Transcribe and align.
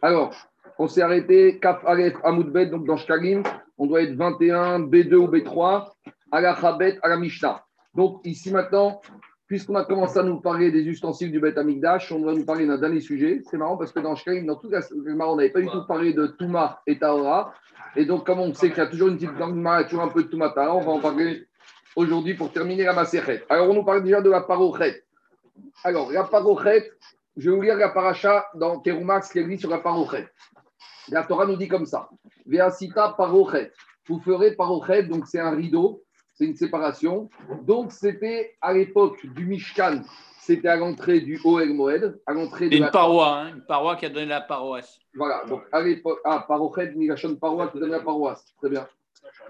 Alors, 0.00 0.32
on 0.78 0.86
s'est 0.86 1.02
arrêté, 1.02 1.58
Kaf 1.58 1.84
Aleph 1.84 2.14
Amoudbet, 2.22 2.66
donc 2.66 2.86
dans 2.86 2.96
Shkalim, 2.96 3.42
on 3.78 3.86
doit 3.86 4.02
être 4.02 4.14
21, 4.14 4.80
B2 4.80 5.14
ou 5.14 5.26
B3, 5.26 5.90
à 6.30 6.40
la 6.40 6.54
Chabet, 6.54 6.98
à 7.02 7.08
la 7.08 7.16
Mishnah. 7.16 7.64
Donc, 7.94 8.20
ici 8.24 8.52
maintenant, 8.52 9.00
puisqu'on 9.48 9.74
a 9.74 9.84
commencé 9.84 10.18
à 10.20 10.22
nous 10.22 10.40
parler 10.40 10.70
des 10.70 10.82
ustensiles 10.84 11.32
du 11.32 11.40
Bet 11.40 11.58
Amigdash, 11.58 12.12
on 12.12 12.24
va 12.24 12.32
nous 12.32 12.44
parler 12.44 12.66
d'un 12.66 12.78
dernier 12.78 13.00
sujet. 13.00 13.42
C'est 13.50 13.56
marrant 13.56 13.76
parce 13.76 13.90
que 13.90 13.98
dans 13.98 14.14
Shkalim, 14.14 14.46
dans 14.46 14.54
tout 14.54 14.70
cas, 14.70 14.82
on 14.92 15.36
n'avait 15.36 15.50
pas 15.50 15.60
du 15.60 15.68
tout 15.68 15.84
parlé 15.86 16.12
de 16.12 16.28
Touma 16.28 16.80
et 16.86 16.96
Taora. 16.98 17.52
Et 17.96 18.04
donc, 18.04 18.24
comme 18.24 18.38
on 18.38 18.54
sait 18.54 18.68
qu'il 18.68 18.78
y 18.78 18.82
a 18.82 18.86
toujours 18.86 19.08
une 19.08 19.16
petite 19.16 19.36
langue, 19.36 19.88
toujours 19.88 20.04
un 20.04 20.08
peu 20.08 20.22
de 20.22 20.28
Touma 20.28 20.50
Taora, 20.50 20.76
on 20.76 20.80
va 20.80 20.92
en 20.92 21.00
parler 21.00 21.48
aujourd'hui 21.96 22.34
pour 22.34 22.52
terminer 22.52 22.84
la 22.84 22.92
Maserhet. 22.92 23.42
Alors, 23.48 23.70
on 23.70 23.74
nous 23.74 23.84
parle 23.84 24.04
déjà 24.04 24.20
de 24.20 24.30
la 24.30 24.42
Parochet. 24.42 25.02
Alors, 25.82 26.12
la 26.12 26.22
Parochet, 26.22 26.92
je 27.38 27.50
vais 27.50 27.56
vous 27.56 27.62
lire 27.62 27.76
la 27.76 27.88
paracha 27.88 28.48
dans 28.54 28.80
Kerumax 28.80 29.30
qui 29.30 29.38
est 29.38 29.44
dit 29.44 29.58
sur 29.58 29.70
la 29.70 29.78
Parochet. 29.78 30.28
La 31.08 31.22
Torah 31.22 31.46
nous 31.46 31.56
dit 31.56 31.68
comme 31.68 31.86
ça 31.86 32.08
Veasita 32.46 33.14
Parochet. 33.16 33.72
Vous 34.08 34.20
ferez 34.20 34.56
Parochet, 34.56 35.04
donc 35.04 35.26
c'est 35.26 35.38
un 35.38 35.54
rideau, 35.54 36.02
c'est 36.34 36.46
une 36.46 36.56
séparation. 36.56 37.30
Donc, 37.62 37.92
c'était 37.92 38.56
à 38.60 38.72
l'époque 38.72 39.24
du 39.34 39.46
Mishkan, 39.46 40.02
c'était 40.40 40.68
à 40.68 40.76
l'entrée 40.76 41.20
du 41.20 41.40
Oel 41.44 41.74
Moed, 41.74 42.20
à 42.26 42.32
l'entrée 42.32 42.68
de 42.68 42.76
une 42.76 42.82
la 42.82 42.90
paroi, 42.90 43.38
hein, 43.38 43.54
une 43.54 43.64
paroi 43.66 43.96
qui 43.96 44.06
a 44.06 44.08
donné 44.08 44.26
la 44.26 44.40
paroisse. 44.40 44.98
Voilà, 45.14 45.44
donc 45.46 45.62
à 45.70 45.80
l'époque, 45.80 46.20
ah, 46.24 46.44
Parochet, 46.48 46.92
Migashon 46.94 47.36
Parois 47.36 47.68
qui 47.68 47.78
donne 47.78 47.90
la 47.90 48.00
paroisse. 48.00 48.44
Très 48.56 48.70
bien. 48.70 48.88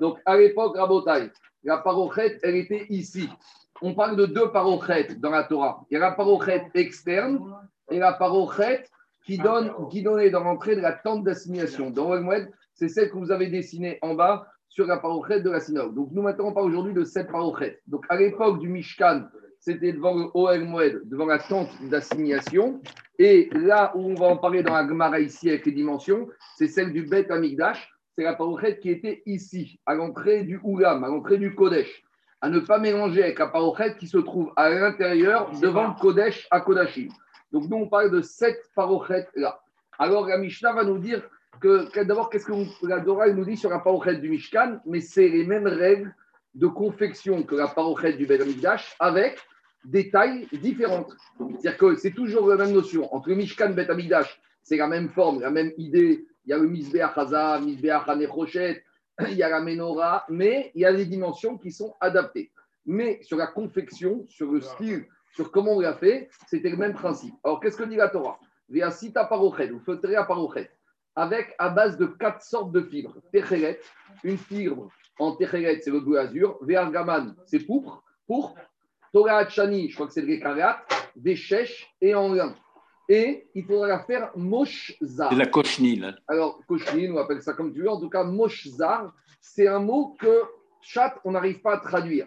Donc 0.00 0.18
à 0.26 0.36
l'époque, 0.36 0.76
Rabotai, 0.76 1.30
la 1.62 1.78
Parochet, 1.78 2.38
elle 2.42 2.56
était 2.56 2.86
ici. 2.90 3.28
On 3.80 3.94
parle 3.94 4.16
de 4.16 4.26
deux 4.26 4.50
Parochet 4.50 5.14
dans 5.18 5.30
la 5.30 5.44
Torah. 5.44 5.84
Il 5.90 5.94
y 5.94 5.96
a 5.96 6.00
la 6.00 6.12
Parochet 6.12 6.68
externe 6.74 7.40
et 7.90 7.98
la 7.98 8.12
Parochet 8.12 8.84
qui, 9.24 9.38
donne, 9.38 9.72
qui 9.90 10.02
donnait 10.02 10.30
dans 10.30 10.42
l'entrée 10.42 10.74
de 10.74 10.80
la 10.80 10.92
tente 10.92 11.22
d'assignation. 11.24 11.90
Dans 11.90 12.20
Moed, 12.20 12.50
c'est 12.74 12.88
celle 12.88 13.10
que 13.10 13.16
vous 13.16 13.30
avez 13.30 13.48
dessinée 13.48 13.98
en 14.02 14.14
bas 14.14 14.46
sur 14.68 14.86
la 14.86 14.98
Parochet 14.98 15.40
de 15.40 15.50
la 15.50 15.60
synagogue. 15.60 15.94
Donc 15.94 16.08
nous 16.12 16.22
maintenant, 16.22 16.48
on 16.48 16.52
parle 16.52 16.66
aujourd'hui 16.66 16.92
de 16.92 17.04
cette 17.04 17.30
Parochet. 17.30 17.80
Donc 17.86 18.04
à 18.08 18.16
l'époque 18.16 18.58
du 18.58 18.68
Mishkan, 18.68 19.24
c'était 19.60 19.92
devant 19.92 20.14
le 20.14 21.04
devant 21.04 21.26
la 21.26 21.38
tente 21.38 21.70
d'assignation. 21.88 22.80
Et 23.18 23.48
là 23.52 23.92
où 23.94 24.10
on 24.10 24.14
va 24.14 24.26
en 24.26 24.36
parler 24.36 24.62
dans 24.62 24.74
la 24.74 24.86
Gemara 24.86 25.20
ici 25.20 25.48
avec 25.48 25.66
les 25.66 25.72
dimensions, 25.72 26.28
c'est 26.56 26.68
celle 26.68 26.92
du 26.92 27.02
Bet 27.02 27.30
Amigdash. 27.30 27.90
C'est 28.16 28.24
la 28.24 28.34
parochet 28.34 28.78
qui 28.80 28.90
était 28.90 29.22
ici, 29.26 29.78
à 29.86 29.94
l'entrée 29.94 30.42
du 30.42 30.58
Oulam, 30.64 31.04
à 31.04 31.08
l'entrée 31.08 31.38
du 31.38 31.54
Kodesh. 31.54 32.02
À 32.40 32.48
ne 32.48 32.60
pas 32.60 32.78
mélanger 32.78 33.22
avec 33.24 33.38
la 33.38 33.48
parochet 33.48 33.96
qui 33.98 34.06
se 34.06 34.18
trouve 34.18 34.52
à 34.56 34.70
l'intérieur, 34.70 35.50
devant 35.60 35.88
le 35.88 36.00
Kodesh 36.00 36.46
à 36.50 36.60
Kodashim. 36.60 37.08
Donc 37.50 37.68
nous, 37.68 37.78
on 37.78 37.88
parle 37.88 38.10
de 38.10 38.20
cette 38.20 38.62
parochet 38.76 39.26
là. 39.34 39.60
Alors 39.98 40.26
la 40.28 40.38
Mishnah 40.38 40.72
va 40.72 40.84
nous 40.84 40.98
dire 40.98 41.22
que, 41.60 41.90
que- 41.90 42.04
d'abord, 42.04 42.30
qu'est-ce 42.30 42.46
que 42.46 42.52
vous- 42.52 42.86
la 42.86 43.00
Dora 43.00 43.28
nous 43.30 43.44
dit 43.44 43.56
sur 43.56 43.70
la 43.70 43.80
parochet 43.80 44.16
du 44.16 44.28
Mishkan, 44.28 44.78
mais 44.86 45.00
c'est 45.00 45.28
les 45.28 45.44
mêmes 45.44 45.66
règles 45.66 46.14
de 46.54 46.68
confection 46.68 47.42
que 47.42 47.56
la 47.56 47.66
parochet 47.66 48.12
du 48.12 48.26
Bet 48.26 48.40
Amigdash, 48.40 48.94
avec 49.00 49.38
des 49.84 50.10
tailles 50.10 50.46
différentes. 50.52 51.12
C'est-à-dire 51.38 51.76
que 51.78 51.96
c'est 51.96 52.12
toujours 52.12 52.48
la 52.48 52.56
même 52.56 52.72
notion. 52.72 53.12
Entre 53.12 53.30
le 53.30 53.34
Mishkan 53.36 53.70
et 53.70 53.74
Bet 53.74 53.90
Amigdash, 53.90 54.40
c'est 54.62 54.76
la 54.76 54.86
même 54.86 55.08
forme, 55.08 55.40
la 55.40 55.50
même 55.50 55.72
idée. 55.78 56.24
Il 56.44 56.50
y 56.50 56.52
a 56.52 56.58
le 56.58 56.68
Misbeach 56.68 57.16
Hazav, 57.16 57.64
Misbeach 57.64 58.06
Hanechochet, 58.06 58.84
il 59.26 59.34
y 59.34 59.42
a 59.42 59.48
la 59.48 59.60
Menorah, 59.60 60.24
mais 60.28 60.70
il 60.74 60.82
y 60.82 60.84
a 60.84 60.92
des 60.92 61.06
dimensions 61.06 61.58
qui 61.58 61.72
sont 61.72 61.94
adaptées. 62.00 62.50
Mais 62.86 63.20
sur 63.22 63.36
la 63.36 63.46
confection, 63.46 64.24
sur 64.28 64.50
le 64.52 64.60
style, 64.60 65.06
sur 65.34 65.50
comment 65.50 65.72
on 65.72 65.80
l'a 65.80 65.94
fait, 65.94 66.30
c'était 66.46 66.70
le 66.70 66.76
même 66.76 66.94
principe. 66.94 67.34
Alors, 67.44 67.60
qu'est-ce 67.60 67.76
que 67.76 67.84
dit 67.84 67.96
la 67.96 68.08
Torah? 68.08 68.38
Via 68.68 68.90
Sita 68.90 69.24
Parochet, 69.24 69.70
ou 69.70 69.80
feutré 69.80 70.16
à 70.16 70.24
Parochet, 70.24 70.70
avec 71.14 71.54
à 71.58 71.70
base 71.70 71.96
de 71.96 72.06
quatre 72.06 72.42
sortes 72.42 72.72
de 72.72 72.82
fibres. 72.82 73.16
Techeret, 73.32 73.80
une 74.24 74.38
fibre 74.38 74.88
en 75.18 75.36
Techeret, 75.36 75.80
c'est 75.80 75.90
le 75.90 76.00
bleu 76.00 76.18
azur. 76.18 76.58
Ve'argaman, 76.62 77.34
c'est 77.46 77.60
pourpre. 77.60 78.02
Pourpre. 78.26 78.60
Torah 79.12 79.48
je 79.48 79.94
crois 79.94 80.06
que 80.06 80.12
c'est 80.12 80.22
le 80.22 80.38
des 81.16 81.34
chèches 81.34 81.94
et 82.00 82.14
en 82.14 82.32
lin. 82.32 82.54
Et 83.08 83.46
il 83.54 83.64
faudra 83.64 83.86
la 83.88 84.00
faire 84.00 84.30
moshzar. 84.36 85.30
C'est 85.30 85.36
la 85.38 85.46
cochenille. 85.46 85.96
là. 86.00 86.14
Alors, 86.28 86.60
cochenille, 86.66 87.10
on 87.10 87.16
appelle 87.18 87.42
ça 87.42 87.54
comme 87.54 87.72
tu 87.72 87.80
veux. 87.82 87.90
En 87.90 87.98
tout 88.00 88.10
cas, 88.10 88.24
moshzar, 88.24 89.14
c'est 89.40 89.66
un 89.66 89.78
mot 89.78 90.14
que 90.20 90.42
chat, 90.82 91.14
on 91.24 91.30
n'arrive 91.32 91.60
pas 91.60 91.74
à 91.74 91.78
traduire. 91.78 92.26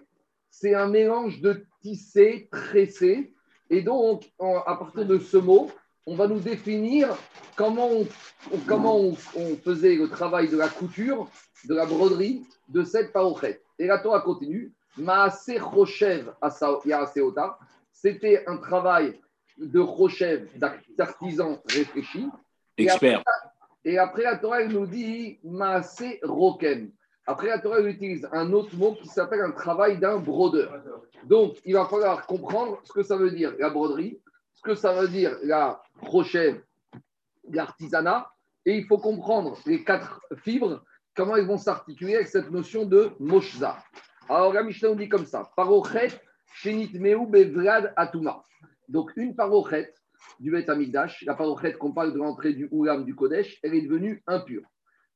C'est 0.50 0.74
un 0.74 0.88
mélange 0.88 1.40
de 1.42 1.64
tissé, 1.82 2.50
tressé. 2.52 3.34
Et 3.70 3.82
donc, 3.82 4.30
en- 4.40 4.58
à 4.58 4.76
partir 4.76 5.06
de 5.06 5.18
ce 5.20 5.38
mot, 5.38 5.70
on 6.08 6.16
va 6.16 6.28
nous 6.28 6.40
définir 6.40 7.16
comment 7.56 7.88
on, 7.90 8.08
on- 8.52 8.58
comment 8.68 8.98
on, 9.00 9.16
on 9.36 9.56
faisait 9.58 9.96
le 9.96 10.10
travail 10.10 10.50
de 10.50 10.58
la 10.58 10.68
couture, 10.68 11.30
de 11.70 11.76
la 11.76 11.86
broderie 11.86 12.44
de 12.70 12.84
cette 12.84 13.14
parochette. 13.14 13.62
Et 13.78 13.86
la 13.86 14.00
Torah 14.00 14.22
continue. 14.22 14.74
Maase 14.98 15.52
Rochev 15.60 16.32
Yaseota. 16.86 17.58
C'était 17.94 18.44
un 18.48 18.58
travail 18.58 19.20
de 19.58 19.80
Rochev, 19.80 20.48
d'artisan 20.98 21.62
réfléchi. 21.70 22.28
Expert. 22.78 23.24
et 23.84 23.98
après, 23.98 24.24
la 24.24 24.38
Torah, 24.38 24.62
elle 24.62 24.72
nous 24.72 24.88
dit 24.88 25.40
Maasé 25.44 26.20
Rokem. 26.24 26.92
Après, 27.28 27.48
la 27.48 27.60
Torah, 27.60 27.80
elle 27.80 27.88
utilise 27.88 28.28
un 28.32 28.52
autre 28.54 28.76
mot 28.76 28.96
qui 28.96 29.08
s'appelle 29.08 29.42
un 29.42 29.52
travail 29.52 30.00
d'un 30.00 30.18
brodeur. 30.18 30.82
Donc, 31.26 31.58
il 31.66 31.74
va 31.74 31.86
falloir 31.86 32.26
comprendre 32.26 32.82
ce 32.84 32.94
que 32.94 33.04
ça 33.04 33.16
veut 33.16 33.32
dire 33.32 33.54
la 33.60 33.70
broderie, 33.70 34.20
ce 34.54 34.62
que 34.62 34.76
ça 34.76 34.94
veut 34.94 35.08
dire 35.08 35.38
la 35.44 35.82
rochelle, 36.02 36.64
l'artisanat, 37.50 38.32
et 38.66 38.78
il 38.78 38.86
faut 38.86 38.98
comprendre 38.98 39.58
les 39.66 39.84
quatre 39.84 40.22
fibres, 40.44 40.84
comment 41.16 41.36
elles 41.36 41.48
vont 41.48 41.58
s'articuler 41.58 42.16
avec 42.16 42.28
cette 42.28 42.52
notion 42.52 42.86
de 42.86 43.12
moshza. 43.20 43.78
Alors, 44.30 44.54
la 44.54 44.64
Mishnah 44.64 44.90
nous 44.90 44.96
dit 44.96 45.10
comme 45.10 45.26
ça 45.26 45.52
Parochet, 45.56 46.10
Shenit 46.54 46.92
Meu 46.94 47.26
Bevrad 47.26 47.94
Atuma. 47.96 48.44
Donc, 48.92 49.12
une 49.16 49.36
parochet, 49.36 49.94
du 50.40 50.52
Bet 50.52 50.70
Amigdash, 50.70 51.24
la 51.26 51.34
parochet 51.34 51.74
qu'on 51.74 51.94
parle 51.94 52.14
de 52.14 52.18
l'entrée 52.18 52.54
du 52.54 52.68
Oulam 52.72 53.06
du 53.06 53.16
Kodesh, 53.16 53.60
elle 53.64 53.74
est 53.74 53.82
devenue 53.82 54.24
impure. 54.28 54.64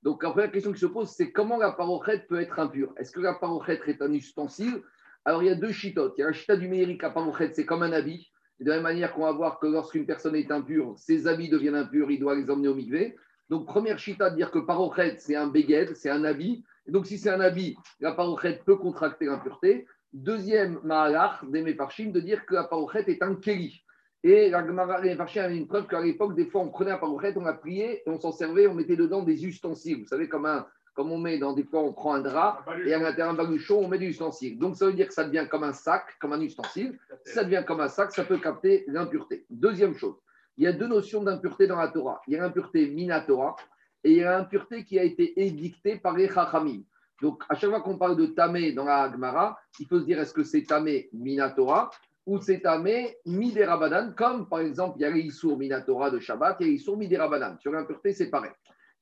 Donc 0.04 0.24
la 0.24 0.32
première 0.32 0.52
question 0.52 0.72
qui 0.72 0.80
se 0.80 0.86
pose, 0.86 1.10
c'est 1.10 1.32
comment 1.32 1.58
la 1.58 1.72
parochet 1.72 2.26
peut 2.28 2.40
être 2.40 2.60
impure? 2.60 2.94
Est-ce 2.98 3.12
que 3.12 3.20
la 3.20 3.34
parochet 3.34 3.80
est 3.88 4.02
un 4.02 4.14
ustensile? 4.14 4.82
Alors 5.26 5.42
il 5.42 5.48
y 5.48 5.50
a 5.50 5.56
deux 5.56 5.72
chitotes. 5.72 6.14
Il 6.18 6.22
y 6.22 6.24
a 6.24 6.28
un 6.28 6.32
chita 6.32 6.56
du 6.56 6.68
Meiri, 6.68 6.98
la 7.02 7.10
parochet, 7.10 7.52
c'est 7.54 7.66
comme 7.66 7.82
un 7.82 7.92
habit. 7.92 8.32
De 8.60 8.70
la 8.70 8.76
même 8.76 8.84
manière 8.84 9.14
qu'on 9.14 9.24
va 9.24 9.32
voir 9.32 9.60
que 9.60 9.68
lorsqu'une 9.68 10.06
personne 10.06 10.36
est 10.36 10.52
impure, 10.52 10.94
ses 10.98 11.28
habits 11.28 11.50
deviennent 11.50 11.76
impurs, 11.76 12.12
il 12.12 12.20
doit 12.20 12.36
les 12.36 12.50
emmener 12.50 12.68
au 12.68 12.76
mikvé. 12.76 13.16
Donc 13.50 13.66
première 13.66 14.00
chita 14.00 14.30
dire 14.30 14.52
que 14.52 14.60
parochet, 14.60 15.18
c'est 15.18 15.36
un 15.36 15.48
beged, 15.48 15.96
c'est 15.96 16.10
un 16.10 16.24
habit. 16.24 16.64
Et 16.88 16.92
donc 16.92 17.08
si 17.08 17.18
c'est 17.18 17.32
un 17.32 17.42
habit, 17.42 17.76
la 18.00 18.14
parochet 18.14 18.62
peut 18.66 18.78
contracter 18.78 19.26
l'impureté. 19.26 19.88
Deuxième 20.16 20.80
mahalach 20.82 21.44
des 21.44 21.62
Mefarshim 21.62 22.14
de 22.14 22.22
dire 22.22 22.46
que 22.46 22.54
la 22.54 22.64
parochet 22.64 23.04
est 23.08 23.22
un 23.22 23.36
keli. 23.36 23.84
Et 24.24 24.50
la 24.50 24.62
les 25.02 25.10
Mefarshim 25.10 25.42
avait 25.42 25.58
une 25.58 25.68
preuve 25.68 25.88
qu'à 25.88 26.00
l'époque, 26.00 26.36
des 26.36 26.46
fois, 26.46 26.62
on 26.62 26.70
prenait 26.70 26.92
un 26.92 26.98
parochet, 26.98 27.34
on 27.36 27.42
la 27.42 27.52
pliait 27.52 28.02
on 28.06 28.18
s'en 28.18 28.32
servait, 28.32 28.66
on 28.66 28.74
mettait 28.74 28.96
dedans 28.96 29.24
des 29.24 29.46
ustensiles. 29.46 30.00
Vous 30.00 30.08
savez, 30.08 30.30
comme, 30.30 30.46
un, 30.46 30.66
comme 30.94 31.12
on 31.12 31.18
met 31.18 31.38
dans 31.38 31.52
des 31.52 31.66
fois, 31.66 31.82
on 31.82 31.92
prend 31.92 32.14
un 32.14 32.22
drap 32.22 32.64
et 32.86 32.94
à 32.94 33.00
l'intérieur 33.00 33.32
un 33.32 33.34
baluchon, 33.34 33.80
on 33.84 33.90
met 33.90 33.98
des 33.98 34.08
ustensiles. 34.08 34.58
Donc 34.58 34.78
ça 34.78 34.86
veut 34.86 34.94
dire 34.94 35.10
que 35.10 35.14
ça 35.14 35.26
devient 35.26 35.48
comme 35.52 35.66
un 35.66 35.74
sac, 35.74 36.06
comme 36.22 36.32
un 36.32 36.40
ustensile. 36.40 36.98
Si 37.26 37.34
ça 37.34 37.44
devient 37.44 37.66
comme 37.68 37.82
un 37.82 37.90
sac, 37.90 38.14
ça 38.14 38.24
peut 38.24 38.38
capter 38.38 38.86
l'impureté. 38.88 39.46
Deuxième 39.50 39.96
chose, 39.96 40.16
il 40.56 40.64
y 40.64 40.68
a 40.68 40.72
deux 40.72 40.88
notions 40.88 41.24
d'impureté 41.24 41.68
dans 41.68 41.76
la 41.76 41.90
Torah. 41.90 42.22
Il 42.28 42.36
y 42.36 42.38
a 42.38 42.42
l'impureté 42.42 42.88
minatora 42.88 43.58
et 44.06 44.12
il 44.12 44.18
y 44.20 44.24
a 44.24 44.38
l'impureté 44.38 44.86
qui 44.86 44.98
a 44.98 45.04
été 45.04 45.42
édictée 45.46 45.98
par 45.98 46.16
les 46.16 46.30
Chachamim. 46.30 46.84
Donc, 47.22 47.44
à 47.50 47.56
chaque 47.56 47.70
fois 47.70 47.82
qu'on 47.82 47.98
parle 47.98 48.18
de 48.18 48.26
tamé 48.28 48.74
dans 48.74 48.86
la 48.86 49.12
Gemara, 49.12 49.58
il 49.80 49.88
faut 49.88 50.00
se 50.00 50.06
dire 50.06 50.20
est-ce 50.20 50.34
que 50.34 50.44
c'est 50.44 50.64
tamé 50.64 51.10
minatora 51.14 51.90
ou 52.26 52.40
c'est 52.40 52.62
tamé 52.62 53.18
midérabanan, 53.26 54.14
comme 54.16 54.50
par 54.50 54.60
exemple, 54.60 54.98
il 55.00 55.04
y 55.04 55.06
a 55.06 55.10
l'Issour 55.12 55.58
minatora 55.58 56.10
de 56.12 56.20
Shabbat 56.20 56.60
et 56.62 56.66
l'Issour 56.66 56.98
midérabanan. 56.98 57.58
Sur 57.60 57.72
l'impureté, 57.72 58.14
c'est 58.14 58.30
pareil. 58.30 58.52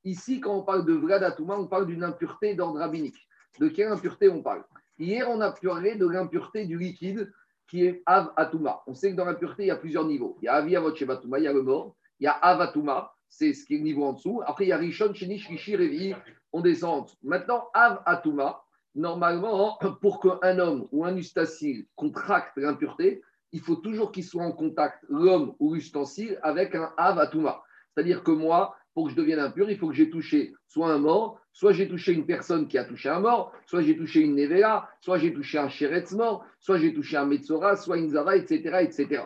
Ici, 0.04 0.40
quand 0.40 0.54
on 0.54 0.62
parle 0.62 0.84
de 0.84 0.92
Vladatuma, 0.92 1.56
on 1.56 1.66
parle 1.66 1.86
d'une 1.86 2.04
impureté 2.04 2.54
d'ordre 2.54 2.78
rabbinique. 2.78 3.16
De 3.58 3.68
quelle 3.68 3.88
impureté 3.88 4.28
on 4.28 4.42
parle? 4.42 4.62
Hier, 4.98 5.28
on 5.30 5.40
a 5.40 5.50
parlé 5.50 5.96
de 5.96 6.06
l'impureté 6.06 6.66
du 6.66 6.78
liquide 6.78 7.32
qui 7.66 7.86
est 7.86 8.02
Av 8.04 8.32
Atuma. 8.36 8.82
On 8.86 8.94
sait 8.94 9.10
que 9.10 9.16
dans 9.16 9.24
l'impureté, 9.24 9.64
il 9.64 9.66
y 9.68 9.70
a 9.70 9.76
plusieurs 9.76 10.04
niveaux. 10.04 10.36
Il 10.42 10.44
y 10.44 10.48
a 10.48 10.54
Avi 10.54 10.76
Avot 10.76 10.94
Shevatuma, 10.94 11.38
il 11.38 11.44
y 11.44 11.48
a 11.48 11.52
le 11.52 11.62
mort. 11.62 11.96
Il 12.20 12.24
y 12.24 12.26
a 12.26 12.32
Avatuma, 12.32 13.12
c'est 13.28 13.54
ce 13.54 13.64
qui 13.64 13.74
est 13.74 13.78
le 13.78 13.84
niveau 13.84 14.04
en 14.04 14.12
dessous. 14.12 14.42
Après, 14.46 14.66
il 14.66 14.68
y 14.68 14.72
a 14.72 14.76
Rishon, 14.76 15.14
Shenish, 15.14 15.48
Rishi, 15.48 15.74
Revi, 15.74 16.14
on 16.54 16.60
descend. 16.60 17.06
Maintenant, 17.22 17.68
Av 17.74 18.00
Atuma, 18.06 18.62
normalement, 18.94 19.76
pour 20.00 20.20
qu'un 20.20 20.58
homme 20.58 20.86
ou 20.92 21.04
un 21.04 21.16
ustensile 21.16 21.86
contracte 21.96 22.56
l'impureté, 22.56 23.22
il 23.52 23.60
faut 23.60 23.76
toujours 23.76 24.12
qu'il 24.12 24.24
soit 24.24 24.44
en 24.44 24.52
contact, 24.52 25.04
l'homme 25.08 25.54
ou 25.58 25.74
l'ustensile, 25.74 26.38
avec 26.42 26.74
un 26.76 26.92
Av 26.96 27.18
Atuma. 27.18 27.62
C'est-à-dire 27.92 28.22
que 28.22 28.30
moi, 28.30 28.76
pour 28.94 29.06
que 29.06 29.10
je 29.10 29.16
devienne 29.16 29.40
impur, 29.40 29.68
il 29.68 29.76
faut 29.76 29.88
que 29.88 29.94
j'ai 29.94 30.08
touché 30.08 30.54
soit 30.68 30.92
un 30.92 30.98
mort, 30.98 31.40
soit 31.52 31.72
j'ai 31.72 31.88
touché 31.88 32.12
une 32.12 32.24
personne 32.24 32.68
qui 32.68 32.78
a 32.78 32.84
touché 32.84 33.08
un 33.08 33.20
mort, 33.20 33.52
soit 33.66 33.82
j'ai 33.82 33.96
touché 33.96 34.20
une 34.20 34.36
Nevela, 34.36 34.88
soit 35.00 35.18
j'ai 35.18 35.32
touché 35.34 35.58
un 35.58 35.68
Sheretz 35.68 36.12
mort, 36.12 36.44
soit 36.60 36.78
j'ai 36.78 36.94
touché 36.94 37.16
un 37.16 37.26
Metzora, 37.26 37.76
soit 37.76 37.98
une 37.98 38.10
Zara, 38.10 38.36
etc., 38.36 38.78
etc. 38.82 39.24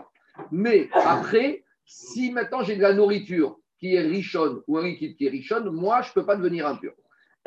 Mais 0.50 0.88
après, 0.94 1.64
si 1.84 2.32
maintenant 2.32 2.62
j'ai 2.62 2.76
de 2.76 2.82
la 2.82 2.94
nourriture 2.94 3.58
qui 3.78 3.94
est 3.94 4.00
richon 4.00 4.62
ou 4.66 4.78
un 4.78 4.84
liquide 4.84 5.16
qui 5.16 5.26
est 5.26 5.30
richon, 5.30 5.70
moi, 5.70 6.00
je 6.00 6.08
ne 6.08 6.14
peux 6.14 6.24
pas 6.24 6.36
devenir 6.36 6.66
impur. 6.66 6.94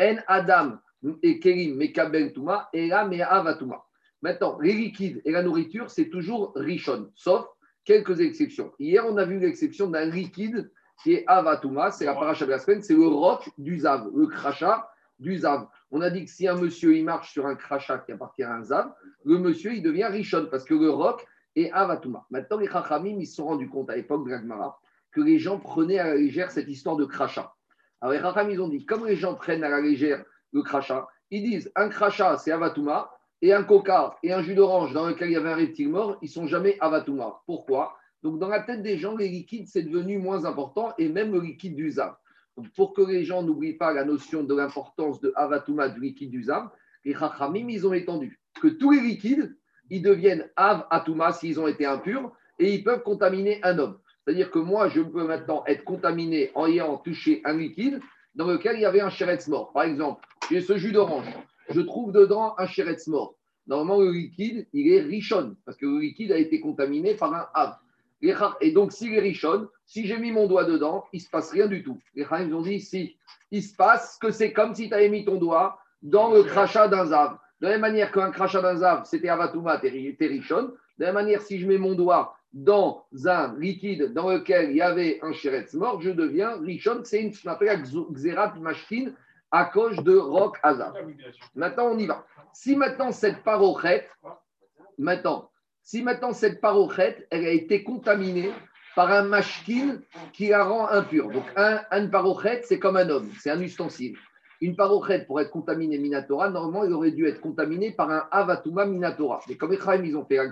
En 0.01 0.17
Adam 0.27 0.79
et 1.21 1.39
Kerim 1.39 1.75
Mekabel 1.75 2.33
Touma 2.33 2.69
et 2.73 2.87
là 2.87 3.07
Avatuma. 3.29 3.83
Maintenant, 4.21 4.59
les 4.59 4.73
liquides 4.73 5.21
et 5.25 5.31
la 5.31 5.43
nourriture, 5.43 5.89
c'est 5.89 6.09
toujours 6.09 6.53
richon, 6.55 7.11
sauf 7.15 7.45
quelques 7.85 8.19
exceptions. 8.19 8.71
Hier, 8.79 9.03
on 9.07 9.17
a 9.17 9.25
vu 9.25 9.39
l'exception 9.39 9.89
d'un 9.89 10.05
liquide 10.05 10.71
qui 11.03 11.13
est 11.13 11.23
Avatuma, 11.27 11.91
c'est 11.91 12.05
la 12.05 12.13
paracha 12.13 12.45
de 12.45 12.51
la 12.51 12.59
semaine, 12.59 12.83
c'est 12.83 12.93
le 12.93 13.07
roc 13.07 13.49
du 13.57 13.79
Zav, 13.79 14.09
le 14.15 14.27
crachat 14.27 14.89
du 15.19 15.37
Zav. 15.37 15.67
On 15.91 16.01
a 16.01 16.09
dit 16.09 16.25
que 16.25 16.31
si 16.31 16.47
un 16.47 16.55
monsieur 16.55 16.95
il 16.95 17.03
marche 17.03 17.31
sur 17.31 17.45
un 17.45 17.55
crachat 17.55 17.99
qui 17.99 18.11
appartient 18.11 18.43
à 18.43 18.53
un 18.53 18.63
Zav, 18.63 18.91
le 19.25 19.37
monsieur 19.39 19.73
il 19.73 19.81
devient 19.81 20.05
richon 20.05 20.47
parce 20.49 20.63
que 20.63 20.75
le 20.75 20.89
roc 20.89 21.25
est 21.55 21.71
Avatuma. 21.71 22.25
Maintenant, 22.29 22.57
les 22.57 22.67
Chachamim, 22.67 23.17
ils 23.19 23.27
se 23.27 23.35
sont 23.35 23.45
rendus 23.45 23.69
compte 23.69 23.89
à 23.89 23.95
l'époque 23.95 24.27
de 24.27 24.35
que 25.11 25.21
les 25.21 25.39
gens 25.39 25.59
prenaient 25.59 25.99
à 25.99 26.07
la 26.07 26.15
légère 26.15 26.51
cette 26.51 26.69
histoire 26.69 26.95
de 26.95 27.05
crachat. 27.05 27.53
Alors 28.01 28.13
les 28.13 28.19
Chachamim, 28.19 28.51
ils 28.51 28.61
ont 28.61 28.67
dit, 28.67 28.85
comme 28.85 29.05
les 29.05 29.15
gens 29.15 29.35
prennent 29.35 29.63
à 29.63 29.69
la 29.69 29.79
légère 29.79 30.25
le 30.51 30.63
crachat, 30.63 31.07
ils 31.29 31.43
disent 31.43 31.71
un 31.75 31.87
crachat 31.87 32.37
c'est 32.37 32.51
Avatuma 32.51 33.11
et 33.41 33.53
un 33.53 33.63
coca 33.63 34.17
et 34.23 34.33
un 34.33 34.41
jus 34.41 34.55
d'orange 34.55 34.93
dans 34.93 35.07
lequel 35.07 35.29
il 35.29 35.33
y 35.33 35.37
avait 35.37 35.51
un 35.51 35.55
reptile 35.55 35.89
mort, 35.89 36.17
ils 36.21 36.29
sont 36.29 36.47
jamais 36.47 36.77
Avatuma. 36.79 37.41
Pourquoi? 37.45 37.95
Donc, 38.23 38.39
dans 38.39 38.49
la 38.49 38.59
tête 38.59 38.83
des 38.83 38.97
gens, 38.97 39.15
les 39.15 39.29
liquides, 39.29 39.67
c'est 39.67 39.83
devenu 39.83 40.17
moins 40.19 40.45
important 40.45 40.93
et 40.97 41.09
même 41.09 41.31
le 41.31 41.39
liquide 41.39 41.75
du 41.75 41.91
ZAM. 41.91 42.13
Donc, 42.57 42.71
pour 42.73 42.93
que 42.93 43.01
les 43.01 43.23
gens 43.23 43.41
n'oublient 43.41 43.77
pas 43.77 43.93
la 43.93 44.03
notion 44.03 44.43
de 44.43 44.55
l'importance 44.55 45.21
de 45.21 45.33
Avatuma 45.35 45.89
du 45.89 45.99
liquide 45.99 46.29
du 46.29 46.43
ZAM, 46.43 46.69
les 47.03 47.15
Chachamim, 47.15 47.67
ils 47.69 47.87
ont 47.87 47.93
étendu 47.93 48.39
que 48.61 48.67
tous 48.67 48.91
les 48.91 49.01
liquides, 49.01 49.55
ils 49.89 50.01
deviennent 50.01 50.49
Avatuma 50.55 51.31
s'ils 51.33 51.59
ont 51.59 51.67
été 51.67 51.85
impurs 51.85 52.31
et 52.59 52.73
ils 52.75 52.83
peuvent 52.83 53.01
contaminer 53.01 53.59
un 53.63 53.79
homme. 53.79 53.99
C'est-à-dire 54.25 54.51
que 54.51 54.59
moi, 54.59 54.87
je 54.87 55.01
peux 55.01 55.25
maintenant 55.25 55.63
être 55.65 55.83
contaminé 55.83 56.51
en 56.55 56.67
ayant 56.67 56.97
touché 56.97 57.41
un 57.43 57.57
liquide 57.57 57.99
dans 58.35 58.47
lequel 58.47 58.75
il 58.75 58.81
y 58.81 58.85
avait 58.85 59.01
un 59.01 59.09
chéretz 59.09 59.47
mort. 59.47 59.71
Par 59.73 59.83
exemple, 59.83 60.25
j'ai 60.49 60.61
ce 60.61 60.77
jus 60.77 60.91
d'orange. 60.91 61.27
Je 61.69 61.81
trouve 61.81 62.11
dedans 62.11 62.53
un 62.57 62.67
chéretz 62.67 63.07
mort. 63.07 63.35
Normalement, 63.67 64.01
le 64.01 64.11
liquide, 64.11 64.67
il 64.73 64.91
est 64.91 65.01
richonne 65.01 65.55
parce 65.65 65.77
que 65.77 65.85
le 65.85 65.99
liquide 65.99 66.31
a 66.31 66.37
été 66.37 66.59
contaminé 66.59 67.15
par 67.15 67.33
un 67.33 67.47
Av. 67.53 67.77
Et 68.61 68.71
donc, 68.71 68.91
s'il 68.91 69.13
est 69.15 69.19
richonne, 69.19 69.67
si 69.85 70.05
j'ai 70.05 70.17
mis 70.17 70.31
mon 70.31 70.47
doigt 70.47 70.65
dedans, 70.65 71.05
il 71.11 71.17
ne 71.17 71.23
se 71.23 71.29
passe 71.29 71.51
rien 71.51 71.67
du 71.67 71.83
tout. 71.83 71.99
Les 72.13 72.25
ils 72.41 72.53
ont 72.53 72.61
dit 72.61 72.79
si, 72.79 73.17
il 73.49 73.63
se 73.63 73.75
passe 73.75 74.17
que 74.21 74.29
c'est 74.29 74.53
comme 74.53 74.75
si 74.75 74.89
tu 74.89 74.93
avais 74.93 75.09
mis 75.09 75.25
ton 75.25 75.37
doigt 75.37 75.79
dans 76.03 76.31
le 76.31 76.43
crachat 76.43 76.87
d'un 76.87 77.05
zav. 77.05 77.37
De 77.59 77.67
la 77.67 77.73
même 77.73 77.81
manière 77.81 78.11
qu'un 78.11 78.31
crachat 78.31 78.61
d'un 78.61 78.77
zav, 78.77 79.05
c'était 79.05 79.29
avatouma, 79.29 79.79
t'es 79.79 79.89
richonne. 79.89 80.67
De 80.97 81.05
la 81.05 81.07
même 81.07 81.15
manière, 81.15 81.41
si 81.41 81.59
je 81.59 81.67
mets 81.67 81.79
mon 81.79 81.95
doigt 81.95 82.35
dans 82.53 83.05
un 83.25 83.55
liquide 83.57 84.13
dans 84.13 84.29
lequel 84.29 84.71
il 84.71 84.77
y 84.77 84.81
avait 84.81 85.19
un 85.21 85.31
chéretz 85.31 85.73
mort, 85.73 86.01
je 86.01 86.09
deviens 86.09 86.57
richonne. 86.61 87.05
C'est 87.05 87.31
ce 87.31 87.43
qu'on 87.43 87.51
appelle 87.51 87.83
xerat 88.13 88.55
mashkin 88.59 89.11
à 89.51 89.65
cause 89.65 89.97
de 89.97 90.15
roc 90.15 90.57
azav. 90.63 90.93
Maintenant, 91.55 91.91
on 91.91 91.97
y 91.97 92.05
va. 92.05 92.25
Si 92.53 92.75
maintenant 92.75 93.11
cette 93.11 93.43
parochette, 93.43 94.09
maintenant, 94.97 95.49
si 95.83 96.03
maintenant 96.03 96.33
cette 96.33 96.61
parochette, 96.61 97.27
elle 97.31 97.45
a 97.45 97.51
été 97.51 97.83
contaminée 97.83 98.51
par 98.95 99.11
un 99.11 99.23
mashkin 99.23 99.99
qui 100.33 100.49
la 100.49 100.63
rend 100.63 100.89
impure. 100.89 101.29
Donc, 101.29 101.45
un, 101.55 102.07
parochette, 102.07 102.65
c'est 102.65 102.79
comme 102.79 102.97
un 102.97 103.09
homme, 103.09 103.29
c'est 103.39 103.49
un 103.49 103.61
ustensile. 103.61 104.17
Une 104.59 104.75
parochette, 104.75 105.25
pour 105.25 105.39
être 105.39 105.49
contaminée 105.49 105.97
minatora, 105.97 106.49
normalement, 106.49 106.83
elle 106.83 106.93
aurait 106.93 107.11
dû 107.11 107.25
être 107.25 107.41
contaminée 107.41 107.91
par 107.91 108.11
un 108.11 108.27
avatuma 108.31 108.85
minatora. 108.85 109.39
Mais 109.47 109.55
comme 109.55 109.71
les 109.71 110.09
ils 110.09 110.17
ont 110.17 110.25
fait 110.25 110.35
la 110.35 110.47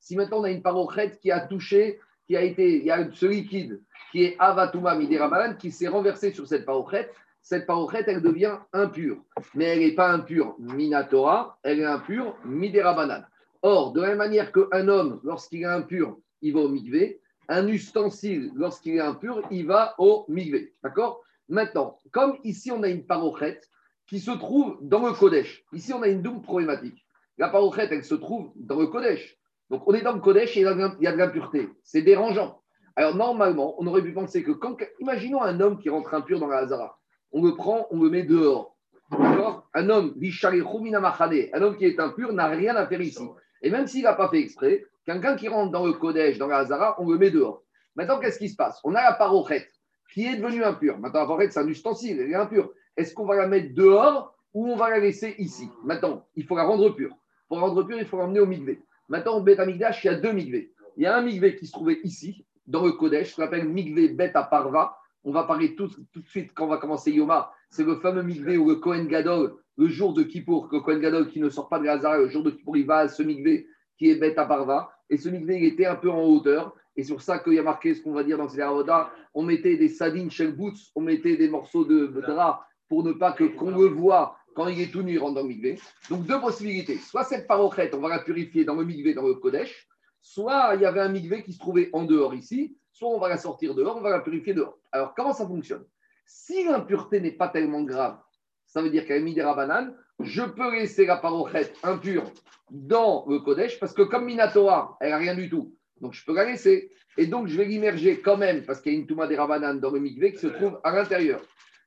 si 0.00 0.16
maintenant 0.16 0.40
on 0.40 0.44
a 0.44 0.50
une 0.50 0.62
parochette 0.62 1.20
qui 1.20 1.30
a 1.30 1.40
touché, 1.40 2.00
qui 2.26 2.36
a 2.36 2.42
été, 2.42 2.78
il 2.78 2.84
y 2.84 2.90
a 2.90 3.08
ce 3.12 3.26
liquide 3.26 3.80
qui 4.10 4.24
est 4.24 4.36
avatuma 4.38 4.96
midera 4.96 5.54
qui 5.54 5.70
s'est 5.70 5.88
renversé 5.88 6.32
sur 6.32 6.46
cette 6.48 6.64
parochette, 6.64 7.12
cette 7.42 7.66
parochette, 7.66 8.06
elle 8.08 8.22
devient 8.22 8.58
impure. 8.72 9.18
Mais 9.54 9.64
elle 9.66 9.80
n'est 9.80 9.94
pas 9.94 10.10
impure 10.10 10.56
minatora, 10.58 11.58
elle 11.62 11.80
est 11.80 11.84
impure 11.84 12.36
midera 12.44 13.24
Or, 13.62 13.92
de 13.92 14.00
la 14.00 14.08
même 14.08 14.18
manière 14.18 14.52
qu'un 14.52 14.88
homme, 14.88 15.20
lorsqu'il 15.22 15.62
est 15.62 15.66
impur, 15.66 16.16
il 16.42 16.54
va 16.54 16.60
au 16.60 16.68
mikvé, 16.68 17.20
un 17.48 17.66
ustensile, 17.66 18.52
lorsqu'il 18.54 18.96
est 18.96 19.00
impur, 19.00 19.42
il 19.50 19.66
va 19.66 19.94
au 19.98 20.24
mikvé. 20.28 20.74
D'accord? 20.82 21.22
Maintenant, 21.48 21.98
comme 22.12 22.38
ici 22.44 22.70
on 22.70 22.82
a 22.82 22.88
une 22.88 23.04
parochette 23.04 23.68
qui 24.06 24.20
se 24.20 24.30
trouve 24.30 24.78
dans 24.80 25.06
le 25.06 25.12
Kodesh, 25.12 25.64
ici 25.72 25.92
on 25.92 26.02
a 26.02 26.08
une 26.08 26.22
double 26.22 26.42
problématique. 26.42 27.04
La 27.38 27.48
parochette, 27.48 27.90
elle 27.92 28.04
se 28.04 28.14
trouve 28.14 28.52
dans 28.56 28.78
le 28.78 28.86
Kodesh. 28.86 29.39
Donc 29.70 29.82
on 29.86 29.94
est 29.94 30.02
dans 30.02 30.12
le 30.12 30.20
Kodesh 30.20 30.56
et 30.56 30.60
il 30.60 30.64
y 31.00 31.06
a 31.06 31.12
de 31.12 31.16
l'impureté. 31.16 31.68
C'est 31.82 32.02
dérangeant. 32.02 32.60
Alors 32.96 33.14
normalement, 33.14 33.76
on 33.78 33.86
aurait 33.86 34.02
pu 34.02 34.12
penser 34.12 34.42
que 34.42 34.50
quand. 34.50 34.76
Imaginons 34.98 35.42
un 35.42 35.60
homme 35.60 35.78
qui 35.78 35.88
rentre 35.88 36.12
impur 36.12 36.40
dans 36.40 36.48
la 36.48 36.58
Hazara. 36.58 36.98
On 37.32 37.42
le 37.42 37.54
prend, 37.54 37.86
on 37.90 38.02
le 38.02 38.10
met 38.10 38.24
dehors. 38.24 38.76
Un 39.12 39.38
homme, 39.38 39.62
un 39.74 39.88
homme 39.88 41.76
qui 41.76 41.84
est 41.84 42.00
impur 42.00 42.32
n'a 42.32 42.46
rien 42.48 42.76
à 42.76 42.86
faire 42.86 43.00
ici. 43.00 43.24
Et 43.62 43.70
même 43.70 43.86
s'il 43.86 44.02
n'a 44.02 44.14
pas 44.14 44.28
fait 44.28 44.40
exprès, 44.40 44.84
quelqu'un 45.04 45.36
qui 45.36 45.48
rentre 45.48 45.70
dans 45.70 45.86
le 45.86 45.92
Kodesh, 45.92 46.38
dans 46.38 46.48
la 46.48 46.58
Hazara, 46.58 46.96
on 47.00 47.08
le 47.08 47.18
met 47.18 47.30
dehors. 47.30 47.62
Maintenant, 47.94 48.18
qu'est-ce 48.18 48.38
qui 48.38 48.48
se 48.48 48.56
passe? 48.56 48.80
On 48.84 48.94
a 48.94 49.02
la 49.02 49.12
parochette 49.12 49.70
qui 50.12 50.26
est 50.26 50.36
devenue 50.36 50.64
impure. 50.64 50.98
Maintenant, 50.98 51.20
la 51.20 51.26
parochette, 51.26 51.52
c'est 51.52 51.60
un 51.60 51.68
ustensile, 51.68 52.20
elle 52.20 52.30
est 52.30 52.34
impure. 52.34 52.70
Est-ce 52.96 53.14
qu'on 53.14 53.26
va 53.26 53.36
la 53.36 53.46
mettre 53.46 53.74
dehors 53.74 54.34
ou 54.52 54.68
on 54.68 54.76
va 54.76 54.90
la 54.90 54.98
laisser 54.98 55.34
ici? 55.38 55.68
Maintenant, 55.84 56.26
il 56.34 56.44
faut 56.44 56.56
la 56.56 56.64
rendre 56.64 56.90
pure. 56.90 57.14
Pour 57.48 57.58
la 57.58 57.66
rendre 57.66 57.82
pure, 57.84 57.98
il 57.98 58.06
faut 58.06 58.16
l'emmener 58.16 58.40
au 58.40 58.46
Migvé. 58.46 58.82
Maintenant, 59.10 59.36
au 59.36 59.42
Bet 59.42 59.60
Amigdash, 59.60 60.04
il 60.04 60.06
y 60.06 60.10
a 60.10 60.14
deux 60.14 60.32
Migvé. 60.32 60.72
Il 60.96 61.02
y 61.02 61.06
a 61.06 61.16
un 61.16 61.22
Migvé 61.22 61.56
qui 61.56 61.66
se 61.66 61.72
trouvait 61.72 62.00
ici, 62.04 62.46
dans 62.66 62.86
le 62.86 62.92
Kodesh, 62.92 63.34
qu'on 63.34 63.42
appelle 63.42 63.68
Migvé 63.68 64.08
Bet 64.08 64.32
à 64.34 64.44
Parva. 64.44 64.96
On 65.24 65.32
va 65.32 65.42
parler 65.42 65.74
tout, 65.74 65.88
tout, 66.12 66.20
de 66.20 66.28
suite 66.28 66.52
quand 66.54 66.64
on 66.64 66.68
va 66.68 66.78
commencer 66.78 67.10
Yoma. 67.10 67.52
C'est 67.68 67.84
le 67.84 67.96
fameux 67.96 68.22
Migvé 68.22 68.56
où 68.56 68.68
le 68.68 68.76
Kohen 68.76 69.06
Gadol 69.06 69.56
le 69.80 69.88
jour 69.88 70.12
de 70.12 70.22
Kippour, 70.22 70.68
que 70.68 70.76
Kohen 70.76 71.00
Gadol 71.00 71.28
qui 71.28 71.40
ne 71.40 71.48
sort 71.48 71.70
pas 71.70 71.78
de 71.78 71.84
Gaza, 71.84 72.18
le 72.18 72.28
jour 72.28 72.42
de 72.42 72.50
Kippour, 72.50 72.76
il 72.76 72.84
va 72.84 72.98
à 72.98 73.08
ce 73.08 73.22
migvé 73.22 73.66
qui 73.96 74.10
est 74.10 74.16
bête 74.16 74.36
à 74.38 74.44
Parva. 74.44 74.92
Et 75.08 75.16
ce 75.16 75.30
migvé, 75.30 75.56
il 75.56 75.64
était 75.64 75.86
un 75.86 75.94
peu 75.94 76.10
en 76.10 76.22
hauteur. 76.22 76.76
Et 76.96 77.04
pour 77.06 77.22
ça 77.22 77.38
qu'il 77.38 77.54
y 77.54 77.58
a 77.58 77.62
marqué 77.62 77.94
ce 77.94 78.02
qu'on 78.02 78.12
va 78.12 78.22
dire 78.22 78.36
dans 78.36 78.46
ces 78.46 78.60
Avoda, 78.60 79.10
on 79.32 79.42
mettait 79.42 79.78
des 79.78 79.88
sadines 79.88 80.30
chez 80.30 80.48
boots, 80.48 80.76
on 80.94 81.00
mettait 81.00 81.38
des 81.38 81.48
morceaux 81.48 81.86
de 81.86 82.06
drap 82.20 82.66
pour 82.90 83.02
ne 83.04 83.12
pas 83.12 83.32
que 83.32 83.44
qu'on 83.44 83.70
le 83.70 83.86
voit 83.86 84.36
quand 84.54 84.68
il 84.68 84.80
est 84.80 84.90
tout 84.90 85.02
nu, 85.02 85.12
il 85.14 85.18
rentre 85.18 85.34
dans 85.34 85.42
le 85.42 85.48
migvé. 85.48 85.78
Donc 86.08 86.26
deux 86.26 86.40
possibilités. 86.40 86.98
Soit 86.98 87.24
cette 87.24 87.46
parochette, 87.46 87.94
on 87.94 88.00
va 88.00 88.08
la 88.08 88.18
purifier 88.18 88.64
dans 88.64 88.74
le 88.74 88.84
migvé, 88.84 89.14
dans 89.14 89.26
le 89.26 89.34
Kodesh, 89.34 89.88
soit 90.20 90.74
il 90.74 90.82
y 90.82 90.86
avait 90.86 91.00
un 91.00 91.08
migvé 91.08 91.42
qui 91.42 91.52
se 91.52 91.58
trouvait 91.58 91.90
en 91.92 92.04
dehors 92.04 92.34
ici, 92.34 92.76
soit 92.92 93.08
on 93.08 93.18
va 93.18 93.28
la 93.28 93.38
sortir 93.38 93.74
dehors, 93.74 93.96
on 93.96 94.00
va 94.00 94.10
la 94.10 94.20
purifier 94.20 94.54
dehors. 94.54 94.78
Alors 94.92 95.14
comment 95.14 95.32
ça 95.32 95.46
fonctionne? 95.46 95.84
Si 96.26 96.64
l'impureté 96.64 97.20
n'est 97.20 97.32
pas 97.32 97.48
tellement 97.48 97.82
grave, 97.82 98.18
ça 98.66 98.82
veut 98.82 98.90
dire 98.90 99.06
qu'avec 99.06 99.24
Midera 99.24 99.54
Banane, 99.54 99.96
je 100.20 100.42
peux 100.42 100.70
laisser 100.72 101.06
la 101.06 101.16
parochette 101.16 101.74
impure 101.82 102.30
dans 102.70 103.24
le 103.28 103.40
Kodesh, 103.40 103.80
parce 103.80 103.92
que 103.92 104.02
comme 104.02 104.26
Minatora, 104.26 104.96
elle 105.00 105.10
n'a 105.10 105.16
rien 105.16 105.34
du 105.34 105.48
tout. 105.48 105.74
Donc 106.00 106.12
je 106.14 106.24
peux 106.24 106.34
la 106.34 106.44
laisser. 106.44 106.92
Et 107.16 107.26
donc 107.26 107.48
je 107.48 107.56
vais 107.56 107.64
l'immerger 107.64 108.20
quand 108.20 108.36
même, 108.36 108.64
parce 108.64 108.80
qu'il 108.80 108.92
y 108.92 108.96
a 108.96 108.98
une 108.98 109.06
Touma 109.06 109.26
de 109.26 109.34
Rabanan 109.34 109.80
dans 109.80 109.90
le 109.90 109.98
Mikvé 109.98 110.32
qui 110.32 110.38
se 110.38 110.46
trouve 110.46 110.80
à 110.84 110.92
l'intérieur. 110.92 111.40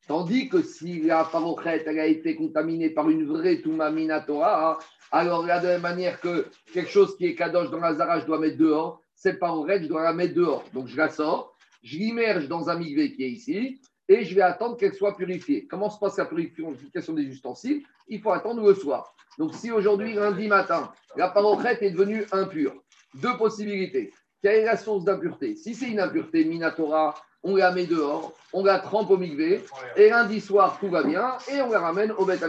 Tandis 0.07 0.49
que 0.49 0.61
si 0.61 1.01
la 1.01 1.23
parochette 1.23 1.83
elle 1.87 1.99
a 1.99 2.07
été 2.07 2.35
contaminée 2.35 2.89
par 2.89 3.09
une 3.09 3.25
vraie 3.25 3.61
Touma 3.61 3.89
Minatora, 3.89 4.79
alors 5.11 5.45
là, 5.45 5.59
de 5.59 5.67
la 5.67 5.73
même 5.73 5.81
manière 5.81 6.19
que 6.19 6.47
quelque 6.73 6.89
chose 6.89 7.15
qui 7.17 7.25
est 7.27 7.35
Kadosh 7.35 7.69
dans 7.69 7.79
la 7.79 7.93
Zara, 7.93 8.19
je 8.19 8.25
dois 8.25 8.39
mettre 8.39 8.57
dehors, 8.57 9.01
cette 9.15 9.39
parochette, 9.39 9.83
je 9.83 9.87
dois 9.87 10.03
la 10.03 10.13
mettre 10.13 10.33
dehors. 10.33 10.65
Donc 10.73 10.87
je 10.87 10.97
la 10.97 11.09
sors, 11.09 11.55
je 11.83 11.97
l'immerge 11.97 12.47
dans 12.47 12.69
un 12.69 12.77
Mikvé 12.77 13.13
qui 13.13 13.23
est 13.23 13.29
ici, 13.29 13.79
et 14.09 14.25
je 14.25 14.35
vais 14.35 14.41
attendre 14.41 14.75
qu'elle 14.75 14.93
soit 14.93 15.15
purifiée. 15.15 15.65
Comment 15.67 15.89
se 15.89 15.99
passe 15.99 16.17
la 16.17 16.25
purification 16.25 17.13
des 17.13 17.23
ustensiles? 17.23 17.83
Il 18.09 18.21
faut 18.21 18.31
attendre 18.31 18.67
le 18.67 18.73
soir. 18.73 19.15
Donc, 19.37 19.55
si 19.55 19.71
aujourd'hui, 19.71 20.13
lundi 20.13 20.47
matin, 20.47 20.91
la 21.15 21.29
parochette 21.29 21.81
est 21.81 21.91
devenue 21.91 22.25
impure, 22.31 22.73
deux 23.15 23.37
possibilités. 23.37 24.11
Quelle 24.41 24.59
est 24.59 24.65
la 24.65 24.75
source 24.77 25.05
d'impureté? 25.05 25.55
Si 25.55 25.73
c'est 25.73 25.87
une 25.87 26.01
impureté 26.01 26.43
minatora, 26.43 27.15
on 27.43 27.55
la 27.55 27.71
met 27.71 27.85
dehors, 27.85 28.33
on 28.53 28.63
la 28.63 28.79
trempe 28.79 29.09
au 29.11 29.17
migvé, 29.17 29.63
et 29.95 30.09
lundi 30.09 30.39
soir, 30.39 30.77
tout 30.79 30.89
va 30.89 31.03
bien, 31.03 31.37
et 31.51 31.61
on 31.61 31.69
la 31.69 31.79
ramène 31.79 32.11
au 32.13 32.25
Beth 32.25 32.43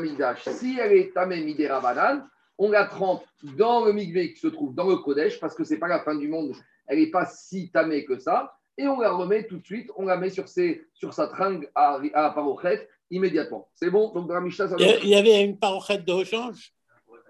Si 0.53 0.79
elle 0.81 0.93
est 0.93 1.13
tamée 1.13 1.43
midera 1.43 1.81
banane, 1.81 2.29
on 2.59 2.71
la 2.71 2.85
trempe 2.85 3.25
dans 3.57 3.85
le 3.85 3.93
migvé 3.93 4.33
qui 4.33 4.41
se 4.41 4.47
trouve 4.49 4.75
dans 4.75 4.89
le 4.89 4.97
Kodesh, 4.97 5.41
parce 5.41 5.55
que 5.55 5.65
ce 5.65 5.75
n'est 5.75 5.81
pas 5.81 5.89
la 5.89 6.01
fin 6.01 6.15
du 6.15 6.29
monde, 6.29 6.55
elle 6.87 6.99
n'est 6.99 7.11
pas 7.11 7.27
si 7.27 7.71
tamée 7.71 8.05
que 8.05 8.19
ça 8.19 8.55
et 8.77 8.89
on 8.89 9.01
la 9.01 9.13
remet 9.13 9.47
tout 9.47 9.59
de 9.59 9.65
suite, 9.65 9.91
on 9.97 10.07
la 10.07 10.17
met 10.17 10.31
sur, 10.31 10.49
ses, 10.49 10.87
sur 10.95 11.15
sa 11.15 11.29
tringue 11.29 11.69
à, 11.75 12.01
à 12.15 12.23
la 12.23 12.31
parochette 12.31 12.89
immédiatement. 13.11 13.69
C'est 13.75 13.91
bon 13.91 14.13
Donc, 14.13 14.29
dans 14.29 14.35
la 14.35 14.41
Mishnah, 14.41 14.69
ça 14.69 14.77
Il 14.79 15.09
y 15.09 15.15
avait 15.15 15.45
une 15.45 15.59
parochette 15.59 16.05
de 16.05 16.13
rechange? 16.13 16.73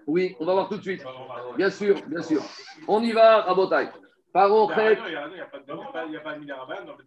Oui, 0.07 0.35
on 0.39 0.45
va 0.45 0.53
voir 0.53 0.69
tout 0.69 0.77
de 0.77 0.81
suite. 0.81 1.03
Bien 1.57 1.69
sûr, 1.69 1.95
bien 2.07 2.21
sûr. 2.21 2.41
On 2.87 3.01
y 3.01 3.11
va, 3.11 3.41
Rabotai. 3.41 3.89
Parochette. 4.31 4.99
Il 5.07 5.11
n'y 5.11 6.15
a 6.17 6.19
pas 6.19 6.35
de 6.35 6.39
minérabane 6.39 6.85
dans 6.85 6.95
le 6.95 7.03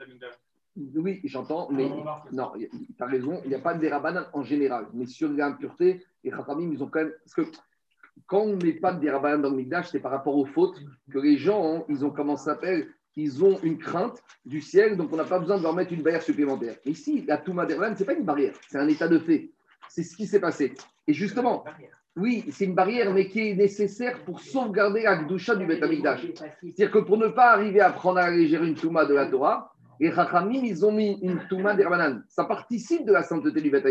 Oui, 0.96 1.20
j'entends, 1.24 1.68
mais 1.70 1.88
non, 2.32 2.52
tu 2.56 2.68
as 3.02 3.06
raison, 3.06 3.40
il 3.44 3.50
n'y 3.50 3.54
a 3.54 3.60
pas 3.60 3.74
de 3.74 3.80
dérabanan 3.80 4.26
en 4.32 4.42
général. 4.42 4.86
Mais 4.94 5.06
sur 5.06 5.28
l'impureté, 5.28 6.04
les 6.24 6.30
Khatamim, 6.30 6.72
ils 6.72 6.82
ont 6.82 6.88
quand 6.88 7.00
même. 7.00 7.12
Parce 7.24 7.34
que 7.34 7.52
quand 8.26 8.40
on 8.40 8.56
ne 8.56 8.64
met 8.64 8.74
pas 8.74 8.92
de 8.92 9.00
dérabanan 9.00 9.42
dans 9.42 9.50
le 9.50 9.56
Migdash, 9.56 9.88
c'est 9.90 10.00
par 10.00 10.12
rapport 10.12 10.36
aux 10.36 10.46
fautes 10.46 10.80
que 11.10 11.18
les 11.18 11.36
gens, 11.36 11.84
ils 11.88 12.04
ont 12.04 12.10
comment 12.10 12.36
ça 12.36 12.54
s'appelle 12.54 12.88
ils 13.18 13.44
ont 13.44 13.58
une 13.62 13.78
crainte 13.78 14.22
du 14.46 14.60
ciel, 14.60 14.96
donc 14.96 15.12
on 15.12 15.16
n'a 15.16 15.24
pas 15.24 15.40
besoin 15.40 15.58
de 15.58 15.62
leur 15.64 15.74
mettre 15.74 15.92
une 15.92 16.02
barrière 16.02 16.22
supplémentaire. 16.22 16.76
Ici, 16.84 17.24
la 17.26 17.36
Touma 17.36 17.66
d'Erlan, 17.66 17.94
ce 17.94 18.00
n'est 18.00 18.06
pas 18.06 18.14
une 18.14 18.24
barrière, 18.24 18.54
c'est 18.68 18.78
un 18.78 18.86
état 18.86 19.08
de 19.08 19.18
fait. 19.18 19.50
C'est 19.88 20.04
ce 20.04 20.16
qui 20.16 20.26
s'est 20.26 20.38
passé. 20.38 20.72
Et 21.06 21.12
justement, 21.12 21.64
oui, 22.16 22.44
c'est 22.50 22.64
une 22.66 22.74
barrière, 22.74 23.12
mais 23.12 23.28
qui 23.28 23.48
est 23.48 23.54
nécessaire 23.54 24.22
pour 24.24 24.40
sauvegarder 24.40 25.02
la 25.02 25.16
du 25.16 25.66
Beth 25.66 25.82
Amikdash. 25.82 26.26
C'est-à-dire 26.60 26.90
que 26.92 26.98
pour 26.98 27.16
ne 27.16 27.28
pas 27.28 27.50
arriver 27.50 27.80
à 27.80 27.90
prendre 27.90 28.18
à 28.18 28.30
la 28.30 28.36
légère 28.36 28.62
une 28.62 28.74
Touma 28.74 29.04
de 29.04 29.14
la 29.14 29.26
Torah, 29.26 29.74
les 30.00 30.12
Chachamim, 30.12 30.62
ils 30.64 30.84
ont 30.84 30.92
mis 30.92 31.18
une 31.22 31.40
Touma 31.48 31.74
d'Erbanan. 31.74 32.22
Ça 32.28 32.44
participe 32.44 33.04
de 33.04 33.12
la 33.12 33.22
sainteté 33.22 33.60
du 33.60 33.70
Beth. 33.70 33.86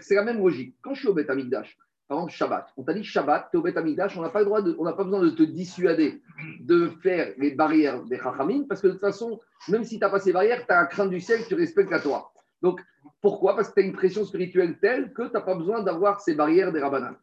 C'est 0.00 0.14
la 0.14 0.24
même 0.24 0.38
logique. 0.38 0.76
Quand 0.82 0.94
je 0.94 1.00
suis 1.00 1.08
au 1.08 1.14
Beth 1.14 1.30
Amikdash, 1.30 1.76
par 2.08 2.18
exemple, 2.18 2.32
Shabbat. 2.32 2.72
On 2.76 2.82
t'a 2.82 2.92
dit 2.92 3.04
Shabbat, 3.04 3.50
tu 3.50 3.56
es 3.56 3.60
au 3.60 3.62
Beth 3.62 3.76
on 4.16 4.22
n'a 4.22 4.30
pas, 4.30 4.40
le 4.40 4.44
droit 4.44 4.96
pas 4.96 5.04
besoin 5.04 5.22
de 5.22 5.30
te 5.30 5.44
dissuader 5.44 6.20
de 6.60 6.88
faire 7.02 7.32
les 7.38 7.52
barrières 7.52 8.02
des 8.02 8.18
Chachamim, 8.18 8.64
parce 8.68 8.80
que 8.80 8.88
de 8.88 8.92
toute 8.92 9.00
façon, 9.00 9.40
même 9.68 9.84
si 9.84 9.96
tu 9.96 10.00
n'as 10.00 10.10
pas 10.10 10.18
ces 10.18 10.32
barrières, 10.32 10.66
tu 10.66 10.72
as 10.72 10.80
un 10.80 10.86
crainte 10.86 11.10
du 11.10 11.20
ciel, 11.20 11.40
tu 11.46 11.54
respectes 11.54 11.90
la 11.90 12.00
Torah. 12.00 12.32
Donc, 12.62 12.80
pourquoi? 13.20 13.54
Parce 13.54 13.68
que 13.68 13.74
tu 13.74 13.80
as 13.80 13.84
une 13.84 13.92
pression 13.92 14.24
spirituelle 14.24 14.78
telle 14.80 15.12
que 15.12 15.22
tu 15.22 15.32
n'as 15.32 15.40
pas 15.40 15.54
besoin 15.54 15.82
d'avoir 15.82 16.20
ces 16.20 16.34
barrières 16.34 16.72
des 16.72 16.80
Rabbanan. 16.80 17.14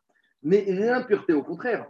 Mais 0.43 0.63
l'impureté, 0.67 1.33
au 1.33 1.43
contraire, 1.43 1.85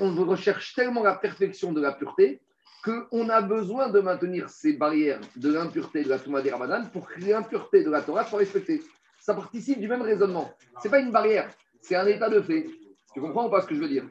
on 0.00 0.24
recherche 0.24 0.74
tellement 0.74 1.04
la 1.04 1.14
perfection 1.14 1.72
de 1.72 1.80
la 1.80 1.92
pureté 1.92 2.42
qu'on 2.84 3.28
a 3.28 3.42
besoin 3.42 3.88
de 3.90 4.00
maintenir 4.00 4.48
ces 4.48 4.74
barrières 4.74 5.20
de 5.36 5.52
l'impureté 5.52 6.04
de 6.04 6.08
la 6.08 6.18
Touma 6.18 6.42
des 6.42 6.50
Rabbanan 6.50 6.90
pour 6.90 7.08
que 7.08 7.20
l'impureté 7.20 7.84
de 7.84 7.90
la 7.90 8.02
Torah 8.02 8.24
soit 8.24 8.38
respectée. 8.38 8.82
Ça 9.20 9.34
participe 9.34 9.80
du 9.80 9.88
même 9.88 10.02
raisonnement. 10.02 10.50
Ce 10.80 10.86
n'est 10.86 10.90
pas 10.90 11.00
une 11.00 11.10
barrière, 11.10 11.50
c'est 11.80 11.96
un 11.96 12.06
état 12.06 12.28
de 12.28 12.40
fait. 12.40 12.66
Tu 13.12 13.20
comprends 13.20 13.46
ou 13.46 13.50
pas 13.50 13.62
ce 13.62 13.66
que 13.66 13.74
je 13.74 13.80
veux 13.80 13.88
dire? 13.88 14.04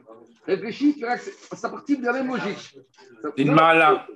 Réfléchis, 0.46 0.94
tu 0.94 1.00
verras 1.00 1.18
que 1.18 1.56
ça 1.56 1.68
participe 1.68 2.00
de 2.00 2.06
la 2.06 2.12
même 2.12 2.28
logique. 2.28 2.78
Une 3.36 3.52
mala. 3.52 4.06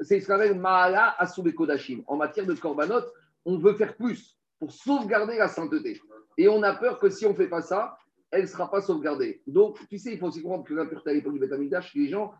C'est 0.00 0.20
ce 0.20 0.26
qu'on 0.26 0.34
appelle 0.34 0.58
Maala 0.58 1.14
Asube 1.18 1.52
Kodashim. 1.54 2.02
En 2.06 2.16
matière 2.16 2.46
de 2.46 2.54
korbanot, 2.54 3.02
on 3.44 3.58
veut 3.58 3.74
faire 3.74 3.96
plus 3.96 4.36
pour 4.58 4.72
sauvegarder 4.72 5.36
la 5.36 5.48
sainteté. 5.48 6.00
Et 6.38 6.48
on 6.48 6.62
a 6.62 6.74
peur 6.74 6.98
que 6.98 7.08
si 7.08 7.26
on 7.26 7.30
ne 7.30 7.34
fait 7.34 7.48
pas 7.48 7.62
ça, 7.62 7.96
elle 8.30 8.42
ne 8.42 8.46
sera 8.46 8.70
pas 8.70 8.80
sauvegardée. 8.80 9.42
Donc, 9.46 9.78
tu 9.88 9.98
sais, 9.98 10.12
il 10.12 10.18
faut 10.18 10.26
aussi 10.26 10.42
comprendre 10.42 10.64
que 10.64 10.74
l'impureté 10.74 11.10
à 11.10 11.12
l'époque 11.12 11.34
du 11.34 11.38
Betamigdash, 11.38 11.94
les 11.94 12.08
gens, 12.08 12.34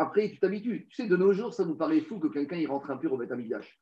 après, 0.00 0.30
tu 0.30 0.38
t'habitues. 0.38 0.86
Tu 0.88 0.96
sais, 0.96 1.08
de 1.08 1.16
nos 1.16 1.32
jours, 1.32 1.52
ça 1.52 1.64
nous 1.64 1.74
paraît 1.74 2.00
fou 2.00 2.18
que 2.18 2.28
quelqu'un 2.28 2.56
il 2.56 2.66
rentre 2.66 2.90
impur 2.90 3.12
au 3.12 3.16
Betamigdash 3.16 3.78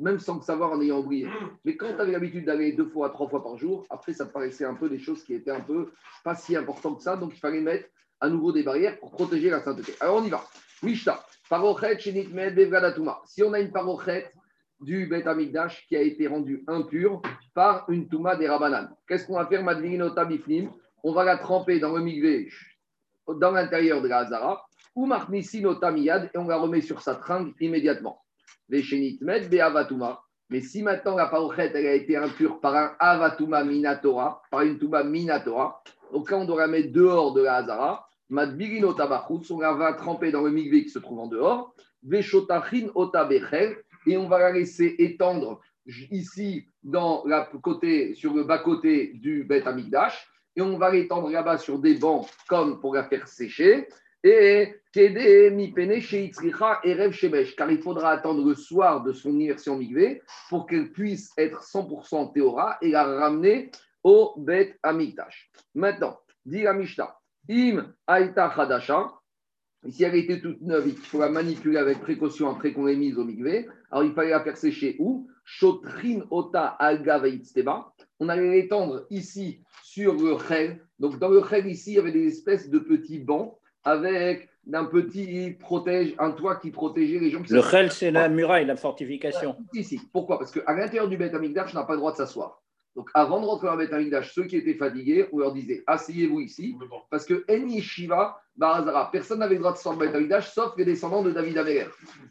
même 0.00 0.18
sans 0.18 0.36
le 0.36 0.42
savoir 0.42 0.72
en 0.72 0.80
ayant 0.80 0.98
oublié. 0.98 1.28
Mais 1.64 1.76
quand 1.76 1.94
tu 1.94 2.00
avais 2.00 2.12
l'habitude 2.12 2.46
d'aller 2.46 2.72
deux 2.72 2.86
fois, 2.86 3.10
trois 3.10 3.28
fois 3.28 3.42
par 3.42 3.56
jour, 3.56 3.86
après, 3.90 4.12
ça 4.12 4.26
te 4.26 4.32
paraissait 4.32 4.64
un 4.64 4.74
peu 4.74 4.88
des 4.88 4.98
choses 4.98 5.22
qui 5.22 5.34
étaient 5.34 5.50
un 5.50 5.60
peu 5.60 5.92
pas 6.24 6.34
si 6.34 6.56
importantes 6.56 6.98
que 6.98 7.02
ça. 7.02 7.16
Donc, 7.16 7.32
il 7.34 7.38
fallait 7.38 7.60
mettre 7.60 7.88
à 8.20 8.28
nouveau 8.28 8.52
des 8.52 8.62
barrières 8.62 8.98
pour 8.98 9.10
protéger 9.10 9.50
la 9.50 9.60
sainteté. 9.60 9.94
Alors, 10.00 10.16
on 10.16 10.24
y 10.24 10.30
va. 10.30 10.42
Mishta, 10.82 11.24
parochet, 11.48 11.98
Si 11.98 13.42
on 13.42 13.52
a 13.52 13.60
une 13.60 13.70
parochet 13.70 14.32
du 14.80 15.06
Bet 15.06 15.28
Amigdash 15.28 15.86
qui 15.86 15.96
a 15.96 16.00
été 16.00 16.26
rendue 16.26 16.64
impure 16.66 17.20
par 17.54 17.84
une 17.90 18.08
touma 18.08 18.36
des 18.36 18.48
Rabanan, 18.48 18.88
qu'est-ce 19.06 19.26
qu'on 19.26 19.36
va 19.36 19.46
faire, 19.46 19.62
Madvinota 19.62 20.24
Bifnim? 20.24 20.70
On 21.02 21.12
va 21.12 21.24
la 21.24 21.36
tremper 21.36 21.80
dans 21.80 21.94
le 21.94 22.02
migvé, 22.02 22.48
dans 23.34 23.52
l'intérieur 23.52 24.02
de 24.02 24.08
la 24.08 24.18
Hazara, 24.18 24.64
ou 24.94 25.06
Marnissinota 25.06 25.90
Miyad, 25.90 26.30
et 26.34 26.38
on 26.38 26.48
la 26.48 26.56
remet 26.56 26.80
sur 26.80 27.00
sa 27.00 27.14
tringle 27.14 27.52
immédiatement. 27.60 28.22
Mais 28.68 30.60
si 30.60 30.82
maintenant 30.82 31.16
la 31.16 31.26
parochet 31.26 31.70
elle 31.74 31.86
a 31.86 31.94
été 31.94 32.16
impure 32.16 32.60
par 32.60 32.76
un 32.76 32.92
avatuma 32.98 33.64
minatora, 33.64 34.42
par 34.50 34.62
une 34.62 34.78
tuma 34.78 35.04
minatora, 35.04 35.82
donc 36.12 36.30
là 36.30 36.38
on 36.38 36.44
doit 36.44 36.60
la 36.60 36.66
mettre 36.66 36.92
dehors 36.92 37.32
de 37.32 37.42
la 37.42 37.56
hazara, 37.56 38.08
madbirino 38.28 38.92
tabachutz, 38.92 39.50
on 39.50 39.60
la 39.60 39.72
va 39.72 39.92
tremper 39.92 40.32
dans 40.32 40.42
le 40.42 40.50
migvé 40.50 40.84
qui 40.84 40.90
se 40.90 40.98
trouve 40.98 41.20
en 41.20 41.26
dehors, 41.26 41.74
veshotachin 42.02 42.88
otabechel, 42.94 43.76
et 44.06 44.16
on 44.16 44.28
va 44.28 44.38
la 44.38 44.52
laisser 44.52 44.94
étendre 44.98 45.60
ici 46.10 46.68
dans 46.82 47.22
la 47.26 47.48
côté, 47.62 48.14
sur 48.14 48.34
le 48.34 48.44
bas-côté 48.44 49.12
du 49.14 49.44
Bet 49.44 49.66
Amigdash, 49.66 50.29
et 50.56 50.62
on 50.62 50.78
va 50.78 50.90
l'étendre 50.90 51.30
là-bas 51.30 51.58
sur 51.58 51.78
des 51.78 51.94
bancs 51.94 52.26
comme 52.48 52.80
pour 52.80 52.94
la 52.94 53.04
faire 53.04 53.28
sécher. 53.28 53.86
Et 54.22 54.74
car 54.92 55.04
il 57.70 57.82
faudra 57.82 58.10
attendre 58.10 58.46
le 58.46 58.54
soir 58.54 59.02
de 59.02 59.12
son 59.12 59.38
immersion 59.38 59.76
migvé 59.76 60.22
pour 60.48 60.66
qu'elle 60.66 60.90
puisse 60.90 61.30
être 61.38 61.62
100% 61.62 62.32
théora 62.32 62.76
et 62.82 62.90
la 62.90 63.04
ramener 63.04 63.70
au 64.02 64.34
Bet 64.36 64.76
Amitash. 64.82 65.50
Maintenant, 65.74 66.18
dit 66.44 66.62
la 66.62 66.74
Mishnah, 66.74 67.16
Im 67.48 67.94
Aïta 68.06 68.48
Hadasha, 68.48 69.12
si 69.88 70.04
elle 70.04 70.16
était 70.16 70.40
toute 70.40 70.60
neuve, 70.60 70.88
il 70.88 70.96
faut 70.96 71.20
la 71.20 71.30
manipuler 71.30 71.78
avec 71.78 72.00
précaution 72.00 72.50
après 72.50 72.72
qu'on 72.72 72.84
l'ait 72.84 72.96
mise 72.96 73.16
au 73.16 73.24
migvé. 73.24 73.66
Alors 73.90 74.04
il 74.04 74.12
fallait 74.12 74.30
la 74.30 74.42
faire 74.42 74.56
sécher 74.56 74.96
où? 74.98 75.28
Shotrin 75.44 76.26
Ota 76.30 76.66
Alga 76.66 77.22
On 78.20 78.28
allait 78.28 78.50
l'étendre 78.50 79.06
ici 79.10 79.62
sur 79.82 80.14
le 80.14 80.36
chel. 80.46 80.78
Donc 80.98 81.18
dans 81.18 81.28
le 81.28 81.42
chel 81.42 81.66
ici, 81.66 81.92
il 81.92 81.96
y 81.96 81.98
avait 81.98 82.12
des 82.12 82.26
espèces 82.26 82.68
de 82.68 82.78
petits 82.78 83.18
bancs 83.18 83.56
avec 83.82 84.50
un 84.72 84.84
petit 84.84 85.56
protège, 85.58 86.14
un 86.18 86.32
toit 86.32 86.56
qui 86.56 86.70
protégeait 86.70 87.18
les 87.18 87.30
gens. 87.30 87.42
Qui 87.42 87.54
le 87.54 87.62
khel, 87.62 87.90
c'est 87.90 88.10
la 88.10 88.28
muraille, 88.28 88.66
la 88.66 88.76
fortification. 88.76 89.56
Ici. 89.72 90.00
Pourquoi? 90.12 90.38
Parce 90.38 90.52
qu'à 90.52 90.72
l'intérieur 90.74 91.08
du 91.08 91.16
Beth 91.16 91.34
Amikdash, 91.34 91.72
n'a 91.72 91.84
pas 91.84 91.94
le 91.94 91.98
droit 91.98 92.12
de 92.12 92.18
s'asseoir. 92.18 92.62
Donc 92.96 93.08
avant 93.14 93.40
de 93.40 93.46
rentrer 93.46 93.68
dans 93.68 93.76
le 93.76 93.84
Beth 93.84 93.92
Amikdash, 93.94 94.34
ceux 94.34 94.44
qui 94.44 94.56
étaient 94.56 94.74
fatigués, 94.74 95.26
on 95.32 95.38
leur 95.38 95.54
disait 95.54 95.82
asseyez-vous 95.86 96.40
ici, 96.40 96.76
parce 97.08 97.24
que 97.24 97.44
En 97.48 97.80
Shiva, 97.80 98.38
Barazara, 98.56 99.10
personne 99.10 99.38
n'avait 99.38 99.54
le 99.54 99.60
droit 99.60 99.72
de 99.72 99.78
sortir 99.78 100.02
le 100.02 100.08
Beth 100.08 100.16
Amikdash, 100.16 100.52
sauf 100.52 100.74
les 100.76 100.84
descendants 100.84 101.22
de 101.22 101.30
David 101.30 101.56
Améler. 101.56 101.86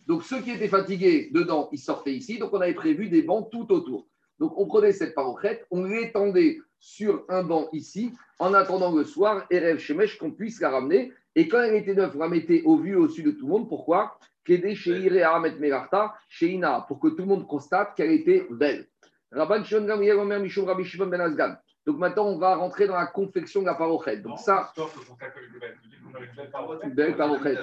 Donc 0.06 0.24
ceux 0.24 0.42
qui 0.42 0.52
étaient 0.52 0.68
fatigués 0.68 1.30
dedans, 1.34 1.70
ils 1.72 1.80
sortaient 1.80 2.14
ici. 2.14 2.38
Donc 2.38 2.54
on 2.54 2.62
avait 2.62 2.74
prévu 2.74 3.10
des 3.10 3.24
bancs 3.24 3.50
tout 3.50 3.72
autour. 3.72 4.06
Donc 4.40 4.58
on 4.58 4.66
prenait 4.66 4.92
cette 4.92 5.14
parochette, 5.14 5.66
on 5.72 5.84
l'étendait 5.84 6.60
sur 6.80 7.26
un 7.30 7.44
banc 7.44 7.68
ici, 7.74 8.14
en 8.40 8.54
attendant 8.54 8.92
le 8.92 9.04
soir, 9.04 9.46
Erev 9.50 9.80
Shemesh, 9.80 10.18
qu'on 10.18 10.32
puisse 10.32 10.62
la 10.62 10.70
ramener. 10.70 11.12
Et 11.36 11.48
quand 11.48 11.62
elle 11.62 11.76
était 11.76 11.94
neuve, 11.94 12.14
on 12.16 12.20
la 12.20 12.30
mettait 12.30 12.64
au 12.64 12.78
vu 12.78 12.96
au-dessus 12.96 13.24
de 13.24 13.32
tout 13.32 13.46
le 13.46 13.52
monde. 13.52 13.70
Pourquoi? 13.70 14.18
Pour 14.46 14.56
que 17.00 17.08
tout 17.10 17.22
le 17.22 17.26
monde 17.26 17.48
constate 17.48 17.96
qu'elle 17.96 18.12
était 18.12 18.48
belle. 18.50 18.88
Ben 19.32 19.64
Donc 21.90 21.98
maintenant, 21.98 22.28
on 22.28 22.38
va 22.38 22.56
rentrer 22.56 22.86
dans 22.86 22.96
la 22.96 23.08
confection 23.08 23.62
de 23.62 23.66
la 23.66 23.74
parochet. 23.74 24.18
Donc 24.18 24.38
ça. 24.38 24.72
Belle 26.94 27.18
parochet. 27.18 27.58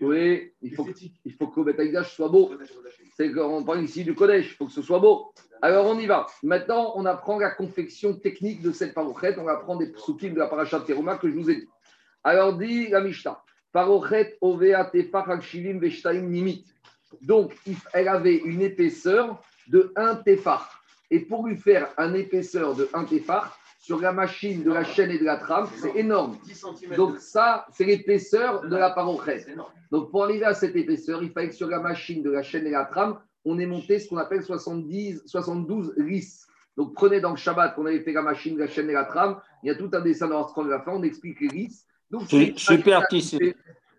Oui, 0.00 0.50
il 0.62 0.74
faut, 0.74 0.88
il 1.26 1.32
faut 1.34 1.48
que 1.48 1.60
le 1.60 2.04
soit 2.04 2.30
beau. 2.30 2.52
C'est 3.18 3.30
qu'on 3.30 3.62
parle 3.62 3.82
ici 3.82 4.02
du 4.02 4.14
collège, 4.14 4.46
il 4.46 4.54
faut 4.54 4.64
que 4.64 4.72
ce 4.72 4.80
soit 4.80 4.98
beau. 4.98 5.30
Alors 5.60 5.84
on 5.84 5.98
y 5.98 6.06
va. 6.06 6.24
Maintenant, 6.42 6.94
on 6.94 7.04
apprend 7.04 7.38
la 7.38 7.50
confection 7.50 8.14
technique 8.14 8.62
de 8.62 8.72
cette 8.72 8.94
parochet. 8.94 9.38
On 9.38 9.46
apprend 9.46 9.76
des 9.76 9.92
psukim 9.92 10.32
de 10.32 10.38
la 10.38 10.46
paracha 10.46 10.80
Teruma 10.80 11.18
que 11.18 11.28
je 11.28 11.34
vous 11.34 11.50
ai 11.50 11.56
dit. 11.56 11.68
Alors 12.22 12.56
dit 12.56 12.88
la 12.88 13.02
Mishnah, 13.02 13.42
Parochet 13.72 14.38
ovea 14.40 14.90
nimit. 16.14 16.64
Donc, 17.20 17.54
elle 17.92 18.08
avait 18.08 18.36
une 18.36 18.62
épaisseur 18.62 19.38
de 19.68 19.92
1 19.96 20.14
tefar. 20.16 20.83
Et 21.10 21.20
pour 21.20 21.46
lui 21.46 21.56
faire 21.56 21.88
un 21.96 22.14
épaisseur 22.14 22.74
de 22.74 22.88
1 22.92 23.04
tefar, 23.04 23.58
sur 23.84 24.00
la 24.00 24.12
machine 24.12 24.62
de 24.62 24.72
la 24.72 24.82
chaîne 24.82 25.10
et 25.10 25.18
de 25.18 25.24
la 25.24 25.36
trame, 25.36 25.68
c'est 25.76 25.94
énorme. 25.94 26.38
Donc 26.96 27.18
ça, 27.18 27.66
c'est 27.70 27.84
l'épaisseur 27.84 28.66
de 28.66 28.76
la 28.76 28.88
parochet. 28.88 29.44
Donc 29.90 30.10
pour 30.10 30.24
arriver 30.24 30.46
à 30.46 30.54
cette 30.54 30.74
épaisseur, 30.74 31.22
il 31.22 31.30
fallait 31.30 31.50
que 31.50 31.54
sur 31.54 31.68
la 31.68 31.80
machine 31.80 32.22
de 32.22 32.30
la 32.30 32.42
chaîne 32.42 32.66
et 32.66 32.70
la 32.70 32.86
trame, 32.86 33.18
on 33.44 33.58
ait 33.58 33.66
monté 33.66 33.98
ce 33.98 34.08
qu'on 34.08 34.16
appelle 34.16 34.42
70, 34.42 35.24
72 35.26 35.92
lisses. 35.98 36.46
Donc 36.78 36.94
prenez 36.94 37.20
dans 37.20 37.32
le 37.32 37.36
Shabbat 37.36 37.74
qu'on 37.74 37.84
avait 37.84 38.00
fait 38.00 38.12
la 38.12 38.22
machine, 38.22 38.56
la 38.56 38.68
chaîne 38.68 38.88
et 38.88 38.94
la 38.94 39.04
trame, 39.04 39.38
il 39.62 39.66
y 39.68 39.70
a 39.70 39.74
tout 39.74 39.90
un 39.92 40.00
dessin 40.00 40.28
dans 40.28 40.50
de 40.50 40.70
la 40.70 40.80
fin, 40.80 40.92
on 40.92 41.02
explique 41.02 41.42
les 41.42 41.48
lisses. 41.48 41.86
Donc, 42.10 42.28
super 42.56 43.06
tissé. 43.08 43.54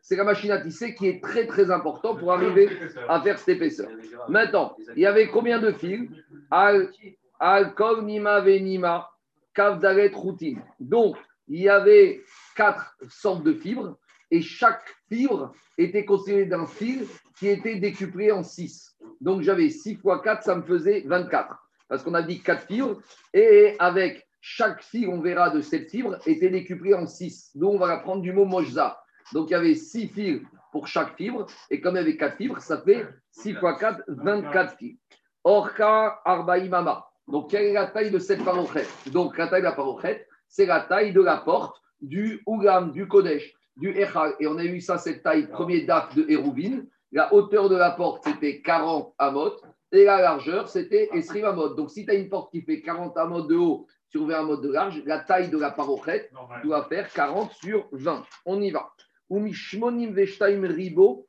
C'est 0.07 0.15
la 0.15 0.23
machine 0.23 0.51
à 0.51 0.61
tisser 0.61 0.93
qui 0.93 1.07
est 1.07 1.19
très 1.19 1.47
très 1.47 1.71
important 1.71 2.15
pour 2.15 2.31
arriver 2.31 2.69
à 3.09 3.19
faire 3.21 3.39
cette 3.39 3.55
épaisseur. 3.55 3.89
Maintenant, 4.29 4.77
il 4.95 5.01
y 5.01 5.07
avait 5.07 5.29
combien 5.29 5.57
de 5.57 5.71
fils 5.71 6.07
Al, 6.51 6.91
al 7.39 7.73
Nima 8.03 8.39
Venima, 8.39 9.09
Kavdalet 9.55 10.11
Routine. 10.13 10.61
Donc, 10.79 11.17
il 11.47 11.63
y 11.63 11.69
avait 11.69 12.21
quatre 12.55 12.95
sortes 13.09 13.43
de 13.43 13.53
fibres 13.53 13.97
et 14.29 14.43
chaque 14.43 14.95
fibre 15.09 15.55
était 15.75 16.05
constituée 16.05 16.45
d'un 16.45 16.67
fil 16.67 17.07
qui 17.39 17.47
était 17.47 17.77
décuplé 17.77 18.31
en 18.31 18.43
6. 18.43 18.97
Donc, 19.21 19.41
j'avais 19.41 19.71
6 19.71 19.95
fois 19.95 20.21
4, 20.21 20.43
ça 20.43 20.55
me 20.55 20.61
faisait 20.61 21.01
24. 21.07 21.57
Parce 21.87 22.03
qu'on 22.03 22.13
a 22.13 22.21
dit 22.21 22.43
4 22.43 22.67
fibres 22.67 23.01
et 23.33 23.75
avec 23.79 24.27
chaque 24.39 24.83
fibre, 24.83 25.13
on 25.13 25.21
verra, 25.21 25.49
de 25.49 25.61
cette 25.61 25.89
fibre 25.89 26.19
était 26.27 26.51
décuplée 26.51 26.93
en 26.93 27.07
6. 27.07 27.53
Donc, 27.55 27.73
on 27.73 27.79
va 27.79 27.87
la 27.87 27.97
prendre 27.97 28.21
du 28.21 28.31
mot 28.31 28.45
mojza. 28.45 29.01
Donc, 29.33 29.49
il 29.49 29.53
y 29.53 29.55
avait 29.55 29.75
6 29.75 30.07
fibres 30.09 30.47
pour 30.71 30.87
chaque 30.87 31.15
fibre. 31.15 31.45
Et 31.69 31.81
comme 31.81 31.95
il 31.95 31.99
y 31.99 32.01
avait 32.01 32.17
4 32.17 32.37
fibres, 32.37 32.59
ça 32.59 32.81
fait 32.81 33.07
6 33.31 33.51
x 33.51 33.59
4, 33.79 34.03
24 34.07 34.77
fibres. 34.77 34.99
Orka 35.43 36.21
Arbaïmama. 36.25 37.07
Donc, 37.27 37.49
quelle 37.51 37.65
est 37.65 37.73
la 37.73 37.87
taille 37.87 38.11
de 38.11 38.19
cette 38.19 38.43
parochette 38.43 38.89
Donc, 39.11 39.37
la 39.37 39.47
taille 39.47 39.61
de 39.61 39.65
la 39.65 39.71
parochette, 39.71 40.27
c'est 40.47 40.65
la 40.65 40.81
taille 40.81 41.13
de 41.13 41.21
la 41.21 41.37
porte 41.37 41.81
du 42.01 42.41
Ougam, 42.45 42.91
du 42.91 43.07
Kodesh, 43.07 43.53
du 43.77 43.89
Echal. 43.89 44.35
Et 44.39 44.47
on 44.47 44.57
a 44.57 44.63
eu 44.63 44.79
ça, 44.79 44.97
cette 44.97 45.23
taille, 45.23 45.47
premier 45.47 45.81
date 45.81 46.15
de 46.15 46.25
Hérouvine. 46.29 46.87
la 47.11 47.33
hauteur 47.33 47.69
de 47.69 47.75
la 47.75 47.91
porte, 47.91 48.23
c'était 48.23 48.61
40 48.61 49.13
amot, 49.17 49.53
et 49.91 50.03
la 50.03 50.21
largeur, 50.21 50.67
c'était 50.67 51.09
Esrim 51.13 51.45
amot. 51.45 51.69
Donc, 51.69 51.89
si 51.89 52.05
tu 52.05 52.11
as 52.11 52.15
une 52.15 52.29
porte 52.29 52.51
qui 52.51 52.61
fait 52.61 52.81
40 52.81 53.17
amot 53.17 53.41
de 53.41 53.55
haut 53.55 53.87
sur 54.09 54.25
20 54.25 54.39
amot 54.39 54.57
de 54.57 54.71
large, 54.71 55.01
la 55.05 55.19
taille 55.19 55.49
de 55.49 55.57
la 55.57 55.71
parochette 55.71 56.31
doit 56.63 56.85
faire 56.85 57.11
40 57.11 57.51
sur 57.53 57.87
20. 57.91 58.23
On 58.45 58.61
y 58.61 58.71
va. 58.71 58.91
Ribo 59.29 61.25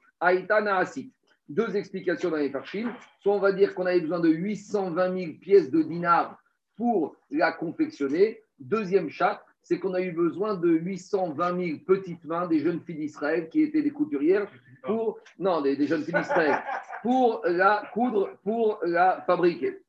Deux 1.49 1.77
explications 1.77 2.31
dans 2.31 2.37
les 2.37 2.51
farchim. 2.51 2.93
Soit 3.21 3.35
on 3.35 3.39
va 3.39 3.53
dire 3.53 3.75
qu'on 3.75 3.87
avait 3.87 4.01
besoin 4.01 4.21
de 4.21 4.29
820 4.29 5.19
000 5.19 5.33
pièces 5.41 5.71
de 5.71 5.83
dinars 5.83 6.39
pour 6.77 7.17
la 7.31 7.53
confectionner. 7.53 8.43
Deuxième 8.59 9.11
chat, 9.11 9.45
c'est 9.63 9.79
qu'on 9.79 9.95
a 9.95 10.01
eu 10.01 10.13
besoin 10.13 10.55
de 10.55 10.69
820 10.69 11.67
000 11.67 11.79
petites 11.87 12.25
mains 12.25 12.47
des 12.47 12.61
jeunes 12.61 12.81
filles 12.81 12.97
d'Israël 12.97 13.49
qui 13.49 13.63
étaient 13.63 13.83
des 13.83 13.91
couturières 13.91 14.49
pour, 14.85 15.19
non, 15.39 15.61
des, 15.61 15.87
jeunes 15.87 16.05
filles 16.05 16.15
d'Israël, 16.15 16.63
pour 17.03 17.43
la 17.45 17.83
coudre, 17.93 18.31
pour 18.45 18.79
la 18.85 19.23
fabriquer. 19.27 19.81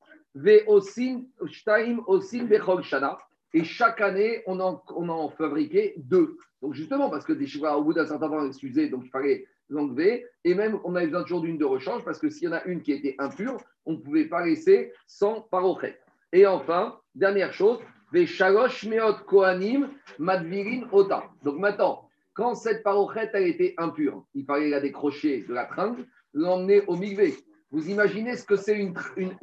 Et 3.54 3.64
chaque 3.64 4.02
année, 4.02 4.44
on 4.46 4.60
en, 4.60 4.84
on 4.96 5.10
en 5.10 5.30
fabriquait 5.30 5.94
deux. 5.98 6.38
Donc 6.62 6.74
justement, 6.74 7.10
parce 7.10 7.26
que 7.26 7.34
des 7.34 7.48
chevaux, 7.48 7.68
au 7.68 7.84
bout 7.84 7.94
d'un 7.94 8.06
certain 8.06 8.30
temps, 8.30 8.46
excusez, 8.46 8.90
donc 8.90 9.04
il 9.06 9.10
fallait 9.10 9.46
l'enlever. 9.70 10.26
Et 10.44 10.54
même, 10.54 10.80
on 10.84 10.96
avait 10.96 11.08
besoin 11.08 11.24
toujours 11.24 11.42
d'une 11.42 11.58
de 11.58 11.66
rechange, 11.66 12.04
parce 12.04 12.20
que 12.20 12.30
s'il 12.30 12.46
y 12.46 12.48
en 12.48 12.54
a 12.54 12.64
une 12.66 12.82
qui 12.82 12.92
était 12.92 13.16
impure, 13.20 13.58
on 13.86 13.94
ne 13.94 13.98
pouvait 13.98 14.26
pas 14.26 14.46
laisser 14.46 14.92
sans 15.06 15.42
parochet. 15.42 16.00
Et 16.34 16.46
enfin, 16.46 17.00
dernière 17.16 17.54
chose, 17.54 17.80
meot 18.12 19.26
kohanim 19.26 19.90
madvirin 20.20 20.88
ota. 20.92 21.24
Donc 21.44 21.58
maintenant, 21.58 22.10
quand 22.34 22.56
cette 22.56 22.84
parochette 22.84 23.34
a 23.34 23.40
été 23.40 23.74
impure, 23.78 24.26
il 24.36 24.46
fallait 24.46 24.70
la 24.70 24.80
décrocher 24.80 25.44
de 25.48 25.54
la 25.54 25.66
tringle, 25.66 26.06
l'emmener 26.34 26.84
au 26.88 26.96
migvé. 26.96 27.36
Vous 27.72 27.90
imaginez 27.90 28.36
ce 28.38 28.46
que 28.46 28.56
c'est 28.56 28.78
une, 28.78 28.94
une, 29.18 29.36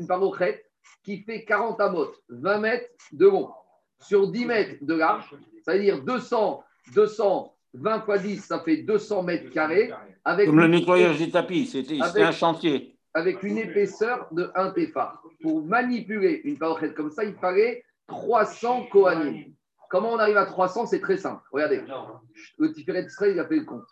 qui 1.02 1.18
fait 1.22 1.44
40 1.44 1.80
amotes, 1.80 2.22
20 2.28 2.58
mètres 2.58 2.88
de 3.12 3.26
long, 3.26 3.50
sur 4.00 4.30
10 4.30 4.46
mètres 4.46 4.84
de 4.84 4.94
large, 4.94 5.34
c'est-à-dire 5.62 6.02
200, 6.02 6.64
220 6.94 8.00
fois 8.02 8.18
10, 8.18 8.44
ça 8.44 8.60
fait 8.60 8.78
200 8.78 9.22
mètres 9.22 9.50
carrés. 9.50 9.92
Avec 10.24 10.46
Comme 10.46 10.60
le 10.60 10.68
nettoyage 10.68 11.18
des 11.18 11.30
tapis, 11.30 11.66
c'était 11.66 12.22
un 12.22 12.32
chantier. 12.32 12.96
Avec 13.12 13.42
une 13.42 13.58
épaisseur 13.58 14.26
de 14.32 14.50
1 14.54 14.70
téphar. 14.70 15.22
Pour 15.40 15.62
manipuler 15.62 16.40
une 16.44 16.58
parochette 16.58 16.94
comme 16.94 17.10
ça, 17.10 17.24
il 17.24 17.34
fallait 17.34 17.84
300 18.08 18.86
Kohanim. 18.90 19.54
Comment 19.90 20.12
on 20.12 20.18
arrive 20.18 20.36
à 20.36 20.46
300 20.46 20.86
C'est 20.86 21.00
très 21.00 21.16
simple. 21.16 21.42
Regardez, 21.52 21.82
le 22.58 22.72
Tiferet 22.72 23.04
Israël, 23.04 23.34
il 23.34 23.38
a 23.38 23.46
fait 23.46 23.56
le 23.56 23.64
compte. 23.64 23.86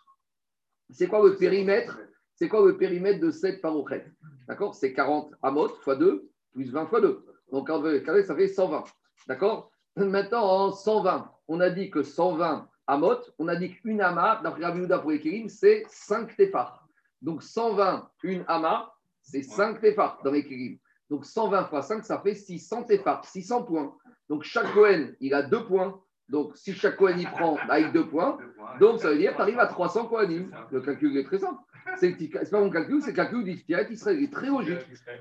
C'est 0.89 1.07
quoi 1.07 1.25
le 1.25 1.37
périmètre? 1.37 1.97
C'est 2.35 2.49
quoi 2.49 2.65
le 2.65 2.77
périmètre 2.77 3.19
de 3.19 3.31
cette 3.31 3.61
parochette 3.61 4.11
D'accord? 4.47 4.75
C'est 4.75 4.93
40 4.93 5.31
amot 5.41 5.69
x 5.69 5.97
2 5.97 6.29
plus 6.51 6.71
20 6.71 6.89
x 6.91 7.01
2. 7.01 7.25
Donc, 7.51 7.69
en 7.69 7.81
carré, 8.01 8.23
ça 8.23 8.35
fait 8.35 8.47
120. 8.47 8.83
D'accord? 9.27 9.71
Maintenant, 9.95 10.43
en 10.43 10.71
120, 10.71 11.31
on 11.47 11.59
a 11.59 11.69
dit 11.69 11.89
que 11.89 12.03
120 12.03 12.67
amot, 12.87 13.19
on 13.39 13.47
a 13.47 13.55
dit 13.55 13.75
qu'une 13.75 14.01
ama, 14.01 14.41
d'après 14.43 14.65
Rabbi 14.65 14.87
pour 14.87 15.11
les 15.11 15.49
c'est 15.49 15.83
5 15.87 16.35
téphars. 16.35 16.87
Donc, 17.21 17.43
120, 17.43 18.09
une 18.23 18.43
ama, 18.47 18.93
c'est 19.21 19.43
5 19.43 19.79
téphars 19.79 20.19
dans 20.23 20.31
les 20.31 20.79
Donc, 21.09 21.25
120 21.25 21.69
x 21.71 21.87
5, 21.87 22.05
ça 22.05 22.19
fait 22.19 22.35
600 22.35 22.83
téphars, 22.83 23.23
600 23.25 23.63
points. 23.63 23.95
Donc 24.29 24.43
chaque 24.43 24.73
Cohen, 24.73 25.09
il 25.19 25.33
a 25.33 25.43
deux 25.43 25.65
points. 25.65 26.01
Donc 26.33 26.53
si 26.55 26.73
chaque 26.73 26.99
y 27.15 27.25
prend 27.25 27.57
avec 27.69 27.91
deux 27.91 28.07
points, 28.07 28.39
donc 28.79 28.99
ça 28.99 29.11
veut 29.11 29.17
dire 29.19 29.33
que 29.33 29.35
tu 29.35 29.41
arrives 29.43 29.59
à 29.59 29.67
300 29.67 30.07
Kohanim. 30.07 30.49
Le 30.71 30.81
calcul 30.81 31.15
est 31.15 31.25
très 31.25 31.37
simple. 31.37 31.61
C'est 31.97 32.17
pas 32.49 32.59
mon 32.59 32.71
calcul, 32.71 33.03
c'est 33.03 33.11
le 33.11 33.15
calcul 33.15 33.43
du 33.43 33.51
Israël. 33.51 34.17
Il 34.17 34.23
est 34.23 34.33
très 34.33 34.47
logique. 34.47 34.79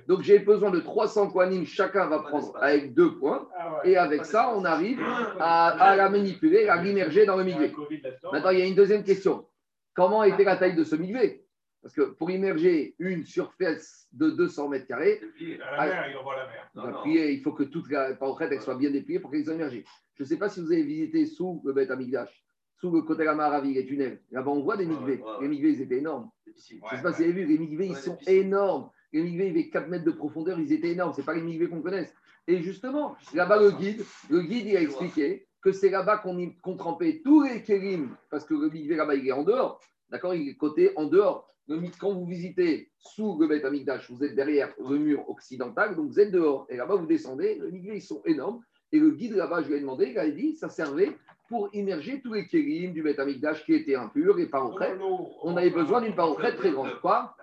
Donc 0.08 0.22
j'ai 0.22 0.38
besoin 0.38 0.70
de 0.70 0.80
300 0.80 1.30
Kohanim, 1.30 1.66
chacun 1.66 2.06
va 2.06 2.20
prendre 2.20 2.56
avec 2.62 2.94
deux 2.94 3.18
points. 3.18 3.46
Et 3.84 3.98
avec 3.98 4.24
ça, 4.24 4.54
on 4.56 4.64
arrive 4.64 5.02
à, 5.38 5.94
la 5.98 6.08
manipuler, 6.08 6.68
à 6.68 6.82
l'immerger 6.82 7.26
dans 7.26 7.36
le 7.36 7.44
milieu. 7.44 7.70
Maintenant, 8.32 8.50
il 8.50 8.60
y 8.60 8.62
a 8.62 8.66
une 8.66 8.74
deuxième 8.74 9.04
question. 9.04 9.46
Comment 9.92 10.24
était 10.24 10.44
la 10.44 10.56
taille 10.56 10.76
de 10.76 10.84
ce 10.84 10.96
milieu? 10.96 11.20
Parce 11.82 11.94
que 11.94 12.02
pour 12.02 12.30
immerger 12.30 12.94
une 12.98 13.24
surface 13.24 14.08
de 14.12 14.30
200 14.30 14.68
mètres 14.68 14.86
carrés, 14.86 15.20
la 15.58 15.84
mer, 15.84 16.06
il 16.10 16.16
envoie 16.16 16.36
la 16.36 16.46
mer. 16.46 17.04
il 17.04 17.42
faut 17.42 17.52
que 17.52 17.64
toute 17.64 17.90
la 17.90 18.14
parochette 18.14 18.62
soit 18.62 18.76
bien 18.76 18.90
dépliée 18.90 19.18
pour 19.18 19.30
qu'elle 19.30 19.44
soit 19.44 19.54
immergée. 19.54 19.84
Je 20.14 20.22
ne 20.22 20.28
sais 20.28 20.36
pas 20.36 20.48
si 20.48 20.60
vous 20.60 20.72
avez 20.72 20.82
visité 20.82 21.26
sous 21.26 21.62
le 21.64 21.72
Beth 21.72 21.90
Amigdash, 21.90 22.44
sous 22.80 22.90
le 22.90 23.02
côté 23.02 23.20
de 23.20 23.26
la 23.26 23.34
Maravi, 23.34 23.74
les 23.74 23.86
tunnels. 23.86 24.20
Là-bas, 24.30 24.50
on 24.50 24.62
voit 24.62 24.76
des 24.76 24.86
migvés. 24.86 25.22
Les 25.40 25.48
migvés, 25.48 25.72
ils 25.72 25.82
étaient 25.82 25.98
énormes. 25.98 26.30
Je 26.46 26.74
ne 26.74 26.80
sais 26.80 27.02
pas 27.02 27.12
si 27.12 27.22
vous 27.22 27.30
avez 27.30 27.32
vu, 27.32 27.46
les 27.46 27.58
migvés, 27.58 27.86
ils 27.86 27.96
sont 27.96 28.18
énormes. 28.26 28.90
Les 29.12 29.22
migvés, 29.22 29.46
ils 29.46 29.50
avaient 29.50 29.68
4 29.68 29.88
mètres 29.88 30.04
de 30.04 30.10
profondeur, 30.10 30.58
ils 30.58 30.72
étaient 30.72 30.90
énormes. 30.90 31.12
Ce 31.12 31.20
n'est 31.20 31.24
pas 31.24 31.34
les 31.34 31.42
migvés 31.42 31.68
qu'on 31.68 31.82
connaisse. 31.82 32.12
Et 32.46 32.62
justement, 32.62 33.14
là-bas, 33.34 33.60
le 33.60 33.70
guide, 33.70 34.04
le 34.30 34.42
guide, 34.42 34.66
il 34.66 34.76
a 34.76 34.82
expliqué 34.82 35.46
que 35.60 35.70
c'est 35.70 35.90
là-bas 35.90 36.18
qu'on 36.18 36.76
trempait 36.76 37.22
tous 37.24 37.42
les 37.44 37.62
kérim, 37.62 38.16
parce 38.30 38.44
que 38.44 38.54
le 38.54 38.68
migvé, 38.68 38.96
là-bas, 38.96 39.14
il 39.14 39.28
est 39.28 39.32
en 39.32 39.44
dehors. 39.44 39.80
D'accord? 40.10 40.34
Il 40.34 40.48
est 40.48 40.56
côté 40.56 40.92
en 40.96 41.06
dehors 41.06 41.48
quand 42.00 42.12
vous 42.12 42.26
visitez 42.26 42.90
sous 42.98 43.38
le 43.38 43.46
Beth 43.46 43.64
Amikdash, 43.64 44.10
vous 44.10 44.24
êtes 44.24 44.34
derrière 44.34 44.74
le 44.78 44.98
mur 44.98 45.28
occidental, 45.30 45.96
donc 45.96 46.08
vous 46.08 46.20
êtes 46.20 46.32
dehors. 46.32 46.66
Et 46.68 46.76
là-bas, 46.76 46.96
vous 46.96 47.06
descendez, 47.06 47.58
les 47.62 47.70
migvés, 47.70 47.96
ils 47.96 48.02
sont 48.02 48.22
énormes. 48.24 48.60
Et 48.92 48.98
le 48.98 49.10
guide 49.10 49.34
là-bas, 49.34 49.62
je 49.62 49.68
lui 49.68 49.74
ai 49.76 49.80
demandé, 49.80 50.10
il 50.10 50.18
a 50.18 50.28
dit, 50.30 50.54
ça 50.54 50.68
servait 50.68 51.16
pour 51.48 51.68
immerger 51.74 52.20
tous 52.22 52.32
les 52.32 52.46
kérim 52.46 52.92
du 52.92 53.02
Beth 53.02 53.18
Amikdash 53.18 53.64
qui 53.64 53.74
étaient 53.74 53.94
impurs 53.94 54.38
et 54.38 54.46
parochets. 54.46 54.96
On 55.42 55.56
avait 55.56 55.70
besoin 55.70 56.00
d'une 56.00 56.14
parochette 56.14 56.56
très 56.56 56.70
grande. 56.70 56.98
Quoi 57.00 57.34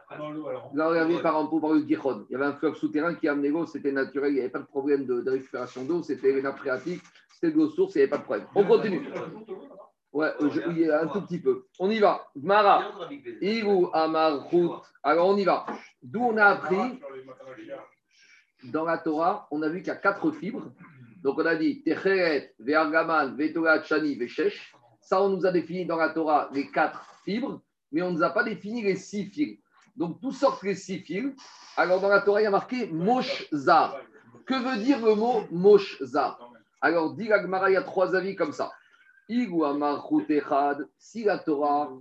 Là, 0.74 0.90
on 0.90 0.94
avait 0.94 1.22
par 1.22 1.36
exemple 1.36 1.62
par 1.62 1.74
le 1.74 1.86
Gichon. 1.88 2.26
Il 2.30 2.34
y 2.34 2.36
avait 2.36 2.46
un 2.46 2.54
fleuve 2.54 2.76
souterrain 2.76 3.14
qui 3.14 3.28
amenait 3.28 3.50
l'eau, 3.50 3.66
c'était 3.68 3.92
naturel, 3.92 4.32
il 4.32 4.36
n'y 4.36 4.40
avait 4.40 4.50
pas 4.50 4.60
de 4.60 4.66
problème 4.66 5.06
de, 5.06 5.22
de 5.22 5.30
récupération 5.30 5.84
d'eau, 5.84 6.02
c'était 6.02 6.34
les 6.34 6.42
nappes 6.42 6.58
phréatiques, 6.58 7.04
c'était 7.30 7.52
de 7.52 7.58
l'eau 7.58 7.70
source, 7.70 7.94
il 7.96 8.00
n'y 8.00 8.02
avait 8.04 8.10
pas 8.10 8.18
de 8.18 8.24
problème. 8.24 8.48
On 8.56 8.64
continue. 8.64 9.08
Ouais, 10.12 10.30
un 10.92 11.08
tout 11.08 11.22
petit 11.22 11.40
peu. 11.40 11.66
On 11.78 11.90
y 11.92 12.00
va. 12.00 12.28
Mara. 12.36 12.92
Alors 15.04 15.30
on 15.30 15.38
y 15.38 15.44
va. 15.44 15.68
D'où 16.02 16.24
on 16.24 16.38
a 16.38 16.46
appris 16.46 17.00
dans 18.64 18.86
la 18.86 18.98
Torah, 18.98 19.48
on 19.52 19.62
a 19.62 19.70
vu 19.70 19.80
qu'il 19.80 19.88
y 19.88 19.92
a 19.92 19.96
quatre 19.96 20.32
fibres. 20.32 20.72
Donc 21.22 21.38
on 21.38 21.46
a 21.46 21.56
dit 21.56 21.84
Techeret, 21.84 22.54
Ve'argaman, 22.60 23.36
Ve'torat, 23.36 23.84
Chani, 23.84 24.16
Ve'shesh. 24.16 24.74
Ça, 25.02 25.22
on 25.22 25.30
nous 25.30 25.46
a 25.46 25.52
défini 25.52 25.86
dans 25.86 25.98
la 25.98 26.10
Torah 26.10 26.50
les 26.54 26.70
quatre 26.70 27.04
fibres, 27.24 27.62
mais 27.92 28.02
on 28.02 28.12
ne 28.12 28.18
nous 28.18 28.24
a 28.24 28.30
pas 28.30 28.44
défini 28.44 28.82
les 28.82 28.96
six 28.96 29.26
fils. 29.26 29.60
Donc 29.96 30.22
tout 30.22 30.32
sortent 30.32 30.64
les 30.64 30.76
six 30.76 31.00
fils. 31.00 31.34
Alors 31.76 32.00
dans 32.00 32.10
la 32.10 32.22
Torah, 32.22 32.42
il 32.42 32.46
y 32.46 32.48
a 32.48 32.52
marqué 32.52 32.88
Moshzar. 32.88 33.98
Que 34.46 34.56
veut 34.56 34.84
dire 34.84 35.04
le 35.06 35.16
mot 35.16 35.44
Moshzar 35.52 36.40
Alors, 36.82 37.14
dit 37.14 37.26
il 37.26 37.30
y 37.30 37.76
a 37.76 37.84
trois 37.84 38.16
avis 38.16 38.36
comme 38.36 38.54
ça 38.54 38.72
si 40.98 41.24
la 41.24 41.38
Torah, 41.38 41.92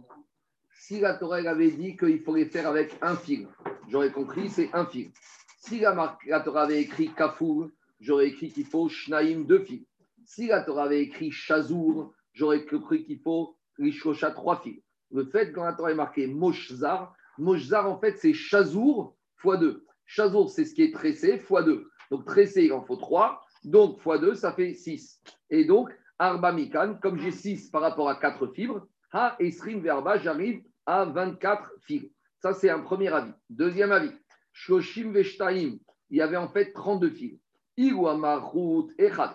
si 0.72 1.00
la 1.00 1.14
Torah 1.14 1.36
avait 1.36 1.70
dit 1.70 1.94
qu'il 1.96 2.22
fallait 2.22 2.46
faire 2.46 2.66
avec 2.66 2.96
un 3.02 3.16
fil, 3.16 3.46
j'aurais 3.88 4.10
compris, 4.10 4.48
c'est 4.48 4.70
un 4.72 4.86
fil. 4.86 5.10
Si 5.58 5.80
la, 5.80 6.16
la 6.26 6.40
Torah 6.40 6.62
avait 6.62 6.80
écrit 6.80 7.12
Kafour, 7.14 7.68
j'aurais 8.00 8.28
écrit 8.28 8.50
qu'il 8.50 8.66
faut 8.66 8.88
Shnaim, 8.88 9.44
deux 9.44 9.64
fils. 9.64 9.86
Si 10.24 10.46
la 10.46 10.62
Torah 10.62 10.84
avait 10.84 11.02
écrit 11.02 11.30
Chazour, 11.30 12.12
j'aurais 12.32 12.64
compris 12.64 13.04
qu'il 13.04 13.20
faut 13.20 13.56
Rishosha, 13.78 14.30
trois 14.32 14.60
fils. 14.60 14.82
Le 15.10 15.24
fait 15.24 15.52
que 15.52 15.60
la 15.60 15.72
Torah 15.72 15.92
est 15.92 15.96
marqué 15.96 16.26
Moshzar, 16.26 17.14
Moshzar 17.38 17.90
en 17.90 17.98
fait 17.98 18.18
c'est 18.18 18.34
Chazour 18.34 19.16
fois 19.36 19.56
deux. 19.56 19.84
Chazour 20.04 20.50
c'est 20.50 20.64
ce 20.64 20.74
qui 20.74 20.82
est 20.82 20.94
tressé 20.94 21.38
fois 21.38 21.62
deux. 21.62 21.88
Donc 22.10 22.24
tressé 22.26 22.64
il 22.64 22.72
en 22.72 22.84
faut 22.84 22.96
trois, 22.96 23.40
donc 23.64 24.00
fois 24.00 24.18
deux 24.18 24.34
ça 24.34 24.52
fait 24.52 24.74
six. 24.74 25.20
Et 25.50 25.64
donc 25.64 25.90
Arba 26.18 26.52
Mikan, 26.52 26.98
comme 27.00 27.18
j'ai 27.18 27.30
6 27.30 27.70
par 27.70 27.80
rapport 27.80 28.08
à 28.08 28.16
4 28.16 28.48
fibres, 28.48 28.86
Ha 29.12 29.36
Esrim 29.38 29.80
Verba, 29.80 30.18
j'arrive 30.18 30.62
à 30.84 31.04
24 31.04 31.72
fibres. 31.82 32.08
Ça, 32.40 32.52
c'est 32.52 32.70
un 32.70 32.80
premier 32.80 33.08
avis. 33.08 33.32
Deuxième 33.48 33.92
avis, 33.92 34.12
Shoshim 34.52 35.12
Veshtaim, 35.12 35.78
il 36.10 36.16
y 36.16 36.20
avait 36.20 36.36
en 36.36 36.48
fait 36.48 36.72
32 36.72 37.10
fibres. 37.10 37.38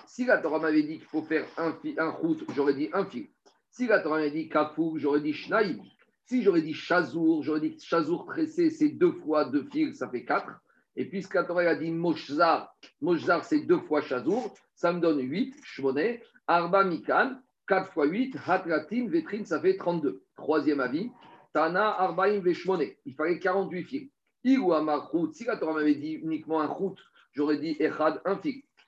Si 0.06 0.26
la 0.26 0.38
Torah 0.40 0.60
m'avait 0.60 0.84
dit 0.84 0.98
qu'il 0.98 1.08
faut 1.08 1.22
faire 1.22 1.46
un, 1.58 1.78
un 1.98 2.18
j'aurais 2.54 2.74
dit 2.74 2.90
un 2.92 3.06
fil. 3.06 3.30
Si 3.72 3.88
la 3.88 4.02
Torah 4.02 4.18
m'avait 4.18 4.32
dit 4.32 4.50
Kafou, 4.50 4.98
j'aurais 4.98 5.22
dit 5.22 5.32
Shnaim. 5.32 5.78
Si 6.26 6.44
j'aurais 6.44 6.62
dit 6.62 6.74
Chazour, 6.74 7.42
j'aurais 7.42 7.62
dit 7.62 7.80
Chazour 7.80 8.26
tressé, 8.26 8.70
c'est 8.70 8.90
deux 8.90 9.14
fois 9.14 9.46
deux 9.46 9.66
fils, 9.72 9.98
ça 9.98 10.10
fait 10.10 10.26
4. 10.26 10.46
Et 10.98 11.06
puisque 11.06 11.36
la 11.36 11.46
Torah 11.46 11.62
a 11.62 11.76
dit 11.76 11.92
Moshzar, 11.92 12.76
Moshzar 13.00 13.46
c'est 13.46 13.62
deux 13.62 13.80
fois 13.80 14.02
Chazour, 14.02 14.54
ça 14.76 14.92
me 14.92 15.00
donne 15.00 15.22
8, 15.22 15.56
Shmoné. 15.64 16.22
Arba 16.46 16.84
Mikan, 16.84 17.40
4 17.70 17.94
x 17.96 18.12
8, 18.12 18.38
Hatratin, 18.46 19.08
Vetrin, 19.08 19.46
ça 19.46 19.62
fait 19.62 19.78
32. 19.78 20.22
Troisième 20.36 20.82
avis, 20.82 21.10
Tana, 21.54 21.98
Arbaim, 21.98 22.42
Veshmone, 22.42 22.88
il 23.06 23.14
fallait 23.14 23.40
48 23.40 23.84
fils. 23.86 24.10
Amarchout, 24.46 25.32
si 25.32 25.46
la 25.46 25.56
Torah 25.56 25.76
m'avait 25.76 25.96
dit 25.96 26.12
uniquement 26.12 26.60
un 26.60 26.68
route, 26.68 27.00
j'aurais 27.34 27.58
dit 27.58 27.76
Echad, 27.80 28.22
un. 28.26 28.40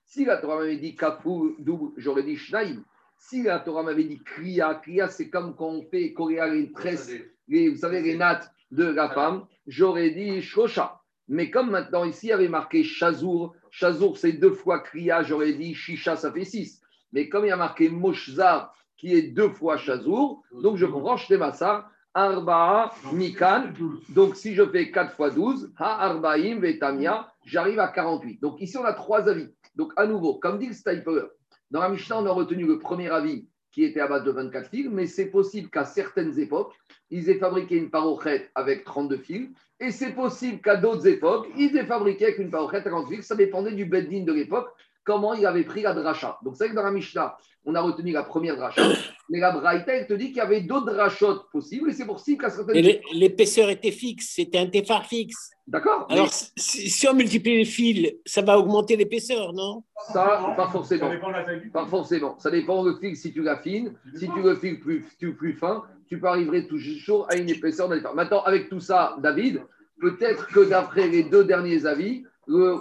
Si 0.05 0.25
la 0.25 0.37
Torah 0.37 0.59
m'avait 0.59 0.77
dit 0.77 0.95
Kafou, 0.95 1.55
double, 1.59 1.91
j'aurais 1.97 2.23
dit 2.23 2.37
Shnaim. 2.37 2.83
Si 3.17 3.43
la 3.43 3.59
Torah 3.59 3.83
m'avait 3.83 4.03
dit 4.03 4.21
Kriya, 4.23 4.75
Kriya, 4.75 5.07
c'est 5.09 5.29
comme 5.29 5.55
quand 5.55 5.67
on 5.67 5.81
fait 5.83 6.13
Korea 6.13 6.47
les 6.47 6.71
tresses, 6.71 7.11
les, 7.47 7.69
vous 7.69 7.77
savez, 7.77 8.01
les 8.01 8.15
nattes 8.15 8.51
de 8.71 8.85
la 8.85 9.09
femme, 9.09 9.45
j'aurais 9.67 10.11
dit 10.11 10.41
Shosha. 10.41 11.01
Mais 11.27 11.49
comme 11.49 11.71
maintenant 11.71 12.05
ici 12.05 12.27
il 12.27 12.29
y 12.29 12.33
avait 12.33 12.47
marqué 12.47 12.83
Chazour, 12.83 13.55
Chazour 13.71 14.17
c'est 14.17 14.33
deux 14.33 14.51
fois 14.51 14.79
Kriya, 14.79 15.23
j'aurais 15.23 15.53
dit 15.53 15.73
Shisha, 15.73 16.15
ça 16.15 16.31
fait 16.31 16.45
six. 16.45 16.81
Mais 17.13 17.29
comme 17.29 17.45
il 17.45 17.49
y 17.49 17.51
a 17.51 17.57
marqué 17.57 17.89
Moshzar, 17.89 18.75
qui 18.97 19.13
est 19.13 19.23
deux 19.23 19.49
fois 19.49 19.77
Chazour, 19.77 20.43
donc 20.61 20.77
je 20.77 20.85
comprends 20.85 21.17
Massar, 21.37 21.89
Arba'a 22.13 22.93
Mikan. 23.11 23.73
Donc 24.09 24.35
si 24.35 24.55
je 24.55 24.65
fais 24.65 24.89
4 24.89 25.15
fois 25.15 25.29
12, 25.29 25.73
Ha 25.77 26.05
Arbaim 26.05 26.59
Vetamia, 26.59 27.31
j'arrive 27.45 27.79
à 27.79 27.87
48. 27.87 28.41
Donc 28.41 28.59
ici 28.59 28.77
on 28.77 28.83
a 28.83 28.93
trois 28.93 29.29
avis. 29.29 29.47
Donc 29.75 29.93
à 29.95 30.05
nouveau, 30.05 30.35
comme 30.35 30.59
dit 30.59 30.67
le 30.67 30.73
Stipler, 30.73 31.23
dans 31.71 31.79
la 31.79 31.89
Mishnah 31.89 32.19
on 32.19 32.25
a 32.25 32.31
retenu 32.31 32.65
le 32.65 32.79
premier 32.79 33.09
avis 33.09 33.47
qui 33.71 33.83
était 33.83 33.99
à 33.99 34.07
base 34.07 34.23
de 34.23 34.31
24 34.31 34.69
fils, 34.69 34.87
mais 34.89 35.05
c'est 35.05 35.25
possible 35.25 35.69
qu'à 35.69 35.83
certaines 35.83 36.39
époques, 36.39 36.73
ils 37.09 37.29
aient 37.29 37.39
fabriqué 37.39 37.75
une 37.75 37.89
parochette 37.89 38.49
avec 38.55 38.85
32 38.85 39.17
fils, 39.17 39.49
et 39.81 39.91
c'est 39.91 40.13
possible 40.13 40.61
qu'à 40.61 40.77
d'autres 40.77 41.05
époques, 41.05 41.49
ils 41.57 41.75
aient 41.75 41.85
fabriqué 41.85 42.23
avec 42.27 42.39
une 42.39 42.49
parochette 42.49 42.87
à 42.87 42.89
40 42.89 43.09
fils. 43.09 43.25
Ça 43.25 43.35
dépendait 43.35 43.73
du 43.73 43.83
beddin 43.83 44.23
de 44.23 44.31
l'époque, 44.31 44.69
comment 45.05 45.33
il 45.33 45.45
avait 45.45 45.63
pris 45.63 45.83
la 45.83 45.93
dracha. 45.93 46.37
Donc 46.43 46.55
c'est 46.57 46.65
vrai 46.65 46.71
que 46.71 46.75
dans 46.75 46.83
la 46.83 46.91
Mishnah, 46.91 47.37
on 47.63 47.73
a 47.75 47.81
retenu 47.81 48.11
la 48.11 48.23
première 48.23 48.57
dracha, 48.57 48.81
mais 49.29 49.39
la 49.39 49.51
Braïta, 49.51 49.93
elle 49.93 50.07
te 50.07 50.13
dit 50.13 50.27
qu'il 50.27 50.37
y 50.37 50.41
avait 50.41 50.61
d'autres 50.61 50.91
drachotes 50.91 51.49
possibles, 51.51 51.89
et 51.89 51.93
c'est 51.93 52.05
possible 52.05 52.41
qu'à 52.41 52.49
certaines 52.49 52.99
L'épaisseur 53.13 53.69
était 53.69 53.91
fixe, 53.91 54.33
c'était 54.35 54.57
un 54.57 54.67
téphare 54.67 55.05
fixe. 55.05 55.51
D'accord. 55.67 56.05
Alors, 56.11 56.29
si, 56.31 57.07
on 57.07 57.15
multiplie 57.15 57.57
les 57.57 57.65
fils, 57.65 58.13
ça 58.23 58.43
va 58.43 58.59
augmenter 58.59 58.95
l'épaisseur, 58.95 59.51
non? 59.53 59.83
Ça, 60.13 60.53
pas 60.55 60.67
forcément. 60.67 61.07
Ça 61.07 61.15
dépend 61.15 61.29
de 61.31 61.69
Pas 61.71 61.85
forcément. 61.87 62.37
Ça 62.37 62.51
dépend 62.51 62.83
le 62.83 62.95
fil 62.97 63.15
si 63.15 63.33
tu 63.33 63.41
l'affines. 63.41 63.95
Si 64.13 64.29
tu 64.29 64.41
le 64.43 64.55
files 64.55 64.79
plus, 64.79 65.07
plus 65.17 65.53
fin, 65.53 65.83
tu 66.07 66.19
peux 66.19 66.27
arriver 66.27 66.67
toujours 66.67 67.25
à 67.31 67.35
une 67.35 67.49
épaisseur 67.49 67.89
d'un 67.89 67.99
Maintenant, 68.13 68.43
avec 68.43 68.69
tout 68.69 68.79
ça, 68.79 69.15
David, 69.23 69.63
peut-être 69.99 70.45
que 70.49 70.69
d'après 70.69 71.07
les 71.07 71.23
deux 71.23 71.43
derniers 71.43 71.87
avis, 71.87 72.23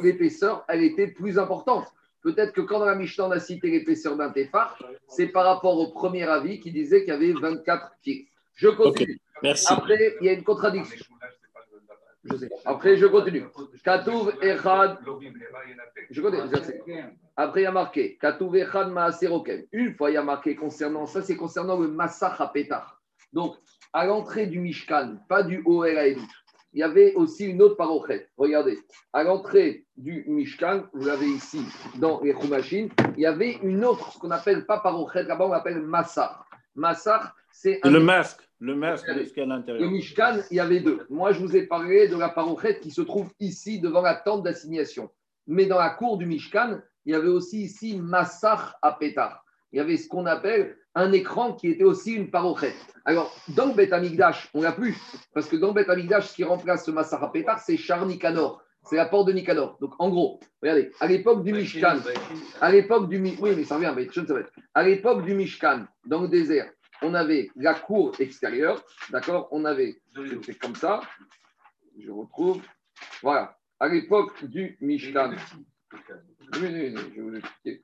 l'épaisseur, 0.02 0.62
elle 0.68 0.82
était 0.82 1.06
plus 1.06 1.38
importante. 1.38 1.87
Peut-être 2.24 2.52
que 2.52 2.62
quand 2.62 2.78
dans 2.78 2.87
la 2.87 2.94
Mishnah, 2.94 3.26
on 3.26 3.30
a 3.32 3.38
cité 3.38 3.70
l'épaisseur 3.70 4.16
d'un 4.16 4.30
téphar, 4.30 4.78
c'est 5.06 5.26
par 5.26 5.44
rapport 5.44 5.78
au 5.78 5.92
premier 5.92 6.22
avis 6.22 6.58
qui 6.58 6.72
disait 6.72 7.04
qu'il 7.04 7.12
y 7.12 7.16
avait 7.16 7.32
24 7.34 7.92
fils. 8.02 8.26
Je 8.54 8.68
continue. 8.68 9.20
Merci. 9.42 9.70
Après, 9.70 10.16
il 10.20 10.26
y 10.26 10.30
a 10.30 10.32
une 10.32 10.42
contradiction. 10.42 11.04
Je 12.24 12.37
sais. 12.37 12.48
Après, 12.64 12.96
je 12.96 13.04
continue. 13.04 13.44
Katouv 13.84 14.32
Echad. 14.40 15.00
Je 16.10 16.22
connais. 16.22 16.38
Après, 17.37 17.60
il 17.60 17.64
y 17.64 17.66
a 17.66 17.72
marqué 17.72 18.16
Katouv 18.16 18.56
Echad 18.56 18.88
Maaserokem. 18.88 19.66
Une 19.72 19.94
fois, 19.94 20.10
il 20.10 20.14
y 20.14 20.16
a 20.16 20.22
marqué 20.22 20.56
concernant 20.56 21.04
ça, 21.04 21.20
c'est 21.20 21.37
concernant 21.37 21.78
le 21.78 21.88
Massach 21.88 22.40
Petar. 22.54 23.02
Donc, 23.34 23.56
à 23.92 24.06
l'entrée 24.06 24.46
du 24.46 24.60
Mishkan, 24.60 25.18
pas 25.28 25.42
du 25.42 25.60
OL 25.66 26.16
il 26.74 26.80
y 26.80 26.82
avait 26.82 27.14
aussi 27.14 27.46
une 27.46 27.62
autre 27.62 27.76
parochet. 27.76 28.28
Regardez, 28.37 28.78
à 29.12 29.22
l'entrée 29.22 29.87
du 29.96 30.24
Mishkan, 30.26 30.82
vous 30.92 31.06
l'avez 31.06 31.26
ici 31.26 31.60
dans 31.96 32.20
les 32.20 32.34
Khumashim, 32.34 32.88
il 33.16 33.22
y 33.22 33.26
avait 33.26 33.58
une 33.62 33.84
autre, 33.84 34.12
ce 34.12 34.18
qu'on 34.18 34.32
appelle 34.32 34.66
pas 34.66 34.80
parochet, 34.80 35.22
là-bas 35.22 35.46
on 35.46 35.52
l'appelle 35.52 35.80
Massach. 35.80 36.32
Massach, 36.74 37.32
c'est 37.52 37.78
un. 37.84 37.90
Le 37.90 38.00
masque. 38.00 38.40
Le 38.58 38.74
masque 38.74 39.08
est 39.08 39.38
à 39.40 39.46
l'intérieur. 39.46 39.84
Le 39.84 39.90
Mishkan, 39.90 40.38
il 40.50 40.56
y 40.56 40.60
avait 40.60 40.80
deux. 40.80 41.06
Moi, 41.10 41.32
je 41.32 41.40
vous 41.40 41.54
ai 41.54 41.66
parlé 41.66 42.08
de 42.08 42.16
la 42.16 42.30
parochette 42.30 42.80
qui 42.80 42.90
se 42.90 43.02
trouve 43.02 43.30
ici 43.38 43.78
devant 43.78 44.00
la 44.00 44.14
tente 44.14 44.42
d'assignation. 44.42 45.10
Mais 45.46 45.66
dans 45.66 45.78
la 45.78 45.90
cour 45.90 46.16
du 46.16 46.24
Mishkan, 46.24 46.80
il 47.04 47.12
y 47.12 47.14
avait 47.14 47.28
aussi 47.28 47.64
ici 47.64 47.98
Massach 47.98 48.74
à 48.80 48.92
Pétar. 48.92 49.43
Il 49.74 49.78
y 49.78 49.80
avait 49.80 49.96
ce 49.96 50.06
qu'on 50.06 50.24
appelle 50.26 50.76
un 50.94 51.10
écran 51.10 51.54
qui 51.54 51.68
était 51.68 51.82
aussi 51.82 52.12
une 52.12 52.30
parochette. 52.30 52.76
Alors, 53.04 53.34
dans 53.48 53.66
le 53.66 53.74
Beth 53.74 53.92
Amikdash, 53.92 54.48
on 54.54 54.62
l'a 54.62 54.70
plus, 54.70 54.96
parce 55.34 55.48
que 55.48 55.56
dans 55.56 55.66
le 55.66 55.72
Beth 55.74 55.90
Amikdash, 55.90 56.28
ce 56.28 56.34
qui 56.37 56.44
remplace 56.44 56.87
ce 56.87 56.92
Massach 56.92 57.20
à 57.20 57.26
Pétar, 57.26 57.58
c'est 57.58 57.76
Char 57.76 58.06
Nicanor. 58.06 58.62
C'est 58.84 58.94
la 58.94 59.06
porte 59.06 59.26
de 59.26 59.32
Nicanor. 59.32 59.76
Donc, 59.80 59.94
en 59.98 60.10
gros, 60.10 60.38
regardez, 60.62 60.92
à 61.00 61.08
l'époque 61.08 61.42
du 61.42 61.52
Mishkan, 61.52 61.96
à 62.60 62.70
l'époque 62.70 63.08
du 63.08 63.18
oui, 63.18 63.54
mais 63.56 63.64
ça 63.64 63.74
revient, 63.74 63.92
mais 63.96 64.04
va 64.04 64.40
être. 64.40 64.52
À 64.74 64.84
l'époque 64.84 65.24
du 65.24 65.34
Mishkan, 65.34 65.87
dans 66.06 66.22
le 66.22 66.28
désert, 66.28 66.70
on 67.02 67.12
avait 67.12 67.50
la 67.56 67.74
cour 67.74 68.12
extérieure, 68.20 68.80
d'accord? 69.10 69.48
On 69.50 69.64
avait, 69.64 70.00
c'est 70.44 70.56
comme 70.56 70.76
ça, 70.76 71.00
je 71.98 72.12
retrouve, 72.12 72.62
voilà, 73.22 73.58
à 73.80 73.88
l'époque 73.88 74.44
du 74.44 74.78
Mishkan. 74.80 75.32
Oui, 76.61 76.68
oui, 76.72 76.94
je 76.96 77.14
vais 77.14 77.20
vous 77.20 77.37
expliquer. 77.37 77.83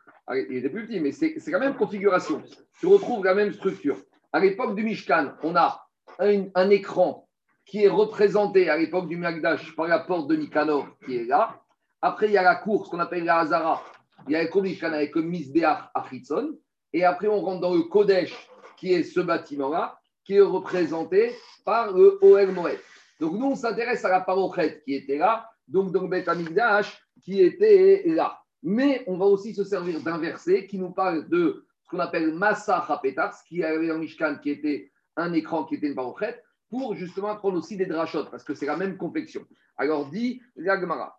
Il 0.51 0.57
était 0.57 0.69
plus 0.69 0.87
petit, 0.87 1.01
mais 1.01 1.13
c'est 1.13 1.47
la 1.49 1.59
même 1.59 1.77
configuration. 1.77 2.43
Tu 2.79 2.87
retrouves 2.87 3.25
la 3.25 3.35
même 3.35 3.53
structure. 3.53 3.97
À 4.33 4.41
l'époque 4.41 4.75
du 4.75 4.83
Mishkan, 4.83 5.33
on 5.43 5.57
a 5.57 5.87
un, 6.19 6.71
écran 6.71 7.29
qui 7.65 7.85
est 7.85 7.89
représenté 7.89 8.69
à 8.69 8.77
l'époque 8.77 9.09
du 9.09 9.17
Magdash 9.17 9.75
par 9.75 9.87
la 9.87 10.01
porte 10.01 10.29
de 10.29 10.37
Nicanor 10.37 10.89
qui 11.05 11.17
est 11.17 11.25
là. 11.25 11.61
Après, 12.03 12.27
il 12.27 12.33
y 12.33 12.39
a 12.39 12.43
la 12.43 12.57
cour, 12.57 12.87
ce 12.87 12.91
qu'on 12.91 13.01
appelle 13.01 13.25
la 13.25 13.39
Hazara. 13.41 13.83
Il 14.27 14.33
y 14.33 14.37
a 14.37 14.45
du 14.45 14.61
Mishkan 14.61 14.93
avec 14.93 15.15
le 15.15 15.23
Misbeach 15.23 15.91
Achitson. 15.95 16.57
Et 16.93 17.05
après, 17.05 17.29
on 17.29 17.41
rentre 17.41 17.61
dans 17.61 17.75
le 17.75 17.83
Kodesh 17.83 18.35
qui 18.77 18.93
est 18.93 19.03
ce 19.03 19.21
bâtiment-là, 19.21 19.99
qui 20.25 20.37
est 20.37 20.41
représenté 20.41 21.35
par 21.65 21.93
le 21.93 22.19
OL 22.23 22.53
Moed. 22.53 22.79
Donc 23.21 23.35
nous, 23.35 23.47
on 23.47 23.55
s'intéresse 23.55 24.05
à 24.05 24.09
la 24.09 24.21
parochette 24.21 24.83
qui 24.85 24.95
était 24.95 25.19
là, 25.19 25.51
donc 25.71 25.93
dans 25.93 26.07
Beth 26.09 26.29
Amigdash 26.29 27.01
qui 27.23 27.41
était 27.41 28.03
là. 28.07 28.39
Mais 28.63 29.05
on 29.07 29.17
va 29.17 29.25
aussi 29.25 29.55
se 29.55 29.65
servir 29.65 30.01
d'un 30.01 30.19
verset 30.19 30.67
qui 30.67 30.79
nous 30.79 30.91
parle 30.91 31.29
de 31.29 31.65
ce 31.83 31.89
qu'on 31.89 32.01
appelle 32.01 32.35
Massa 32.35 32.87
ce 32.87 33.49
qui 33.49 33.65
avait 33.65 33.89
dans 33.89 33.99
Mishkan, 33.99 34.37
qui 34.43 34.51
était 34.51 34.93
un 35.17 35.33
écran 35.33 35.65
qui 35.65 35.77
était 35.77 35.87
une 35.89 35.95
parochette, 35.95 36.43
pour 36.69 36.95
justement 36.95 37.35
prendre 37.37 37.59
aussi 37.59 37.77
des 37.77 37.87
drachotes, 37.87 38.31
parce 38.31 38.45
que 38.45 38.55
c'est 38.55 38.67
la 38.67 38.77
même 38.77 38.97
confection. 38.97 39.45
Alors 39.77 40.09
dit 40.11 40.43
l'Agmara, 40.57 41.17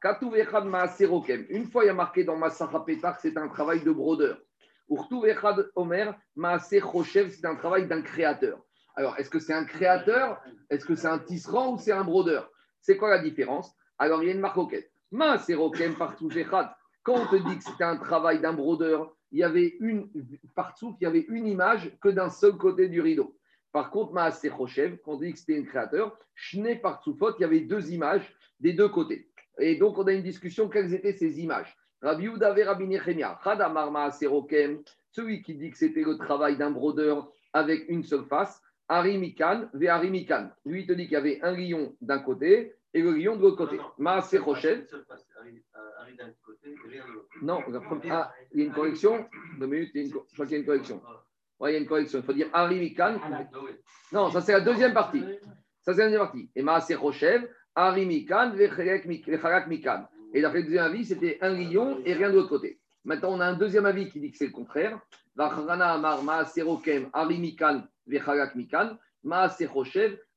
une 1.49 1.65
fois 1.65 1.83
il 1.83 1.87
y 1.87 1.89
a 1.89 1.93
marqué 1.93 2.23
dans 2.23 2.37
Massa 2.37 2.69
Hapetar, 2.71 3.19
c'est 3.19 3.37
un 3.37 3.47
travail 3.47 3.83
de 3.83 3.91
brodeur. 3.91 4.39
Omer, 5.75 6.19
c'est 6.59 6.81
un 7.45 7.55
travail 7.55 7.87
d'un 7.87 8.01
créateur. 8.01 8.61
Alors, 8.95 9.17
est-ce 9.17 9.29
que 9.29 9.39
c'est 9.39 9.53
un 9.53 9.63
créateur? 9.63 10.41
Est-ce 10.69 10.85
que 10.85 10.95
c'est 10.95 11.07
un 11.07 11.19
tisserand 11.19 11.73
ou 11.73 11.77
c'est 11.77 11.93
un 11.93 12.03
brodeur? 12.03 12.51
C'est 12.81 12.97
quoi 12.97 13.09
la 13.09 13.19
différence? 13.19 13.73
Alors, 14.01 14.23
il 14.23 14.29
y 14.29 14.31
a 14.31 14.33
une 14.33 14.41
partout 14.41 14.67
Quand 17.03 17.13
on 17.13 17.27
te 17.27 17.35
dit 17.35 17.57
que 17.59 17.63
c'était 17.63 17.83
un 17.83 17.97
travail 17.97 18.41
d'un 18.41 18.53
brodeur, 18.53 19.15
il 19.31 19.37
y 19.37 19.43
avait 19.43 19.75
une 19.79 20.09
partout, 20.55 20.97
il 20.99 21.03
y 21.03 21.07
avait 21.07 21.27
une 21.29 21.45
image 21.45 21.95
que 22.01 22.09
d'un 22.09 22.31
seul 22.31 22.53
côté 22.53 22.89
du 22.89 22.99
rideau. 22.99 23.37
Par 23.71 23.91
contre, 23.91 24.11
Maasé 24.13 24.49
Rochev, 24.49 24.97
quand 25.05 25.11
on 25.11 25.17
dit 25.17 25.33
que 25.33 25.37
c'était 25.37 25.59
un 25.59 25.63
créateur, 25.63 26.17
Shne 26.33 26.79
faute, 27.19 27.35
il 27.37 27.41
y 27.43 27.45
avait 27.45 27.59
deux 27.59 27.91
images 27.91 28.35
des 28.59 28.73
deux 28.73 28.89
côtés. 28.89 29.29
Et 29.59 29.75
donc, 29.75 29.99
on 29.99 30.07
a 30.07 30.13
une 30.13 30.23
discussion, 30.23 30.67
quelles 30.67 30.95
étaient 30.95 31.13
ces 31.13 31.39
images 31.39 31.77
Rabbi 32.01 32.27
Rabbi 32.27 32.87
Nechemia, 32.87 33.39
celui 35.11 35.43
qui 35.43 35.53
dit 35.53 35.69
que 35.69 35.77
c'était 35.77 36.01
le 36.01 36.17
travail 36.17 36.57
d'un 36.57 36.71
brodeur 36.71 37.31
avec 37.53 37.87
une 37.87 38.01
seule 38.01 38.25
face, 38.25 38.63
Arimikan, 38.87 39.69
ve 39.75 39.85
Arimikan. 39.85 40.49
Lui, 40.65 40.81
il 40.81 40.87
te 40.87 40.93
dit 40.93 41.03
qu'il 41.03 41.13
y 41.13 41.17
avait 41.17 41.39
un 41.43 41.51
lion 41.51 41.95
d'un 42.01 42.17
côté 42.17 42.73
et 42.93 43.01
le 43.01 43.11
lion 43.11 43.35
de 43.35 43.41
l'autre 43.41 43.57
côté. 43.57 43.79
Maase 43.97 44.35
Rochel. 44.35 44.87
Non, 47.41 47.59
ah, 48.09 48.33
il 48.51 48.59
y 48.59 48.63
a 48.63 48.65
une 48.65 48.73
correction. 48.73 49.27
Deux 49.59 49.67
minutes, 49.67 49.91
je 49.93 50.33
crois 50.33 50.45
qu'il 50.45 50.53
y 50.53 50.55
a 50.55 50.59
une 50.59 50.65
correction. 50.65 51.01
Oui, 51.59 51.71
il 51.71 51.73
y 51.73 51.75
a 51.77 51.79
une 51.79 51.87
correction. 51.87 52.19
Il 52.19 52.25
faut 52.25 52.33
dire 52.33 52.49
Arimikan. 52.53 53.15
Non, 54.11 54.29
ça 54.29 54.41
c'est 54.41 54.51
la 54.51 54.61
deuxième 54.61 54.93
partie. 54.93 55.23
Ça 55.81 55.93
c'est 55.93 55.99
la 55.99 56.05
deuxième 56.05 56.21
partie. 56.21 56.49
Et 56.55 56.61
Maase 56.61 56.91
Rochel, 56.93 57.49
Arimikan, 57.75 58.51
ve 58.51 59.67
Mikan. 59.67 60.07
Et 60.33 60.41
d'après 60.41 60.59
le 60.59 60.65
deuxième 60.65 60.85
avis, 60.85 61.05
c'était 61.05 61.37
un 61.41 61.53
lion 61.53 62.01
et 62.05 62.13
rien 62.13 62.29
de 62.29 62.35
l'autre 62.35 62.49
côté. 62.49 62.79
Maintenant, 63.03 63.33
on 63.33 63.39
a 63.39 63.45
un 63.45 63.53
deuxième 63.53 63.85
avis 63.85 64.09
qui 64.09 64.19
dit 64.19 64.31
que 64.31 64.37
c'est 64.37 64.45
le 64.45 64.51
contraire. 64.51 64.99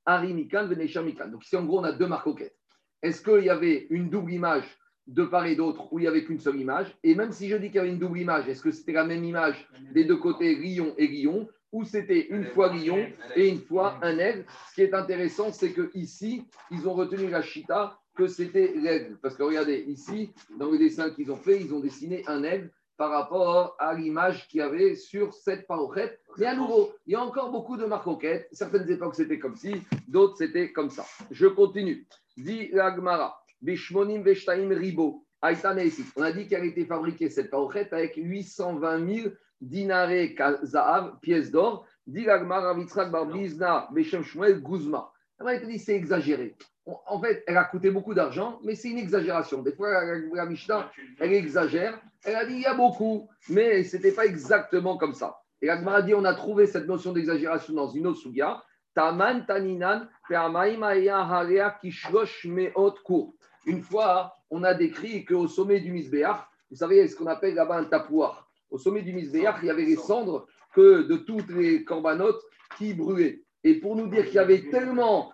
Donc 0.07 1.45
ici, 1.45 1.57
en 1.57 1.64
gros, 1.64 1.81
on 1.81 1.85
a 1.85 1.93
deux 1.93 2.07
marcoquettes. 2.07 2.57
Est-ce 3.03 3.23
qu'il 3.23 3.45
y 3.45 3.51
avait 3.51 3.87
une 3.90 4.09
double 4.11 4.33
image 4.33 4.64
de 5.07 5.25
part 5.25 5.47
et 5.47 5.57
d'autre 5.57 5.93
ou 5.93 5.99
il 5.99 6.03
n'y 6.03 6.09
avait 6.09 6.25
qu'une 6.25 6.40
seule 6.40 6.61
image? 6.61 6.97
Et 7.03 7.14
même 7.14 7.33
si 7.33 7.49
je 7.49 7.57
dis 7.57 7.67
qu'il 7.67 7.77
y 7.77 7.79
avait 7.81 7.90
une 7.90 7.99
double 7.99 8.19
image, 8.19 8.49
est-ce 8.49 8.62
que 8.62 8.71
c'était 8.71 8.93
la 8.93 9.05
même 9.05 9.25
image 9.25 9.69
des 9.93 10.05
deux 10.05 10.17
côtés, 10.17 10.55
lion 10.57 10.95
et 10.97 11.07
lion 11.09 11.49
ou 11.73 11.85
c'était 11.85 12.29
une 12.29 12.45
fois 12.45 12.73
lion 12.73 13.07
et 13.37 13.49
une 13.49 13.61
fois 13.61 13.99
un 14.03 14.19
aigle? 14.19 14.47
Ce 14.71 14.75
qui 14.75 14.83
est 14.83 14.95
intéressant, 14.95 15.53
c'est 15.53 15.73
que 15.73 15.90
ici, 15.95 16.45
ils 16.71 16.88
ont 16.88 16.95
retenu 16.95 17.29
la 17.29 17.43
chita 17.43 17.99
que 18.14 18.27
c'était 18.27 18.73
l'aigle. 18.77 19.19
Parce 19.21 19.37
que 19.37 19.43
regardez, 19.43 19.85
ici, 19.88 20.33
dans 20.59 20.71
le 20.71 20.79
dessin 20.79 21.11
qu'ils 21.11 21.31
ont 21.31 21.37
fait, 21.37 21.61
ils 21.61 21.75
ont 21.75 21.81
dessiné 21.81 22.23
un 22.27 22.43
aigle 22.45 22.71
par 22.96 23.11
rapport 23.11 23.76
à 23.78 23.94
l'image 23.94 24.46
qu'il 24.48 24.59
y 24.59 24.62
avait 24.62 24.94
sur 24.94 25.35
cette 25.35 25.66
parochette. 25.66 26.20
Mais 26.38 26.46
à 26.46 26.54
nouveau, 26.54 26.92
il 27.07 27.12
y 27.12 27.16
a 27.16 27.22
encore 27.22 27.50
beaucoup 27.50 27.76
de 27.76 27.85
marcoquettes. 27.85 28.48
Certaines 28.52 28.88
époques, 28.90 29.16
c'était 29.16 29.38
comme 29.38 29.57
ci, 29.57 29.83
d'autres, 30.09 30.37
c'était 30.37 30.72
comme 30.72 30.90
ça. 30.90 31.04
Je 31.30 31.46
continue. 31.46 32.07
Dit 32.37 32.68
l'Agmara, 32.72 33.40
Bishmonim 33.61 34.22
Veshtaim 34.22 34.68
Ribo. 34.68 35.24
On 36.16 36.22
a 36.22 36.33
dit 36.33 36.46
qu'elle 36.48 36.62
a 36.62 36.64
été 36.64 36.87
fabriquée, 36.87 37.28
cette 37.28 37.50
parochette, 37.50 37.92
avec 37.92 38.14
820 38.16 39.14
000 39.14 39.28
dinarés 39.61 40.35
zahav, 40.62 41.18
pièces 41.20 41.50
d'or. 41.50 41.87
Dit 42.07 42.24
l'Agmara, 42.24 42.74
Vitzrak 42.74 43.11
Barbizna, 43.11 43.88
Beshem 43.92 44.22
Shmuel, 44.22 44.62
Guzma. 44.62 45.12
Il 45.40 45.61
te 45.61 45.66
dit 45.66 45.78
c'est 45.78 45.96
exagéré. 45.96 46.57
En 46.87 47.18
fait, 47.18 47.42
elle 47.47 47.57
a 47.57 47.64
coûté 47.64 47.90
beaucoup 47.90 48.12
d'argent, 48.12 48.59
mais 48.62 48.75
c'est 48.75 48.90
une 48.90 48.99
exagération. 48.99 49.62
Des 49.62 49.73
fois, 49.73 50.05
la 50.35 50.44
Mishnah, 50.44 50.90
elle 51.18 51.33
exagère. 51.33 51.99
Elle 52.25 52.37
a 52.37 52.44
dit 52.44 52.55
il 52.55 52.61
y 52.61 52.66
a 52.66 52.75
beaucoup, 52.75 53.29
mais 53.49 53.85
ce 53.85 53.97
n'était 53.97 54.12
pas 54.12 54.27
exactement 54.27 54.99
comme 54.99 55.14
ça. 55.14 55.38
Et 55.62 55.66
la 55.66 55.77
a 55.77 56.03
dit 56.03 56.14
on 56.14 56.25
a 56.25 56.35
trouvé 56.35 56.66
cette 56.66 56.87
notion 56.87 57.12
d'exagération 57.12 57.73
dans 57.73 57.88
une 57.88 58.07
autre 58.07 58.18
souga. 58.18 58.62
Taman 58.94 59.47
taninan 59.47 60.07
Une 63.66 63.83
fois, 63.83 64.37
on 64.51 64.62
a 64.62 64.75
décrit 64.75 65.25
qu'au 65.25 65.49
sommet 65.49 65.81
du 65.81 65.90
Misbéach, 65.90 66.47
vous 66.70 66.77
savez 66.77 67.09
ce 67.09 67.16
qu'on 67.16 67.27
appelle 67.27 67.55
là-bas 67.55 67.79
un 67.79 67.85
tapouar. 67.85 68.49
Au 68.70 68.79
sommet 68.79 69.03
du 69.03 69.12
Misbéach, 69.12 69.57
il 69.62 69.66
y 69.66 69.70
avait 69.70 69.85
les 69.85 69.97
cendres 69.97 70.47
que 70.75 71.03
de 71.03 71.16
toutes 71.16 71.51
les 71.51 71.85
corbanotes 71.85 72.42
qui 72.77 72.94
brûlaient. 72.94 73.42
Et 73.62 73.75
pour 73.75 73.97
nous 73.97 74.09
dire 74.09 74.27
qu'il 74.27 74.35
y 74.35 74.38
avait 74.38 74.68
tellement 74.70 75.33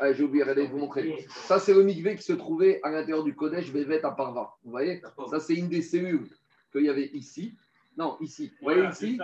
ah, 0.00 0.12
j'ai 0.12 0.22
oublié, 0.22 0.42
regardez, 0.42 0.66
vous 0.66 0.78
montrer. 0.78 1.26
Ça, 1.28 1.58
c'est 1.58 1.74
le 1.74 1.82
mikvé 1.82 2.16
qui 2.16 2.22
se 2.22 2.32
trouvait 2.32 2.80
à 2.82 2.90
l'intérieur 2.90 3.24
du 3.24 3.34
Kodesh 3.34 3.72
Bevet 3.72 4.04
à 4.04 4.10
Parva. 4.10 4.54
Vous 4.64 4.70
voyez 4.70 5.00
Ça, 5.30 5.40
c'est 5.40 5.54
une 5.54 5.68
des 5.68 5.82
cellules 5.82 6.28
qu'il 6.72 6.84
y 6.84 6.88
avait 6.88 7.10
ici. 7.12 7.54
Non, 7.96 8.16
ici. 8.20 8.52
Vous 8.60 8.64
voyez 8.64 8.88
ici 8.88 9.18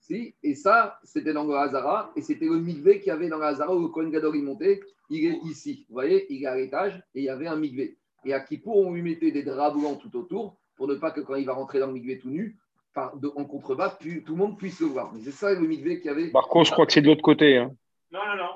si, 0.00 0.34
Et 0.42 0.54
ça, 0.54 0.98
c'était 1.02 1.32
dans 1.32 1.44
le 1.44 1.54
Hazara. 1.54 2.12
Et 2.16 2.22
c'était 2.22 2.46
le 2.46 2.58
mikvé 2.58 2.98
qu'il 2.98 3.08
y 3.08 3.10
avait 3.10 3.28
dans 3.28 3.38
le 3.38 3.44
Hazara 3.44 3.74
où 3.74 3.80
le 3.80 3.88
Kohen 3.88 4.10
Gadol 4.10 4.36
montait. 4.42 4.80
Il 5.10 5.26
est 5.26 5.38
ici. 5.44 5.84
Vous 5.88 5.94
voyez 5.94 6.26
Il 6.32 6.42
est 6.42 6.46
à 6.46 6.56
l'étage 6.56 6.96
et 7.14 7.20
il 7.20 7.24
y 7.24 7.28
avait 7.28 7.46
un 7.46 7.56
mikvé. 7.56 7.96
Et 8.24 8.32
à 8.32 8.40
Kippour, 8.40 8.76
on 8.76 8.92
lui 8.92 9.02
mettait 9.02 9.30
des 9.30 9.42
draps 9.42 9.78
blancs 9.78 10.00
tout 10.00 10.16
autour 10.16 10.56
pour 10.76 10.88
ne 10.88 10.94
pas 10.94 11.10
que 11.10 11.20
quand 11.20 11.34
il 11.34 11.46
va 11.46 11.52
rentrer 11.52 11.78
dans 11.78 11.86
le 11.86 11.92
mikvé 11.92 12.18
tout 12.18 12.30
nu, 12.30 12.58
en 12.96 13.44
contrebas, 13.44 13.98
tout 14.00 14.32
le 14.32 14.34
monde 14.34 14.56
puisse 14.56 14.80
le 14.80 14.86
voir. 14.86 15.12
C'est 15.22 15.30
ça 15.30 15.52
le 15.52 15.66
mikvé 15.66 15.98
qu'il 15.98 16.06
y 16.06 16.10
avait. 16.10 16.30
Par 16.30 16.48
contre, 16.48 16.68
je 16.68 16.72
crois 16.72 16.86
que 16.86 16.92
c'est 16.92 17.02
de 17.02 17.06
l'autre 17.06 17.22
côté. 17.22 17.58
Hein. 17.58 17.74
Non, 18.12 18.20
non, 18.26 18.36
non. 18.36 18.50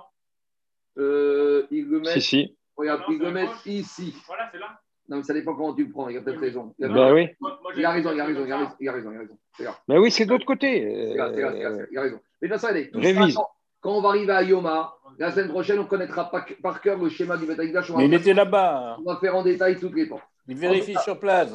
Euh, 0.98 1.66
il 1.70 1.88
le 1.88 2.00
met, 2.00 2.12
si, 2.14 2.22
si. 2.22 2.56
Regarde, 2.76 3.02
il 3.08 3.18
le 3.18 3.30
met 3.30 3.46
ici. 3.66 4.14
Voilà, 4.26 4.48
c'est 4.52 4.58
là. 4.58 4.80
Non, 5.08 5.16
mais 5.18 5.22
ça 5.22 5.32
dépend 5.32 5.54
comment 5.54 5.74
tu 5.74 5.84
le 5.84 5.90
prends. 5.90 6.08
Il 6.08 6.18
a 6.18 6.20
peut-être 6.20 6.40
raison. 6.40 6.74
Il 6.78 6.84
a, 6.84 6.88
ben 6.88 7.14
oui. 7.14 7.28
il 7.76 7.84
a 7.84 7.90
raison, 7.90 8.12
il 8.12 8.20
a 8.20 8.24
raison, 8.26 8.44
il 8.44 8.52
a 8.52 8.58
raison, 8.58 8.76
il 8.80 8.88
a 8.88 8.92
raison. 8.92 9.38
Il 9.58 9.66
a 9.66 9.78
Mais 9.88 9.98
oui, 9.98 10.10
c'est 10.10 10.26
de 10.26 10.30
l'autre 10.30 10.44
côté. 10.44 11.12
Il 11.14 11.20
a 11.20 12.00
raison. 12.00 12.20
Mais 12.42 12.58
ça, 12.58 12.68
allez. 12.68 12.90
Révise. 12.92 13.38
Quand 13.80 13.96
on 13.96 14.00
va 14.00 14.10
arriver 14.10 14.32
à 14.32 14.42
Yoma, 14.42 14.92
la 15.18 15.30
semaine 15.30 15.48
prochaine, 15.48 15.78
on 15.78 15.84
connaîtra 15.84 16.30
par, 16.30 16.80
cœur 16.80 16.98
le 16.98 17.08
schéma 17.08 17.36
du 17.36 17.46
Betagdash. 17.46 17.90
Mais 17.96 18.06
il 18.06 18.14
était 18.14 18.34
là-bas. 18.34 18.98
On 19.00 19.12
va 19.12 19.18
faire 19.18 19.36
en 19.36 19.42
détail 19.42 19.78
toutes 19.78 19.94
les 19.94 20.06
portes. 20.06 20.24
Il 20.46 20.56
vérifie 20.56 20.96
sur 21.04 21.18
place. 21.18 21.50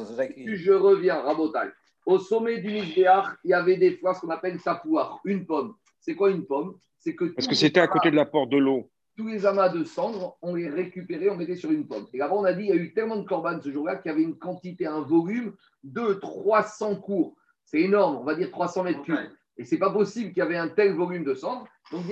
Je 0.46 0.72
reviens, 0.72 1.20
Rabotal. 1.20 1.72
Au 2.06 2.18
sommet 2.18 2.58
du 2.58 2.70
Misbéach, 2.70 3.26
il 3.44 3.50
y 3.50 3.54
avait 3.54 3.76
des 3.76 3.96
fois 3.96 4.14
ce 4.14 4.20
qu'on 4.20 4.30
appelle 4.30 4.58
sapouar, 4.60 5.20
une 5.24 5.46
pomme. 5.46 5.74
C'est 6.00 6.14
quoi 6.14 6.30
une 6.30 6.44
pomme? 6.44 6.76
C'est 6.98 7.14
que 7.14 7.24
Parce 7.24 7.48
que 7.48 7.54
c'était 7.54 7.80
à 7.80 7.88
côté 7.88 8.10
de 8.10 8.16
la 8.16 8.26
porte 8.26 8.50
de 8.50 8.58
l'eau 8.58 8.90
tous 9.16 9.28
les 9.28 9.46
amas 9.46 9.68
de 9.68 9.84
cendres, 9.84 10.36
on 10.42 10.54
les 10.54 10.68
récupérait, 10.68 11.30
on 11.30 11.36
mettait 11.36 11.56
sur 11.56 11.70
une 11.70 11.86
pomme. 11.86 12.06
Et 12.12 12.20
avant, 12.20 12.40
on 12.40 12.44
a 12.44 12.52
dit, 12.52 12.64
il 12.64 12.68
y 12.68 12.72
a 12.72 12.76
eu 12.76 12.92
tellement 12.92 13.16
de 13.16 13.26
corbanes 13.26 13.62
ce 13.62 13.70
jour-là 13.70 13.96
qu'il 13.96 14.10
y 14.10 14.14
avait 14.14 14.22
une 14.22 14.36
quantité, 14.36 14.86
un 14.86 15.00
volume 15.00 15.54
de 15.82 16.14
300 16.14 16.96
cours. 16.96 17.36
C'est 17.64 17.80
énorme, 17.80 18.16
on 18.16 18.24
va 18.24 18.34
dire 18.34 18.50
300 18.50 18.84
mètres 18.84 19.02
cubes. 19.02 19.16
Et 19.56 19.64
c'est 19.64 19.78
pas 19.78 19.90
possible 19.90 20.30
qu'il 20.30 20.38
y 20.38 20.42
avait 20.42 20.56
un 20.56 20.68
tel 20.68 20.94
volume 20.94 21.24
de 21.24 21.34
cendres. 21.34 21.66
Donc, 21.92 22.02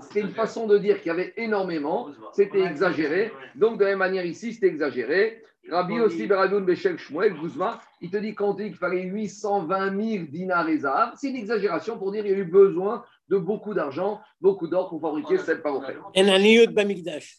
c'était 0.00 0.20
une 0.20 0.32
façon 0.32 0.66
de 0.66 0.78
dire 0.78 0.98
qu'il 0.98 1.08
y 1.08 1.10
avait 1.10 1.32
énormément. 1.36 2.08
C'était 2.32 2.62
exagéré. 2.62 3.32
Donc, 3.54 3.78
de 3.78 3.84
la 3.84 3.90
même 3.90 3.98
manière, 3.98 4.26
ici, 4.26 4.52
c'était 4.52 4.66
exagéré. 4.66 5.44
Rabbi 5.70 6.00
aussi, 6.00 6.26
Beradoun, 6.26 6.64
Bechel, 6.64 6.98
Shmuel, 6.98 7.34
Guzma, 7.34 7.80
il 8.00 8.10
te 8.10 8.16
dit 8.16 8.34
qu'on 8.34 8.54
dit 8.54 8.64
qu'il 8.64 8.76
fallait 8.76 9.02
820 9.02 9.96
000 9.96 10.24
dinars 10.28 10.68
et 10.68 10.80
C'est 11.16 11.28
une 11.28 11.36
exagération 11.36 11.98
pour 11.98 12.12
dire 12.12 12.22
qu'il 12.22 12.32
y 12.32 12.34
a 12.34 12.38
eu 12.38 12.44
besoin 12.44 13.04
de 13.28 13.36
beaucoup 13.36 13.74
d'argent, 13.74 14.20
beaucoup 14.40 14.66
d'or 14.66 14.88
pour 14.88 15.00
fabriquer 15.00 15.38
cette 15.38 15.62
parochet. 15.62 15.96
Et 16.14 16.22
un 16.22 16.38
lieu 16.38 16.66
de 16.66 16.72
Bamikdash. 16.72 17.38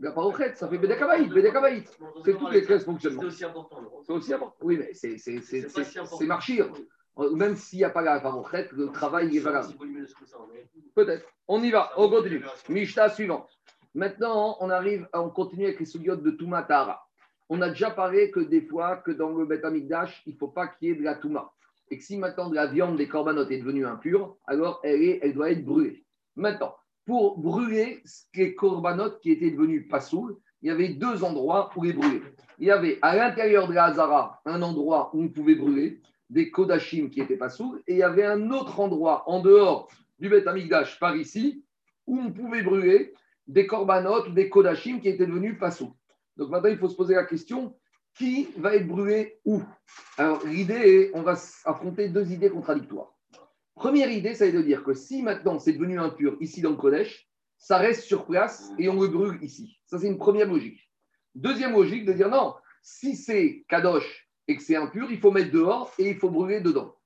La 0.00 0.12
parochet, 0.12 0.54
ça 0.54 0.68
fait 0.68 0.78
Bédekabaït, 0.78 1.28
Bédekabaït. 1.28 1.88
C'est 2.24 2.38
toutes 2.38 2.52
les 2.52 2.62
13 2.62 2.84
fonctionnements. 2.84 3.22
C'est 3.22 3.26
aussi 3.26 3.44
important. 3.44 3.82
C'est 4.06 4.12
aussi 4.12 4.34
important. 4.34 4.56
Oui, 4.62 4.78
mais 4.78 4.92
c'est 4.94 6.26
marchir. 6.26 6.70
Même 7.34 7.56
s'il 7.56 7.80
n'y 7.80 7.84
a 7.84 7.90
pas 7.90 8.02
la 8.02 8.20
parochet, 8.20 8.68
le 8.72 8.92
travail 8.92 9.36
est 9.36 9.40
valable. 9.40 9.74
Peut-être. 10.94 11.26
On 11.48 11.60
y 11.62 11.70
va, 11.70 11.90
on 11.96 12.08
continue. 12.08 12.44
Mishta 12.68 13.08
suivante. 13.08 13.57
Maintenant, 13.98 14.56
on 14.60 14.70
arrive, 14.70 15.08
on 15.12 15.28
continue 15.28 15.64
avec 15.64 15.80
les 15.80 15.84
souliotes 15.84 16.22
de 16.22 16.30
Toumatara. 16.30 17.04
On 17.48 17.60
a 17.62 17.68
déjà 17.68 17.90
parlé 17.90 18.30
que 18.30 18.38
des 18.38 18.60
fois, 18.60 18.98
que 18.98 19.10
dans 19.10 19.30
le 19.30 19.44
Beth 19.44 19.64
Amikdash, 19.64 20.22
il 20.24 20.34
ne 20.34 20.38
faut 20.38 20.46
pas 20.46 20.68
qu'il 20.68 20.88
y 20.88 20.92
ait 20.92 20.94
de 20.94 21.02
la 21.02 21.16
Touma 21.16 21.50
et 21.90 21.98
que 21.98 22.04
si 22.04 22.16
maintenant 22.16 22.48
de 22.48 22.54
la 22.54 22.68
viande 22.68 22.96
des 22.96 23.08
corbanotes 23.08 23.50
est 23.50 23.58
devenue 23.58 23.84
impure, 23.84 24.36
alors 24.46 24.80
elle, 24.84 25.34
doit 25.34 25.50
être 25.50 25.64
brûlée. 25.64 26.04
Maintenant, 26.36 26.76
pour 27.06 27.38
brûler 27.38 28.00
les 28.36 28.54
corbanotes 28.54 29.18
qui 29.18 29.32
étaient 29.32 29.50
devenus 29.50 29.88
pas 29.88 30.00
saouls, 30.00 30.38
il 30.62 30.68
y 30.68 30.70
avait 30.70 30.90
deux 30.90 31.24
endroits 31.24 31.68
pour 31.70 31.82
les 31.82 31.92
brûler. 31.92 32.22
Il 32.60 32.68
y 32.68 32.70
avait 32.70 33.00
à 33.02 33.16
l'intérieur 33.16 33.66
de 33.66 33.72
la 33.72 33.86
Hazara 33.86 34.40
un 34.44 34.62
endroit 34.62 35.10
où 35.12 35.24
on 35.24 35.28
pouvait 35.28 35.56
brûler 35.56 36.00
des 36.30 36.52
kodachim 36.52 37.08
qui 37.10 37.20
étaient 37.20 37.36
pas 37.36 37.48
saouls, 37.48 37.82
et 37.88 37.94
il 37.94 37.98
y 37.98 38.04
avait 38.04 38.26
un 38.26 38.52
autre 38.52 38.78
endroit 38.78 39.28
en 39.28 39.40
dehors 39.40 39.88
du 40.20 40.28
Beth 40.28 40.46
Amikdash 40.46 41.00
par 41.00 41.16
ici 41.16 41.64
où 42.06 42.16
on 42.20 42.30
pouvait 42.30 42.62
brûler 42.62 43.12
des 43.48 43.66
corbanotes 43.66 44.32
des 44.34 44.48
kodachim 44.48 45.00
qui 45.00 45.08
étaient 45.08 45.26
devenus 45.26 45.58
pas 45.58 45.70
saouls. 45.70 45.94
Donc 46.36 46.50
maintenant, 46.50 46.70
il 46.70 46.78
faut 46.78 46.88
se 46.88 46.96
poser 46.96 47.14
la 47.14 47.24
question 47.24 47.76
qui 48.16 48.48
va 48.56 48.74
être 48.74 48.86
brûlé 48.86 49.40
où? 49.44 49.62
Alors, 50.16 50.44
l'idée 50.46 50.74
est, 50.74 51.10
on 51.14 51.22
va 51.22 51.32
affronter 51.64 52.08
deux 52.08 52.30
idées 52.30 52.50
contradictoires. 52.50 53.14
Première 53.74 54.10
idée, 54.10 54.34
ça 54.34 54.46
est 54.46 54.52
de 54.52 54.62
dire 54.62 54.82
que 54.82 54.92
si 54.92 55.22
maintenant 55.22 55.58
c'est 55.58 55.72
devenu 55.72 55.98
impur 55.98 56.36
ici 56.40 56.60
dans 56.60 56.70
le 56.70 56.76
collège, 56.76 57.28
ça 57.56 57.78
reste 57.78 58.02
sur 58.02 58.26
place 58.26 58.70
et 58.78 58.88
on 58.88 59.00
le 59.00 59.08
brûle 59.08 59.42
ici. 59.42 59.78
Ça, 59.86 59.98
c'est 59.98 60.08
une 60.08 60.18
première 60.18 60.48
logique. 60.48 60.80
Deuxième 61.34 61.72
logique, 61.72 62.04
de 62.04 62.12
dire 62.12 62.28
non, 62.28 62.54
si 62.82 63.16
c'est 63.16 63.64
kadosh 63.68 64.28
et 64.46 64.56
que 64.56 64.62
c'est 64.62 64.76
impur, 64.76 65.10
il 65.10 65.20
faut 65.20 65.30
mettre 65.30 65.52
dehors 65.52 65.92
et 65.98 66.10
il 66.10 66.16
faut 66.16 66.30
brûler 66.30 66.60
dedans. 66.60 66.96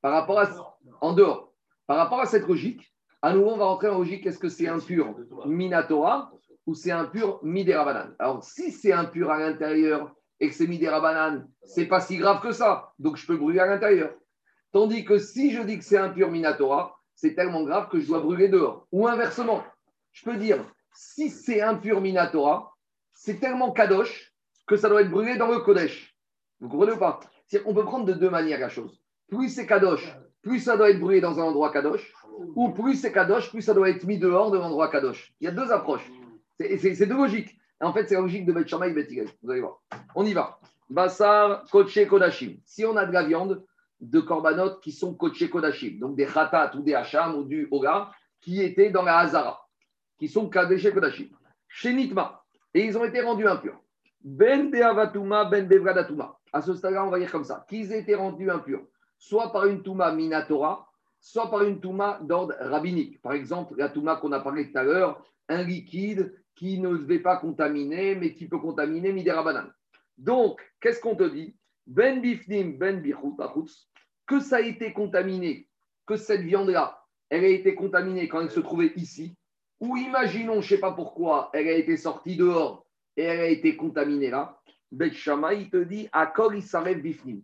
Par 0.00 0.12
rapport 0.12 0.38
à 0.38 0.78
en 1.00 1.12
dehors. 1.12 1.52
Par 1.86 1.96
rapport 1.96 2.20
à 2.20 2.26
cette 2.26 2.46
logique, 2.46 2.95
à 3.22 3.32
nouveau, 3.32 3.50
on 3.50 3.56
va 3.56 3.64
rentrer 3.64 3.88
en 3.88 3.98
logique 3.98 4.26
est-ce 4.26 4.38
que 4.38 4.48
c'est 4.48 4.68
impur 4.68 5.14
minatora 5.46 6.30
ou 6.66 6.74
c'est 6.74 6.90
impur 6.90 7.40
midérabanan 7.42 8.14
Alors, 8.18 8.44
si 8.44 8.70
c'est 8.70 8.92
impur 8.92 9.30
à 9.30 9.38
l'intérieur 9.38 10.14
et 10.40 10.48
que 10.48 10.54
c'est 10.54 10.88
rabananes, 10.88 11.48
c'est 11.64 11.86
pas 11.86 12.00
si 12.00 12.16
grave 12.16 12.42
que 12.42 12.52
ça. 12.52 12.92
Donc 12.98 13.16
je 13.16 13.26
peux 13.26 13.36
brûler 13.36 13.60
à 13.60 13.66
l'intérieur. 13.66 14.14
Tandis 14.72 15.04
que 15.04 15.18
si 15.18 15.52
je 15.52 15.62
dis 15.62 15.78
que 15.78 15.84
c'est 15.84 15.96
impur 15.96 16.30
minatora, 16.30 16.98
c'est 17.14 17.34
tellement 17.34 17.62
grave 17.64 17.88
que 17.88 17.98
je 17.98 18.06
dois 18.06 18.20
brûler 18.20 18.48
dehors. 18.48 18.86
Ou 18.92 19.06
inversement, 19.08 19.64
je 20.12 20.24
peux 20.24 20.36
dire, 20.36 20.58
si 20.92 21.30
c'est 21.30 21.62
impur 21.62 22.00
minatora, 22.00 22.74
c'est 23.14 23.40
tellement 23.40 23.72
kadosh 23.72 24.32
que 24.66 24.76
ça 24.76 24.88
doit 24.88 25.02
être 25.02 25.10
brûlé 25.10 25.36
dans 25.36 25.48
le 25.48 25.60
kodesh. 25.60 26.14
Vous 26.60 26.68
comprenez 26.68 26.92
ou 26.92 26.98
pas? 26.98 27.20
On 27.64 27.74
peut 27.74 27.84
prendre 27.84 28.04
de 28.04 28.12
deux 28.12 28.30
manières 28.30 28.60
la 28.60 28.68
chose. 28.68 29.00
Plus 29.28 29.48
c'est 29.48 29.66
kadosh, 29.66 30.14
plus 30.42 30.60
ça 30.60 30.76
doit 30.76 30.90
être 30.90 31.00
brûlé 31.00 31.20
dans 31.20 31.38
un 31.40 31.44
endroit 31.44 31.72
kadosh, 31.72 32.12
ou 32.54 32.70
plus 32.70 32.96
c'est 32.96 33.12
kadosh, 33.12 33.50
plus 33.50 33.62
ça 33.62 33.74
doit 33.74 33.90
être 33.90 34.04
mis 34.04 34.18
dehors 34.18 34.50
de 34.50 34.58
l'endroit 34.58 34.88
kadosh. 34.88 35.32
Il 35.40 35.44
y 35.44 35.48
a 35.48 35.52
deux 35.52 35.70
approches. 35.72 36.10
C'est 36.58 37.06
deux 37.06 37.16
logiques. 37.16 37.58
En 37.80 37.92
fait, 37.92 38.08
c'est 38.08 38.14
la 38.14 38.22
logique 38.22 38.46
de 38.46 38.52
Bet 38.52 38.66
Shammai 38.66 38.90
et 38.90 39.24
Vous 39.42 39.50
allez 39.50 39.60
voir. 39.60 39.82
On 40.14 40.24
y 40.24 40.32
va. 40.32 40.58
Bassar, 40.88 41.64
Koché, 41.70 42.06
Kodashim. 42.06 42.56
Si 42.64 42.84
on 42.84 42.96
a 42.96 43.04
de 43.04 43.12
la 43.12 43.24
viande 43.24 43.64
de 44.00 44.20
korbanot 44.20 44.78
qui 44.80 44.92
sont 44.92 45.14
Koché, 45.14 45.50
Kodashim, 45.50 45.98
donc 45.98 46.16
des 46.16 46.26
Khatat 46.26 46.72
ou 46.76 46.80
des 46.80 46.94
Hacham 46.94 47.34
ou 47.34 47.44
du 47.44 47.68
Oga, 47.70 48.10
qui 48.40 48.62
étaient 48.62 48.90
dans 48.90 49.02
la 49.02 49.18
Hazara, 49.18 49.66
qui 50.18 50.28
sont 50.28 50.48
Kadesh 50.48 50.90
Kodashim. 50.92 51.28
Chez 51.68 51.92
Nitma. 51.92 52.42
Et 52.72 52.84
ils 52.84 52.96
ont 52.96 53.04
été 53.04 53.20
rendus 53.20 53.46
impurs. 53.46 53.80
Ben 54.22 54.70
Beavatuma, 54.70 55.44
Ben 55.44 55.66
Bevradatuma. 55.66 56.38
À 56.52 56.62
ce 56.62 56.74
stade-là, 56.74 57.04
on 57.04 57.10
va 57.10 57.18
dire 57.18 57.30
comme 57.30 57.44
ça. 57.44 57.64
Qu'ils 57.68 57.92
étaient 57.92 58.14
rendus 58.14 58.50
impurs, 58.50 58.82
soit 59.18 59.52
par 59.52 59.66
une 59.66 59.82
Touma 59.82 60.12
Minatora, 60.12 60.85
soit 61.26 61.50
par 61.50 61.64
une 61.64 61.80
Touma 61.80 62.20
d'ordre 62.22 62.54
rabbinique. 62.60 63.20
Par 63.20 63.32
exemple, 63.32 63.74
la 63.76 63.88
Touma 63.88 64.14
qu'on 64.14 64.30
a 64.30 64.38
parlé 64.38 64.70
tout 64.70 64.78
à 64.78 64.84
l'heure, 64.84 65.26
un 65.48 65.64
liquide 65.64 66.32
qui 66.54 66.78
ne 66.78 66.90
devait 66.90 67.18
pas 67.18 67.36
contaminer, 67.36 68.14
mais 68.14 68.32
qui 68.32 68.46
peut 68.46 68.60
contaminer 68.60 69.12
Midera 69.12 69.42
Banane. 69.42 69.72
Donc, 70.16 70.60
qu'est-ce 70.80 71.00
qu'on 71.00 71.16
te 71.16 71.24
dit? 71.24 71.56
Ben 71.84 72.20
bifnim, 72.20 72.78
ben 72.78 73.02
que 74.24 74.38
ça 74.38 74.56
a 74.56 74.60
été 74.60 74.92
contaminé, 74.92 75.68
que 76.06 76.14
cette 76.14 76.42
viande-là, 76.42 77.04
elle 77.28 77.44
a 77.44 77.48
été 77.48 77.74
contaminée 77.74 78.28
quand 78.28 78.42
elle 78.42 78.50
se 78.50 78.60
trouvait 78.60 78.92
ici, 78.94 79.36
ou 79.80 79.96
imaginons, 79.96 80.60
je 80.60 80.74
ne 80.74 80.76
sais 80.76 80.80
pas 80.80 80.92
pourquoi, 80.92 81.50
elle 81.52 81.66
a 81.66 81.72
été 81.72 81.96
sortie 81.96 82.36
dehors 82.36 82.86
et 83.16 83.24
elle 83.24 83.40
a 83.40 83.48
été 83.48 83.76
contaminée 83.76 84.30
là. 84.30 84.60
Bet 84.92 85.12
Shama, 85.12 85.54
il 85.54 85.70
te 85.70 85.82
dit, 85.82 86.08
Akor 86.12 86.52
s'arrête 86.62 87.02
bifnim. 87.02 87.42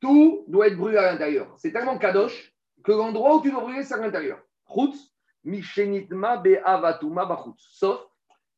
Tout 0.00 0.44
doit 0.48 0.66
être 0.66 0.76
brûlé 0.76 0.96
à 0.96 1.12
l'intérieur. 1.12 1.54
C'est 1.58 1.70
tellement 1.70 1.96
kadosh 1.96 2.49
que 2.82 2.92
l'endroit 2.92 3.36
où 3.36 3.42
tu 3.42 3.50
dois 3.50 3.60
brûler, 3.60 3.82
c'est 3.82 3.94
à 3.94 3.98
l'intérieur. 3.98 4.40
Sauf 7.56 8.06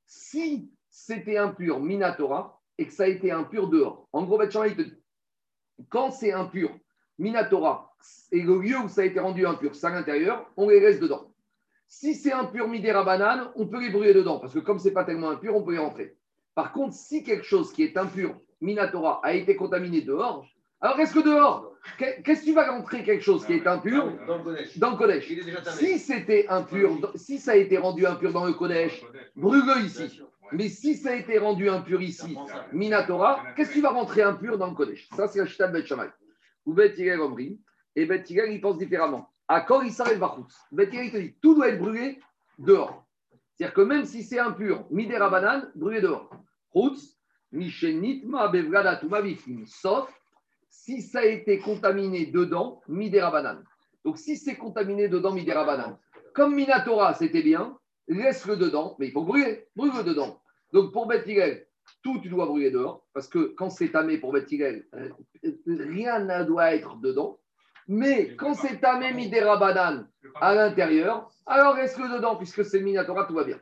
si 0.06 0.70
c'était 0.90 1.38
impur 1.38 1.80
Minatora 1.80 2.60
et 2.78 2.86
que 2.86 2.92
ça 2.92 3.04
a 3.04 3.06
été 3.06 3.30
impur 3.30 3.68
dehors. 3.68 4.08
En 4.12 4.24
gros, 4.24 4.42
il 4.42 4.48
te 4.48 4.82
dit, 4.82 5.02
quand 5.88 6.10
c'est 6.10 6.32
impur 6.32 6.70
Minatora 7.18 7.94
et 8.30 8.42
le 8.42 8.58
lieu 8.60 8.78
où 8.78 8.88
ça 8.88 9.02
a 9.02 9.04
été 9.04 9.20
rendu 9.20 9.46
impur, 9.46 9.74
c'est 9.74 9.86
à 9.86 9.90
l'intérieur, 9.90 10.50
on 10.56 10.68
les 10.68 10.80
laisse 10.80 11.00
dedans. 11.00 11.32
Si 11.88 12.14
c'est 12.14 12.32
impur 12.32 12.68
midera 12.68 13.04
banane, 13.04 13.50
on 13.54 13.66
peut 13.66 13.80
les 13.80 13.90
brûler 13.90 14.14
dedans, 14.14 14.38
parce 14.38 14.54
que 14.54 14.58
comme 14.58 14.78
c'est 14.78 14.92
pas 14.92 15.04
tellement 15.04 15.30
impur, 15.30 15.54
on 15.54 15.62
peut 15.62 15.74
y 15.74 15.78
rentrer. 15.78 16.16
Par 16.54 16.72
contre, 16.72 16.94
si 16.94 17.22
quelque 17.22 17.44
chose 17.44 17.72
qui 17.72 17.82
est 17.82 17.96
impur, 17.96 18.34
minatora, 18.60 19.20
a 19.22 19.34
été 19.34 19.56
contaminé 19.56 20.00
dehors, 20.00 20.46
alors 20.80 20.98
est-ce 21.00 21.14
que 21.14 21.20
dehors, 21.20 21.71
qu'est-ce 21.98 22.40
que 22.40 22.44
tu 22.44 22.52
vas 22.52 22.70
rentrer 22.70 23.02
quelque 23.02 23.22
chose 23.22 23.44
qui 23.46 23.54
est 23.54 23.66
impur 23.66 24.12
Dans 24.26 24.38
le 24.38 24.44
Kodesh. 24.44 24.78
dans 24.78 24.96
le. 24.98 25.20
Si 25.72 25.98
c'était 25.98 26.46
impur, 26.48 27.12
si 27.14 27.38
ça 27.38 27.52
a 27.52 27.56
été 27.56 27.78
rendu 27.78 28.06
impur 28.06 28.32
dans 28.32 28.46
le 28.46 28.52
Kodesh, 28.52 29.04
brûle-le 29.36 29.84
ici. 29.84 30.20
Mais 30.52 30.68
si 30.68 30.94
ça 30.96 31.10
a 31.10 31.14
été 31.14 31.38
rendu 31.38 31.68
impur 31.68 32.02
ici, 32.02 32.36
Minatora, 32.72 33.42
qu'est-ce 33.56 33.72
qui 33.72 33.80
va 33.80 33.90
rentrer 33.90 34.22
impur 34.22 34.58
dans 34.58 34.68
le 34.68 34.74
Kodesh 34.74 35.08
Ça, 35.16 35.26
c'est 35.28 35.40
de 35.40 35.72
Bet 35.72 35.86
Shammai. 35.86 36.08
Ou 36.66 36.74
Bet 36.74 36.94
Omri. 37.18 37.60
Et 37.96 38.06
Bet 38.06 38.24
il 38.28 38.60
pense 38.60 38.78
différemment. 38.78 39.28
À 39.48 39.60
quand 39.60 39.82
il 39.82 39.92
s'arrête 39.92 40.18
Bachutz 40.18 40.56
Bet 40.70 40.88
il 40.92 41.10
te 41.10 41.16
dit 41.18 41.34
tout 41.42 41.54
doit 41.54 41.68
être 41.68 41.78
brûlé 41.78 42.20
dehors. 42.58 43.04
C'est-à-dire 43.54 43.74
que 43.74 43.80
même 43.82 44.04
si 44.04 44.22
c'est 44.22 44.38
impur, 44.38 44.86
Midera 44.90 45.28
banane, 45.28 45.70
brûlé 45.74 46.00
dehors. 46.00 46.30
Chutz, 46.74 47.18
Mishenitma 47.50 48.48
Bevrada 48.48 48.96
Tuma 48.96 49.20
Bifim. 49.20 49.64
Sauf 49.66 50.10
si 50.72 51.02
ça 51.02 51.20
a 51.20 51.24
été 51.24 51.58
contaminé 51.58 52.26
dedans, 52.26 52.80
Midera 52.88 53.30
banane. 53.30 53.62
Donc 54.04 54.18
si 54.18 54.36
c'est 54.36 54.56
contaminé 54.56 55.06
dedans, 55.06 55.32
Midera 55.32 55.64
banane. 55.64 55.98
Comme 56.34 56.54
Minatora, 56.54 57.14
c'était 57.14 57.42
bien, 57.42 57.78
laisse-le 58.08 58.56
dedans, 58.56 58.96
mais 58.98 59.08
il 59.08 59.12
faut 59.12 59.22
brûler, 59.22 59.68
brûle-le 59.76 60.02
dedans. 60.02 60.40
Donc 60.72 60.92
pour 60.92 61.06
Beth 61.06 61.28
tout 62.02 62.18
tu 62.20 62.28
dois 62.28 62.46
brûler 62.46 62.70
dehors, 62.70 63.06
parce 63.12 63.28
que 63.28 63.54
quand 63.56 63.68
c'est 63.68 63.90
tamé 63.90 64.16
pour 64.16 64.32
Beth 64.32 64.50
euh, 64.52 64.80
rien 65.66 66.20
ne 66.20 66.44
doit 66.44 66.74
être 66.74 66.96
dedans. 66.96 67.38
Mais 67.86 68.34
quand 68.36 68.54
c'est 68.54 68.80
tamé 68.80 69.12
Midera 69.12 69.58
banane 69.58 70.08
à 70.40 70.54
l'intérieur, 70.54 71.30
alors 71.44 71.74
reste-le 71.74 72.08
dedans, 72.16 72.36
puisque 72.36 72.64
c'est 72.64 72.80
Minatora, 72.80 73.26
tout 73.26 73.34
va 73.34 73.44
bien. 73.44 73.60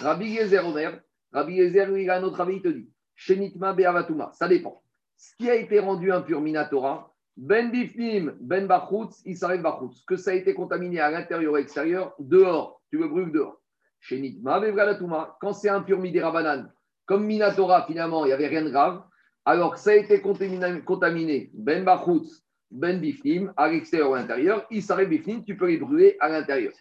Rabbi 0.00 0.26
Yezer 0.26 0.66
Omer, 0.66 1.00
Rabbi 1.32 1.54
Yezer, 1.54 1.86
lui, 1.90 2.02
il 2.02 2.10
a 2.10 2.18
un 2.18 2.22
autre 2.22 2.40
avis, 2.42 2.56
il 2.56 2.62
te 2.62 2.68
dit, 2.68 2.90
Shenitma 3.14 3.72
Beavatuma, 3.72 4.30
ça 4.34 4.46
dépend. 4.46 4.82
Ce 5.20 5.36
qui 5.36 5.50
a 5.50 5.54
été 5.54 5.80
rendu 5.80 6.10
impur 6.10 6.40
Minatora, 6.40 7.12
Ben 7.36 7.70
Bifnim, 7.70 8.38
Ben 8.40 8.66
Bachutz, 8.66 9.20
Israël 9.26 9.60
Bachutz, 9.60 10.02
que 10.06 10.16
ça 10.16 10.30
a 10.30 10.34
été 10.34 10.54
contaminé 10.54 10.98
à 10.98 11.10
l'intérieur 11.10 11.58
et 11.58 11.60
extérieur, 11.60 12.14
dehors, 12.18 12.80
tu 12.88 12.96
le 12.96 13.06
brûles 13.06 13.30
dehors? 13.30 13.60
Shenitma 14.00 14.60
Bevradatuma, 14.60 15.36
quand 15.42 15.52
c'est 15.52 15.68
impur 15.68 15.98
Midera 15.98 16.32
banane, 16.32 16.72
comme 17.04 17.26
Minatora, 17.26 17.84
finalement, 17.86 18.24
il 18.24 18.28
n'y 18.28 18.32
avait 18.32 18.46
rien 18.46 18.64
de 18.64 18.70
grave, 18.70 19.02
alors 19.44 19.74
que 19.74 19.78
ça 19.78 19.90
a 19.90 19.96
été 19.96 20.22
contaminé, 20.22 21.50
Ben 21.52 21.84
Bachutz, 21.84 22.42
Ben 22.70 22.98
Bifnim, 22.98 23.52
à 23.58 23.68
l'extérieur 23.68 24.12
ou 24.12 24.14
à 24.14 24.20
l'intérieur, 24.20 24.66
Israël 24.70 25.06
Bifnim, 25.06 25.44
tu 25.44 25.54
peux 25.54 25.66
les 25.66 25.76
brûler 25.76 26.16
à 26.20 26.30
l'intérieur. 26.30 26.72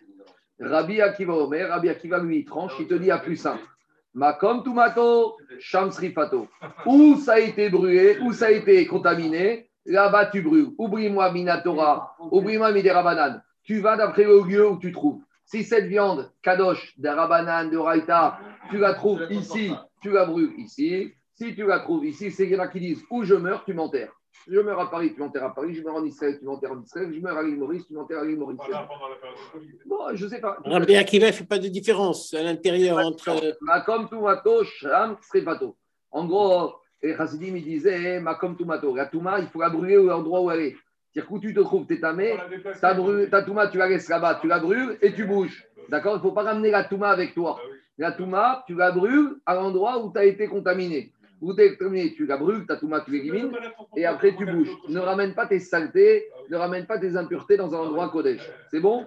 Rabbi 0.61 1.01
Akiva 1.01 1.33
Omer, 1.33 1.67
Rabbi 1.67 1.89
Akiva 1.89 2.19
lui 2.19 2.45
tranche, 2.45 2.71
il 2.79 2.87
te 2.87 2.93
dit 2.93 3.11
à 3.11 3.17
plus 3.17 3.35
simple. 3.35 3.67
Makom 4.13 4.63
Tumato, 4.63 5.37
Shamsrifato. 5.59 6.47
Où 6.85 7.15
ça 7.17 7.33
a 7.33 7.39
été 7.39 7.69
brûlé, 7.69 8.17
où 8.21 8.33
ça 8.33 8.47
a 8.47 8.51
été 8.51 8.85
contaminé, 8.87 9.69
là-bas 9.85 10.27
tu 10.27 10.41
brûles. 10.41 10.71
Oublie-moi 10.77 11.31
Minatora, 11.31 12.15
oublie-moi 12.31 12.71
Midera 12.71 13.03
Banane. 13.03 13.43
Tu 13.63 13.79
vas 13.79 13.97
d'après 13.97 14.23
le 14.23 14.41
lieu 14.43 14.67
où 14.67 14.77
tu 14.77 14.91
trouves. 14.91 15.21
Si 15.45 15.63
cette 15.63 15.85
viande, 15.85 16.31
Kadosh, 16.43 16.93
de 16.99 17.09
Rabanan, 17.09 17.69
de 17.69 17.77
Raïta, 17.77 18.39
tu 18.69 18.77
la 18.77 18.93
trouves 18.93 19.25
ici, 19.31 19.73
tu 20.01 20.11
la 20.11 20.25
brûles 20.25 20.53
ici. 20.57 21.13
Si 21.33 21.55
tu 21.55 21.65
la 21.65 21.79
trouves 21.79 22.05
ici, 22.05 22.31
c'est 22.31 22.59
a 22.59 22.67
qui 22.67 22.79
disent 22.79 23.03
où 23.09 23.23
je 23.23 23.33
meurs, 23.33 23.63
tu 23.65 23.73
m'enterres. 23.73 24.18
Je 24.47 24.59
meurs 24.59 24.79
à 24.79 24.89
Paris, 24.89 25.13
tu 25.13 25.19
m'enterres 25.19 25.43
à 25.43 25.53
Paris. 25.53 25.75
Je 25.75 25.83
meurs 25.83 25.95
en 25.95 26.05
Israël, 26.05 26.37
tu 26.39 26.45
m'enterres 26.45 26.71
en 26.71 26.81
Israël. 26.81 27.11
Je 27.13 27.19
meurs 27.19 27.37
à 27.37 27.43
l'île 27.43 27.57
Maurice, 27.57 27.85
tu 27.87 27.93
m'enterres 27.93 28.19
à 28.19 28.25
l'île 28.25 28.39
Maurice. 28.39 28.57
Voilà, 28.57 28.87
pendant 28.87 29.09
la 29.09 29.15
période 29.15 29.37
de 29.37 29.51
Covid. 29.51 29.79
Bon, 29.85 30.15
je 30.15 30.27
sais 30.27 30.39
pas. 30.39 30.57
Rabbi 30.65 30.95
Akiva 30.95 31.27
ne 31.27 31.31
fait 31.31 31.45
pas 31.45 31.59
de 31.59 31.67
différence 31.67 32.33
à 32.33 32.41
l'intérieur 32.41 32.97
entre. 32.97 33.57
Makom 33.61 34.07
Tumato, 34.09 34.63
Shram 34.63 35.17
Srefato. 35.21 35.75
En 36.11 36.25
gros, 36.25 36.75
les 37.03 37.15
Chassidim, 37.15 37.55
ils 37.55 37.63
disaient 37.63 38.19
Makom 38.19 38.55
Tumato. 38.55 38.95
La 38.95 39.05
Touma, 39.05 39.39
il 39.39 39.47
faut 39.47 39.61
la 39.61 39.69
brûler 39.69 39.95
à 39.95 40.01
l'endroit 40.01 40.41
où 40.41 40.51
elle 40.51 40.61
est. 40.61 40.75
C'est-à-dire 41.13 41.31
où 41.31 41.39
tu 41.39 41.53
te 41.53 41.59
trouves, 41.59 41.85
tu 41.87 41.95
es 41.95 41.99
tamé, 41.99 42.37
ta, 42.81 43.41
Touma, 43.43 43.67
tu 43.67 43.77
la 43.77 43.87
laisses 43.87 44.09
là-bas, 44.09 44.39
tu 44.41 44.47
la 44.47 44.59
brûles 44.59 44.97
et 45.01 45.13
tu 45.13 45.25
bouges. 45.25 45.65
D'accord? 45.89 46.13
Il 46.13 46.17
ne 46.17 46.21
faut 46.21 46.31
pas 46.31 46.43
ramener 46.43 46.69
la 46.69 46.83
Touma 46.83 47.09
avec 47.09 47.33
toi. 47.33 47.57
Ah 47.59 47.63
oui. 47.69 47.77
La 47.97 48.11
Touma, 48.11 48.63
tu 48.67 48.75
la 48.75 48.91
brûles 48.91 49.37
à 49.45 49.55
l'endroit 49.55 50.03
où 50.03 50.11
tu 50.11 50.19
as 50.19 50.25
été 50.25 50.47
contaminé. 50.47 51.11
Tu 51.41 51.61
es 51.61 51.77
contaminé, 51.77 52.13
tu 52.13 52.25
la 52.25 52.37
brûles, 52.37 52.65
ta 52.65 52.75
Touma, 52.75 53.01
tu 53.01 53.11
l'élimines 53.11 53.51
et 53.95 54.05
après 54.05 54.35
tu 54.35 54.45
bouges. 54.45 54.75
Ne 54.89 54.99
ramène 54.99 55.33
pas 55.33 55.47
tes 55.47 55.59
saletés, 55.59 56.27
ne 56.49 56.57
ramène 56.57 56.85
pas 56.85 56.97
tes 56.99 57.15
impuretés 57.15 57.55
dans 57.57 57.73
un 57.73 57.79
endroit 57.79 58.09
Kodesh. 58.09 58.41
C'est 58.71 58.79
bon? 58.81 59.05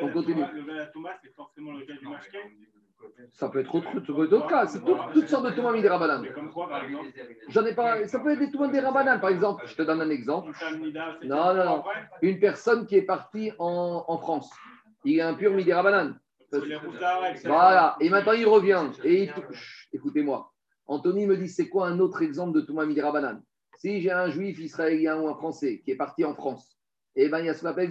On 0.00 0.08
continue. 0.12 0.44
C'est 1.22 1.34
forcément 1.34 1.72
le 1.72 1.84
cas 1.86 1.94
du. 1.94 2.06
Ça 3.32 3.48
peut 3.48 3.58
être 3.60 3.74
autre, 3.74 3.88
ça 3.92 4.00
peut 4.12 4.24
être 4.24 4.30
d'autres 4.30 4.46
cas. 4.46 4.66
C'est 4.66 4.84
tout- 4.84 4.96
toutes 5.12 5.28
sortes 5.28 5.46
de 5.46 5.50
Touma 5.50 5.72
Midirabanan. 5.72 6.22
Mais 6.22 6.30
comme 6.32 6.52
quoi, 6.52 6.68
par 6.68 6.84
exemple, 6.84 7.08
J'en 7.48 7.64
ai 7.66 7.74
pas. 7.74 8.06
Ça 8.06 8.20
peut 8.20 8.30
être 8.32 8.38
des 8.38 8.50
Touma 8.50 8.66
Midirabanan, 8.68 9.18
par 9.20 9.30
exemple. 9.30 9.64
Je 9.66 9.74
te 9.74 9.82
donne 9.82 10.00
un 10.02 10.10
exemple. 10.10 10.52
Non, 11.24 11.54
non, 11.54 11.64
non. 11.64 11.84
Une 12.20 12.38
personne 12.38 12.86
qui 12.86 12.96
est 12.96 13.02
partie 13.02 13.50
en, 13.58 14.04
en 14.06 14.18
France, 14.18 14.50
il 15.04 15.18
est 15.18 15.22
impur 15.22 15.52
Midirabanan. 15.52 16.14
Voilà. 17.44 17.96
Et 18.00 18.08
maintenant, 18.10 18.32
il 18.34 18.46
revient. 18.46 18.84
Et 19.04 19.24
il 19.24 19.32
touche. 19.32 19.88
Écoutez-moi. 19.92 20.51
Anthony 20.86 21.26
me 21.26 21.36
dit 21.36 21.48
c'est 21.48 21.68
quoi 21.68 21.88
un 21.88 21.98
autre 22.00 22.22
exemple 22.22 22.52
de 22.52 22.60
Touma 22.60 22.86
Midirabanan 22.86 23.40
Si 23.78 24.00
j'ai 24.00 24.10
un 24.10 24.30
juif 24.30 24.58
israélien 24.58 25.20
ou 25.20 25.28
un 25.28 25.34
français 25.34 25.80
qui 25.84 25.90
est 25.90 25.96
parti 25.96 26.24
en 26.24 26.34
France, 26.34 26.76
eh 27.14 27.28
ben, 27.28 27.40
il 27.40 27.46
y 27.46 27.48
a 27.48 27.54
ce 27.54 27.60
qu'on 27.60 27.68
appelle 27.68 27.90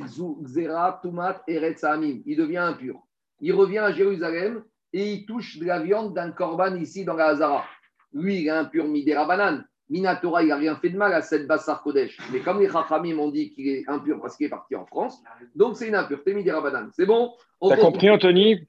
Toumat, 1.01 1.43
Eretz 1.47 1.84
Hamim. 1.84 2.21
Il 2.25 2.38
devient 2.38 2.58
impur. 2.58 3.01
Il 3.39 3.54
revient 3.54 3.80
à 3.80 3.91
Jérusalem 3.91 4.63
et 4.93 5.13
il 5.13 5.25
touche 5.25 5.58
de 5.58 5.65
la 5.65 5.80
viande 5.80 6.13
d'un 6.13 6.32
korban 6.32 6.75
ici 6.75 7.06
dans 7.06 7.15
la 7.15 7.27
Hazara. 7.27 7.65
Lui, 8.13 8.41
il 8.41 8.47
est 8.47 8.51
impur 8.51 8.88
Midirabanan. 8.88 9.63
Minatora, 9.89 10.41
il 10.41 10.47
n'a 10.47 10.56
rien 10.56 10.75
fait 10.77 10.89
de 10.89 10.97
mal 10.97 11.13
à 11.13 11.21
cette 11.21 11.47
Bassar 11.47 11.84
Kodesh. 11.84 12.17
Mais 12.32 12.39
comme 12.39 12.62
les 12.62 12.69
Chachamim 12.69 13.15
m'ont 13.15 13.30
dit 13.30 13.51
qu'il 13.54 13.67
est 13.67 13.84
impur 13.89 14.21
parce 14.21 14.38
qu'il 14.38 14.45
est 14.45 14.49
parti 14.49 14.73
en 14.75 14.86
France, 14.86 15.21
donc 15.54 15.75
c'est 15.75 15.89
une 15.89 15.95
impureté 15.95 16.34
Midirabanan. 16.34 16.89
C'est 16.93 17.06
bon? 17.06 17.34
On 17.60 17.69
T'as 17.69 17.77
compris, 17.77 18.10
Anthony? 18.10 18.51
Et 18.51 18.67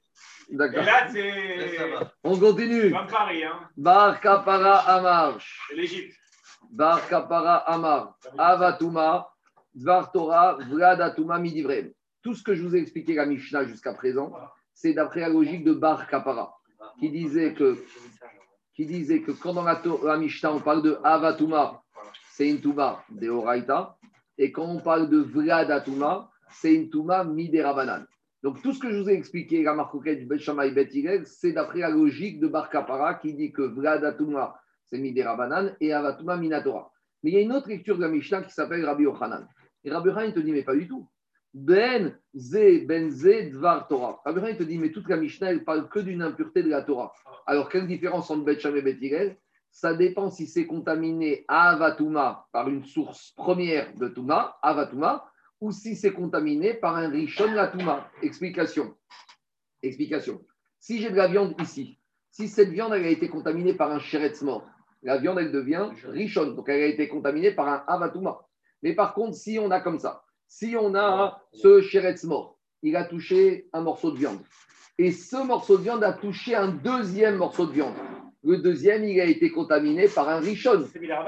D'accord. 0.49 0.83
là, 0.83 1.07
c'est. 1.11 1.89
On 2.23 2.37
continue. 2.37 2.91
comme 2.91 3.07
Paris, 3.07 3.43
hein. 3.43 3.59
Bar 3.77 4.19
Kapara 4.19 4.77
Amar. 4.79 5.39
C'est 5.69 5.75
l'Égypte. 5.75 6.15
Bar 6.71 7.07
Kapara 7.07 7.57
Amar. 7.57 8.17
Avatuma. 8.37 9.29
Dvar 9.73 10.11
Torah. 10.11 10.57
Vladatuma 10.69 11.39
Midivrem. 11.39 11.91
Tout 12.21 12.35
ce 12.35 12.43
que 12.43 12.53
je 12.55 12.63
vous 12.63 12.75
ai 12.75 12.79
expliqué 12.79 13.15
la 13.15 13.25
Mishnah 13.25 13.65
jusqu'à 13.65 13.93
présent, 13.93 14.31
c'est 14.73 14.93
d'après 14.93 15.21
la 15.21 15.29
logique 15.29 15.63
de 15.63 15.73
Bar 15.73 16.07
Kapara, 16.07 16.55
qui 16.99 17.09
disait 17.09 17.53
que, 17.53 17.77
qui 18.75 18.85
disait 18.85 19.21
que 19.21 19.31
quand 19.31 19.53
dans 19.53 19.63
la, 19.63 19.81
la 20.03 20.17
Mishnah 20.17 20.53
on 20.53 20.61
parle 20.61 20.83
de 20.83 20.99
Avatuma, 21.03 21.81
c'est 22.31 22.49
une 22.49 22.61
Touma 22.61 23.03
de 23.09 23.29
Oraita, 23.29 23.97
et 24.37 24.51
quand 24.51 24.65
on 24.65 24.79
parle 24.79 25.09
de 25.09 25.17
Vladatuma, 25.17 26.29
c'est 26.49 26.73
une 26.73 26.89
Touma 26.89 27.23
Miderabanan. 27.23 28.05
Donc 28.43 28.61
tout 28.61 28.73
ce 28.73 28.79
que 28.79 28.91
je 28.91 28.97
vous 28.97 29.09
ai 29.09 29.13
expliqué, 29.13 29.63
la 29.63 29.73
marcoquette 29.73 30.19
du 30.19 30.25
Bet 30.25 30.37
Shammai 30.37 30.71
Bet 30.71 30.89
c'est 31.25 31.53
d'après 31.53 31.79
la 31.79 31.89
logique 31.89 32.41
de 32.41 32.47
Bar 32.47 32.69
Kapara 32.69 33.13
qui 33.13 33.33
dit 33.33 33.53
que 33.53 33.61
Vladatuma, 33.61 34.59
c'est 34.83 34.97
Miderabanan, 34.97 35.73
et 35.79 35.93
Avatuma 35.93 36.35
Minatora. 36.35 36.91
Mais 37.23 37.31
il 37.31 37.33
y 37.35 37.37
a 37.37 37.41
une 37.41 37.53
autre 37.53 37.69
lecture 37.69 37.95
de 37.95 38.01
la 38.01 38.09
Mishnah 38.09 38.41
qui 38.41 38.51
s'appelle 38.51 38.85
Rabbi 38.85 39.03
Yochanan. 39.03 39.47
Et 39.85 39.91
Rabbi 39.91 40.09
Yochanan 40.09 40.27
il 40.27 40.33
te 40.33 40.41
dit, 40.41 40.51
mais 40.51 40.63
pas 40.63 40.75
du 40.75 40.89
tout. 40.89 41.07
Ben 41.53 42.19
Ze, 42.35 42.85
Ben 42.85 43.09
Ze, 43.09 43.49
Dvar 43.49 43.87
Torah. 43.87 44.19
Rabbi 44.25 44.39
Yochanan 44.39 44.55
il 44.55 44.57
te 44.57 44.69
dit, 44.69 44.77
mais 44.77 44.91
toute 44.91 45.07
la 45.07 45.15
Mishnah, 45.15 45.49
elle 45.49 45.63
parle 45.63 45.87
que 45.87 45.99
d'une 45.99 46.21
impureté 46.21 46.63
de 46.63 46.69
la 46.69 46.81
Torah. 46.81 47.13
Alors, 47.45 47.69
quelle 47.69 47.87
différence 47.87 48.29
entre 48.29 48.43
Bet 48.43 48.59
Shammai 48.59 48.79
et 48.79 48.81
Bet 48.81 49.39
Ça 49.71 49.93
dépend 49.93 50.29
si 50.29 50.47
c'est 50.47 50.67
contaminé 50.67 51.45
à 51.47 51.69
Avatuma 51.69 52.45
par 52.51 52.67
une 52.67 52.83
source 52.83 53.31
première 53.37 53.93
de 53.95 54.09
Touma, 54.09 54.57
Avatuma, 54.61 55.29
ou 55.63 55.71
si 55.71 55.95
c'est 55.95 56.11
contaminé 56.11 56.73
par 56.73 56.97
un 56.97 57.09
Rishon 57.09 57.53
Latuma. 57.53 58.11
Explication. 58.21 58.93
Explication. 59.81 60.41
Si 60.77 61.01
j'ai 61.01 61.09
de 61.09 61.15
la 61.15 61.29
viande 61.29 61.55
ici, 61.61 61.97
si 62.31 62.49
cette 62.49 62.69
viande 62.69 62.93
elle 62.93 63.05
a 63.05 63.09
été 63.09 63.29
contaminée 63.29 63.73
par 63.73 63.89
un 63.89 63.99
Sheretz 63.99 64.41
mort, 64.41 64.67
la 65.03 65.17
viande 65.17 65.39
elle 65.39 65.53
devient 65.53 65.87
Rishon, 66.05 66.51
donc 66.51 66.67
elle 66.67 66.83
a 66.83 66.87
été 66.87 67.07
contaminée 67.07 67.51
par 67.51 67.69
un 67.69 67.83
Avatuma. 67.87 68.41
Mais 68.81 68.93
par 68.93 69.13
contre, 69.13 69.37
si 69.37 69.57
on 69.57 69.71
a 69.71 69.79
comme 69.79 69.99
ça, 69.99 70.25
si 70.49 70.75
on 70.77 70.95
a 70.95 71.41
ce 71.53 71.79
Sheretz 71.79 72.25
mort, 72.25 72.59
il 72.81 72.97
a 72.97 73.05
touché 73.05 73.69
un 73.71 73.83
morceau 73.83 74.11
de 74.11 74.17
viande, 74.17 74.41
et 74.97 75.13
ce 75.13 75.37
morceau 75.37 75.77
de 75.77 75.83
viande 75.83 76.03
a 76.03 76.11
touché 76.11 76.55
un 76.55 76.67
deuxième 76.67 77.37
morceau 77.37 77.67
de 77.67 77.71
viande. 77.71 77.95
Le 78.43 78.57
deuxième, 78.57 79.05
il 79.05 79.19
a 79.21 79.25
été 79.25 79.51
contaminé 79.51 80.07
par 80.07 80.27
un 80.27 80.39
Rishon. 80.39 80.79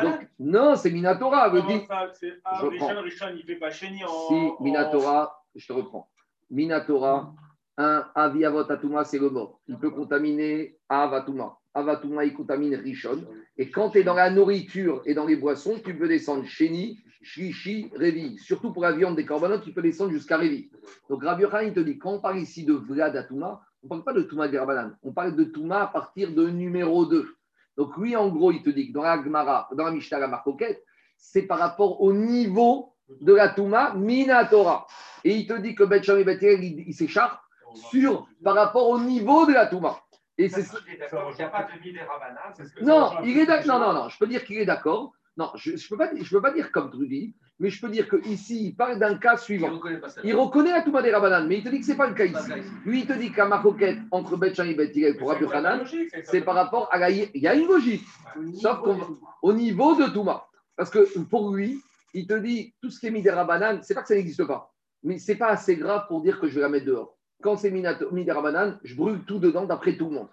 Donc, 0.01 0.27
non, 0.39 0.75
c'est 0.75 0.91
Minatora. 0.91 1.49
dit- 1.49 1.85
ça 1.87 2.11
ah, 2.43 2.59
Je 2.61 2.65
Richon, 2.67 2.85
prends. 2.85 3.01
Richon, 3.01 3.25
il 3.35 3.43
fait 3.43 3.55
pas 3.55 3.67
en. 3.67 3.71
Si, 3.71 4.33
en- 4.33 4.57
Minatora, 4.59 5.45
je 5.55 5.65
te 5.65 5.73
reprends. 5.73 6.09
Minatora, 6.51 7.33
un 7.77 8.05
Aviavot 8.15 8.69
Atuma, 8.69 9.05
c'est 9.05 9.19
le 9.19 9.29
mort. 9.29 9.59
Il 9.67 9.77
peut 9.77 9.91
contaminer 9.91 10.77
Avatuma. 10.89 11.57
Avatuma, 11.73 12.25
il 12.25 12.33
contamine 12.33 12.75
Rishon. 12.75 13.23
Et 13.57 13.69
quand 13.69 13.91
tu 13.91 13.99
es 13.99 14.03
dans 14.03 14.13
la 14.13 14.29
nourriture 14.29 15.01
et 15.05 15.13
dans 15.13 15.25
les 15.25 15.37
boissons, 15.37 15.79
tu 15.83 15.97
peux 15.97 16.07
descendre 16.07 16.45
Chéni. 16.45 16.99
Shlishi, 17.21 17.91
Révi. 17.95 18.37
Surtout 18.37 18.71
pour 18.71 18.83
la 18.83 18.91
viande 18.91 19.15
des 19.15 19.25
corbanotes, 19.25 19.63
tu 19.63 19.71
peux 19.71 19.81
descendre 19.81 20.11
jusqu'à 20.11 20.37
Révi. 20.37 20.69
Donc 21.09 21.23
Rabbi 21.23 21.43
il 21.63 21.73
te 21.73 21.79
dit, 21.79 21.97
quand 21.97 22.13
on 22.13 22.19
parle 22.19 22.37
ici 22.37 22.65
de 22.65 22.73
Vlad 22.73 23.15
Atouma, 23.15 23.64
on 23.89 23.95
ne 23.95 24.01
parle 24.01 24.03
pas 24.03 24.13
de 24.13 24.21
Touma 24.21 24.47
des 24.47 24.57
Rabanan, 24.57 24.95
on 25.03 25.13
parle 25.13 25.35
de 25.35 25.43
Touma 25.43 25.83
à 25.83 25.87
partir 25.87 26.31
de 26.31 26.49
numéro 26.49 27.05
2. 27.05 27.35
Donc 27.77 27.97
lui, 27.97 28.15
en 28.15 28.29
gros, 28.29 28.51
il 28.51 28.63
te 28.63 28.69
dit 28.69 28.87
que 28.87 28.93
dans 28.93 29.03
la 29.03 29.21
Gemara, 29.21 29.67
dans 29.73 29.85
la 29.85 29.91
Mishnah, 29.91 30.19
la 30.19 30.27
Marcoquette, 30.27 30.83
c'est 31.17 31.43
par 31.43 31.59
rapport 31.59 32.01
au 32.01 32.13
niveau 32.13 32.93
de 33.21 33.33
la 33.33 33.49
Touma 33.49 33.93
Minatora. 33.93 34.87
Et 35.23 35.35
il 35.35 35.47
te 35.47 35.53
dit 35.53 35.75
que 35.75 35.83
Bet 35.83 36.03
Sham 36.03 36.19
et 36.19 36.23
Bet 36.23 36.39
il, 36.41 36.87
il 36.87 36.93
s'écharpe 36.93 37.39
sur, 37.91 38.27
par 38.43 38.55
rapport 38.55 38.89
au 38.89 38.99
niveau 38.99 39.45
de 39.45 39.53
la 39.53 39.67
Touma. 39.67 39.99
Et 40.37 40.49
c'est 40.49 40.65
Il 40.87 40.93
est 40.93 40.97
d'accord 40.97 41.29
qu'il 41.29 41.37
n'y 41.37 41.43
a 41.43 41.49
pas 41.49 41.63
de 41.63 42.67
ce 42.67 42.73
que 42.73 42.83
non, 42.83 43.11
il 43.23 43.37
est 43.37 43.45
d'accord. 43.45 43.79
Non, 43.79 43.87
non, 43.87 43.93
non, 43.93 44.09
je 44.09 44.17
peux 44.17 44.27
dire 44.27 44.43
qu'il 44.43 44.57
est 44.57 44.65
d'accord. 44.65 45.13
Non, 45.37 45.51
je 45.55 45.71
ne 45.71 45.77
peux, 45.89 45.97
pas- 45.97 46.09
je 46.15 46.29
peux 46.29 46.41
pas 46.41 46.53
dire 46.53 46.71
comme 46.71 46.89
Trudy, 46.89 47.35
mais 47.59 47.69
je 47.69 47.81
peux 47.81 47.89
dire 47.89 48.07
qu'ici, 48.09 48.67
il 48.67 48.75
parle 48.75 48.99
d'un 48.99 49.17
cas 49.17 49.35
suivant. 49.35 49.67
Il 50.23 50.35
reconnaît 50.35 50.71
la 50.71 50.81
Touma 50.81 51.01
des 51.01 51.11
Rabanan, 51.11 51.45
mais 51.47 51.57
il 51.57 51.63
te 51.63 51.69
dit 51.69 51.79
que 51.79 51.85
ce 51.85 51.91
n'est 51.91 51.97
pas 51.97 52.07
le 52.07 52.13
cas 52.13 52.25
ici. 52.25 52.51
Lui, 52.85 53.01
il 53.01 53.05
te 53.07 53.13
dit 53.13 53.31
qu'à 53.31 53.45
Marcoquette, 53.45 53.99
entre 54.11 54.37
Bet 54.37 54.53
Sham 54.53 54.67
et 54.67 54.75
Bet 54.75 54.91
Hillel 54.95 55.17
pour 55.17 55.29
Rabbi 55.29 55.45
c'est 56.23 56.41
par 56.41 56.55
rapport 56.55 56.87
à 56.91 56.97
la. 56.99 57.09
Il 57.09 57.29
y 57.35 57.47
a 57.47 57.53
une 57.55 57.67
logique, 57.67 58.05
sauf 58.61 58.79
qu'au 59.41 59.53
niveau 59.53 59.95
de 59.95 60.07
Touma. 60.11 60.45
Parce 60.77 60.89
que 60.89 61.17
pour 61.29 61.53
lui, 61.53 61.81
il 62.13 62.27
te 62.27 62.33
dit 62.33 62.73
tout 62.81 62.89
ce 62.89 62.99
qui 62.99 63.07
est 63.07 63.11
Midera 63.11 63.43
Banane, 63.43 63.79
c'est 63.83 63.93
pas 63.93 64.01
que 64.03 64.07
ça 64.07 64.15
n'existe 64.15 64.45
pas, 64.45 64.73
mais 65.03 65.17
c'est 65.19 65.35
pas 65.35 65.47
assez 65.49 65.75
grave 65.75 66.05
pour 66.07 66.21
dire 66.21 66.39
que 66.39 66.47
je 66.47 66.55
vais 66.55 66.61
la 66.61 66.69
mettre 66.69 66.85
dehors. 66.85 67.17
Quand 67.41 67.57
c'est 67.57 67.71
Midera 67.71 68.41
Banane, 68.41 68.79
je 68.83 68.95
brûle 68.95 69.19
tout 69.25 69.39
dedans 69.39 69.65
d'après 69.65 69.97
tout 69.97 70.05
le 70.05 70.15
monde. 70.15 70.27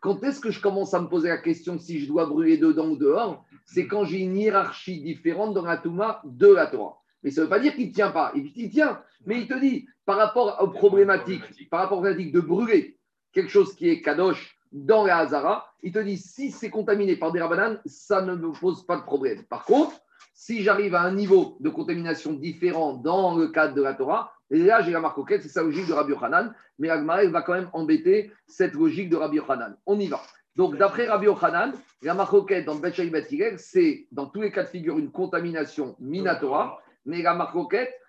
Quand 0.00 0.22
est-ce 0.22 0.40
que 0.40 0.50
je 0.50 0.60
commence 0.60 0.94
à 0.94 1.00
me 1.00 1.08
poser 1.08 1.28
la 1.28 1.38
question 1.38 1.78
si 1.78 2.00
je 2.00 2.06
dois 2.06 2.26
brûler 2.26 2.56
dedans 2.56 2.88
ou 2.88 2.96
dehors 2.96 3.44
C'est 3.64 3.86
quand 3.86 4.04
j'ai 4.04 4.18
une 4.18 4.36
hiérarchie 4.36 5.00
différente 5.02 5.54
dans 5.54 5.64
la 5.64 5.76
Touma 5.76 6.22
de 6.24 6.48
la 6.48 6.66
Torah. 6.66 7.00
Mais 7.22 7.30
ça 7.30 7.40
ne 7.40 7.46
veut 7.46 7.50
pas 7.50 7.58
dire 7.58 7.74
qu'il 7.74 7.88
ne 7.88 7.92
tient 7.92 8.10
pas. 8.10 8.32
Il, 8.34 8.70
tient. 8.70 9.02
Mais 9.26 9.40
il 9.40 9.48
te 9.48 9.58
dit, 9.58 9.88
par 10.04 10.16
rapport 10.16 10.58
aux 10.62 10.68
problématiques, 10.68 11.68
par 11.68 11.80
rapport 11.80 11.98
aux 11.98 12.02
problématiques 12.02 12.32
de 12.32 12.40
brûler 12.40 12.96
quelque 13.32 13.50
chose 13.50 13.74
qui 13.74 13.88
est 13.88 14.00
kadosh 14.00 14.56
dans 14.70 15.04
la 15.04 15.18
Hazara, 15.18 15.66
il 15.82 15.92
te 15.92 15.98
dit 15.98 16.16
si 16.16 16.50
c'est 16.50 16.70
contaminé 16.70 17.16
par 17.16 17.32
des 17.32 17.40
rabananes, 17.40 17.80
ça 17.86 18.22
ne 18.22 18.34
me 18.34 18.52
pose 18.52 18.86
pas 18.86 18.96
de 18.96 19.02
problème. 19.02 19.44
Par 19.44 19.64
contre, 19.64 20.00
si 20.34 20.62
j'arrive 20.62 20.94
à 20.94 21.02
un 21.02 21.12
niveau 21.12 21.56
de 21.60 21.68
contamination 21.68 22.32
différent 22.32 22.94
dans 22.94 23.36
le 23.36 23.48
cadre 23.48 23.74
de 23.74 23.82
la 23.82 23.94
Torah, 23.94 24.32
là 24.50 24.82
j'ai 24.82 24.92
la 24.92 25.00
marque 25.00 25.18
auquel 25.18 25.42
c'est 25.42 25.48
sa 25.48 25.62
logique 25.62 25.86
de 25.86 25.92
Rabbi 25.92 26.12
Yochanan, 26.12 26.54
mais 26.78 26.88
Agmara 26.88 27.26
va 27.26 27.42
quand 27.42 27.54
même 27.54 27.70
embêter 27.72 28.32
cette 28.46 28.74
logique 28.74 29.10
de 29.10 29.16
Rabbi 29.16 29.36
Yochanan. 29.36 29.76
On 29.86 29.98
y 29.98 30.08
va. 30.08 30.20
Donc 30.56 30.76
d'après 30.76 31.06
Rabbi 31.06 31.26
Yochanan, 31.26 31.72
la 32.02 32.14
marque 32.14 32.32
auquel 32.32 32.64
dans 32.64 32.76
Bet 32.76 32.92
Shai 32.92 33.10
Bet 33.10 33.26
Hillel, 33.30 33.58
c'est 33.58 34.06
dans 34.10 34.26
tous 34.26 34.40
les 34.40 34.50
cas 34.50 34.64
de 34.64 34.68
figure 34.68 34.98
une 34.98 35.10
contamination 35.10 35.96
minatora, 36.00 36.80
mais 37.04 37.22
la 37.22 37.34
marque 37.34 37.56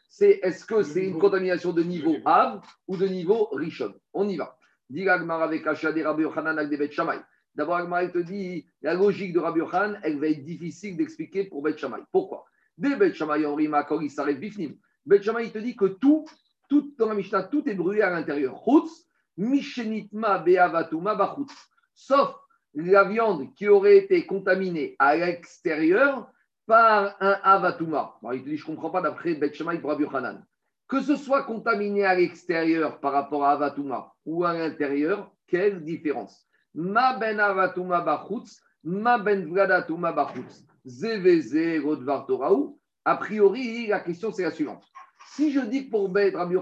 c'est 0.10 0.40
est-ce 0.42 0.66
que 0.66 0.82
c'est 0.82 1.06
une 1.06 1.20
contamination 1.20 1.72
de 1.72 1.84
niveau 1.84 2.16
Av 2.26 2.62
ou 2.88 2.98
de 2.98 3.06
niveau 3.06 3.48
Rishon? 3.52 3.94
On 4.14 4.28
y 4.28 4.38
va. 4.38 4.58
Dit 4.90 5.04
l'Agmara 5.04 5.44
avec 5.44 5.68
Hacha 5.68 5.92
des 5.92 6.04
Rabbi 6.04 6.24
Yochanan 6.24 6.58
avec 6.58 6.70
des. 6.70 6.90
D'abord, 7.56 7.76
Agmara 7.76 8.08
te 8.08 8.18
dit 8.18 8.66
la 8.82 8.96
logique 8.96 9.34
de 9.34 9.40
Rabbi 9.40 9.60
Yochanan, 9.60 10.00
elle 10.04 10.20
va 10.20 10.28
être 10.28 10.44
difficile 10.44 10.98
d'expliquer 10.98 11.44
pour 11.44 11.62
Bet. 11.62 11.76
Pourquoi? 12.12 12.46
Des 12.78 12.96
Bet 12.96 13.14
Shammai 13.14 13.46
en 13.46 13.54
Rima, 13.54 13.84
quand 13.84 14.00
il 14.00 14.10
s'arrête 14.10 14.40
Bifnim, 14.40 14.74
Shammai 15.22 15.46
il 15.46 15.52
te 15.52 15.60
dit 15.60 15.76
que 15.76 15.86
tout, 15.86 16.26
tout 16.70 16.94
dans 16.98 17.08
la 17.08 17.16
Mishnah, 17.16 17.44
tout 17.44 17.68
est 17.68 17.76
brûlé 17.76 18.02
à 18.02 18.10
l'intérieur. 18.10 18.64
Sauf 21.94 22.36
la 22.74 23.04
viande 23.06 23.54
qui 23.56 23.68
aurait 23.68 23.98
été 23.98 24.26
contaminée 24.26 24.96
à 25.00 25.16
l'extérieur 25.16 26.32
par 26.66 27.16
un 27.20 27.38
Avatuma. 27.44 28.16
Alors, 28.22 28.34
il 28.36 28.44
te 28.44 28.50
dit, 28.50 28.58
je 28.58 28.64
ne 28.64 28.76
comprends 28.76 28.92
pas 28.92 29.02
d'après 29.02 29.40
Shammai 29.54 29.80
pour 29.80 29.90
Rabbi 29.90 30.04
Yochanan. 30.04 30.46
Que 30.88 31.02
ce 31.02 31.16
soit 31.16 31.44
contaminé 31.44 32.04
à 32.06 32.16
l'extérieur 32.16 33.00
par 33.00 33.14
rapport 33.14 33.44
à 33.44 33.52
Avatuma 33.52 34.14
ou 34.26 34.44
à 34.44 34.54
l'intérieur, 34.54 35.32
quelle 35.48 35.84
différence? 35.84 36.48
Ma 36.74 37.18
ben 37.18 37.40
Avatuma 37.40 38.02
Bachutz, 38.02 38.62
ma 38.84 39.18
ben 39.18 39.48
Vladatuma 39.48 40.12
Bachutz. 40.12 40.64
Zeveze 40.86 41.80
Rodvar 41.84 42.26
Toraou. 42.26 42.79
A 43.06 43.16
priori, 43.18 43.88
la 43.88 44.00
question 44.00 44.32
c'est 44.32 44.44
la 44.44 44.52
suivante. 44.52 44.84
Si 45.34 45.52
je 45.52 45.60
dis 45.60 45.86
que 45.86 45.92
pour 45.92 46.10
Bet 46.10 46.32
Rabbi 46.36 46.56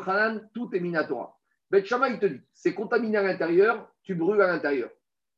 tout 0.53 0.69
est 0.73 0.79
Minatora, 0.79 1.37
Bet 1.69 1.85
Shammai 1.85 2.11
il 2.11 2.19
te 2.19 2.25
dit, 2.25 2.41
c'est 2.53 2.73
contaminé 2.73 3.17
à 3.17 3.23
l'intérieur, 3.23 3.89
tu 4.03 4.15
brûles 4.15 4.41
à 4.41 4.47
l'intérieur. 4.47 4.89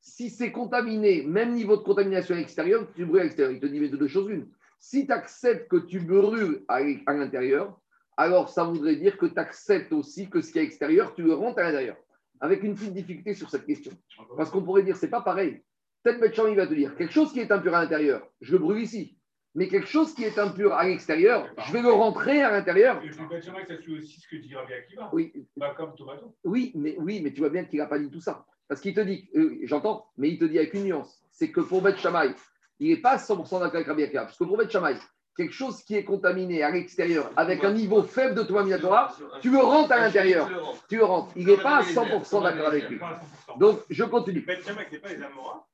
Si 0.02 0.30
c'est 0.30 0.52
contaminé, 0.52 1.24
même 1.24 1.54
niveau 1.54 1.76
de 1.76 1.82
contamination 1.82 2.36
à 2.36 2.38
l'extérieur, 2.38 2.88
tu 2.96 3.06
brûles 3.06 3.22
à 3.22 3.24
l'extérieur. 3.24 3.54
Il 3.54 3.60
te 3.60 3.66
dit 3.66 3.80
mais 3.80 3.90
de 3.90 3.98
deux 3.98 4.08
choses 4.08 4.30
une. 4.30 4.48
Si 4.80 5.06
tu 5.06 5.12
acceptes 5.12 5.70
que 5.70 5.78
tu 5.78 6.00
brûles 6.00 6.64
à, 6.68 6.82
l'intérieur, 6.82 7.80
alors 8.16 8.50
ça 8.50 8.64
voudrait 8.64 8.96
dire 8.96 9.18
que 9.18 9.26
tu 9.26 9.38
acceptes 9.38 9.92
aussi 9.92 10.30
que 10.30 10.42
ce 10.42 10.52
qui 10.52 10.60
est 10.60 10.64
extérieur, 10.64 11.14
tu 11.16 11.24
le 11.24 11.34
rentres 11.34 11.60
à 11.60 11.64
l'intérieur. 11.64 11.98
Avec 12.40 12.64
une 12.64 12.76
petite 12.76 12.94
difficulté 12.94 13.34
sur 13.34 13.50
cette 13.50 13.66
question. 13.66 13.92
Parce 14.38 14.50
qu'on 14.50 14.64
pourrait 14.64 14.84
dire, 14.84 14.96
c'est 14.96 15.10
pas 15.10 15.22
pareil. 15.22 15.62
Peut-être 16.04 16.22
Betchamp, 16.22 16.48
il 16.48 16.56
va 16.56 16.66
te 16.66 16.74
dire, 16.74 16.96
quelque 16.96 17.12
chose 17.12 17.34
qui 17.34 17.42
est 17.42 17.52
impur 17.52 17.76
à 17.76 17.82
l'intérieur, 17.82 18.26
je 18.40 18.54
le 18.54 18.60
brûle 18.60 18.82
ici. 18.82 19.19
Mais 19.60 19.68
quelque 19.68 19.90
chose 19.90 20.14
qui 20.14 20.24
est 20.24 20.40
impur 20.40 20.72
à 20.74 20.86
l'extérieur, 20.86 21.46
je 21.68 21.74
vais 21.74 21.82
le 21.82 21.92
rentrer 21.92 22.42
à 22.42 22.50
l'intérieur. 22.50 23.04
Et 23.04 23.12
ça 23.12 23.78
suit 23.82 23.98
aussi 23.98 24.22
ce 24.22 24.28
que 24.30 24.38
dit 24.38 24.56
Rabbi 24.56 24.72
Akiva. 24.72 25.10
Oui, 25.12 25.34
Bah, 25.58 25.74
comme 25.76 25.94
Tomato. 25.96 26.34
oui, 26.46 26.72
mais, 26.76 26.96
oui, 26.98 27.20
mais 27.22 27.34
tu 27.34 27.42
vois 27.42 27.50
bien 27.50 27.66
qu'il 27.66 27.80
n'a 27.80 27.86
pas 27.86 28.00
dit 28.00 28.10
tout 28.10 28.22
ça. 28.22 28.46
Parce 28.70 28.80
qu'il 28.80 28.94
te 28.94 29.02
dit, 29.02 29.30
euh, 29.36 29.58
j'entends, 29.64 30.06
mais 30.16 30.30
il 30.30 30.40
te 30.40 30.46
dit 30.46 30.58
avec 30.58 30.74
une 30.76 30.86
nuance, 30.86 31.22
c'est 31.30 31.52
que 31.52 31.60
pour 31.60 31.82
Beth 31.82 31.98
Shammai, 31.98 32.34
il 32.80 32.88
n'est 32.88 33.02
pas 33.02 33.18
100% 33.18 33.60
d'accord 33.60 33.76
avec 33.76 33.88
Rabbi 33.88 34.04
Akiva. 34.04 34.24
Parce 34.24 34.38
que 34.38 34.46
pour 34.46 34.56
Beth 34.56 34.72
Shammai, 34.72 34.96
quelque 35.36 35.54
chose 35.54 35.84
qui 35.84 35.98
est 35.98 36.06
contaminé 36.06 36.64
à 36.64 36.72
l'extérieur 36.72 37.30
avec 37.36 37.62
un 37.66 37.74
niveau 37.74 38.02
faible 38.02 38.36
de 38.36 38.44
Touma 38.44 38.64
Minatora, 38.64 39.14
tu 39.42 39.52
le 39.52 39.58
rentres 39.58 39.92
à 39.92 40.00
l'intérieur. 40.00 40.50
Tu 40.88 40.96
le 40.96 41.04
rentres. 41.04 41.34
Il 41.36 41.46
n'est 41.46 41.58
pas 41.58 41.80
à 41.80 41.82
100% 41.82 42.44
d'accord 42.44 42.68
avec 42.68 42.90
lui. 42.90 42.98
Pas 42.98 43.08
à 43.08 43.52
100%. 43.52 43.60
Donc, 43.60 43.82
je 43.90 44.06
continue. 44.06 44.40
Ben 44.40 44.62
Shammai, 44.64 44.88
c'est 44.90 45.00
pas 45.00 45.10
les 45.10 45.22
Amoras 45.22 45.66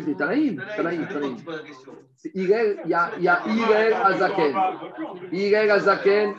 C'est 0.00 0.16
Tanaïm. 0.16 0.62
Tanaïm, 0.76 1.08
Tanaïm. 1.08 1.36
C'est 2.16 2.34
Hillel, 2.34 2.80
Il 2.84 2.90
y 2.90 2.94
a, 2.94 3.10
il 3.18 3.24
y 3.24 3.28
a 3.28 3.42
Hillel 3.46 3.92
Azaken. 3.92 4.56
Hillel 5.32 5.70
Azaken, 5.70 6.34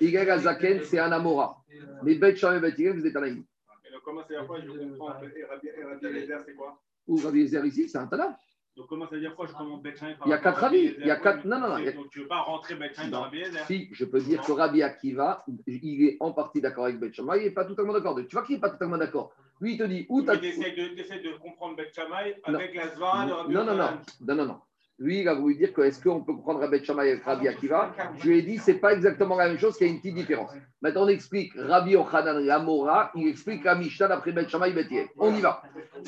Hillel 0.00 0.30
Azaken, 0.30 0.82
c'est 0.84 0.98
un 0.98 1.12
Amora. 1.12 1.56
Mais 2.02 2.36
Shammai, 2.36 2.60
Beth 2.60 2.78
Hillel, 2.78 2.98
vous 2.98 3.06
êtes 3.06 3.12
Tanaïm. 3.14 3.44
Et 3.88 3.92
donc, 3.92 4.02
comment 4.04 4.20
ça 4.22 4.28
veut 4.28 4.40
dire 4.40 4.46
quoi? 4.46 4.60
Je 4.60 4.68
comprends. 4.68 5.08
Et 5.22 5.44
Rabbi 5.44 5.68
et 5.68 5.84
Rabbi 5.84 6.06
Eliezer, 6.06 6.38
c'est 6.44 6.54
quoi? 6.54 6.78
Ou 7.06 7.16
Rabbi 7.16 7.40
Eliezer 7.40 7.64
ici, 7.64 7.88
c'est 7.88 7.98
un 7.98 8.06
Tana. 8.06 8.36
Donc, 8.76 8.88
comment 8.88 9.06
ça 9.06 9.14
veut 9.14 9.20
dire 9.20 9.34
quoi 9.36 9.46
Je 9.46 9.52
commence 9.52 9.82
par 9.82 10.26
Il 10.26 10.30
y 10.30 10.32
a 10.32 10.38
quatre 10.38 10.64
avis. 10.64 10.94
Il 10.98 11.06
y 11.06 11.10
a 11.10 11.16
quatre- 11.16 11.46
non, 11.46 11.60
non, 11.60 11.68
non, 11.68 11.78
Donc, 11.78 12.10
tu 12.10 12.20
veux 12.20 12.26
pas 12.26 12.40
rentrer 12.40 12.74
Shammai 12.74 13.10
dans. 13.10 13.22
Rabbi 13.22 13.38
Eliezer? 13.40 13.64
Si, 13.66 13.88
je 13.92 14.04
peux 14.04 14.20
dire 14.20 14.42
que 14.42 14.52
Rabbi 14.52 14.82
Akiva, 14.82 15.44
il 15.66 16.04
est 16.04 16.16
en 16.20 16.32
partie 16.32 16.60
d'accord 16.60 16.86
avec 16.86 17.14
Shammai, 17.14 17.38
il 17.38 17.44
n'est 17.44 17.50
pas 17.52 17.64
totalement 17.64 17.92
d'accord. 17.92 18.16
Tu 18.16 18.34
vois 18.36 18.42
qu'il 18.44 18.56
n'est 18.56 18.60
pas 18.60 18.70
totalement 18.70 18.98
d'accord. 18.98 19.32
Lui, 19.60 19.72
il 19.72 19.78
te 19.78 19.84
dit, 19.84 20.06
où 20.08 20.20
Tu 20.22 20.26
de, 20.26 21.38
comprendre 21.38 21.76
Shammai 21.94 22.36
Non. 22.48 22.58
avec 22.58 22.74
la 22.74 22.88
Zvara 22.88 23.26
de 23.26 23.32
Rabbi 23.32 23.54
Non, 23.54 23.64
non, 23.64 23.74
non, 23.74 23.90
non, 24.20 24.34
non, 24.34 24.46
non. 24.46 24.60
Lui, 24.98 25.20
il 25.20 25.28
a 25.28 25.34
voulu 25.34 25.56
dire 25.56 25.72
que 25.72 25.82
est-ce 25.82 26.00
qu'on 26.02 26.22
peut 26.22 26.36
prendre 26.36 26.60
Rabbi 26.60 26.84
Shammai 26.84 27.10
avec 27.10 27.24
Rabbi 27.24 27.48
Akiva 27.48 27.92
Je 28.18 28.28
lui 28.28 28.38
ai 28.38 28.42
dit, 28.42 28.58
c'est 28.58 28.74
pas 28.74 28.92
exactement 28.92 29.36
la 29.36 29.48
même 29.48 29.58
chose, 29.58 29.76
qu'il 29.76 29.86
y 29.88 29.90
a 29.90 29.92
une 29.92 29.98
petite 30.00 30.14
différence. 30.14 30.52
Maintenant, 30.82 31.04
on 31.04 31.08
explique 31.08 31.52
Rabbi 31.56 31.92
Yochanan 31.92 32.38
la 32.44 32.58
Mora, 32.60 33.10
il 33.14 33.28
explique 33.28 33.64
la 33.64 33.74
Mishnah 33.74 34.08
d'après 34.08 34.32
Bet 34.32 34.48
Shammai 34.48 34.72
Bet 34.72 34.86
Hillel. 34.90 35.08
On 35.18 35.34
y 35.34 35.40
va. 35.40 35.62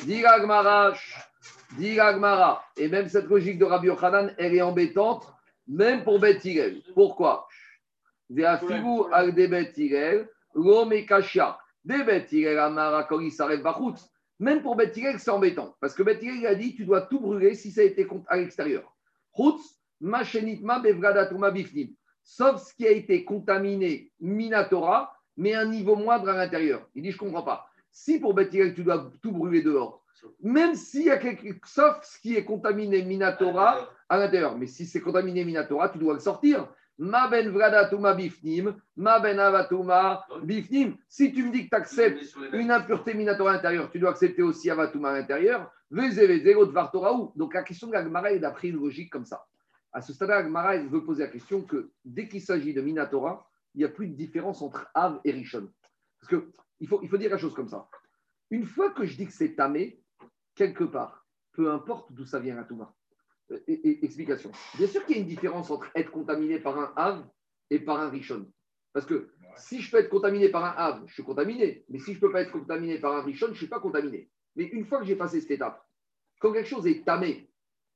Diga 0.04 0.38
Gmara, 0.40 0.94
Diga 1.76 2.12
Gmara. 2.14 2.62
Et 2.76 2.88
même 2.88 3.08
cette 3.08 3.26
logique 3.26 3.58
de 3.58 3.64
Rabbi 3.64 3.88
Yochanan, 3.88 4.32
elle 4.38 4.54
est 4.54 4.62
embêtante, 4.62 5.32
même 5.66 6.04
pour 6.04 6.20
Bet 6.20 6.38
Hillel. 6.44 6.82
Pourquoi? 6.94 7.48
Ve'afigu 8.30 9.04
al 9.12 9.34
de 9.34 10.26
mekashia. 11.86 12.04
De 12.04 12.04
Bet 12.04 12.26
Hillel, 12.32 12.58
Amara, 12.58 13.08
s'arrête 13.30 13.62
Bachutz. 13.62 14.10
Même 14.38 14.62
pour 14.62 14.76
Bet 14.76 14.92
Hillel, 14.94 15.18
c'est 15.18 15.30
embêtant. 15.30 15.74
Parce 15.80 15.94
que 15.94 16.02
Bet 16.02 16.18
Hillel, 16.20 16.36
il 16.36 16.46
a 16.46 16.54
dit 16.54 16.74
tu 16.74 16.84
dois 16.84 17.02
tout 17.02 17.20
brûler 17.20 17.54
si 17.54 17.70
ça 17.70 17.80
a 17.80 17.84
été 17.84 18.06
à 18.28 18.36
l'extérieur. 18.36 18.94
Chutz, 19.36 19.80
machenitma 20.00 20.80
bevradatuma 20.80 21.50
bifnim. 21.50 21.88
Sauf 22.22 22.62
ce 22.62 22.74
qui 22.74 22.86
a 22.86 22.90
été 22.90 23.24
contaminé 23.24 24.10
minatora, 24.20 25.16
mais 25.36 25.54
un 25.54 25.66
niveau 25.66 25.96
moindre 25.96 26.28
à 26.28 26.36
l'intérieur. 26.36 26.86
Il 26.94 27.02
dit 27.02 27.12
je 27.12 27.16
ne 27.16 27.20
comprends 27.20 27.42
pas. 27.42 27.66
Si 27.90 28.18
pour 28.18 28.34
Bet 28.34 28.50
Hillel, 28.52 28.74
tu 28.74 28.82
dois 28.82 29.10
tout 29.22 29.32
brûler 29.32 29.62
dehors, 29.62 30.04
même 30.42 30.74
s'il 30.74 31.04
y 31.04 31.10
a 31.10 31.18
quelque 31.18 31.66
sauf 31.66 32.02
ce 32.02 32.20
qui 32.20 32.34
est 32.36 32.44
contaminé 32.44 33.02
minatora 33.02 33.88
à 34.08 34.18
l'intérieur. 34.18 34.58
Mais 34.58 34.66
si 34.66 34.86
c'est 34.86 35.00
contaminé 35.00 35.44
minatora, 35.44 35.88
tu 35.88 35.98
dois 35.98 36.14
le 36.14 36.20
sortir. 36.20 36.68
Ma 36.98 37.28
ben 37.28 37.50
vradatuma 37.50 38.14
bifnim, 38.14 38.74
ma 38.96 39.20
ben 39.20 39.38
avatuma 39.38 40.24
bifnim. 40.42 40.96
Si 41.08 41.32
tu 41.32 41.44
me 41.44 41.52
dis 41.52 41.64
que 41.64 41.70
tu 41.70 41.76
acceptes 41.76 42.34
une 42.52 42.70
impureté 42.70 43.12
minatora 43.12 43.50
à 43.50 43.54
l'intérieur, 43.54 43.90
tu 43.90 43.98
dois 43.98 44.10
accepter 44.10 44.42
aussi 44.42 44.70
Avatuma 44.70 45.10
à 45.10 45.18
l'intérieur. 45.18 45.70
Donc 45.90 47.54
la 47.54 47.62
question 47.62 47.88
de 47.88 47.92
l'Agmara 47.92 48.32
est 48.32 48.38
d'après 48.38 48.68
une 48.68 48.76
logique 48.76 49.10
comme 49.10 49.26
ça. 49.26 49.46
À 49.92 50.00
ce 50.00 50.12
stade-là, 50.12 50.42
l'Agmara 50.42 50.78
veut 50.78 51.04
poser 51.04 51.24
la 51.24 51.30
question 51.30 51.62
que 51.62 51.90
dès 52.04 52.28
qu'il 52.28 52.40
s'agit 52.40 52.74
de 52.74 52.80
Minatora, 52.80 53.48
il 53.74 53.78
n'y 53.78 53.84
a 53.84 53.88
plus 53.88 54.08
de 54.08 54.14
différence 54.14 54.62
entre 54.62 54.88
Av 54.94 55.20
et 55.24 55.32
Rishon. 55.32 55.70
Parce 56.18 56.30
que 56.30 56.50
il 56.80 56.88
faut, 56.88 57.00
il 57.02 57.08
faut 57.08 57.18
dire 57.18 57.30
la 57.30 57.38
chose 57.38 57.54
comme 57.54 57.68
ça. 57.68 57.88
Une 58.50 58.64
fois 58.64 58.90
que 58.90 59.04
je 59.04 59.16
dis 59.16 59.26
que 59.26 59.32
c'est 59.32 59.54
Tamé, 59.54 60.02
quelque 60.54 60.84
part, 60.84 61.26
peu 61.52 61.70
importe 61.70 62.12
d'où 62.12 62.24
ça 62.24 62.40
vient 62.40 62.56
la 62.56 62.64
Touma. 62.64 62.94
Euh, 63.52 63.60
explication. 64.02 64.50
Bien 64.76 64.88
sûr 64.88 65.04
qu'il 65.04 65.16
y 65.16 65.18
a 65.18 65.22
une 65.22 65.28
différence 65.28 65.70
entre 65.70 65.88
être 65.94 66.10
contaminé 66.10 66.58
par 66.58 66.78
un 66.78 66.92
Hav 66.96 67.24
et 67.70 67.78
par 67.78 68.00
un 68.00 68.08
Rishon. 68.08 68.50
Parce 68.92 69.06
que 69.06 69.28
si 69.56 69.80
je 69.80 69.90
peux 69.90 69.98
être 69.98 70.08
contaminé 70.08 70.48
par 70.48 70.64
un 70.64 70.74
Hav, 70.76 71.02
je 71.06 71.14
suis 71.14 71.22
contaminé. 71.22 71.84
Mais 71.88 71.98
si 71.98 72.12
je 72.12 72.16
ne 72.16 72.20
peux 72.20 72.32
pas 72.32 72.42
être 72.42 72.50
contaminé 72.50 72.98
par 72.98 73.14
un 73.14 73.22
Rishon, 73.22 73.46
je 73.46 73.52
ne 73.52 73.56
suis 73.56 73.68
pas 73.68 73.78
contaminé. 73.78 74.28
Mais 74.56 74.64
une 74.64 74.84
fois 74.84 74.98
que 74.98 75.04
j'ai 75.04 75.14
passé 75.14 75.40
cette 75.40 75.52
étape, 75.52 75.80
quand 76.40 76.52
quelque 76.52 76.68
chose 76.68 76.86
est 76.86 77.04
tamé, 77.04 77.48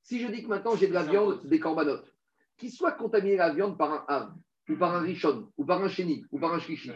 si 0.03 0.21
je 0.21 0.29
dis 0.29 0.43
que 0.43 0.49
maintenant 0.49 0.77
j'ai 0.77 0.87
de 0.87 0.95
la 0.95 1.03
viande, 1.03 1.45
des 1.47 1.59
corbanotes, 1.59 2.15
qu'il 2.57 2.71
soit 2.71 2.93
contaminé 2.93 3.37
la 3.37 3.53
viande 3.53 3.77
par 3.77 3.93
un 3.93 4.05
Hav, 4.09 4.33
ou 4.69 4.77
par 4.77 4.95
un 4.95 5.01
Rishon, 5.01 5.51
ou 5.57 5.65
par 5.65 5.83
un 5.83 5.89
Chéni, 5.89 6.25
ou 6.31 6.39
par 6.39 6.55
un 6.55 6.61
Shlishi, 6.61 6.93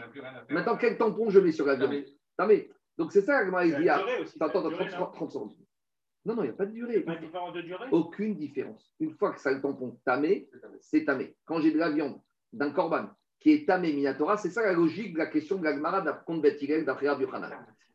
maintenant 0.49 0.77
quel 0.77 0.97
tampon 0.97 1.29
je 1.29 1.39
mets 1.39 1.51
sur 1.51 1.65
la 1.65 1.75
viande? 1.75 2.05
Tamé. 2.37 2.71
Donc 2.97 3.11
c'est 3.11 3.21
ça 3.21 3.43
que 3.43 3.51
m'a 3.51 3.65
dit. 3.65 3.89
Attends, 3.89 4.59
attends, 4.59 4.69
30, 4.71 5.13
30 5.13 5.31
secondes. 5.31 5.55
Non, 6.25 6.35
non, 6.35 6.41
il 6.41 6.47
n'y 6.47 6.51
a 6.51 6.53
pas 6.53 6.65
de 6.65 6.71
durée. 6.71 7.01
Pas 7.01 7.15
différent 7.15 7.51
de 7.51 7.61
durée? 7.61 7.85
Aucune 7.91 8.35
différence. 8.35 8.91
Une 8.99 9.13
fois 9.13 9.31
que 9.31 9.39
ça 9.39 9.49
a 9.49 9.53
le 9.53 9.61
tampon 9.61 9.99
tamé, 10.03 10.49
c'est 10.79 11.05
tamé. 11.05 11.35
Quand 11.45 11.61
j'ai 11.61 11.71
de 11.71 11.77
la 11.77 11.91
viande 11.91 12.19
d'un 12.51 12.71
corban 12.71 13.09
qui 13.39 13.51
est 13.51 13.67
tamé 13.67 13.93
minatora, 13.93 14.37
c'est 14.37 14.49
ça 14.49 14.63
la 14.63 14.73
logique 14.73 15.13
de 15.13 15.19
la 15.19 15.27
question 15.27 15.57
de 15.57 15.63
la 15.63 15.75
Gemara 15.75 16.01
d'après 16.01 16.39
Beth 16.39 16.59
Hillel, 16.61 16.83
d'après 16.83 17.09
Rabbi 17.09 17.25
Yochanan. 17.25 17.51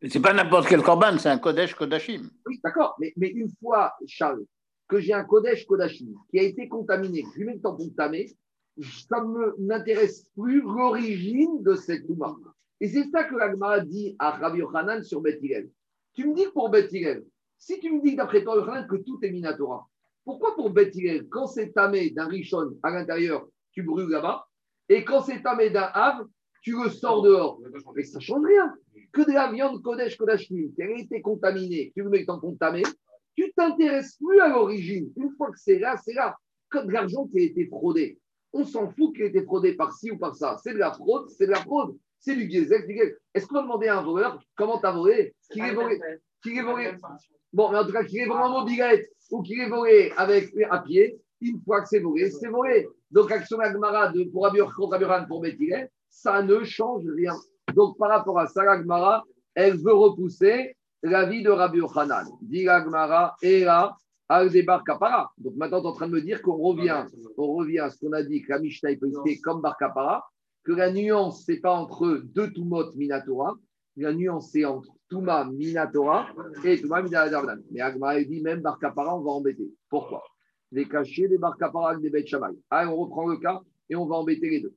C'est 0.07 0.21
pas 0.21 0.33
n'importe 0.33 0.67
quel 0.67 0.81
corban, 0.81 1.17
c'est 1.17 1.29
un 1.29 1.37
Kodesh 1.37 1.75
Kodashim. 1.75 2.29
Oui, 2.47 2.59
d'accord, 2.63 2.95
mais, 2.99 3.13
mais 3.17 3.27
une 3.27 3.49
fois, 3.61 3.93
Charles, 4.07 4.45
que 4.87 4.99
j'ai 4.99 5.13
un 5.13 5.25
Kodesh 5.25 5.65
Kodashim 5.65 6.13
qui 6.29 6.39
a 6.39 6.43
été 6.43 6.69
contaminé, 6.69 7.23
que 7.23 7.29
je 7.33 7.39
lui 7.39 7.45
mets 7.45 7.55
le 7.55 7.61
tampon 7.61 7.89
tamé, 7.89 8.31
ça 8.81 9.21
ne 9.21 9.61
m'intéresse 9.67 10.25
plus 10.35 10.61
l'origine 10.61 11.61
de 11.61 11.75
cette 11.75 12.07
Touma. 12.07 12.33
Et 12.79 12.87
c'est 12.87 13.09
ça 13.09 13.25
que 13.25 13.35
la 13.35 13.51
Gemara 13.51 13.81
dit 13.81 14.15
à 14.19 14.31
Rabbi 14.31 14.59
Yochanan 14.59 15.03
sur 15.03 15.19
Beth 15.19 15.39
Hillel. 15.43 15.69
Tu 16.13 16.27
me 16.27 16.33
dis 16.33 16.45
que 16.45 16.51
pour 16.51 16.69
Beth 16.69 16.91
Hillel, 16.91 17.25
si 17.61 17.79
tu 17.79 17.93
me 17.93 18.01
dis 18.01 18.15
d'après 18.15 18.43
toi, 18.43 18.83
que 18.83 18.95
tout 18.95 19.19
est 19.21 19.29
Minatora, 19.29 19.87
pourquoi 20.25 20.55
pour 20.55 20.71
Beth 20.71 20.95
quand 21.29 21.45
c'est 21.45 21.71
tamé 21.71 22.09
d'un 22.09 22.25
Rishon 22.25 22.71
à 22.81 22.89
l'intérieur, 22.89 23.47
tu 23.71 23.83
brûles 23.83 24.09
là-bas, 24.09 24.47
et 24.89 25.05
quand 25.05 25.21
c'est 25.21 25.43
tamé 25.43 25.69
d'un 25.69 25.89
Havre, 25.93 26.25
tu 26.63 26.71
le 26.71 26.89
sors 26.89 27.21
dehors 27.21 27.59
Mais 27.95 28.03
ça 28.03 28.17
ne 28.17 28.23
change 28.23 28.45
rien. 28.45 28.73
Que 29.13 29.21
de 29.21 29.31
la 29.31 29.51
viande 29.51 29.81
Kodesh 29.83 30.17
Kodashim 30.17 30.73
qui 30.73 30.81
a 30.81 30.89
été 30.89 31.21
contaminée, 31.21 31.91
tu 31.95 32.01
le 32.01 32.09
mets 32.09 32.25
dans 32.25 32.39
ton 32.39 32.55
tamé, 32.55 32.81
tu 33.35 33.51
t'intéresses 33.53 34.17
plus 34.17 34.39
à 34.39 34.49
l'origine. 34.49 35.11
Une 35.15 35.31
fois 35.37 35.51
que 35.51 35.59
c'est 35.59 35.77
là, 35.77 35.97
c'est 36.03 36.13
là. 36.13 36.35
Comme 36.69 36.87
de 36.87 36.93
l'argent 36.93 37.27
qui 37.27 37.39
a 37.39 37.43
été 37.43 37.67
fraudé. 37.67 38.19
On 38.53 38.65
s'en 38.65 38.89
fout 38.89 39.13
qu'il 39.13 39.23
ait 39.23 39.27
été 39.27 39.43
fraudé 39.43 39.75
par 39.75 39.93
ci 39.93 40.09
ou 40.09 40.17
par 40.17 40.35
ça. 40.35 40.57
C'est 40.63 40.73
de 40.73 40.79
la 40.79 40.91
fraude, 40.93 41.29
c'est 41.29 41.45
de 41.45 41.51
la 41.51 41.61
fraude. 41.61 41.95
C'est 42.19 42.35
du 42.35 42.47
gazette, 42.47 42.87
du. 42.87 42.99
Est-ce 43.33 43.45
qu'on 43.45 43.55
va 43.55 43.61
demander 43.61 43.87
à 43.87 43.99
un 43.99 44.03
voleur 44.03 44.41
comment 44.55 44.79
t'as 44.79 44.91
volé? 44.91 45.35
Est 45.55 45.73
volé? 45.73 45.99
Bon, 47.53 47.69
mais 47.71 47.79
en 47.79 47.85
tout 47.85 47.91
cas, 47.91 48.03
qu'il 48.03 48.19
est 48.19 48.29
en 48.29 48.49
mobilette 48.49 49.09
ou 49.29 49.41
qu'il 49.41 49.59
est 49.59 49.69
volé 49.69 50.11
avec, 50.17 50.53
à 50.69 50.79
pied, 50.79 51.19
une 51.41 51.59
fois 51.61 51.81
que 51.81 51.87
c'est 51.87 51.99
volé, 51.99 52.29
c'est 52.29 52.47
volé. 52.47 52.87
Donc, 53.09 53.31
action 53.31 53.59
Agmara 53.59 54.09
de, 54.11 54.23
pour 54.25 54.47
Abur 54.47 54.73
contre 54.73 54.95
Aburan 54.95 55.25
pour 55.27 55.41
Bethilet, 55.41 55.89
ça 56.09 56.41
ne 56.41 56.63
change 56.63 57.03
rien. 57.15 57.33
Donc, 57.73 57.97
par 57.97 58.09
rapport 58.09 58.39
à 58.39 58.47
ça, 58.47 58.63
l'Agmara, 58.63 59.23
elle 59.55 59.77
veut 59.77 59.93
repousser 59.93 60.75
l'avis 61.03 61.43
de 61.43 61.49
Rabbi 61.49 61.79
Yochanan. 61.79 62.25
Dit 62.41 62.63
l'Agmara, 62.63 63.35
et 63.41 63.65
là, 63.65 63.95
al 64.29 64.49
débar 64.49 64.83
kapara. 64.83 65.31
Donc, 65.37 65.55
maintenant, 65.55 65.81
tu 65.81 65.87
es 65.87 65.89
en 65.89 65.93
train 65.93 66.07
de 66.07 66.13
me 66.13 66.21
dire 66.21 66.41
qu'on 66.41 66.55
revient, 66.55 67.03
on 67.37 67.53
revient 67.53 67.79
à 67.79 67.89
ce 67.89 67.97
qu'on 67.97 68.13
a 68.13 68.23
dit, 68.23 68.41
que 68.41 68.53
la 68.53 68.59
Mishnah 68.59 68.91
est 68.91 68.97
peut 68.97 69.07
expliquer 69.07 69.41
comme 69.41 69.61
bar 69.61 69.77
kapara, 69.77 70.23
que 70.63 70.71
la 70.71 70.91
nuance, 70.91 71.43
c'est 71.45 71.59
pas 71.59 71.73
entre 71.73 72.21
deux 72.23 72.51
Tumot 72.51 72.93
Minatora, 72.95 73.55
la 73.97 74.13
nuance, 74.13 74.51
c'est 74.51 74.63
entre 74.63 74.87
Touma 75.11 75.43
Minatora 75.43 76.29
et 76.63 76.79
Touma 76.79 77.01
Minatora. 77.01 77.57
Mais 77.69 77.81
Agmara 77.81 78.21
il 78.21 78.29
dit 78.29 78.41
même 78.41 78.61
bar 78.61 78.79
kapara, 78.79 79.17
on 79.17 79.21
va 79.21 79.31
embêter. 79.31 79.69
Pourquoi? 79.89 80.23
Les 80.71 80.87
cachets 80.87 81.27
des 81.27 81.37
bar 81.37 81.57
kapara 81.57 81.91
avec 81.91 82.01
des 82.01 82.09
bêtes 82.09 82.27
chamaï. 82.27 82.55
Allez, 82.69 82.89
on 82.89 82.95
reprend 82.95 83.27
le 83.27 83.35
cas 83.35 83.61
et 83.89 83.95
on 83.97 84.05
va 84.05 84.15
embêter 84.15 84.49
les 84.49 84.61
deux. 84.61 84.73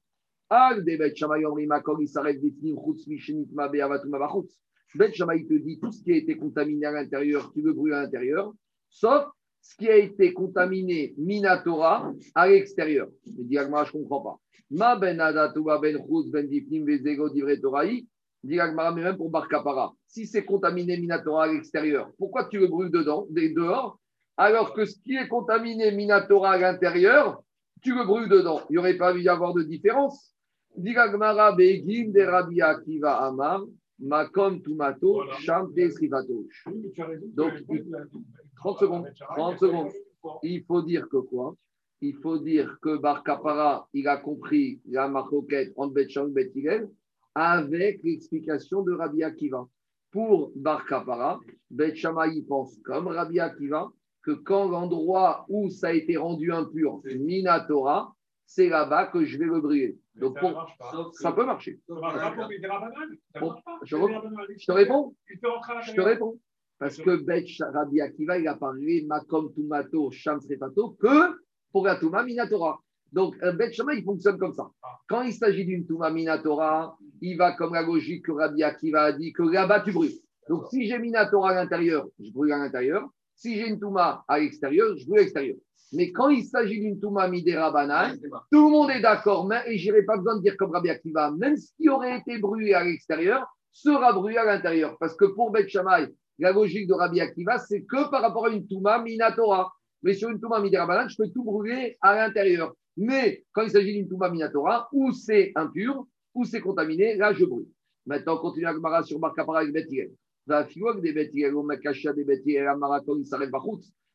Al 0.50 0.84
des 0.84 0.96
bêtes 0.96 1.16
chamaï, 1.16 1.46
on 1.46 1.54
rimakor, 1.54 2.02
il 2.02 2.08
s'arrête 2.08 2.40
d'Ifnim, 2.40 2.76
Chutz, 2.84 3.06
Mishenit, 3.06 3.48
Mabe, 3.52 3.76
Avatuma, 3.76 4.18
Bachutz. 4.18 4.58
Bête 4.96 5.14
Chamaï 5.14 5.46
te 5.46 5.54
dit 5.54 5.78
tout 5.80 5.90
ce 5.90 6.02
qui 6.02 6.12
a 6.12 6.16
été 6.16 6.36
contaminé 6.36 6.86
à 6.86 6.92
l'intérieur, 6.92 7.52
tu 7.52 7.62
le 7.62 7.72
brûles 7.72 7.94
à 7.94 8.02
l'intérieur, 8.02 8.52
sauf 8.90 9.26
ce 9.60 9.76
qui 9.76 9.88
a 9.88 9.96
été 9.96 10.32
contaminé 10.32 11.14
Minatora 11.16 12.12
à 12.34 12.48
l'extérieur. 12.48 13.08
Je 13.24 13.42
dis, 13.42 13.56
Agmara, 13.56 13.84
je 13.84 13.96
ne 13.96 14.02
comprends 14.02 14.20
pas. 14.20 14.40
Ma 14.70 14.96
ben 14.96 15.16
ben 15.16 15.52
ben. 15.80 15.98
Dit 18.44 18.58
mais 18.58 18.92
même 19.02 19.16
pour 19.16 19.30
Barkapara. 19.30 19.94
Si 20.06 20.26
c'est 20.26 20.44
contaminé 20.44 20.98
Minatora 20.98 21.44
à 21.44 21.46
l'extérieur, 21.52 22.10
pourquoi 22.18 22.44
tu 22.44 22.58
le 22.58 22.66
brûles 22.66 22.90
dedans, 22.90 23.26
des- 23.30 23.48
dehors, 23.54 23.98
alors 24.36 24.74
que 24.74 24.84
ce 24.84 24.98
qui 25.00 25.16
est 25.16 25.28
contaminé 25.28 25.90
Minatora 25.92 26.50
à 26.52 26.58
l'intérieur, 26.58 27.42
tu 27.80 27.94
le 27.94 28.04
brûles 28.04 28.28
dedans? 28.28 28.60
Il 28.68 28.74
n'y 28.74 28.78
aurait 28.78 28.98
pas 28.98 29.14
dû 29.14 29.20
y 29.22 29.28
avoir 29.30 29.54
de 29.54 29.62
différence. 29.62 30.34
Donc, 37.34 37.52
30 38.56 38.78
secondes, 38.78 39.06
30 39.36 39.58
secondes. 39.58 39.90
Il 40.42 40.64
faut 40.64 40.82
dire 40.82 41.08
que 41.08 41.16
quoi? 41.18 41.54
Il 42.02 42.14
faut 42.16 42.38
dire 42.38 42.76
que 42.82 42.98
Bar 42.98 43.22
Kapara, 43.22 43.88
il 43.94 44.06
a 44.08 44.16
compris 44.18 44.80
la 44.90 45.08
marcoquette 45.08 45.72
entre 45.76 45.94
Bet 45.94 46.08
et 46.16 46.28
Bet 46.28 46.52
avec 47.34 48.02
l'explication 48.02 48.82
de 48.82 48.92
Rabbi 48.92 49.22
Akiva. 49.22 49.66
Pour 50.10 50.52
Bar 50.54 50.86
Kapara, 50.86 51.40
Bet 51.70 51.96
Shammai 51.96 52.42
pense 52.48 52.78
comme 52.84 53.08
Rabbi 53.08 53.40
Akiva 53.40 53.90
que 54.22 54.30
quand 54.30 54.68
l'endroit 54.68 55.44
où 55.48 55.68
ça 55.70 55.88
a 55.88 55.92
été 55.92 56.16
rendu 56.16 56.52
impur, 56.52 57.00
Minatora, 57.04 58.14
c'est 58.46 58.68
là-bas 58.68 59.06
que 59.06 59.24
je 59.24 59.38
vais 59.38 59.46
le 59.46 59.60
brûler. 59.60 59.98
Donc, 60.14 60.38
pour- 60.38 60.52
ça 61.14 61.32
peut 61.32 61.44
marcher. 61.44 61.80
Ça 61.88 61.94
marche 61.94 62.36
pas 62.36 62.48
Bon, 63.40 63.54
je 63.82 63.96
te 64.66 64.72
réponds 64.72 65.14
Je 65.82 65.92
te 65.94 66.00
réponds. 66.00 66.38
Parce 66.78 66.96
que 66.98 67.16
Bet 67.16 67.44
Rabbi 67.60 68.00
Akiva, 68.00 68.38
il 68.38 68.46
a 68.46 68.54
parlé 68.54 69.04
Makom 69.06 69.52
Tumato, 69.52 70.10
Sham 70.12 70.40
Srefato, 70.40 70.90
que 71.00 71.36
pour 71.72 71.84
la 71.84 71.96
Touma 71.96 72.22
Minatora. 72.22 72.80
Donc, 73.14 73.36
un 73.42 73.52
Bet 73.52 73.72
Shammai, 73.72 73.98
il 73.98 74.04
fonctionne 74.04 74.38
comme 74.38 74.52
ça. 74.52 74.68
Quand 75.08 75.22
il 75.22 75.32
s'agit 75.32 75.64
d'une 75.64 75.86
Touma 75.86 76.10
Minatora, 76.10 76.98
il 77.20 77.36
va 77.36 77.52
comme 77.52 77.74
la 77.74 77.82
logique 77.82 78.26
que 78.26 78.32
Rabbi 78.32 78.64
Akiva 78.64 79.02
a 79.02 79.12
dit 79.12 79.32
que 79.32 79.44
là-bas, 79.44 79.80
tu 79.80 79.92
brûles. 79.92 80.18
Donc, 80.48 80.66
si 80.68 80.88
j'ai 80.88 80.98
Minatora 80.98 81.50
à 81.50 81.54
l'intérieur, 81.54 82.08
je 82.18 82.32
brûle 82.32 82.52
à 82.52 82.58
l'intérieur. 82.58 83.08
Si 83.36 83.54
j'ai 83.54 83.68
une 83.68 83.78
Touma 83.78 84.24
à 84.26 84.40
l'extérieur, 84.40 84.96
je 84.96 85.06
brûle 85.06 85.20
à 85.20 85.22
l'extérieur. 85.22 85.56
Mais 85.92 86.10
quand 86.10 86.28
il 86.28 86.44
s'agit 86.44 86.80
d'une 86.80 86.98
Touma 86.98 87.28
Midera 87.28 87.70
Banane, 87.70 88.18
tout 88.50 88.66
le 88.66 88.70
monde 88.72 88.90
est 88.90 89.00
d'accord, 89.00 89.46
mais, 89.46 89.62
et 89.68 89.78
je 89.78 89.90
n'aurai 89.90 90.02
pas 90.02 90.16
besoin 90.16 90.38
de 90.38 90.42
dire 90.42 90.56
comme 90.56 90.72
Rabbi 90.72 90.90
Akiva, 90.90 91.30
même 91.30 91.56
ce 91.56 91.70
qui 91.76 91.88
aurait 91.88 92.18
été 92.18 92.38
brûlé 92.38 92.74
à 92.74 92.82
l'extérieur 92.82 93.46
sera 93.70 94.12
brûlé 94.12 94.38
à 94.38 94.44
l'intérieur. 94.44 94.96
Parce 94.98 95.14
que 95.14 95.26
pour 95.26 95.52
Bet 95.52 95.68
Shammai, 95.68 96.08
la 96.40 96.50
logique 96.50 96.88
de 96.88 96.94
Rabbi 96.94 97.20
Akiva, 97.20 97.58
c'est 97.58 97.82
que 97.82 98.10
par 98.10 98.22
rapport 98.22 98.46
à 98.46 98.48
une 98.48 98.66
Touma 98.66 99.00
Minatora. 99.00 99.72
Mais 100.02 100.14
sur 100.14 100.30
une 100.30 100.40
Touma 100.40 100.58
Midera 100.58 100.84
Banane, 100.84 101.08
je 101.08 101.16
peux 101.16 101.28
tout 101.28 101.44
brûler 101.44 101.96
à 102.00 102.16
l'intérieur. 102.16 102.74
Mais 102.96 103.44
quand 103.52 103.62
il 103.62 103.70
s'agit 103.70 103.92
d'une 103.92 104.08
Touma 104.08 104.30
Minatora, 104.30 104.88
où 104.92 105.12
c'est 105.12 105.52
impur, 105.54 106.06
où 106.34 106.44
c'est 106.44 106.60
contaminé, 106.60 107.16
là 107.16 107.32
je 107.32 107.44
brûle. 107.44 107.66
Maintenant, 108.06 108.36
on 108.36 108.38
continue 108.38 108.66
à 108.66 108.72
Gemara 108.72 109.02
sur 109.02 109.18
Barkapara 109.18 109.60
avec 109.60 109.72
Bet 109.72 109.86
Hillel. 109.88 110.12
Va 110.46 110.66
fiouak 110.66 111.00
des 111.00 111.14
des 111.14 111.30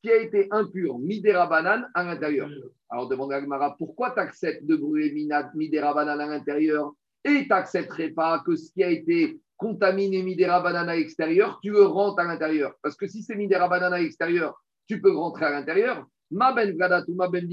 qui 0.00 0.10
a 0.10 0.20
été 0.20 0.48
impur, 0.50 0.98
Midera 0.98 1.46
Banane, 1.46 1.88
à 1.94 2.04
l'intérieur. 2.04 2.50
Alors 2.90 3.08
demande 3.08 3.32
à 3.32 3.40
Gemara 3.40 3.76
pourquoi 3.78 4.10
tu 4.10 4.20
acceptes 4.20 4.66
de 4.66 4.76
brûler 4.76 5.12
Midera 5.12 5.94
Banane 5.94 6.20
à 6.20 6.26
l'intérieur 6.26 6.92
et 7.24 7.42
tu 7.42 7.48
n'accepterais 7.48 8.10
pas 8.10 8.42
que 8.44 8.56
ce 8.56 8.70
qui 8.72 8.82
a 8.82 8.90
été 8.90 9.40
contaminé 9.64 10.22
Midera 10.22 10.60
Banane 10.60 10.90
à 10.90 10.96
l'extérieur, 10.96 11.58
tu 11.62 11.70
le 11.70 11.84
rentres 11.84 12.20
à 12.20 12.24
l'intérieur. 12.24 12.74
Parce 12.82 12.96
que 12.96 13.06
si 13.06 13.22
c'est 13.22 13.34
Midera 13.34 13.66
Banane 13.66 13.94
à 13.94 13.98
l'extérieur, 13.98 14.62
tu 14.86 15.00
peux 15.00 15.16
rentrer 15.16 15.46
à 15.46 15.50
l'intérieur. 15.50 16.06
Ma 16.30 16.52
ben 16.52 16.70
vladatu, 16.76 17.12
ma 17.14 17.28
ben. 17.28 17.48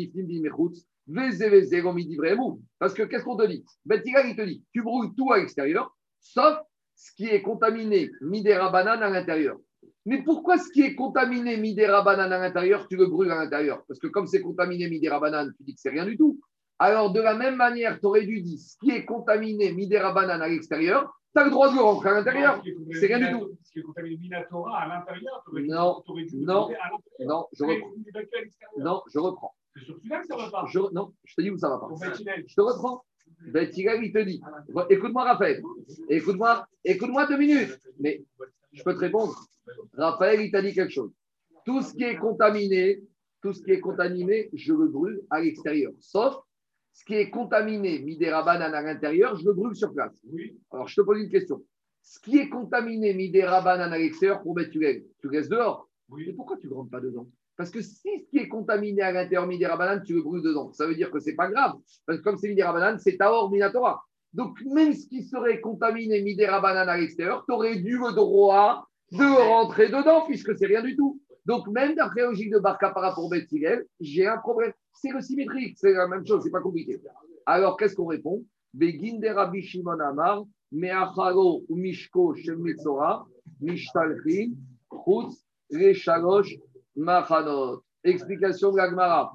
Parce 2.79 2.93
que 2.93 3.03
qu'est-ce 3.03 3.23
qu'on 3.23 3.37
te 3.37 3.47
dit? 3.47 3.63
Tigal, 4.03 4.27
il 4.27 4.35
te 4.35 4.41
dit, 4.41 4.61
tu 4.73 4.83
brûles 4.83 5.11
tout 5.15 5.31
à 5.31 5.37
l'extérieur, 5.37 5.95
sauf 6.19 6.57
ce 6.95 7.15
qui 7.15 7.27
est 7.27 7.41
contaminé 7.41 8.11
Midera 8.19 8.69
Banane 8.69 9.03
à 9.03 9.09
l'intérieur. 9.09 9.57
Mais 10.05 10.21
pourquoi 10.21 10.57
ce 10.57 10.69
qui 10.69 10.81
est 10.81 10.95
contaminé 10.95 11.55
Midera 11.55 12.01
Banane 12.01 12.33
à 12.33 12.39
l'intérieur, 12.39 12.89
tu 12.89 12.97
le 12.97 13.05
brûles 13.05 13.31
à 13.31 13.35
l'intérieur? 13.35 13.85
Parce 13.87 14.01
que 14.01 14.07
comme 14.07 14.27
c'est 14.27 14.41
contaminé 14.41 14.89
Midera 14.89 15.21
Banane, 15.21 15.53
tu 15.55 15.63
dis 15.63 15.75
que 15.75 15.79
c'est 15.79 15.91
rien 15.91 16.05
du 16.05 16.17
tout. 16.17 16.41
Alors, 16.83 17.11
de 17.13 17.21
la 17.21 17.35
même 17.35 17.57
manière, 17.57 17.99
tu 17.99 18.07
aurais 18.07 18.25
dû 18.25 18.41
dire 18.41 18.57
ce 18.59 18.75
qui 18.79 18.89
est 18.89 19.05
contaminé 19.05 19.71
Midera 19.71 20.11
Banane 20.13 20.41
à 20.41 20.47
l'extérieur, 20.47 21.13
tu 21.35 21.39
as 21.39 21.45
le 21.45 21.51
droit 21.51 21.69
de 21.69 21.75
le 21.75 21.81
rentrer 21.81 22.09
à 22.09 22.13
l'intérieur. 22.13 22.61
C'est 22.99 23.05
rien 23.05 23.19
du 23.19 23.25
Minato- 23.25 23.51
Ce 23.63 23.71
qui 23.71 23.79
est 23.79 23.83
contaminé 23.83 24.17
Minatora 24.17 24.79
à 24.81 24.87
l'intérieur, 24.87 25.43
t'aurais 25.45 25.61
dû- 25.61 25.69
Non, 25.69 26.01
t'aurais 26.05 26.23
dû 26.25 26.37
non, 26.37 26.69
le 26.69 26.75
à 26.75 26.89
l'intérieur. 26.89 27.29
Non, 27.29 27.45
je 27.53 27.63
reprends. 27.63 27.91
Non, 28.79 29.01
je 29.13 29.19
reprends. 29.19 29.53
C'est 29.75 29.85
sur 29.85 29.95
celui-là 29.97 30.19
que 30.21 30.27
ça 30.27 30.35
va 30.37 30.49
pas. 30.49 30.65
Je, 30.69 30.79
non, 30.91 31.13
je 31.23 31.35
te 31.35 31.41
dis 31.41 31.51
où 31.51 31.57
ça 31.57 31.69
va 31.69 31.77
pas. 31.77 31.87
Bethilel. 32.01 32.43
Je 32.47 32.55
te 32.55 32.61
reprends. 32.61 33.03
Tigal, 33.71 34.03
il 34.03 34.11
te 34.11 34.19
dit. 34.19 34.41
Écoute-moi, 34.89 35.23
Raphaël. 35.23 35.61
Écoute-moi, 36.09 36.65
écoute-moi 36.83 37.27
deux 37.27 37.37
minutes. 37.37 37.79
Mais 37.99 38.23
Je 38.73 38.81
peux 38.83 38.93
te 38.95 38.99
répondre 38.99 39.35
Raphaël, 39.93 40.41
il 40.41 40.49
t'a 40.51 40.61
dit 40.63 40.73
quelque 40.73 40.91
chose. 40.91 41.11
Tout 41.65 41.81
ce 41.83 41.93
qui 41.93 42.03
est 42.03 42.17
contaminé, 42.17 43.03
tout 43.41 43.53
ce 43.53 43.61
qui 43.61 43.71
est 43.71 43.79
contaminé, 43.79 44.49
je 44.53 44.73
le 44.73 44.87
brûle 44.87 45.21
à 45.29 45.41
l'extérieur. 45.41 45.91
Sauf 45.99 46.35
ce 46.93 47.05
qui 47.05 47.15
est 47.15 47.29
contaminé, 47.29 47.99
midérabanan 47.99 48.73
à 48.73 48.81
l'intérieur, 48.81 49.35
je 49.37 49.45
le 49.45 49.53
brûle 49.53 49.75
sur 49.75 49.93
place. 49.93 50.13
Oui. 50.31 50.59
Alors, 50.71 50.87
je 50.87 50.95
te 50.95 51.01
pose 51.01 51.19
une 51.21 51.29
question. 51.29 51.63
Ce 52.01 52.19
qui 52.19 52.37
est 52.37 52.49
contaminé, 52.49 53.13
midérabanan 53.13 53.91
à 53.91 53.97
l'extérieur, 53.97 54.41
pour 54.41 54.55
mettre 54.55 54.71
tu 54.71 54.79
laisses, 54.79 55.03
tu 55.19 55.29
laisses 55.29 55.49
dehors. 55.49 55.87
Mais 56.09 56.15
Oui. 56.27 56.33
pourquoi 56.33 56.57
tu 56.57 56.67
ne 56.67 56.73
rentres 56.73 56.91
pas 56.91 56.99
dedans? 56.99 57.27
Parce 57.55 57.69
que 57.69 57.81
si 57.81 57.93
ce 58.19 58.29
qui 58.29 58.37
est 58.39 58.47
contaminé 58.47 59.01
à 59.01 59.11
l'intérieur, 59.11 59.45
midérabanan, 59.47 60.01
tu 60.03 60.13
le 60.15 60.21
brûles 60.21 60.41
dedans, 60.41 60.71
ça 60.73 60.87
veut 60.87 60.95
dire 60.95 61.11
que 61.11 61.19
ce 61.19 61.29
n'est 61.29 61.35
pas 61.35 61.49
grave. 61.49 61.73
Parce 62.05 62.17
que 62.19 62.23
comme 62.23 62.37
c'est 62.37 62.49
midérabanan, 62.49 62.97
c'est 62.97 63.17
taor 63.17 63.51
minatora. 63.51 64.03
Donc, 64.33 64.57
même 64.65 64.93
ce 64.93 65.07
qui 65.07 65.23
serait 65.23 65.59
contaminé 65.61 66.21
midérabanan 66.21 66.87
à 66.89 66.97
l'extérieur, 66.97 67.43
tu 67.45 67.53
aurais 67.53 67.75
dû 67.75 67.97
le 67.97 68.13
droit 68.13 68.87
de 69.11 69.23
rentrer 69.49 69.89
dedans, 69.89 70.25
puisque 70.25 70.57
c'est 70.57 70.65
rien 70.67 70.81
du 70.81 70.95
tout. 70.95 71.20
Donc, 71.45 71.67
même 71.67 71.95
d'après 71.95 72.21
la 72.21 72.27
logique 72.27 72.51
de 72.51 72.59
Barca 72.59 72.91
par 72.91 73.03
rapport 73.03 73.25
au 73.25 73.29
Bethilel, 73.29 73.85
j'ai 73.99 74.27
un 74.27 74.37
problème. 74.37 74.73
C'est 74.93 75.11
le 75.11 75.21
symétrique, 75.21 75.77
c'est 75.77 75.93
la 75.93 76.07
même 76.07 76.25
chose, 76.25 76.43
c'est 76.43 76.51
pas 76.51 76.61
compliqué. 76.61 77.01
Alors, 77.45 77.77
qu'est-ce 77.77 77.95
qu'on 77.95 78.05
répond? 78.05 78.45
Begin 78.73 79.17
de 79.17 79.27
Rabbi 79.27 79.61
Shimon 79.61 79.99
Amar, 79.99 80.43
Meacharo 80.71 81.63
Mishko 81.69 82.35
Shel 82.35 82.57
Metzora, 82.57 83.25
Mishtalchin, 83.59 84.51
Chutz, 85.03 85.45
Machanot. 86.95 87.83
Explication 88.03 88.71
de 88.71 88.77
la 88.77 88.89
Gemara. 88.89 89.33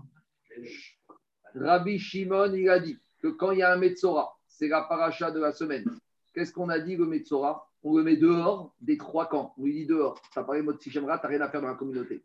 Rabbi 1.54 1.98
Shimon, 1.98 2.52
il 2.54 2.68
a 2.68 2.78
dit 2.78 2.98
que 3.20 3.28
quand 3.28 3.50
il 3.50 3.58
y 3.58 3.62
a 3.62 3.72
un 3.72 3.76
Metzora, 3.76 4.32
c'est 4.46 4.68
la 4.68 4.82
paracha 4.82 5.30
de 5.30 5.40
la 5.40 5.52
semaine. 5.52 5.84
Qu'est-ce 6.32 6.52
qu'on 6.52 6.68
a 6.68 6.78
dit, 6.78 6.96
le 6.96 7.06
Metzora? 7.06 7.65
On 7.88 7.96
le 7.96 8.02
met 8.02 8.16
dehors 8.16 8.74
des 8.80 8.98
trois 8.98 9.28
camps. 9.28 9.54
On 9.56 9.62
lui 9.62 9.72
dit 9.72 9.86
dehors. 9.86 10.20
Ça 10.34 10.42
paraît 10.42 10.60
mode 10.60 10.80
Sichemra, 10.80 11.18
tu 11.18 11.26
n'as 11.26 11.30
rien 11.30 11.40
à 11.40 11.48
faire 11.48 11.60
dans 11.62 11.68
la 11.68 11.74
communauté. 11.74 12.24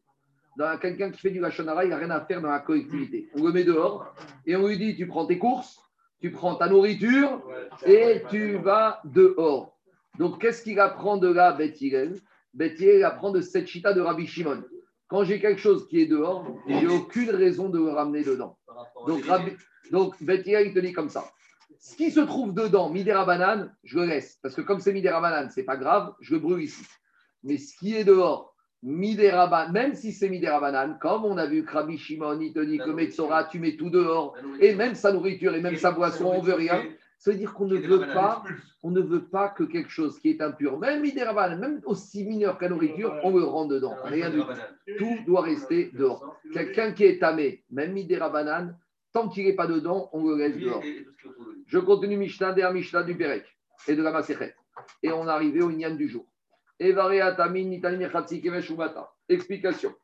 Dans 0.57 0.75
quelqu'un 0.79 1.11
qui 1.11 1.19
fait 1.19 1.29
du 1.29 1.39
Lachonara, 1.39 1.85
il 1.85 1.91
n'a 1.91 1.97
rien 1.97 2.09
à 2.09 2.21
faire 2.21 2.41
dans 2.41 2.49
la 2.49 2.61
collectivité. 2.61 3.29
On 3.35 3.45
le 3.45 3.53
met 3.53 3.63
dehors 3.63 4.11
et 4.47 4.55
on 4.55 4.67
lui 4.67 4.79
dit 4.79 4.95
tu 4.95 5.05
prends 5.07 5.27
tes 5.27 5.37
courses, 5.37 5.79
tu 6.19 6.31
prends 6.31 6.55
ta 6.55 6.67
nourriture 6.67 7.43
et 7.85 8.23
tu 8.31 8.57
vas 8.57 9.01
dehors. 9.05 9.77
Donc, 10.17 10.41
qu'est-ce 10.41 10.63
qu'il 10.63 10.79
apprend 10.79 11.17
de 11.17 11.31
là, 11.31 11.53
Beth 11.53 11.79
Hillel? 11.79 12.15
Beth 12.55 12.79
Hillel 12.79 13.03
apprend 13.03 13.29
de 13.29 13.41
cette 13.41 13.67
chita 13.67 13.93
de 13.93 14.01
Rabbi 14.01 14.25
Shimon. 14.25 14.63
Quand 15.07 15.23
j'ai 15.23 15.39
quelque 15.39 15.61
chose 15.61 15.87
qui 15.87 16.01
est 16.01 16.07
dehors, 16.07 16.43
j'ai 16.67 16.87
aucune 16.87 17.29
raison 17.29 17.69
de 17.69 17.77
le 17.77 17.89
ramener 17.89 18.23
dedans. 18.23 18.57
Donc, 19.05 19.25
Rabbi, 19.25 19.51
donc 19.91 20.15
il 20.19 20.73
te 20.73 20.79
dit 20.79 20.91
comme 20.91 21.09
ça. 21.09 21.23
Ce 21.79 21.95
qui 21.95 22.11
se 22.11 22.19
trouve 22.19 22.53
dedans, 22.53 22.89
Midera 22.89 23.25
banane, 23.25 23.73
je 23.83 23.99
le 23.99 24.05
laisse. 24.05 24.37
Parce 24.41 24.55
que 24.55 24.61
comme 24.61 24.79
c'est 24.79 24.93
Midera 24.93 25.21
banane, 25.21 25.49
c'est 25.49 25.63
pas 25.63 25.77
grave, 25.77 26.13
je 26.19 26.33
le 26.33 26.39
brûle 26.39 26.63
ici. 26.63 26.83
Mais 27.43 27.57
ce 27.57 27.75
qui 27.77 27.95
est 27.95 28.03
dehors, 28.03 28.55
Midera 28.83 29.47
banane, 29.47 29.73
même 29.73 29.95
si 29.95 30.11
c'est 30.11 30.29
Midera 30.29 30.59
banane, 30.59 30.97
comme 30.99 31.25
on 31.25 31.37
a 31.37 31.45
vu 31.45 31.63
que 31.63 31.71
Rabbi 31.71 31.97
Shimon, 31.97 32.39
que 32.53 32.91
Metzora, 32.91 33.45
tu 33.45 33.59
mets 33.59 33.75
tout 33.75 33.89
dehors, 33.89 34.35
et 34.59 34.75
même 34.75 34.95
sa 34.95 35.11
nourriture, 35.11 35.55
et 35.55 35.61
même 35.61 35.77
sa 35.77 35.91
boisson, 35.91 36.31
on 36.33 36.41
veut 36.41 36.53
rien. 36.53 36.83
Ça 37.17 37.31
veut 37.31 37.37
dire 37.37 37.53
qu'on 37.53 37.67
ne 37.67 37.77
veut 37.77 38.07
pas, 38.13 38.43
on 38.81 38.89
ne 38.89 39.01
veut 39.01 39.23
pas 39.23 39.49
que 39.49 39.63
quelque 39.63 39.91
chose 39.91 40.19
qui 40.19 40.29
est 40.29 40.41
impur, 40.41 40.79
même 40.79 41.01
Midera 41.01 41.33
banane, 41.33 41.59
même 41.59 41.81
aussi 41.85 42.25
mineur 42.25 42.57
que 42.57 42.65
la 42.65 42.71
nourriture, 42.71 43.15
on 43.23 43.29
le 43.29 43.43
rend 43.43 43.65
dedans. 43.65 43.95
Rien 44.03 44.31
du 44.31 44.39
tout. 44.39 44.47
Tout 44.97 45.17
doit 45.27 45.41
rester 45.41 45.91
dehors. 45.93 46.35
Quelqu'un 46.51 46.91
qui 46.91 47.03
est 47.03 47.19
tamé, 47.19 47.63
même 47.69 47.93
Midera 47.93 48.29
banane, 48.29 48.75
tant 49.13 49.29
qu'il 49.29 49.45
n'est 49.45 49.53
pas 49.53 49.67
dedans, 49.67 50.09
on 50.13 50.23
le 50.25 50.37
laisse 50.37 50.57
dehors. 50.57 50.81
Je 51.71 51.79
continue 51.79 52.17
Mishnah 52.17 52.51
der 52.51 52.73
Mishnah 52.73 53.03
du 53.03 53.15
Pérec 53.15 53.45
et 53.87 53.95
de 53.95 54.03
la 54.03 54.11
Maséchet. 54.11 54.53
Et 55.03 55.09
on 55.13 55.25
est 55.25 55.29
arrivé 55.29 55.61
au 55.61 55.71
Nyan 55.71 55.95
du 55.95 56.09
jour. 56.09 56.25
Explication. 59.29 59.95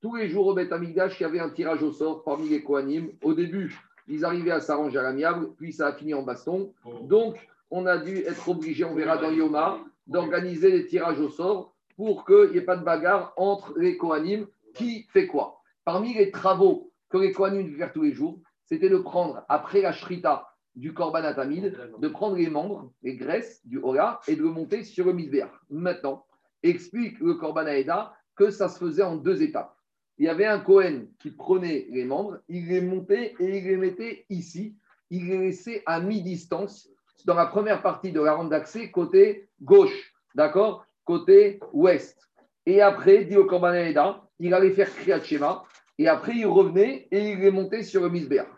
Tous 0.00 0.16
les 0.16 0.28
jours 0.28 0.48
au 0.48 0.54
Beth 0.54 0.72
Amikdash, 0.72 1.20
il 1.20 1.22
y 1.22 1.26
avait 1.26 1.38
un 1.38 1.50
tirage 1.50 1.80
au 1.84 1.92
sort 1.92 2.24
parmi 2.24 2.48
les 2.48 2.64
Kohanim. 2.64 3.12
Au 3.22 3.34
début, 3.34 3.72
ils 4.08 4.24
arrivaient 4.24 4.50
à 4.50 4.58
s'arranger 4.58 4.98
à 4.98 5.02
l'amiable, 5.02 5.50
puis 5.56 5.72
ça 5.72 5.86
a 5.86 5.92
fini 5.92 6.12
en 6.12 6.22
baston. 6.22 6.74
Donc, 7.02 7.36
on 7.70 7.86
a 7.86 7.98
dû 7.98 8.18
être 8.22 8.48
obligé, 8.48 8.82
on 8.82 8.96
verra 8.96 9.16
dans 9.16 9.30
Yoma, 9.30 9.78
d'organiser 10.08 10.72
des 10.72 10.86
tirages 10.86 11.20
au 11.20 11.28
sort 11.28 11.72
pour 11.94 12.24
qu'il 12.24 12.50
n'y 12.50 12.56
ait 12.56 12.62
pas 12.62 12.76
de 12.76 12.82
bagarre 12.82 13.32
entre 13.36 13.78
les 13.78 13.96
Kohanim. 13.96 14.48
Qui 14.74 15.06
fait 15.12 15.28
quoi? 15.28 15.60
Parmi 15.84 16.14
les 16.14 16.32
travaux 16.32 16.90
que 17.10 17.18
les 17.18 17.30
Kohanim 17.30 17.62
devaient 17.62 17.78
faire 17.78 17.92
tous 17.92 18.02
les 18.02 18.12
jours, 18.12 18.40
c'était 18.64 18.88
de 18.88 18.98
prendre, 18.98 19.44
après 19.48 19.82
la 19.82 19.92
shrita 19.92 20.48
du 20.74 20.94
Korban 20.94 21.24
Atamid, 21.24 21.76
de 21.98 22.08
prendre 22.08 22.36
les 22.36 22.48
membres, 22.48 22.92
les 23.02 23.16
graisses 23.16 23.60
du 23.66 23.78
Ola 23.78 24.20
et 24.26 24.36
de 24.36 24.42
le 24.42 24.50
monter 24.50 24.84
sur 24.84 25.06
le 25.06 25.12
Misbéach. 25.12 25.52
Maintenant, 25.70 26.24
explique 26.62 27.18
le 27.20 27.34
Korban 27.34 27.66
Aeda 27.66 28.14
que 28.36 28.50
ça 28.50 28.68
se 28.68 28.78
faisait 28.78 29.02
en 29.02 29.16
deux 29.16 29.42
étapes. 29.42 29.76
Il 30.18 30.26
y 30.26 30.28
avait 30.28 30.46
un 30.46 30.60
Kohen 30.60 31.08
qui 31.18 31.30
prenait 31.30 31.86
les 31.90 32.04
membres, 32.04 32.38
il 32.48 32.68
les 32.68 32.80
montait 32.80 33.34
et 33.38 33.58
il 33.58 33.64
les 33.64 33.76
mettait 33.76 34.24
ici. 34.30 34.76
Il 35.10 35.26
les 35.26 35.38
laissait 35.38 35.82
à 35.84 36.00
mi-distance 36.00 36.88
dans 37.26 37.34
la 37.34 37.46
première 37.46 37.82
partie 37.82 38.12
de 38.12 38.20
la 38.20 38.34
rampe 38.34 38.50
d'accès, 38.50 38.90
côté 38.90 39.48
gauche, 39.60 40.14
d'accord? 40.34 40.86
Côté 41.04 41.60
ouest. 41.72 42.18
Et 42.64 42.80
après, 42.80 43.24
dit 43.24 43.36
au 43.36 43.44
Korban 43.44 43.72
Aeda, 43.74 44.22
il 44.38 44.54
allait 44.54 44.70
faire 44.70 44.92
Kriyat 44.94 45.22
Shema 45.22 45.64
et 45.98 46.08
après 46.08 46.34
il 46.34 46.46
revenait 46.46 47.08
et 47.10 47.32
il 47.32 47.38
les 47.40 47.50
montait 47.50 47.82
sur 47.82 48.02
le 48.02 48.08
Misbéach. 48.08 48.48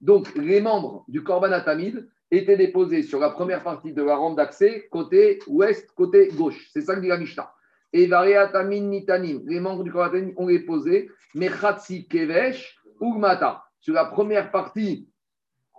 Donc, 0.00 0.34
les 0.34 0.60
membres 0.60 1.04
du 1.08 1.22
Korban 1.22 1.52
Atamid 1.52 2.08
étaient 2.30 2.56
déposés 2.56 3.02
sur 3.02 3.18
la 3.18 3.30
première 3.30 3.62
partie 3.62 3.92
de 3.92 4.02
la 4.02 4.16
rampe 4.16 4.36
d'accès, 4.36 4.88
côté 4.90 5.38
ouest, 5.46 5.90
côté 5.94 6.28
gauche. 6.28 6.68
C'est 6.72 6.82
ça 6.82 6.94
que 6.94 7.00
dit 7.00 7.08
la 7.08 7.18
Mishnah. 7.18 7.52
Et 7.92 8.06
Vareatamin 8.06 8.80
Nitanim, 8.80 9.42
les 9.46 9.60
membres 9.60 9.84
du 9.84 9.92
Korban 9.92 10.08
Atamid 10.08 10.34
ont 10.36 10.46
les 10.46 10.60
posés, 10.60 11.10
Mechatsi 11.34 12.06
Kevesh, 12.08 12.78
Ugmata, 13.00 13.64
sur 13.80 13.94
la 13.94 14.06
première 14.06 14.50
partie 14.50 15.08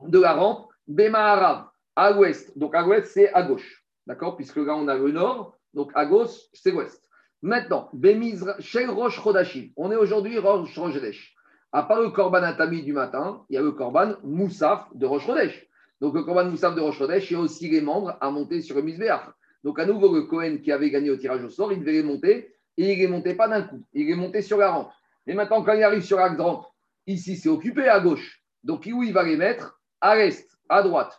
de 0.03 0.19
la 0.19 0.33
rampe, 0.33 0.71
Bema 0.87 1.19
Arav, 1.19 1.65
à 1.95 2.11
l'ouest. 2.11 2.57
Donc, 2.57 2.75
à 2.75 2.81
l'ouest, 2.81 3.11
c'est 3.13 3.31
à 3.33 3.43
gauche. 3.43 3.85
D'accord? 4.05 4.35
Puisque 4.35 4.57
là, 4.57 4.75
on 4.75 4.87
a 4.87 4.95
le 4.95 5.11
nord, 5.11 5.57
donc 5.73 5.91
à 5.95 6.05
gauche, 6.05 6.37
c'est 6.53 6.71
l'ouest. 6.71 7.07
Maintenant, 7.41 7.89
Bemizra, 7.93 8.55
Shel 8.59 8.89
Rosh 8.89 9.21
Chodashim. 9.21 9.69
On 9.75 9.91
est 9.91 9.95
aujourd'hui 9.95 10.37
Rosh 10.37 10.73
Chodesh. 10.73 11.35
À 11.75 11.81
part 11.81 11.99
le 11.99 12.11
Korban 12.11 12.43
Atami 12.43 12.83
du 12.83 12.93
matin, 12.93 13.43
il 13.49 13.55
y 13.55 13.57
a 13.57 13.61
le 13.61 13.71
Korban 13.71 14.13
Moussaf 14.23 14.87
de 14.93 15.07
Rosh 15.07 15.25
Chodesh. 15.25 15.67
Donc, 15.99 16.13
le 16.13 16.23
Korban 16.23 16.45
Moussaf 16.45 16.75
de 16.75 16.81
Rosh 16.81 16.99
Chodesh, 16.99 17.31
il 17.31 17.33
y 17.33 17.35
a 17.35 17.39
aussi 17.39 17.67
les 17.67 17.81
membres 17.81 18.15
à 18.21 18.29
monter 18.29 18.61
sur 18.61 18.75
le 18.75 18.83
Misbéach. 18.83 19.31
Donc, 19.63 19.79
à 19.79 19.85
nouveau, 19.85 20.13
le 20.13 20.21
Cohen 20.23 20.57
qui 20.63 20.71
avait 20.71 20.91
gagné 20.91 21.09
au 21.09 21.17
tirage 21.17 21.43
au 21.43 21.49
sort, 21.49 21.73
il 21.73 21.79
devait 21.79 21.93
les 21.93 22.03
monter 22.03 22.53
et 22.77 22.93
il 22.93 22.97
ne 22.97 23.01
les 23.01 23.07
montait 23.07 23.33
pas 23.33 23.47
d'un 23.47 23.63
coup. 23.63 23.83
Il 23.91 24.05
les 24.05 24.13
montait 24.13 24.43
sur 24.43 24.59
la 24.59 24.69
rampe. 24.69 24.91
Et 25.25 25.33
maintenant, 25.33 25.63
quand 25.63 25.73
il 25.73 25.81
arrive 25.81 26.03
sur 26.03 26.17
la 26.17 26.31
rampe, 26.31 26.67
ici, 27.07 27.37
c'est 27.37 27.49
occupé 27.49 27.87
à 27.87 27.99
gauche. 27.99 28.43
Donc, 28.63 28.87
où 28.93 29.01
il 29.01 29.11
va 29.11 29.23
les 29.23 29.35
mettre? 29.35 29.79
À 29.99 30.15
l'est, 30.15 30.47
à 30.69 30.83
droite. 30.83 31.17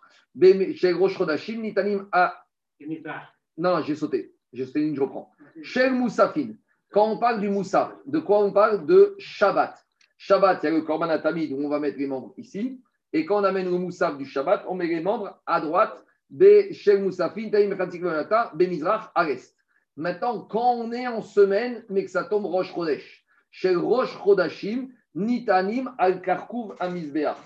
Chez 0.74 0.92
Rosh 0.92 1.16
Chodashim, 1.16 1.62
Nitanim 1.62 2.06
à. 2.12 2.44
Non, 3.56 3.82
j'ai 3.82 3.96
sauté. 3.96 4.34
J'ai 4.52 4.66
sauté 4.66 4.82
une, 4.82 4.94
je 4.94 5.00
reprends. 5.00 5.32
Chez 5.62 5.90
Moussafin. 5.90 6.52
Quand 6.92 7.08
on 7.08 7.18
parle 7.18 7.40
du 7.40 7.48
Moussaf, 7.48 7.92
de 8.06 8.20
quoi 8.20 8.44
on 8.44 8.52
parle? 8.52 8.86
De 8.86 9.16
Shabbat. 9.18 9.84
Shabbat, 10.16 10.60
il 10.62 10.66
y 10.66 10.68
a 10.68 10.72
le 10.72 10.82
Korban 10.82 11.08
Atamid 11.08 11.52
où 11.52 11.64
on 11.64 11.68
va 11.68 11.80
mettre 11.80 11.98
les 11.98 12.06
membres 12.06 12.34
ici. 12.38 12.80
Et 13.12 13.24
quand 13.24 13.40
on 13.40 13.44
amène 13.44 13.70
le 13.70 13.78
Moussaf 13.78 14.16
du 14.16 14.26
Shabbat, 14.26 14.64
on 14.68 14.74
met 14.74 14.86
les 14.86 15.00
membres 15.00 15.40
à 15.46 15.60
droite, 15.60 16.04
Shel 16.72 17.02
Moussafin, 17.02 17.48
Taïm 17.50 17.70
Mechatik 17.70 18.02
Venata, 18.02 18.50
Be 18.54 18.62
Mizrach, 18.62 19.10
à 19.14 19.24
l'est. 19.24 19.54
Maintenant, 19.96 20.40
quand 20.40 20.74
on 20.74 20.92
est 20.92 21.06
en 21.06 21.22
semaine, 21.22 21.84
mais 21.88 22.04
que 22.04 22.10
ça 22.10 22.24
tombe 22.24 22.46
Rosh 22.46 22.72
Chodesh, 22.74 23.24
Rosh 23.62 24.18
Chodashim, 24.18 24.88
Nitanim 25.14 25.94
al 25.98 26.20
Amizbeach. 26.80 27.36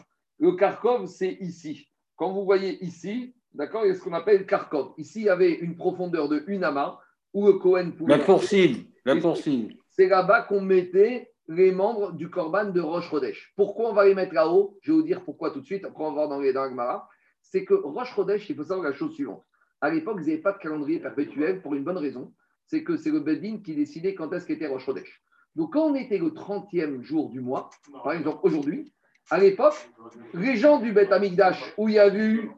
Le 0.40 0.52
Karkov, 0.52 1.06
c'est 1.06 1.36
ici. 1.40 1.88
Quand 2.16 2.32
vous 2.32 2.44
voyez 2.44 2.82
ici, 2.82 3.34
d'accord, 3.52 3.84
il 3.84 3.88
y 3.88 3.90
a 3.90 3.94
ce 3.94 4.00
qu'on 4.00 4.14
appelle 4.14 4.46
Karkov. 4.46 4.94
Ici, 4.96 5.20
il 5.20 5.24
y 5.24 5.28
avait 5.28 5.52
une 5.52 5.76
profondeur 5.76 6.28
de 6.28 6.44
une 6.46 6.64
amas 6.64 6.98
où 7.34 7.46
le 7.46 7.54
Kohen 7.54 7.92
pouvait. 7.92 8.16
La 8.16 8.24
pourcine. 8.24 8.84
La. 9.04 9.14
C'est 9.90 10.06
là-bas 10.06 10.42
qu'on 10.42 10.60
mettait 10.60 11.32
les 11.48 11.72
membres 11.72 12.12
du 12.12 12.28
Korban 12.28 12.66
de 12.66 12.80
Rosh 12.80 13.08
Chodesh. 13.08 13.52
Pourquoi 13.56 13.90
on 13.90 13.94
va 13.94 14.04
les 14.04 14.14
mettre 14.14 14.34
là-haut? 14.34 14.78
Je 14.82 14.92
vais 14.92 14.98
vous 14.98 15.04
dire 15.04 15.24
pourquoi 15.24 15.50
tout 15.50 15.60
de 15.60 15.64
suite, 15.64 15.84
après 15.84 16.04
on 16.04 16.08
va 16.08 16.26
voir 16.26 16.28
dans 16.28 16.40
les 16.40 16.52
Gemara. 16.52 17.08
C'est 17.40 17.64
que 17.64 17.74
Rosh 17.74 18.14
Chodesh, 18.14 18.48
il 18.50 18.56
faut 18.56 18.64
savoir 18.64 18.86
la 18.86 18.92
chose 18.92 19.14
suivante. 19.14 19.44
À 19.80 19.90
l'époque, 19.90 20.18
ils 20.20 20.26
n'avaient 20.26 20.42
pas 20.42 20.52
de 20.52 20.58
calendrier 20.58 21.00
perpétuel 21.00 21.62
pour 21.62 21.74
une 21.74 21.84
bonne 21.84 21.96
raison. 21.96 22.34
C'est 22.66 22.84
que 22.84 22.96
c'est 22.96 23.10
le 23.10 23.20
Bedin 23.20 23.60
qui 23.64 23.74
décidait 23.74 24.14
quand 24.14 24.30
est-ce 24.32 24.46
qu'était 24.46 24.66
Rosh 24.66 24.84
Chodesh. 24.84 25.22
Donc 25.56 25.72
quand 25.72 25.86
on 25.86 25.94
était 25.94 26.18
le 26.18 26.28
30e 26.28 27.00
jour 27.02 27.30
du 27.30 27.40
mois, 27.40 27.70
par 28.04 28.12
exemple 28.12 28.40
aujourd'hui, 28.42 28.92
à 29.30 29.38
l'époque, 29.38 29.90
les 30.34 30.56
gens 30.56 30.78
du 30.78 30.92
Beth 30.92 31.12
Amikdash, 31.12 31.74
où 31.78 31.88
il 31.88 31.94
y 31.94 31.98
a 31.98 32.14
eu 32.14 32.50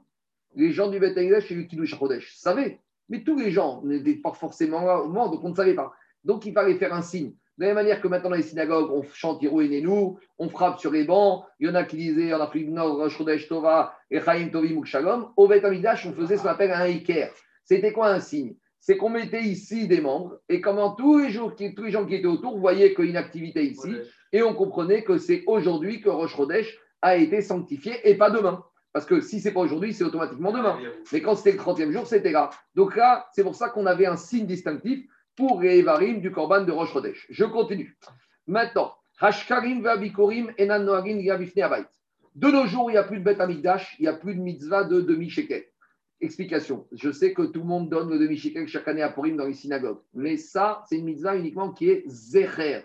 les 0.56 0.72
gens 0.72 0.88
du 0.88 0.98
Beth 0.98 1.16
Amikdash 1.16 1.50
et 1.52 1.54
du 1.54 1.66
Kiddush 1.68 1.96
Chodesh, 1.96 2.36
savaient. 2.36 2.80
Mais 3.08 3.22
tous 3.22 3.36
les 3.36 3.50
gens 3.50 3.82
n'étaient 3.84 4.16
pas 4.16 4.32
forcément 4.32 4.82
là 4.82 5.00
au 5.00 5.08
moment, 5.08 5.28
donc 5.28 5.44
on 5.44 5.50
ne 5.50 5.54
savait 5.54 5.74
pas. 5.74 5.92
Donc 6.24 6.44
il 6.44 6.52
fallait 6.52 6.76
faire 6.76 6.92
un 6.92 7.02
signe. 7.02 7.34
De 7.58 7.64
la 7.64 7.74
même 7.74 7.84
manière 7.84 8.00
que 8.00 8.08
maintenant 8.08 8.30
dans 8.30 8.36
les 8.36 8.42
synagogues, 8.42 8.90
on 8.90 9.02
chante 9.12 9.42
nous, 9.42 10.18
on 10.38 10.48
frappe 10.48 10.78
sur 10.78 10.90
les 10.90 11.04
bancs. 11.04 11.44
Il 11.58 11.68
y 11.68 11.70
en 11.70 11.74
a 11.74 11.84
qui 11.84 11.96
disaient 11.96 12.32
en 12.32 12.40
Afrique 12.40 12.66
du 12.66 12.72
Nord, 12.72 12.96
Rosh 12.96 13.18
Tova, 13.48 13.94
et 14.10 14.20
Chaim 14.20 14.48
Tovim 14.50 14.82
Shalom. 14.84 15.28
Au 15.36 15.46
Beth 15.46 15.64
Amikdash, 15.64 16.06
on 16.06 16.12
faisait 16.12 16.36
ce 16.36 16.42
qu'on 16.42 16.48
appelle 16.48 16.72
un 16.72 16.80
Iker. 16.80 17.30
C'était 17.64 17.92
quoi 17.92 18.08
un 18.08 18.20
signe? 18.20 18.54
C'est 18.78 18.96
qu'on 18.96 19.10
mettait 19.10 19.42
ici 19.42 19.86
des 19.86 20.00
membres, 20.00 20.38
et 20.48 20.62
comment 20.62 20.94
tous 20.94 21.18
les, 21.18 21.30
jours, 21.30 21.54
tous 21.54 21.82
les 21.82 21.90
gens 21.90 22.06
qui 22.06 22.14
étaient 22.14 22.26
autour 22.26 22.58
voyaient 22.58 22.94
qu'il 22.94 23.04
y 23.04 23.08
a 23.08 23.10
une 23.10 23.16
activité 23.18 23.62
ici, 23.62 23.94
et 24.32 24.42
on 24.42 24.54
comprenait 24.54 25.04
que 25.04 25.18
c'est 25.18 25.44
aujourd'hui 25.46 26.00
que 26.00 26.08
Chodesh 26.28 26.78
a 27.02 27.16
été 27.16 27.42
sanctifié, 27.42 28.00
et 28.08 28.14
pas 28.14 28.30
demain. 28.30 28.64
Parce 28.92 29.06
que 29.06 29.20
si 29.20 29.40
c'est 29.40 29.52
pas 29.52 29.60
aujourd'hui, 29.60 29.94
c'est 29.94 30.02
automatiquement 30.02 30.50
demain. 30.50 30.78
Mais 31.12 31.20
quand 31.20 31.36
c'était 31.36 31.52
le 31.52 31.62
30e 31.62 31.92
jour, 31.92 32.06
c'était 32.06 32.32
là. 32.32 32.50
Donc 32.74 32.96
là, 32.96 33.28
c'est 33.32 33.44
pour 33.44 33.54
ça 33.54 33.68
qu'on 33.68 33.86
avait 33.86 34.06
un 34.06 34.16
signe 34.16 34.46
distinctif 34.46 35.04
pour 35.40 35.62
les 35.62 35.78
Evarim 35.78 36.20
du 36.20 36.30
Korban 36.30 36.64
de 36.64 36.72
Rosh 36.72 36.92
Chodesh. 36.92 37.26
Je 37.30 37.44
continue. 37.46 37.96
Maintenant, 38.46 38.92
Hashkarim 39.18 39.82
Vabikorim 39.82 40.52
Enan 40.58 40.84
Noagin 40.84 41.18
Yavifne 41.18 41.62
Abayt. 41.62 41.86
De 42.34 42.48
nos 42.48 42.66
jours, 42.66 42.90
il 42.90 42.92
n'y 42.92 42.98
a 42.98 43.04
plus 43.04 43.20
de 43.20 43.40
Amigdash, 43.40 43.96
il 43.98 44.02
n'y 44.02 44.08
a 44.08 44.12
plus 44.12 44.34
de 44.34 44.40
mitzvah 44.40 44.84
de 44.84 45.00
demi-shekel. 45.00 45.64
Explication. 46.20 46.86
Je 46.92 47.10
sais 47.10 47.32
que 47.32 47.42
tout 47.42 47.60
le 47.60 47.66
monde 47.66 47.88
donne 47.88 48.10
le 48.10 48.18
demi-shekel 48.18 48.68
chaque 48.68 48.86
année 48.86 49.00
à 49.00 49.08
Purim 49.08 49.38
dans 49.38 49.46
les 49.46 49.54
synagogues. 49.54 50.00
Mais 50.12 50.36
ça, 50.36 50.84
c'est 50.86 50.98
une 50.98 51.06
mitzvah 51.06 51.36
uniquement 51.36 51.72
qui 51.72 51.88
est 51.88 52.04
Zecher, 52.06 52.82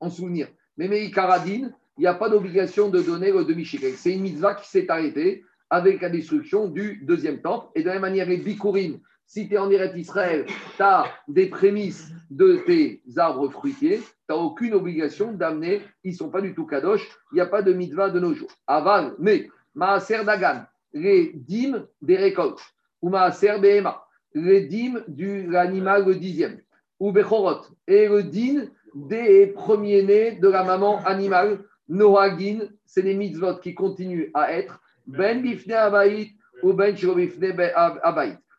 en 0.00 0.08
souvenir. 0.08 0.48
Mais 0.78 0.88
Meï 0.88 1.10
Karadine, 1.10 1.74
il 1.98 2.00
n'y 2.00 2.06
a 2.06 2.14
pas 2.14 2.30
d'obligation 2.30 2.88
de 2.88 3.02
donner 3.02 3.32
le 3.32 3.44
demi-shekel. 3.44 3.92
C'est 3.96 4.14
une 4.14 4.22
mitzvah 4.22 4.54
qui 4.54 4.66
s'est 4.66 4.90
arrêtée 4.90 5.44
avec 5.68 6.00
la 6.00 6.08
destruction 6.08 6.68
du 6.68 7.02
deuxième 7.04 7.42
temple. 7.42 7.66
Et 7.74 7.82
de 7.82 7.86
la 7.86 7.94
même 7.94 8.02
manière, 8.02 8.26
les 8.26 8.38
Bikurim, 8.38 8.98
si 9.28 9.46
tu 9.46 9.54
es 9.54 9.58
en 9.58 9.70
Eretz 9.70 9.94
Israël, 9.94 10.46
tu 10.46 10.82
as 10.82 11.04
des 11.28 11.46
prémices 11.46 12.10
de 12.30 12.62
tes 12.66 13.02
arbres 13.16 13.50
fruitiers, 13.50 13.98
tu 13.98 14.06
n'as 14.30 14.36
aucune 14.36 14.72
obligation 14.72 15.32
d'amener, 15.32 15.82
ils 16.02 16.12
ne 16.12 16.16
sont 16.16 16.30
pas 16.30 16.40
du 16.40 16.54
tout 16.54 16.64
kadosh, 16.64 17.06
il 17.32 17.34
n'y 17.34 17.40
a 17.42 17.46
pas 17.46 17.60
de 17.60 17.74
mitzvah 17.74 18.08
de 18.08 18.20
nos 18.20 18.32
jours. 18.32 18.50
Aval, 18.66 19.14
mais 19.18 19.50
Maaser 19.74 20.24
Dagan, 20.24 20.62
les 20.94 21.32
dîmes 21.34 21.86
des 22.00 22.16
récoltes, 22.16 22.62
ou 23.02 23.10
Maaser 23.10 23.58
Behema, 23.60 24.02
les 24.34 24.62
dîmes 24.62 25.04
de 25.06 25.50
l'animal 25.50 26.06
le 26.06 26.14
dixième, 26.14 26.60
ou 26.98 27.12
Bechorot, 27.12 27.66
et 27.86 28.08
le 28.08 28.22
din 28.22 28.64
des 28.94 29.48
premiers-nés 29.48 30.32
de 30.32 30.48
la 30.48 30.64
maman 30.64 31.04
animale, 31.04 31.60
Nohagin, 31.90 32.60
c'est 32.86 33.02
des 33.02 33.14
mitzvot 33.14 33.56
qui 33.56 33.74
continuent 33.74 34.30
à 34.32 34.54
être 34.54 34.80
Ben 35.06 35.42
Bifne 35.42 35.72
Abaït 35.72 36.32
ou 36.62 36.72
Ben 36.72 36.96
Shiro 36.96 37.14
Bifne 37.14 37.54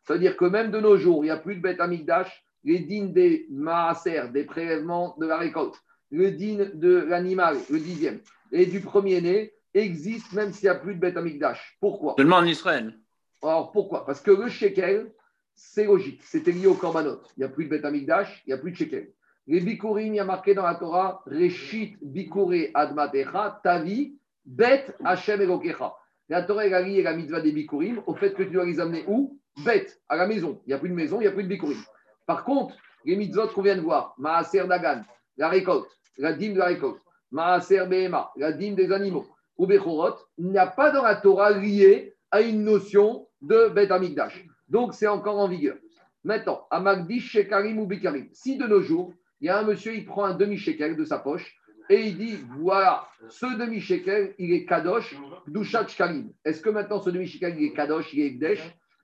C'est-à-dire 0.09 0.37
que 0.37 0.45
même 0.45 0.71
de 0.71 0.79
nos 0.79 0.97
jours, 0.97 1.23
il 1.23 1.27
n'y 1.27 1.31
a 1.31 1.37
plus 1.37 1.57
de 1.57 1.61
bête 1.61 1.79
amigdash, 1.79 2.43
les 2.63 2.79
dînes 2.79 3.13
des 3.13 3.45
maaser, 3.51 4.23
des 4.33 4.43
prélèvements 4.43 5.15
de 5.19 5.27
la 5.27 5.37
récolte, 5.37 5.75
le 6.09 6.31
dîne 6.31 6.71
de 6.73 6.97
l'animal, 6.97 7.57
le 7.69 7.77
dixième, 7.77 8.19
et 8.51 8.65
du 8.65 8.79
premier-né 8.79 9.53
existent 9.75 10.35
même 10.35 10.51
s'il 10.51 10.63
n'y 10.63 10.75
a 10.75 10.79
plus 10.79 10.95
de 10.95 10.99
bête 10.99 11.15
amigdash. 11.15 11.77
Pourquoi? 11.79 12.15
Seulement 12.17 12.37
en 12.37 12.45
Israël. 12.45 12.97
alors 13.43 13.71
pourquoi? 13.71 14.03
Parce 14.03 14.19
que 14.19 14.31
le 14.31 14.49
shekel, 14.49 15.11
c'est 15.53 15.85
logique, 15.85 16.21
c'était 16.23 16.53
lié 16.53 16.65
au 16.65 16.73
korbanot. 16.73 17.21
Il 17.37 17.41
n'y 17.41 17.45
a 17.45 17.49
plus 17.49 17.65
de 17.65 17.69
bête 17.69 17.85
amigdash, 17.85 18.41
il 18.47 18.49
n'y 18.49 18.53
a 18.53 18.57
plus 18.57 18.71
de 18.71 18.77
shekel. 18.77 19.11
Les 19.45 19.59
bikurim, 19.59 20.15
il 20.15 20.17
y 20.17 20.19
a 20.19 20.25
marqué 20.25 20.55
dans 20.55 20.65
la 20.65 20.73
Torah, 20.73 21.21
Reshit 21.27 21.99
bikure 22.01 22.71
admatecha, 22.73 23.61
tavi, 23.63 24.17
bet 24.43 24.87
Hashem 25.05 25.39
elokecha. 25.39 25.93
La 26.29 26.41
Torah, 26.41 26.65
elle 26.65 26.73
a 26.73 26.81
lié 26.81 27.03
la 27.03 27.15
mitzvah 27.15 27.41
des 27.41 27.51
bikurim 27.51 28.01
au 28.07 28.15
fait 28.15 28.33
que 28.33 28.41
tu 28.41 28.49
dois 28.49 28.65
les 28.65 28.79
amener 28.79 29.03
où? 29.07 29.38
Bête, 29.63 30.01
à 30.07 30.15
la 30.15 30.27
maison. 30.27 30.61
Il 30.65 30.69
n'y 30.69 30.73
a 30.73 30.79
plus 30.79 30.89
de 30.89 30.93
maison, 30.93 31.17
il 31.17 31.23
n'y 31.23 31.27
a 31.27 31.31
plus 31.31 31.43
de 31.43 31.49
bikurim. 31.49 31.81
Par 32.25 32.43
contre, 32.43 32.75
les 33.05 33.15
mitzvot 33.15 33.47
qu'on 33.47 33.61
vient 33.61 33.75
de 33.75 33.81
voir, 33.81 34.13
Maaser 34.17 34.67
Dagan, 34.67 35.03
la 35.37 35.49
récolte, 35.49 35.89
la 36.17 36.33
dîme 36.33 36.53
de 36.53 36.59
la 36.59 36.65
récolte, 36.65 37.01
Maaser 37.31 37.85
Behema, 37.87 38.31
la 38.35 38.51
dîme 38.51 38.75
des 38.75 38.91
animaux, 38.91 39.27
ou 39.57 39.67
Bechorot, 39.67 40.15
il 40.37 40.49
n'y 40.49 40.57
a 40.57 40.67
pas 40.67 40.91
dans 40.91 41.03
la 41.03 41.15
Torah 41.15 41.51
lié 41.51 42.15
à 42.31 42.41
une 42.41 42.63
notion 42.63 43.27
de 43.41 43.69
Bet 43.69 43.91
Amigdash. 43.91 44.45
Donc, 44.67 44.93
c'est 44.93 45.07
encore 45.07 45.39
en 45.39 45.47
vigueur. 45.47 45.77
Maintenant, 46.23 46.67
à 46.69 46.79
Magdish, 46.79 47.31
Shekarim 47.31 47.79
ou 47.79 47.87
Bikarim. 47.87 48.27
Si 48.33 48.57
de 48.57 48.67
nos 48.67 48.81
jours, 48.81 49.13
il 49.41 49.47
y 49.47 49.49
a 49.49 49.57
un 49.57 49.63
monsieur, 49.63 49.95
il 49.95 50.05
prend 50.05 50.25
un 50.25 50.33
demi-shekel 50.33 50.95
de 50.95 51.05
sa 51.05 51.19
poche 51.19 51.55
et 51.89 52.07
il 52.07 52.17
dit 52.17 52.37
voilà, 52.59 53.07
ce 53.29 53.57
demi-shekel, 53.57 54.35
il 54.37 54.53
est 54.53 54.65
Kadosh, 54.65 55.15
Dushat 55.47 55.87
Shkalim. 55.87 56.31
Est-ce 56.43 56.61
que 56.61 56.69
maintenant 56.69 57.01
ce 57.01 57.09
demi-shekel, 57.09 57.55
il 57.57 57.67
est 57.67 57.73
Kadosh, 57.73 58.13
il 58.13 58.19
est 58.19 58.27
Ekdesh 58.27 58.61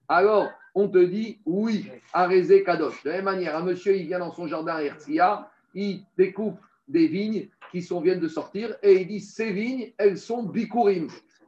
Alors, 0.07 0.51
on 0.73 0.87
te 0.87 0.97
dit 0.97 1.39
oui, 1.45 1.89
Arézé 2.13 2.63
Kadosh. 2.63 3.03
De 3.03 3.09
la 3.09 3.15
même 3.17 3.25
manière, 3.25 3.55
un 3.55 3.63
monsieur, 3.63 3.95
il 3.95 4.07
vient 4.07 4.19
dans 4.19 4.31
son 4.31 4.47
jardin 4.47 4.75
à 4.75 4.83
Herzia, 4.83 5.49
il 5.73 6.01
découpe 6.17 6.59
des 6.87 7.07
vignes 7.07 7.47
qui 7.71 7.81
sont, 7.81 8.01
viennent 8.01 8.19
de 8.19 8.27
sortir 8.27 8.75
et 8.83 9.01
il 9.01 9.07
dit 9.07 9.19
ces 9.19 9.51
vignes, 9.51 9.91
elles 9.97 10.17
sont 10.17 10.43
Bikurim. 10.43 11.07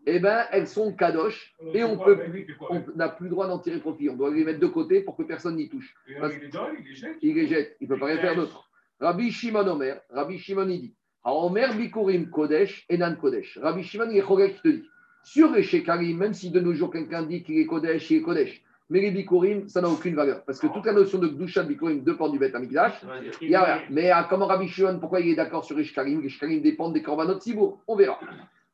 Eh 0.10 0.20
bien, 0.20 0.46
elles 0.52 0.68
sont 0.68 0.94
Kadosh 0.94 1.54
et 1.74 1.84
on 1.84 1.98
peut 1.98 2.18
on 2.70 2.82
n'a 2.96 3.10
plus 3.10 3.26
le 3.26 3.32
droit 3.32 3.48
d'en 3.48 3.60
tirer 3.60 3.80
profit. 3.80 4.10
On 4.10 4.16
doit 4.16 4.34
les 4.34 4.46
mettre 4.46 4.60
de 4.60 4.68
côté 4.68 5.02
pour 5.02 5.18
que 5.18 5.24
personne 5.24 5.58
n'y 5.58 5.68
touche. 5.68 5.94
Il 6.08 6.16
les 6.16 6.48
donne, 6.48 6.76
il 6.80 6.86
les 6.86 6.96
jette. 6.96 7.18
Il 7.22 7.36
les 7.36 7.48
jette. 7.48 7.76
Il 7.82 7.90
ne 7.90 7.94
peut 7.94 8.00
pas 8.00 8.06
rien 8.06 8.18
faire 8.18 8.36
d'autre. 8.36 8.70
Rabbi 9.02 9.32
Shimon 9.32 9.68
Omer, 9.68 10.00
Rabbi 10.10 10.40
Shimon 10.40 10.70
il 10.70 10.82
dit 10.82 10.94
Omer 11.26 11.76
Bikurim 11.76 12.30
Kodesh 12.30 12.86
et 12.88 12.98
Nan 12.98 13.18
Kodesh. 13.18 13.58
Rabbi 13.62 13.84
Shimon 13.84 14.10
il 14.10 14.18
est 14.18 14.54
qui 14.54 14.62
te 14.62 14.68
dit 14.70 14.90
sur 15.28 15.52
les 15.52 15.62
Shekarim, 15.62 16.18
même 16.18 16.34
si 16.34 16.52
de 16.52 16.60
nos 16.62 16.74
jours 16.74 16.90
quelqu'un 16.90 17.24
dit 17.24 17.44
qu'il 17.44 17.60
est 17.60 17.66
Kodesh, 17.66 18.10
il 18.12 18.18
est 18.18 18.22
Kodesh. 18.22 18.64
Mais 18.90 19.02
les 19.02 19.12
Bikurim, 19.12 19.68
ça 19.68 19.82
n'a 19.82 19.90
aucune 19.90 20.16
valeur. 20.16 20.46
Parce 20.46 20.58
que 20.58 20.68
toute 20.68 20.86
la 20.86 20.94
notion 20.94 21.18
de 21.18 21.28
Gdusha 21.28 21.64
de 21.64 21.68
Bikurim 21.68 22.02
dépend 22.02 22.30
du 22.30 22.40
Beth 22.40 22.56
Amikdash. 22.56 22.94
Il 23.42 23.50
y 23.50 23.56
a 23.56 23.64
rien. 23.64 23.82
Mais 23.90 24.10
comment 24.30 24.48
Rabbi 24.48 24.70
Shimon, 24.70 25.00
pourquoi 25.00 25.20
il 25.20 25.28
est 25.28 25.36
d'accord 25.36 25.66
sur 25.66 25.76
les 25.76 25.84
Shekarim 25.84 26.22
Les 26.22 26.30
Shekarim 26.30 26.62
dépendent 26.62 26.94
des 26.94 27.02
Korbanot 27.02 27.42
Sibour. 27.42 27.82
On 27.88 27.98
verra. 27.98 28.18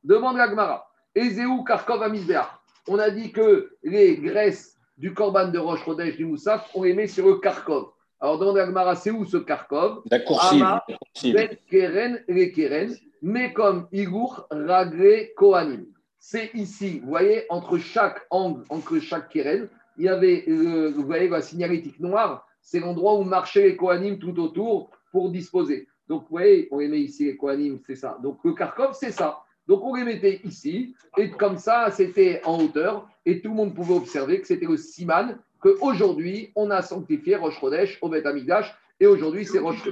Demande 0.03 0.37
la 0.37 0.47
Gemara. 0.47 0.87
Ezeu 1.15 1.47
Karkov 1.65 2.03
Amisbeach. 2.03 2.45
On 2.87 2.99
a 2.99 3.09
dit 3.09 3.31
que 3.31 3.71
les 3.81 4.17
graisses 4.17 4.77
du 4.99 5.11
Korban 5.15 5.47
de 5.47 5.57
Roche 5.57 5.83
Rodèche 5.83 6.17
du 6.17 6.25
Moussaf, 6.25 6.69
on 6.75 6.83
les 6.83 6.93
met 6.93 7.07
sur 7.07 7.27
le 7.27 7.37
Karkov. 7.37 7.87
Alors 8.21 8.37
demande 8.37 8.57
la 8.57 8.67
Gemara, 8.67 8.95
c'est 8.95 9.09
où 9.09 9.25
ce 9.25 9.37
Karkov? 9.37 10.03
La 10.11 10.19
coursive. 10.19 10.61
Ama. 10.61 10.85
Bet 11.23 11.61
Keren, 11.67 12.23
les 12.27 12.51
Keren, 12.51 12.95
mais 13.23 13.53
comme 13.53 13.87
Igour, 13.91 14.47
Ragré, 14.51 15.33
Kohanim. 15.35 15.85
C'est 16.25 16.51
ici, 16.53 16.99
vous 16.99 17.09
voyez, 17.09 17.43
entre 17.49 17.77
chaque 17.77 18.25
angle, 18.29 18.63
entre 18.69 18.97
chaque 18.99 19.27
Keren, 19.27 19.67
il 19.97 20.05
y 20.05 20.07
avait, 20.07 20.45
euh, 20.47 20.89
vous 20.95 21.03
voyez, 21.03 21.27
la 21.27 21.41
signalétique 21.41 21.99
noire, 21.99 22.47
c'est 22.61 22.79
l'endroit 22.79 23.19
où 23.19 23.25
marchaient 23.25 23.63
les 23.63 23.75
Kohanim 23.75 24.17
tout 24.17 24.39
autour 24.39 24.89
pour 25.11 25.29
disposer. 25.31 25.85
Donc, 26.07 26.21
vous 26.21 26.29
voyez, 26.29 26.69
on 26.71 26.79
les 26.79 26.87
met 26.87 27.01
ici, 27.01 27.25
les 27.25 27.35
Kohanim, 27.35 27.77
c'est 27.85 27.97
ça. 27.97 28.17
Donc, 28.23 28.39
le 28.45 28.53
Kharkov, 28.53 28.93
c'est 28.93 29.11
ça. 29.11 29.41
Donc, 29.67 29.83
on 29.83 29.95
les 29.95 30.05
mettait 30.05 30.39
ici, 30.45 30.95
et 31.17 31.29
comme 31.29 31.57
ça, 31.57 31.91
c'était 31.91 32.39
en 32.45 32.57
hauteur, 32.57 33.05
et 33.25 33.41
tout 33.41 33.49
le 33.49 33.55
monde 33.55 33.75
pouvait 33.75 33.95
observer 33.95 34.39
que 34.39 34.47
c'était 34.47 34.65
le 34.65 34.77
Siman, 34.77 35.37
qu'aujourd'hui, 35.59 36.53
on 36.55 36.71
a 36.71 36.81
sanctifié 36.81 37.35
Rosh 37.35 37.59
Chodesh 37.59 37.97
au 38.01 38.07
Beth 38.07 38.25
Amikdash, 38.25 38.73
et 38.97 39.07
aujourd'hui, 39.07 39.45
c'est 39.45 39.59
Rosh 39.59 39.83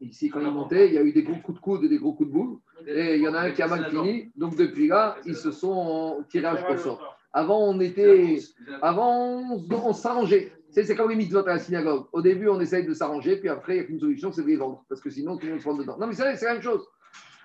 Ici, 0.00 0.28
quand 0.28 0.40
il 0.40 0.50
montait, 0.50 0.88
il 0.88 0.94
y 0.94 0.98
a 0.98 1.02
eu 1.02 1.12
des 1.12 1.22
gros 1.22 1.36
coups 1.36 1.58
de 1.58 1.62
coude 1.62 1.84
et 1.84 1.88
des 1.88 1.98
gros 1.98 2.14
coups 2.14 2.28
de 2.28 2.34
boule. 2.34 2.58
Et 2.86 3.16
il 3.16 3.22
y 3.22 3.28
en 3.28 3.34
a 3.34 3.40
un 3.40 3.50
qui 3.50 3.62
a 3.62 3.68
mal 3.68 3.90
fini. 3.90 4.30
Donc, 4.36 4.56
depuis 4.56 4.88
là, 4.88 5.16
ils 5.24 5.36
se 5.36 5.50
sont 5.50 6.24
tirage 6.30 6.64
au 6.70 6.76
sort. 6.76 7.16
Avant, 7.32 7.60
on 7.60 7.80
était. 7.80 8.38
Avant, 8.82 9.42
on, 9.70 9.92
s'arrangeait. 9.92 10.52
C'est 10.70 10.96
comme 10.96 11.10
les 11.10 11.16
mitzvot 11.16 11.46
à 11.46 11.54
la 11.54 11.58
synagogue. 11.58 12.06
Au 12.12 12.22
début, 12.22 12.48
on 12.48 12.60
essaye 12.60 12.86
de 12.86 12.94
s'arranger, 12.94 13.36
puis 13.36 13.48
après, 13.48 13.74
il 13.74 13.78
n'y 13.78 13.82
a 13.82 13.84
qu'une 13.84 14.00
solution, 14.00 14.32
c'est 14.32 14.42
de 14.42 14.46
les 14.46 14.56
vendre. 14.56 14.84
Parce 14.88 15.00
que 15.00 15.10
sinon, 15.10 15.36
tout 15.36 15.46
le 15.46 15.52
monde 15.52 15.60
se 15.60 15.68
rend 15.68 15.74
dedans. 15.74 15.96
Non, 15.98 16.06
mais 16.06 16.14
c'est 16.14 16.24
la 16.24 16.52
même 16.52 16.62
chose. 16.62 16.86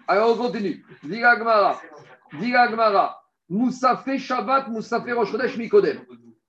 Alors, 0.07 0.31
on 0.31 0.37
continue. 0.37 0.85
Diga 1.03 1.35
Gmara. 1.35 1.81
Diga 2.39 2.67
Gmara. 2.69 3.21
Moussafé 3.49 4.17
Shabbat, 4.17 4.67
Moussafé 4.69 5.13
Rosh 5.13 5.31
Chodesh 5.31 5.57
Mikodem. 5.57 5.99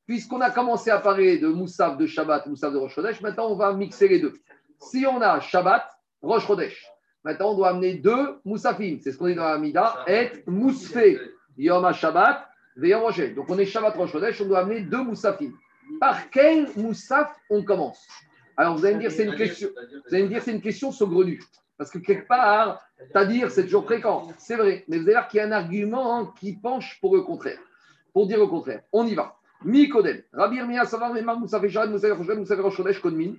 Puisqu'on 0.06 0.40
a 0.40 0.50
commencé 0.50 0.90
à 0.90 0.98
parler 0.98 1.38
de 1.38 1.48
Moussaf 1.48 1.96
de 1.96 2.06
Shabbat, 2.06 2.46
Moussaf 2.46 2.72
de 2.72 2.78
Rosh 2.78 2.94
Chodesh, 2.94 3.20
maintenant, 3.20 3.50
on 3.50 3.56
va 3.56 3.72
mixer 3.74 4.08
les 4.08 4.20
deux. 4.20 4.34
Si 4.80 5.04
on 5.06 5.20
a 5.20 5.38
Shabbat, 5.40 5.86
Rosh 6.22 6.46
Chodesh, 6.46 6.86
maintenant, 7.24 7.52
on 7.52 7.56
doit 7.56 7.70
amener 7.70 7.94
deux 7.94 8.38
Moussafim. 8.44 8.98
C'est 9.02 9.12
ce 9.12 9.18
qu'on 9.18 9.26
dit 9.26 9.34
dans 9.34 9.44
la 9.44 9.58
Mida. 9.58 10.04
Et 10.06 10.30
Moussfé. 10.46 11.18
Yom 11.56 11.84
HaShabbat, 11.84 12.48
Veyom 12.76 13.02
Rosh. 13.02 13.34
Donc, 13.34 13.46
on 13.48 13.58
est 13.58 13.66
Shabbat 13.66 13.96
Rosh 13.96 14.14
on 14.14 14.44
doit 14.46 14.60
amener 14.60 14.82
deux 14.82 15.02
Moussafim. 15.02 15.52
Par 16.00 16.30
quel 16.30 16.68
Moussaf 16.76 17.34
on 17.50 17.62
commence? 17.64 18.06
Alors, 18.56 18.76
vous 18.76 18.84
allez 18.84 18.96
me 18.96 19.00
dire, 19.00 19.10
c'est 19.10 19.24
une 19.24 19.36
question, 19.36 19.68
vous 20.08 20.14
allez 20.14 20.24
me 20.24 20.28
dire, 20.28 20.42
c'est 20.42 20.52
une 20.52 20.60
question 20.60 20.92
saugrenue. 20.92 21.40
Parce 21.76 21.90
que 21.90 21.98
quelque 21.98 22.26
part, 22.26 22.80
c'est-à-dire, 22.98 23.50
c'est 23.50 23.64
toujours 23.64 23.84
fréquent. 23.84 24.28
C'est 24.36 24.56
vrai. 24.56 24.84
Mais 24.88 24.98
vous 24.98 25.04
allez 25.04 25.12
voir 25.12 25.28
qu'il 25.28 25.38
y 25.38 25.40
a 25.40 25.46
un 25.46 25.52
argument 25.52 26.18
hein, 26.18 26.34
qui 26.38 26.54
penche 26.54 26.98
pour 27.00 27.14
le 27.14 27.22
contraire. 27.22 27.58
Pour 28.12 28.26
dire 28.26 28.38
le 28.38 28.48
contraire. 28.48 28.82
On 28.92 29.06
y 29.06 29.14
va. 29.14 29.36
Mi 29.64 29.88
Kodem. 29.88 30.22
Rabbi 30.32 30.56
Irmia, 30.56 30.84
Savar, 30.84 31.12
Memar, 31.12 31.38
Moussaf 31.38 31.62
Eshad, 31.62 31.90
Moussaf 31.90 32.58
Rosh 32.60 32.76
Chodesh, 32.76 33.00
Kodmin. 33.00 33.34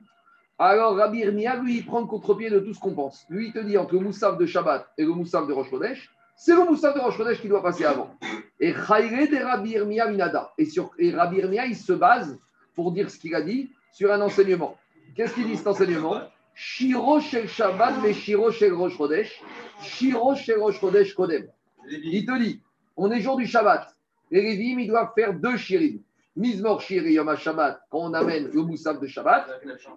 Alors, 0.61 0.97
Rabbi 0.97 1.19
Irmia, 1.19 1.55
lui, 1.55 1.77
il 1.77 1.85
prend 1.85 2.01
le 2.01 2.05
contre-pied 2.05 2.49
de 2.49 2.59
tout 2.59 2.73
ce 2.73 2.79
qu'on 2.81 2.93
pense. 2.93 3.25
Lui, 3.29 3.47
il 3.47 3.53
te 3.53 3.59
dit 3.59 3.77
entre 3.77 3.93
le 3.93 4.01
Moussaf 4.01 4.37
de 4.37 4.45
Shabbat 4.45 4.91
et 4.97 5.05
le 5.05 5.13
Moussaf 5.13 5.47
de 5.47 5.53
Rosh 5.53 5.69
Chodesh, 5.69 6.09
c'est 6.35 6.53
le 6.53 6.65
Moussaf 6.65 6.93
de 6.93 6.99
Rosh 6.99 7.15
Chodesh 7.15 7.39
qui 7.39 7.47
doit 7.47 7.63
passer 7.63 7.85
avant. 7.85 8.13
Et 8.59 8.73
de 8.73 9.43
Rabbi 9.43 9.69
Irmia 9.71 10.09
Minada. 10.09 10.51
Et, 10.57 10.65
sur, 10.65 10.91
et 10.99 11.11
Rabbi 11.11 11.37
Irmia, 11.37 11.65
il 11.65 11.77
se 11.77 11.93
base, 11.93 12.37
pour 12.75 12.91
dire 12.91 13.09
ce 13.09 13.17
qu'il 13.17 13.33
a 13.35 13.41
dit, 13.41 13.71
sur 13.93 14.11
un 14.11 14.19
enseignement. 14.19 14.75
Qu'est-ce 15.15 15.33
qu'il 15.33 15.47
dit 15.47 15.55
cet 15.55 15.67
enseignement? 15.67 16.19
Shiro 16.53 17.21
shel 17.21 17.47
Shabbat, 17.47 17.95
mais 18.03 18.13
Shiro 18.13 18.51
shel 18.51 18.73
Rosh 18.73 18.97
Chodesh. 18.97 19.41
Shiro 19.81 20.35
shel 20.35 20.59
Rosh 20.59 20.77
Chodesh 20.81 21.13
Kodem. 21.13 21.47
Il 21.89 22.25
te 22.25 22.37
dit, 22.37 22.61
on 22.97 23.09
est 23.11 23.21
jour 23.21 23.37
du 23.37 23.47
Shabbat. 23.47 23.95
Les 24.29 24.41
Lévim, 24.41 24.77
ils 24.79 24.89
doivent 24.89 25.13
faire 25.15 25.33
deux 25.33 25.55
shirim. 25.55 26.01
Mizmor 26.39 26.81
Shir 26.81 27.05
et 27.05 27.11
Yom 27.11 27.27
HaShabbat, 27.27 27.81
quand 27.89 27.99
on 27.99 28.13
amène 28.13 28.49
le 28.53 28.61
Moussaf 28.61 28.97
de 28.97 29.07
Shabbat, 29.07 29.45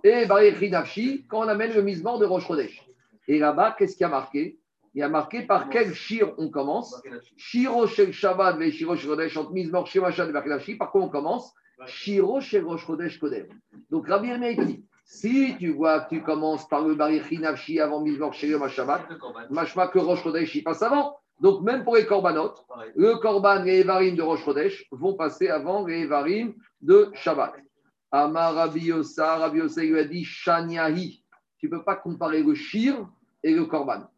et 0.03 0.27
Barechi 0.27 0.71
Nafshi, 0.71 1.25
quand 1.29 1.45
on 1.45 1.49
amène 1.49 1.73
le 1.73 1.83
Mizmor 1.83 2.19
de 2.19 2.27
Rosh 2.27 2.49
Chodesh. 2.49 2.85
Et 3.29 3.39
là-bas, 3.39 3.77
qu'est-ce 3.79 3.93
qu'il 3.93 4.03
y 4.03 4.07
a 4.07 4.09
marqué? 4.09 4.59
Il 4.95 4.99
y 4.99 5.03
a 5.05 5.09
marqué 5.09 5.43
par 5.43 5.69
quel 5.69 5.95
Shir 5.95 6.35
on 6.39 6.51
commence? 6.51 7.01
Shiro 7.37 7.87
Shel 7.87 8.13
Shabbat 8.13 8.61
et 8.61 8.73
Shiro 8.73 8.97
Shel 8.97 9.39
entre 9.39 9.53
Mizmor 9.53 9.87
Shir 9.87 10.03
Mashad 10.03 10.29
et 10.67 10.77
par 10.77 10.91
quoi 10.91 11.03
on 11.03 11.09
commence? 11.09 11.55
Shiro 11.87 12.41
Shel 12.41 12.65
Rosh 12.65 12.87
Chodesh 12.87 13.21
Kodem. 13.21 13.47
Donc 13.89 14.09
Rabbi 14.09 14.27
Yirmiyah, 14.27 14.65
dit, 14.65 14.85
si 15.05 15.57
tu 15.59 15.73
vois 15.73 16.01
que 16.01 16.17
tu 16.17 16.23
commences 16.23 16.69
par 16.69 16.83
le 16.83 16.97
Barechi 16.97 17.39
Nafshi 17.39 17.79
avant 17.79 18.01
Mizmor 18.01 18.35
Shir 18.35 18.51
Yom 18.51 18.65
HaShabbat, 18.65 19.03
Machma 19.49 19.87
que 19.87 20.01
Rosh 20.01 20.25
Chodesh, 20.25 20.53
il 20.57 20.65
passe 20.65 20.83
avant. 20.83 21.19
Donc, 21.41 21.63
même 21.63 21.83
pour 21.83 21.97
les 21.97 22.07
korbanot, 22.07 22.55
le 22.95 23.17
korban 23.17 23.65
et 23.65 23.67
les 23.67 23.81
Evarim 23.81 24.15
de 24.15 24.23
Rosh 24.23 24.45
Chodesh 24.45 24.87
vont 24.93 25.15
passer 25.15 25.49
avant 25.49 25.85
les 25.87 26.03
Evarim 26.03 26.55
de 26.81 27.11
Shabbat. 27.15 27.55
Amar 28.13 28.55
Rabbi 28.55 28.81
Yossa, 28.81 29.39
Rabbi 29.39 29.59
Yossa 29.59 29.83
lui 29.83 29.99
a 29.99 30.05
dit 30.05 30.25
Shaniahi. 30.25 31.25
Tu 31.59 31.67
ne 31.67 31.71
peux 31.71 31.83
pas 31.83 31.97
comparer 31.97 32.43
le 32.43 32.55
shir 32.55 33.09
et 33.43 33.55
le 33.55 33.65
korban. 33.65 34.09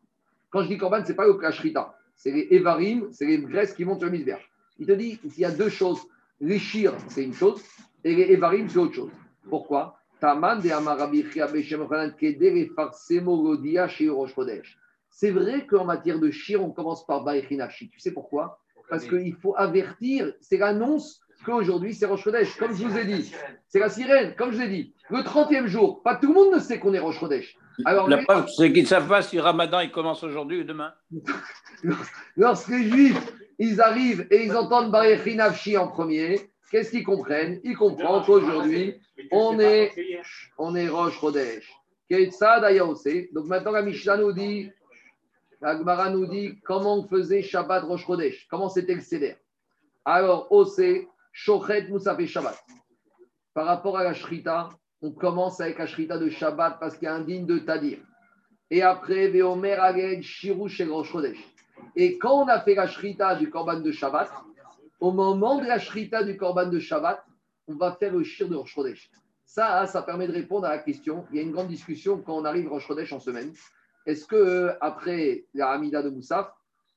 Quand 0.50 0.62
je 0.62 0.68
dis 0.68 0.76
korban, 0.76 1.02
ce 1.04 1.10
n'est 1.10 1.14
pas 1.14 1.26
le 1.26 1.34
kashrita. 1.34 1.94
C'est 2.16 2.32
les 2.32 2.48
Evarim, 2.50 3.08
c'est 3.12 3.26
les 3.26 3.38
graisses 3.38 3.72
qui 3.72 3.84
montent 3.84 4.00
sur 4.00 4.06
le 4.06 4.12
misberge. 4.12 4.50
Il 4.78 4.86
te 4.86 4.92
dit 4.92 5.20
il 5.24 5.38
y 5.38 5.44
a 5.44 5.50
deux 5.50 5.68
choses. 5.68 6.00
Les 6.40 6.58
shir, 6.58 6.92
c'est 7.08 7.22
une 7.22 7.32
chose, 7.32 7.62
et 8.02 8.14
les 8.14 8.32
Evarim, 8.34 8.68
c'est 8.68 8.78
autre 8.78 8.94
chose. 8.94 9.12
Pourquoi? 9.48 9.96
Taman 10.20 10.60
de 10.60 10.70
Amar 10.70 10.98
Rabbi 10.98 11.24
Chia 11.30 11.46
Beshem 11.46 11.80
Yochanan 11.80 12.14
Kedere 12.16 12.68
Farsemo 12.74 13.56
Rosh 13.56 14.34
Chodesh. 14.34 14.76
C'est 15.16 15.30
vrai 15.30 15.64
qu'en 15.64 15.84
matière 15.84 16.18
de 16.18 16.32
shir, 16.32 16.60
on 16.60 16.70
commence 16.70 17.06
par 17.06 17.22
Baïchinafshi. 17.22 17.88
Tu 17.88 18.00
sais 18.00 18.10
pourquoi? 18.10 18.58
Parce 18.90 19.06
qu'il 19.06 19.34
faut 19.36 19.54
avertir, 19.56 20.32
c'est 20.40 20.56
l'annonce 20.56 21.20
qu'aujourd'hui 21.46 21.94
c'est 21.94 22.06
Rosh 22.06 22.24
Chodesh. 22.24 22.56
Comme 22.56 22.76
je 22.76 22.84
vous 22.84 22.98
ai 22.98 23.04
dit, 23.04 23.32
c'est 23.68 23.78
la 23.78 23.88
sirène, 23.88 24.34
comme 24.34 24.50
je 24.50 24.56
vous 24.56 24.62
ai 24.62 24.68
dit. 24.68 24.92
Le 25.10 25.18
30e 25.18 25.66
jour, 25.66 26.02
pas 26.02 26.16
tout 26.16 26.26
le 26.26 26.34
monde 26.34 26.54
ne 26.54 26.58
sait 26.58 26.80
qu'on 26.80 26.92
est 26.94 26.98
Rosh 26.98 27.20
Chodesh. 27.20 27.56
Alors, 27.84 28.08
La 28.08 28.16
lui, 28.16 28.24
preuve, 28.24 28.48
c'est 28.48 28.72
qu'ils 28.72 28.82
ne 28.82 28.88
savent 28.88 29.08
pas 29.08 29.22
si 29.22 29.38
Ramadan 29.38 29.78
il 29.80 29.92
commence 29.92 30.24
aujourd'hui 30.24 30.62
ou 30.62 30.64
demain. 30.64 30.92
lorsque 32.36 32.68
les 32.68 32.88
Juifs, 32.88 33.32
ils 33.60 33.80
arrivent 33.80 34.26
et 34.32 34.44
ils 34.44 34.56
entendent 34.56 34.90
Baïchinafshi 34.90 35.76
en 35.76 35.86
premier, 35.86 36.40
qu'est-ce 36.72 36.90
qu'ils 36.90 37.04
comprennent? 37.04 37.60
Ils 37.62 37.76
comprennent 37.76 38.24
qu'aujourd'hui, 38.26 38.96
on 39.30 39.60
est, 39.60 39.92
on 40.58 40.74
est 40.74 40.88
Rosh 40.88 41.20
Chodesh. 41.20 41.72
Donc 42.10 43.46
maintenant, 43.46 43.70
la 43.70 43.82
Mishnah 43.82 44.16
nous 44.16 44.32
dit, 44.32 44.70
la 45.60 45.76
Gemara 45.76 46.10
nous 46.10 46.26
dit 46.26 46.60
comment 46.64 46.98
on 46.98 47.08
faisait 47.08 47.42
Shabbat 47.42 47.84
Rosh 47.84 48.06
Chodesh, 48.06 48.46
comment 48.48 48.68
c'était 48.68 48.94
le 48.94 49.00
Seder. 49.00 49.36
Alors, 50.04 50.50
Osé, 50.52 51.08
Shochet 51.32 51.88
Moussaf 51.88 52.18
et 52.20 52.26
Shabbat. 52.26 52.56
Par 53.54 53.66
rapport 53.66 53.96
à 53.96 54.04
la 54.04 54.14
Shrita, 54.14 54.68
on 55.00 55.12
commence 55.12 55.60
avec 55.60 55.78
la 55.78 55.86
Shrita 55.86 56.18
de 56.18 56.28
Shabbat 56.28 56.78
parce 56.78 56.96
qu'il 56.96 57.06
y 57.06 57.08
a 57.08 57.14
un 57.14 57.20
digne 57.20 57.46
de 57.46 57.58
Tadir. 57.58 57.98
Et 58.70 58.82
après, 58.82 59.28
Veomer 59.28 59.72
Aged 59.72 60.22
Shiru 60.22 60.68
Shel 60.68 60.90
Rosh 60.90 61.10
Chodesh. 61.10 61.38
Et 61.96 62.18
quand 62.18 62.44
on 62.44 62.48
a 62.48 62.60
fait 62.60 62.74
la 62.74 62.86
Shrita 62.86 63.34
du 63.36 63.50
Korban 63.50 63.80
de 63.80 63.92
Shabbat, 63.92 64.30
au 65.00 65.12
moment 65.12 65.60
de 65.60 65.66
la 65.66 65.78
Shrita 65.78 66.22
du 66.22 66.36
Korban 66.36 66.66
de 66.66 66.78
Shabbat, 66.78 67.24
on 67.68 67.76
va 67.76 67.92
faire 67.92 68.12
le 68.12 68.22
Shir 68.22 68.48
de 68.48 68.56
Rosh 68.56 68.74
Chodesh. 68.74 69.10
Ça, 69.44 69.86
ça 69.86 70.02
permet 70.02 70.26
de 70.26 70.32
répondre 70.32 70.66
à 70.66 70.70
la 70.70 70.78
question. 70.78 71.26
Il 71.30 71.36
y 71.36 71.38
a 71.38 71.42
une 71.42 71.52
grande 71.52 71.68
discussion 71.68 72.20
quand 72.20 72.36
on 72.36 72.44
arrive 72.44 72.68
Rosh 72.68 72.86
Chodesh 72.86 73.12
en 73.12 73.20
semaine. 73.20 73.52
Est-ce 74.06 74.26
que 74.26 74.36
euh, 74.36 74.72
après 74.80 75.46
la 75.54 75.70
Hamida 75.70 76.02
de 76.02 76.10
Moussaf, 76.10 76.52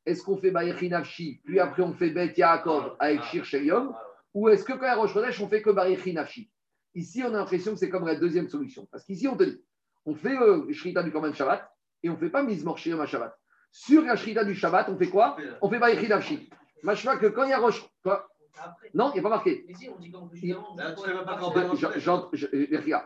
est-ce 0.06 0.24
qu'on 0.24 0.38
fait 0.38 0.52
Bayechi 0.52 0.90
Nafshi, 0.90 1.42
puis 1.44 1.60
après 1.60 1.84
on 1.84 1.94
fait 1.94 2.10
Bet 2.12 2.34
Yaakov 2.38 2.96
avec 3.00 3.24
Shir 3.24 3.44
Shel 3.46 3.66
Yom, 3.66 3.94
ou 4.34 4.50
est-ce 4.50 4.64
que 4.64 4.74
quand 4.74 4.86
il 4.86 4.86
y 4.86 4.90
a 4.90 4.96
Rosh 4.96 5.14
Chodesh, 5.14 5.42
on 5.42 5.48
fait 5.48 5.62
que 5.62 5.70
Bayechi 5.70 6.14
Nafshi? 6.14 6.50
Ici, 6.96 7.24
on 7.24 7.28
a 7.28 7.38
l'impression 7.38 7.74
que 7.74 7.78
c'est 7.78 7.90
comme 7.90 8.06
la 8.06 8.16
deuxième 8.16 8.50
solution. 8.50 8.88
Parce 8.92 9.04
qu'ici, 9.04 9.28
on 9.28 9.36
te 9.36 9.44
dit, 9.44 9.62
on 10.06 10.16
fait 10.16 10.38
euh, 10.38 10.72
Shrita 10.72 11.04
du 11.04 11.12
Korban 11.12 11.34
Shabbat 11.34 11.70
et 12.04 12.10
on 12.10 12.14
ne 12.14 12.18
fait 12.18 12.30
pas 12.30 12.44
Mizmor 12.44 12.78
Shir 12.78 12.96
Yom 12.96 13.06
Shabbat. 13.06 13.38
Sur 13.72 14.02
la 14.04 14.16
Shrita 14.16 14.44
du 14.44 14.56
Shabbat, 14.56 14.90
on 14.90 14.98
fait 14.98 15.10
quoi? 15.10 15.38
On 15.62 15.70
fait 15.70 15.80
Bayechi 15.80 16.08
Nafshi. 16.08 16.50
Machma 16.84 17.18
que 17.18 17.28
quand 17.28 17.44
il 17.44 17.50
y 17.50 17.54
a 17.54 17.60
Rosh. 17.60 17.84
quoi 18.04 18.30
Non, 18.94 19.12
il 19.12 19.14
n'y 19.14 19.20
a 19.20 19.24
pas 19.24 19.30
marqué. 19.30 19.66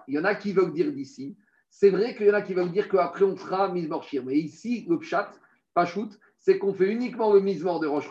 Il 0.07 0.13
y 0.13 0.19
en 0.19 0.23
a 0.23 0.35
qui 0.35 0.53
veulent 0.53 0.73
dire 0.73 0.91
d'ici. 0.91 1.35
C'est 1.71 1.89
vrai 1.89 2.15
qu'il 2.15 2.27
y 2.27 2.29
en 2.29 2.33
a 2.33 2.41
qui 2.41 2.53
veulent 2.53 2.69
dire 2.69 2.89
qu'après 2.89 3.23
on 3.23 3.35
fera 3.35 3.69
Mizmor 3.69 4.03
Shir. 4.03 4.23
Mais 4.25 4.37
ici, 4.37 4.85
le 4.89 4.99
Pshat, 4.99 5.31
Pachout, 5.73 6.09
c'est 6.37 6.59
qu'on 6.59 6.73
fait 6.73 6.91
uniquement 6.91 7.33
le 7.33 7.39
Mizmor 7.39 7.79
de 7.79 7.87
Rosh 7.87 8.09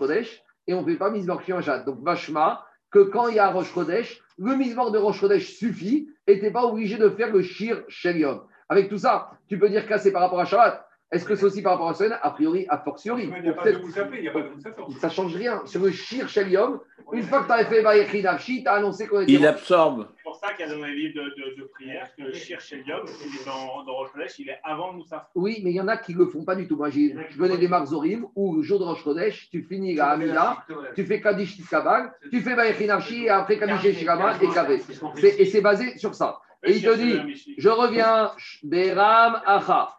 et 0.67 0.75
on 0.75 0.81
ne 0.81 0.87
fait 0.87 0.97
pas 0.97 1.11
Mizmor 1.11 1.43
Shir 1.43 1.63
Shabbat. 1.63 1.85
Donc, 1.85 2.03
Vachma, 2.03 2.65
que 2.91 3.01
quand 3.01 3.29
il 3.29 3.37
y 3.37 3.39
a 3.39 3.51
Rosh 3.51 3.73
Chodesh, 3.73 4.21
le 4.39 4.57
Mizmor 4.57 4.91
de 4.91 4.99
Rosh 4.99 5.21
Chodesh 5.21 5.57
suffit 5.57 6.09
et 6.27 6.39
tu 6.39 6.45
n'es 6.45 6.51
pas 6.51 6.65
obligé 6.65 6.97
de 6.97 7.11
faire 7.11 7.31
le 7.31 7.43
Shir 7.43 7.85
Shel 7.89 8.19
Yom. 8.19 8.43
Avec 8.69 8.89
tout 8.89 8.99
ça, 8.99 9.33
tu 9.47 9.59
peux 9.59 9.69
dire 9.69 9.87
que 9.87 9.99
c'est 9.99 10.11
par 10.11 10.23
rapport 10.23 10.41
à 10.41 10.47
Shabbat. 10.47 10.87
Est-ce 11.13 11.25
que 11.25 11.35
c'est 11.35 11.45
aussi 11.45 11.61
par 11.61 11.73
rapport 11.73 11.89
à 11.89 11.95
Semaine 11.95 12.19
A 12.23 12.31
priori, 12.31 12.67
a 12.69 12.79
fortiori. 12.79 13.29
Il 13.37 13.43
n'y 13.43 13.49
a 13.49 13.53
pas 13.53 13.73
de 13.73 13.79
Moussafé, 13.79 14.17
il 14.19 14.23
n'y 14.23 14.29
a 14.29 14.31
pas 14.31 14.43
de 14.43 14.49
Moussafé. 14.51 14.77
Ça 15.01 15.09
ne 15.09 15.13
change 15.13 15.35
rien. 15.35 15.61
Sur 15.67 15.83
le 15.83 15.91
Shir 15.91 16.29
Shel 16.29 16.51
Yom, 16.51 16.79
une 17.13 17.25
fois 17.25 17.41
que 17.43 17.47
tu 17.47 17.53
avais 17.53 17.65
fait 17.65 17.83
Bayechi 17.83 18.23
Nafshi, 18.23 18.63
tu 18.63 18.69
as 18.69 18.75
annoncé 18.75 19.09
qu'on 19.09 19.21
était. 19.23 19.33
Il 19.33 19.45
absorbe. 19.45 20.07
C'est 20.17 20.23
pour 20.23 20.37
ça 20.37 20.53
qu'il 20.53 20.67
y 20.67 20.71
a 20.71 20.73
dans 20.73 20.85
les 20.85 20.95
livres 20.95 21.15
de, 21.17 21.23
de, 21.57 21.63
de 21.63 21.65
prière 21.67 22.09
que 22.17 22.23
le 22.23 22.33
Shir 22.33 22.61
Shelium, 22.61 23.01
il 23.27 23.41
est 23.41 23.45
dans, 23.45 23.83
dans 23.83 23.95
Rosh 23.95 24.13
Chodesh, 24.13 24.39
il 24.39 24.51
est 24.51 24.61
avant 24.63 24.93
le 24.93 24.99
Moussaf. 24.99 25.25
Oui, 25.35 25.61
mais 25.65 25.71
il 25.71 25.77
y 25.77 25.81
en 25.81 25.89
a 25.89 25.97
qui 25.97 26.15
ne 26.15 26.19
le 26.21 26.27
font 26.27 26.45
pas 26.45 26.55
du 26.55 26.69
tout. 26.69 26.77
Moi, 26.77 26.91
je 26.91 27.37
venais 27.37 27.59
des 27.59 27.67
Marzorim 27.67 28.27
où 28.37 28.55
le 28.55 28.63
jour 28.63 28.79
de 28.79 28.85
Rosh 28.85 29.03
Chodesh, 29.03 29.51
tu 29.51 29.65
finis 29.65 29.97
la 29.97 30.11
Hamida, 30.11 30.59
tu 30.95 31.05
fais 31.05 31.21
Kaddish 31.21 31.57
Kabal, 31.69 32.13
tu 32.31 32.41
fais 32.41 32.55
Bayechi 32.55 32.87
Nafshi 32.87 33.25
et 33.25 33.31
après 33.31 33.59
Kaddish 33.59 33.97
Shikama 33.97 34.35
et 34.41 34.47
Kavé. 34.49 34.81
Et 35.25 35.45
c'est 35.47 35.61
basé 35.61 35.99
sur 35.99 36.15
ça. 36.15 36.39
Et 36.65 36.77
il 36.77 36.83
te 36.83 36.95
dit, 36.95 37.55
je 37.57 37.69
reviens, 37.69 38.33
Beram 38.63 39.41
Acha. 39.47 39.97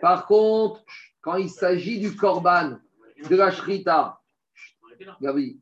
Par 0.00 0.26
contre, 0.26 0.84
quand 1.20 1.36
il 1.36 1.48
s'agit 1.48 2.00
du 2.00 2.16
Korban, 2.16 2.78
de 3.28 3.36
la 3.36 3.50
Shrita, 3.50 4.20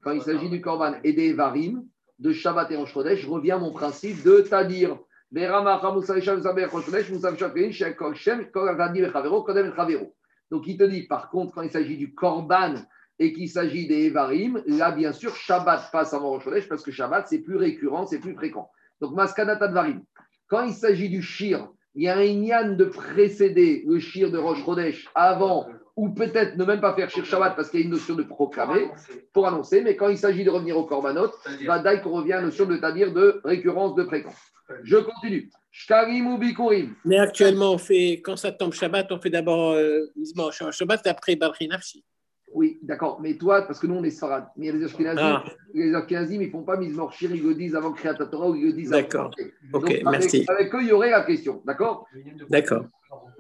quand 0.03 0.13
il 0.13 0.23
s'agit 0.23 0.49
du 0.49 0.61
Korban 0.61 0.95
et 1.05 1.13
des 1.13 1.33
Varim, 1.33 1.85
de 2.19 2.33
Shabbat 2.33 2.71
et 2.71 2.87
Chodesh, 2.87 3.21
je 3.21 3.29
reviens 3.29 3.57
à 3.57 3.59
mon 3.59 3.73
principe 3.73 4.23
de 4.25 4.41
Tadir. 4.41 4.99
Donc 5.31 5.45
il 10.67 10.79
te 10.79 10.85
dit, 10.85 11.03
par 11.03 11.31
contre, 11.31 11.55
quand 11.55 11.63
il 11.63 11.71
s'agit 11.71 11.97
du 11.97 12.15
Korban 12.15 12.75
et 13.19 13.33
qu'il 13.33 13.49
s'agit 13.49 13.87
des 13.87 14.07
Evarim, 14.07 14.63
là, 14.67 14.91
bien 14.91 15.13
sûr, 15.13 15.37
Shabbat 15.37 15.91
passe 15.93 16.15
avant 16.15 16.31
Rosh 16.31 16.69
parce 16.69 16.83
que 16.83 16.91
Shabbat, 16.91 17.29
c'est 17.29 17.41
plus 17.41 17.57
récurrent, 17.57 18.07
c'est 18.07 18.21
plus 18.21 18.35
fréquent. 18.35 18.71
Donc, 19.01 19.15
Maskanat 19.15 19.63
Advarim. 19.63 20.03
Quand 20.49 20.65
il 20.65 20.73
s'agit 20.73 21.09
du 21.09 21.23
Shir, 21.23 21.69
il 21.95 22.05
y 22.05 22.09
a 22.09 22.17
un 22.17 22.23
Inyan 22.23 22.77
de 22.77 22.85
précéder 22.85 23.85
le 23.87 23.99
Shir 23.99 24.31
de 24.31 24.39
Rosh 24.39 24.65
Chodesh 24.65 25.09
avant, 25.15 25.69
ou 25.97 26.11
peut-être 26.11 26.57
ne 26.57 26.65
même 26.65 26.81
pas 26.81 26.95
faire 26.95 27.11
Shir 27.11 27.25
Shabbat 27.25 27.57
parce 27.57 27.71
qu'il 27.71 27.81
y 27.81 27.83
a 27.83 27.87
une 27.87 27.93
notion 27.93 28.15
de 28.15 28.23
proclamer, 28.23 28.89
pour 29.33 29.47
annoncer, 29.47 29.83
mais 29.83 29.97
quand 29.97 30.09
il 30.09 30.17
s'agit 30.17 30.45
de 30.45 30.51
revenir 30.51 30.77
au 30.79 30.85
Korbanot, 30.85 31.33
Vadaï 31.67 32.01
qu'on 32.03 32.13
revient 32.13 32.35
à 32.35 32.37
la 32.37 32.43
notion 32.47 32.67
de 32.67 32.77
c'est-à-dire 32.77 33.13
de 33.13 33.41
récurrence 33.45 33.95
de 33.97 34.05
fréquence. 34.05 34.39
Je 34.85 34.97
continue. 34.97 35.51
Shkarim 35.71 36.27
ou 36.27 36.39
Bikurim? 36.39 36.95
Mais 37.05 37.19
actuellement, 37.19 37.73
on 37.73 37.79
fait, 37.79 38.21
quand 38.25 38.37
ça 38.37 38.53
tombe 38.53 38.73
Shabbat, 38.73 39.11
on 39.11 39.19
fait 39.19 39.31
d'abord 39.31 39.73
euh, 39.73 40.07
Mizmor 40.17 40.53
Shabbat 40.53 41.07
et 41.07 41.11
après 41.11 41.37
Baruch 41.37 41.61
Nafshi. 41.69 42.05
Oui, 42.55 42.79
d'accord. 42.83 43.21
Mais 43.21 43.35
toi, 43.35 43.63
parce 43.63 43.79
que 43.79 43.87
nous, 43.87 43.95
on 43.95 44.05
est 44.05 44.11
Sfarad. 44.11 44.49
Mais 44.57 44.67
il 44.67 44.69
y 44.69 44.71
a 44.71 44.79
les 44.79 44.85
Ashkenazim, 44.85 45.21
Ah. 45.23 45.45
les 45.75 45.95
Ashkenazim, 45.95 46.41
ils 46.41 46.47
ne 46.47 46.51
font 46.51 46.63
pas 46.63 46.77
Mizmor 46.79 47.13
Shir, 47.13 47.31
ils 47.35 47.43
le 47.43 47.55
disent 47.55 47.77
avant 47.77 47.93
Kriyat 47.93 48.15
Torah 48.15 48.49
ou 48.51 48.55
ils 48.55 48.67
le 48.67 48.73
disent 48.73 48.93
avant. 48.93 49.03
D'accord. 49.03 49.31
Ok, 49.73 49.91
avec, 49.91 50.05
merci. 50.05 50.45
Avec 50.49 50.75
eux, 50.75 50.83
il 50.83 50.89
y 50.89 50.93
aurait 50.93 51.11
la 51.11 51.23
question. 51.23 51.63
D'accord 51.67 52.07
D'accord. 52.49 52.87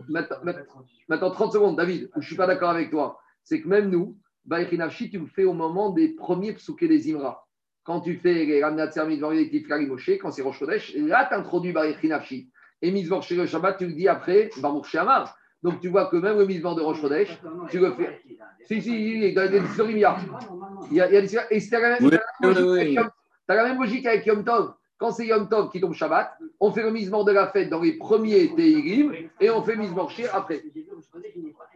Maintenant, 0.08 0.36
maintenant- 0.42 0.84
maintenant, 1.08 1.30
30 1.30 1.52
secondes, 1.54 1.76
David, 1.76 2.04
où 2.04 2.10
je 2.16 2.18
ne 2.18 2.24
suis 2.24 2.36
pas 2.36 2.46
d'accord 2.46 2.70
avec 2.70 2.90
toi. 2.90 3.18
C'est 3.44 3.60
que 3.62 3.68
même 3.68 3.88
nous, 3.88 4.16
Baïchinafshi, 4.44 5.10
tu 5.10 5.18
le 5.18 5.26
fais 5.26 5.44
au 5.44 5.52
moment 5.54 5.90
des 5.90 6.08
premiers 6.10 6.52
psouké 6.52 6.86
des 6.88 7.10
Imra. 7.12 7.46
Quand 7.84 8.00
tu 8.00 8.16
fais 8.16 8.44
les 8.44 8.62
Ramnat 8.62 8.90
Sermid 8.90 9.20
Variétif 9.20 9.66
Moshe, 9.68 10.10
quand 10.20 10.30
c'est 10.30 10.42
Rosh 10.42 10.58
Chodesh, 10.58 10.94
là, 10.96 11.26
tu 11.28 11.34
introduis 11.34 11.72
Baïchinafshi. 11.72 12.50
Et 12.82 12.90
Mizvor 12.90 13.22
chez 13.22 13.36
le 13.36 13.46
Shabbat, 13.46 13.78
tu 13.78 13.86
le 13.86 13.92
dis 13.94 14.06
après, 14.08 14.50
Baruch 14.60 14.84
Shamar. 14.86 15.36
Donc 15.62 15.80
tu 15.80 15.88
vois 15.88 16.06
que 16.06 16.16
même 16.16 16.38
le 16.38 16.46
Mizvor 16.46 16.74
de 16.76 16.82
Rosh 16.82 17.00
Chodesh, 17.00 17.36
tu 17.70 17.78
le 17.80 17.92
fais. 17.92 18.20
Si, 18.66 18.80
si, 18.82 19.12
il 19.14 19.32
y 19.32 19.38
a 19.38 19.48
des 19.48 19.60
il 19.78 19.98
y 19.98 20.04
a. 21.00 21.08
Des 21.08 21.36
Et 21.50 21.60
c'est 21.60 21.80
la 21.80 21.98
même, 21.98 21.98
Oui, 22.00 22.10
oui, 22.42 22.54
logique 22.54 22.66
avec. 22.80 22.92
Yom- 22.94 23.10
t'as 23.46 23.54
la 23.54 23.64
même 23.64 23.80
logique 23.80 24.06
avec 24.06 24.26
Yom 24.26 24.44
Tov. 24.44 24.74
Quand 24.98 25.10
c'est 25.12 25.26
Yom 25.26 25.48
Tov 25.48 25.70
qui 25.70 25.80
tombe 25.80 25.94
Shabbat, 25.94 26.36
on 26.60 26.70
fait 26.72 26.82
le 26.82 26.90
Mizvor 26.90 27.24
de 27.24 27.32
la 27.32 27.48
fête 27.48 27.70
dans 27.70 27.80
les 27.80 27.92
premiers 27.94 28.54
Teirim 28.54 29.12
et 29.40 29.50
on 29.50 29.62
fait 29.62 29.76
Mizvor 29.76 30.10
Shir 30.10 30.28
après. 30.34 30.62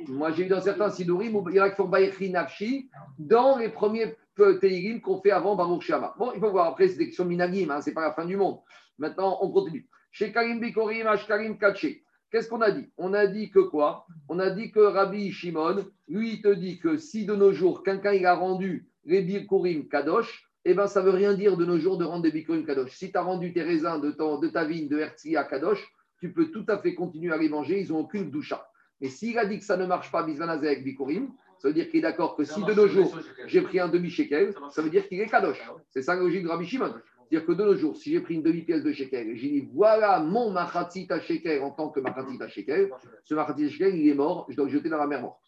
Moi, 0.08 0.32
j'ai 0.32 0.44
eu 0.44 0.48
dans 0.48 0.60
certains 0.60 0.90
Sidurim 0.90 1.42
il 1.50 1.54
y 1.56 1.60
en 1.60 1.64
a 1.64 1.70
qui 1.70 1.76
font 1.76 1.86
Bayechi 1.86 2.30
Nafshi 2.30 2.88
dans 3.18 3.58
les 3.58 3.68
premiers 3.68 4.16
peu- 4.34 4.58
Teirim 4.58 5.00
qu'on 5.00 5.20
fait 5.20 5.30
avant 5.30 5.54
Baruch 5.56 5.82
Shama. 5.82 6.14
Bon, 6.18 6.32
il 6.34 6.40
faut 6.40 6.50
voir 6.50 6.66
après, 6.66 6.88
c'est 6.88 6.98
des 6.98 7.06
questions 7.06 7.24
Minagim, 7.24 7.70
hein, 7.70 7.80
c'est 7.80 7.92
pas 7.94 8.02
la 8.02 8.12
fin 8.12 8.24
du 8.24 8.36
monde. 8.36 8.58
Maintenant, 8.98 9.38
on 9.40 9.50
continue. 9.50 9.86
Chez 10.10 10.32
Karim 10.32 10.60
Bikorim, 10.60 11.06
Ashkarim 11.06 11.56
Kaché. 11.58 12.01
Qu'est-ce 12.32 12.48
qu'on 12.48 12.62
a 12.62 12.70
dit? 12.70 12.88
On 12.96 13.12
a 13.12 13.26
dit 13.26 13.50
que 13.50 13.58
quoi? 13.60 14.06
On 14.28 14.38
a 14.38 14.50
dit 14.50 14.72
que 14.72 14.80
Rabbi 14.80 15.30
Shimon, 15.32 15.84
lui, 16.08 16.34
il 16.34 16.42
te 16.42 16.52
dit 16.52 16.78
que 16.78 16.96
si 16.96 17.26
de 17.26 17.34
nos 17.36 17.52
jours, 17.52 17.82
quelqu'un 17.82 18.12
il 18.14 18.24
a 18.26 18.34
rendu 18.34 18.88
les 19.04 19.20
Bikurim 19.22 19.86
Kadosh, 19.88 20.48
eh 20.64 20.74
ben, 20.74 20.86
ça 20.86 21.00
ne 21.02 21.06
veut 21.06 21.12
rien 21.16 21.34
dire 21.34 21.56
de 21.56 21.64
nos 21.66 21.78
jours 21.78 21.98
de 21.98 22.04
rendre 22.04 22.22
des 22.22 22.30
bikurim 22.30 22.64
kadosh. 22.64 22.92
Si 22.96 23.10
tu 23.10 23.18
as 23.18 23.22
rendu 23.22 23.52
tes 23.52 23.62
raisins 23.62 24.00
de, 24.00 24.12
ton- 24.12 24.38
de 24.38 24.46
ta 24.48 24.64
vigne 24.64 24.88
de 24.88 24.96
Herzli 24.96 25.36
à 25.36 25.42
kadosh, 25.42 25.84
tu 26.20 26.32
peux 26.32 26.52
tout 26.52 26.64
à 26.68 26.78
fait 26.78 26.94
continuer 26.94 27.32
à 27.32 27.36
les 27.36 27.48
manger, 27.48 27.80
ils 27.80 27.88
n'ont 27.88 27.98
aucune 27.98 28.30
doucha. 28.30 28.64
Mais 29.00 29.08
s'il 29.08 29.36
a 29.40 29.44
dit 29.44 29.58
que 29.58 29.64
ça 29.64 29.76
ne 29.76 29.86
marche 29.86 30.12
pas, 30.12 30.22
bisvanazé 30.22 30.68
avec 30.68 30.84
bikurim, 30.84 31.32
ça 31.58 31.66
veut 31.68 31.74
dire 31.74 31.88
qu'il 31.88 31.98
est 31.98 32.02
d'accord 32.02 32.36
que 32.36 32.44
si 32.44 32.60
de 32.62 32.74
nos 32.74 32.86
jours, 32.86 33.18
j'ai 33.46 33.60
pris 33.62 33.80
un 33.80 33.88
demi-shekel, 33.88 34.54
ça 34.70 34.82
veut 34.82 34.90
dire 34.90 35.08
qu'il 35.08 35.20
est 35.20 35.26
kadosh. 35.26 35.60
C'est 35.90 36.02
ça 36.02 36.14
la 36.14 36.20
logique 36.20 36.44
de 36.44 36.48
Rabbi 36.48 36.64
Shimon. 36.66 36.94
C'est-à-dire 37.32 37.46
que 37.46 37.52
de 37.52 37.64
nos 37.64 37.74
jours, 37.74 37.96
si 37.96 38.10
j'ai 38.10 38.20
pris 38.20 38.34
une 38.34 38.42
demi-pièce 38.42 38.82
de 38.82 38.92
shekel 38.92 39.26
et 39.30 39.36
j'ai 39.38 39.48
dit 39.48 39.66
voilà 39.72 40.20
mon 40.20 40.50
machatzit 40.50 41.06
à 41.08 41.18
shekel 41.18 41.62
en 41.62 41.70
tant 41.70 41.88
que 41.88 41.98
machatzit 41.98 42.36
à 42.42 42.46
shekel, 42.46 42.90
ce 43.24 43.34
machatzit 43.34 43.64
à 43.64 43.68
shekel, 43.70 43.96
il 43.96 44.06
est 44.10 44.14
mort, 44.14 44.44
je 44.50 44.56
dois 44.56 44.66
le 44.66 44.70
jeter 44.70 44.90
dans 44.90 44.98
la 44.98 45.06
mer 45.06 45.22
morte. 45.22 45.40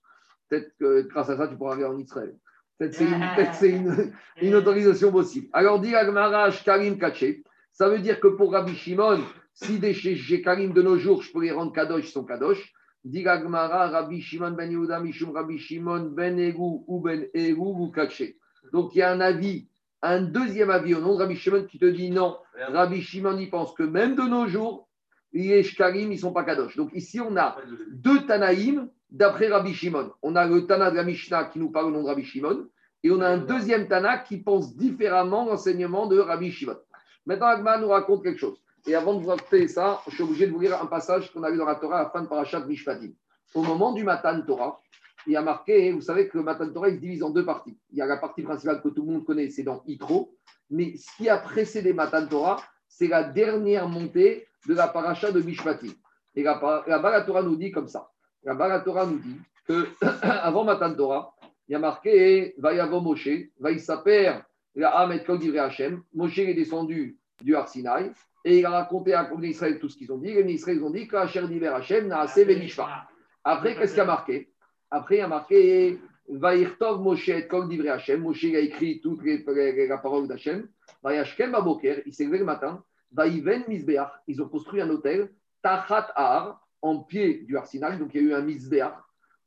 Peut-être 0.49 0.74
que 0.80 1.03
grâce 1.03 1.28
à 1.28 1.37
ça, 1.37 1.47
tu 1.47 1.57
pourras 1.57 1.74
aller 1.74 1.85
en 1.85 1.99
Israël. 1.99 2.35
Peut-être 2.78 2.95
c'est 3.53 3.82
une, 4.41 4.55
autorisation 4.55 5.12
possible. 5.12 5.49
Alors, 5.53 5.78
dit 5.78 5.95
Agmarash 5.95 6.64
Karim 6.64 6.97
Kaché, 6.97 7.45
ça 7.70 7.91
veut 7.91 7.99
dire 7.99 8.18
que 8.18 8.28
pour 8.28 8.53
Rabbi 8.53 8.74
Shimon, 8.74 9.20
si 9.53 9.78
des 9.78 9.93
Karim 10.43 10.72
de 10.72 10.80
nos 10.80 10.97
jours, 10.97 11.20
je 11.20 11.30
peux 11.32 11.43
les 11.43 11.53
rendre 11.53 11.74
kadosh, 11.74 12.14
ils 12.16 12.24
kadosh. 12.24 12.72
Dit 13.05 13.28
Agmara, 13.28 13.89
Rabbi 13.89 14.22
Shimon 14.22 14.53
ben 14.53 14.70
Yehuda, 14.70 15.01
Mishum 15.01 15.32
Rabbi 15.32 15.59
Shimon 15.59 16.12
ben 16.16 16.39
Egu 16.39 16.82
ou 16.87 17.01
ben 17.03 17.26
Egu 17.35 17.61
ou 17.61 17.91
Kaché. 17.91 18.39
Donc, 18.72 18.95
il 18.95 19.01
y 19.01 19.03
a 19.03 19.12
un 19.12 19.20
avis, 19.20 19.68
un 20.05 20.21
deuxième 20.21 20.71
avis 20.71 20.95
au 20.95 21.01
nom 21.01 21.15
de 21.15 21.21
Rabbi 21.21 21.37
Shimon 21.37 21.65
qui 21.65 21.79
te 21.79 21.87
dit 21.87 22.11
non. 22.11 22.37
Rabbi 22.69 23.01
Shimon, 23.01 23.39
il 23.39 23.49
pense 23.49 23.73
que 23.73 23.83
même 23.83 24.15
de 24.15 24.23
nos 24.23 24.47
jours, 24.47 24.89
les 25.33 25.63
Shkarim, 25.63 26.13
ils 26.13 26.17
ne 26.17 26.21
sont 26.21 26.33
pas 26.33 26.45
kadosh. 26.45 26.77
Donc, 26.77 26.91
ici, 26.95 27.21
on 27.21 27.37
a 27.37 27.57
deux 27.91 28.25
Tanaïm 28.27 28.89
d'après 29.11 29.49
Rabbi 29.49 29.73
Shimon. 29.73 30.13
On 30.23 30.37
a 30.37 30.47
le 30.47 30.67
Tana 30.67 30.91
de 30.91 30.97
la 30.97 31.05
Mishnah 31.05 31.45
qui 31.45 31.59
nous 31.59 31.71
parle 31.71 31.87
au 31.87 31.91
nom 31.91 32.03
de 32.03 32.09
Rabbi 32.09 32.25
Shimon, 32.25 32.69
et 33.03 33.11
on 33.11 33.21
a 33.21 33.29
un 33.29 33.39
deuxième 33.39 33.89
Tana 33.89 34.19
qui 34.19 34.39
pense 34.39 34.77
différemment 34.77 35.47
l'enseignement 35.47 36.07
de 36.07 36.19
Rabbi 36.19 36.51
Shimon. 36.53 36.77
Maintenant, 37.27 37.47
Agma 37.47 37.79
nous 37.79 37.89
raconte 37.89 38.23
quelque 38.23 38.39
chose. 38.39 38.59
Et 38.87 38.95
avant 38.95 39.15
de 39.15 39.23
vous 39.23 39.31
raconter 39.31 39.67
ça, 39.69 40.03
je 40.09 40.15
suis 40.15 40.23
obligé 40.23 40.47
de 40.47 40.53
vous 40.53 40.61
lire 40.61 40.81
un 40.83 40.87
passage 40.87 41.33
qu'on 41.33 41.43
a 41.43 41.51
vu 41.51 41.57
dans 41.57 41.65
la 41.65 41.77
Torah 41.77 42.01
à 42.01 42.03
la 42.05 42.11
fin 42.11 42.21
de 42.23 42.29
Parashat 42.29 42.61
Mishpatim. 42.67 43.13
Au 43.55 43.63
moment 43.63 43.93
du 43.93 44.05
Matan 44.05 44.43
Torah, 44.43 44.81
il 45.27 45.33
y 45.33 45.37
a 45.37 45.43
marqué, 45.43 45.93
vous 45.93 46.01
savez 46.01 46.29
que 46.29 46.39
le 46.39 46.45
Matan 46.45 46.70
Torah 46.70 46.89
il 46.89 46.97
se 46.97 47.01
divise 47.01 47.22
en 47.22 47.31
deux 47.31 47.45
parties. 47.45 47.79
Il 47.91 47.99
y 47.99 48.03
a 48.03 48.07
la 48.07 48.16
partie 48.16 48.43
principale 48.43 48.83
que 48.83 48.89
tout 48.89 49.05
le 49.05 49.12
monde 49.12 49.25
connaît, 49.25 49.49
c'est 49.51 49.62
dans 49.62 49.83
Itro. 49.87 50.37
Mais 50.70 50.97
ce 50.97 51.16
qui 51.16 51.29
a 51.29 51.39
précédé 51.39 51.93
Matan 51.93 52.27
Torah, 52.27 52.62
c'est 52.89 53.09
la 53.09 53.25
dernière 53.25 53.89
montée 53.89 54.47
de 54.66 54.75
la 54.75 54.89
paracha 54.89 55.33
de 55.33 55.41
Mishpatim. 55.41 55.93
Et 56.35 56.43
là-bas, 56.43 56.85
la 56.87 57.22
Torah 57.22 57.43
nous 57.43 57.57
dit 57.57 57.70
comme 57.70 57.89
ça. 57.89 58.11
Là-bas, 58.43 58.68
la 58.68 58.81
Torah 58.81 59.07
nous 59.07 59.18
dit 59.18 59.39
que 59.66 59.89
avant 60.22 60.64
Matan 60.64 60.95
Torah, 60.95 61.35
il 61.68 61.72
y 61.72 61.75
a 61.75 61.79
marqué 61.79 62.55
Vayavo 62.59 63.01
Moshe, 63.01 63.29
Vaïsaper, 63.59 64.41
la 64.75 64.91
Ahmed 64.91 65.25
Kol 65.25 65.39
Hashem. 65.59 66.03
Moshe 66.12 66.39
est 66.39 66.55
descendu 66.55 67.18
du 67.43 67.57
Har 67.57 67.68
Sinaï 67.68 68.12
et 68.45 68.59
il 68.59 68.66
a 68.66 68.70
raconté 68.70 69.14
à 69.14 69.29
Israël 69.43 69.79
tout 69.79 69.89
ce 69.89 69.97
qu'ils 69.97 70.12
ont 70.12 70.18
dit. 70.18 70.35
Les 70.35 70.53
Israël 70.53 70.83
ont 70.83 70.91
dit 70.91 71.09
Kacher 71.09 71.47
Divrei 71.49 71.68
Hashem, 71.68 72.09
Naase 72.09 72.37
Venishva. 72.37 73.07
Après, 73.43 73.75
qu'est-ce 73.75 73.93
qu'il 73.93 73.99
y 73.99 74.03
a 74.03 74.07
marqué? 74.07 74.51
Après, 74.95 75.17
il 75.17 75.19
y 75.19 75.23
a 75.23 75.27
marqué 75.27 75.99
Vaïrtov 76.29 77.03
Moshe 77.03 77.49
Kol 77.49 77.69
Divrei 77.69 77.89
Hashem. 77.89 78.21
Moshe 78.21 78.45
a 78.45 78.61
écrit 78.61 79.03
les, 79.25 79.89
la 79.89 79.99
parole 79.99 80.29
d'Hachem. 80.29 80.69
Vayashkem 81.03 81.51
Baboker, 81.51 82.03
il 82.07 82.15
s'est 82.15 82.25
levé 82.25 82.39
le 82.39 82.45
matin. 82.45 82.85
Vaïven 83.11 83.65
Misbeach, 83.67 84.09
ils 84.29 84.41
ont 84.41 84.49
construit 84.49 84.81
un 84.81 84.89
hôtel. 84.89 85.33
Tachat 85.63 86.13
Har, 86.15 86.65
en 86.81 87.01
pied 87.01 87.43
du 87.43 87.57
Har 87.57 87.67
Sinaï, 87.67 87.99
donc 87.99 88.11
il 88.15 88.23
y 88.23 88.25
a 88.25 88.29
eu 88.29 88.35
un 88.35 88.43
Misbeach. 88.43 88.95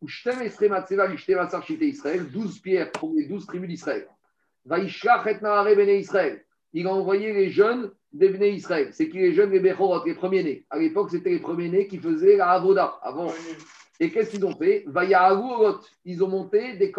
Où 0.02 0.10
Shtem 0.10 0.42
Esrei 0.42 0.68
Matseva, 0.68 1.16
Shtem 1.16 1.38
Matsar 1.38 1.64
Shite 1.64 1.82
Israël, 1.82 2.30
12 2.30 2.60
pierres 2.60 2.92
pour 2.92 3.14
les 3.16 3.26
12 3.26 3.48
tribus 3.48 3.70
d'Israël. 3.70 4.06
Vaïshlach 4.66 5.28
et 5.28 5.42
Nahare 5.42 5.78
Bene 5.78 5.98
Israël. 5.98 6.44
Il 6.74 6.88
a 6.88 6.94
envoyé 6.94 7.32
les 7.32 7.52
jeunes 7.52 7.90
des 8.12 8.28
Bene 8.28 8.54
Israël. 8.54 8.90
C'est 8.92 9.08
qui 9.08 9.20
les 9.20 9.34
jeunes, 9.34 9.52
les 9.52 9.62
Bechorot, 9.62 10.04
les 10.06 10.14
premiers-nés. 10.14 10.66
À 10.70 10.78
l'époque, 10.78 11.12
c'était 11.12 11.30
les 11.30 11.40
premiers-nés 11.40 11.88
qui 11.88 12.00
faisaient 12.00 12.36
la 12.36 12.50
Avoda 12.50 13.00
avant. 13.02 13.32
Et 14.00 14.12
qu'est-ce 14.12 14.32
qu'ils 14.32 14.46
ont 14.46 14.56
fait. 14.56 14.86
Ils 16.06 16.24
ont 16.24 16.28
monté 16.28 16.78
des 16.78 16.92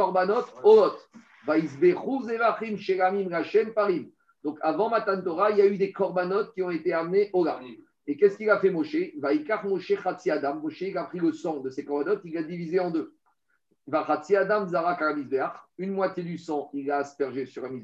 Rachem 3.30 3.72
Parim. 3.72 4.10
Donc 4.44 4.58
avant 4.62 4.88
Matan 4.88 5.20
Torah, 5.22 5.50
il 5.50 5.58
y 5.58 5.62
a 5.62 5.66
eu 5.66 5.76
des 5.76 5.92
korbanot 5.92 6.52
qui 6.54 6.62
ont 6.62 6.70
été 6.70 6.92
amenés 6.92 7.30
au 7.32 7.44
Lar. 7.44 7.60
Et 8.06 8.16
qu'est-ce 8.16 8.36
qu'il 8.36 8.50
a 8.50 8.58
fait 8.58 8.70
Moshe 8.70 8.96
Moshe 9.64 9.92
Adam. 10.28 10.54
Moshe 10.56 10.80
il 10.80 10.96
a 10.96 11.04
pris 11.04 11.18
le 11.18 11.32
sang 11.32 11.60
de 11.60 11.70
ces 11.70 11.84
korbanot, 11.84 12.20
il 12.24 12.34
l'a 12.34 12.42
divisé 12.42 12.80
en 12.80 12.90
deux. 12.90 13.14
Adam 13.92 14.66
Zarak. 14.66 15.00
Une 15.78 15.92
moitié 15.92 16.22
du 16.22 16.38
sang, 16.38 16.70
il 16.72 16.90
a 16.90 16.98
aspergé 16.98 17.46
sur 17.46 17.64
un. 17.64 17.80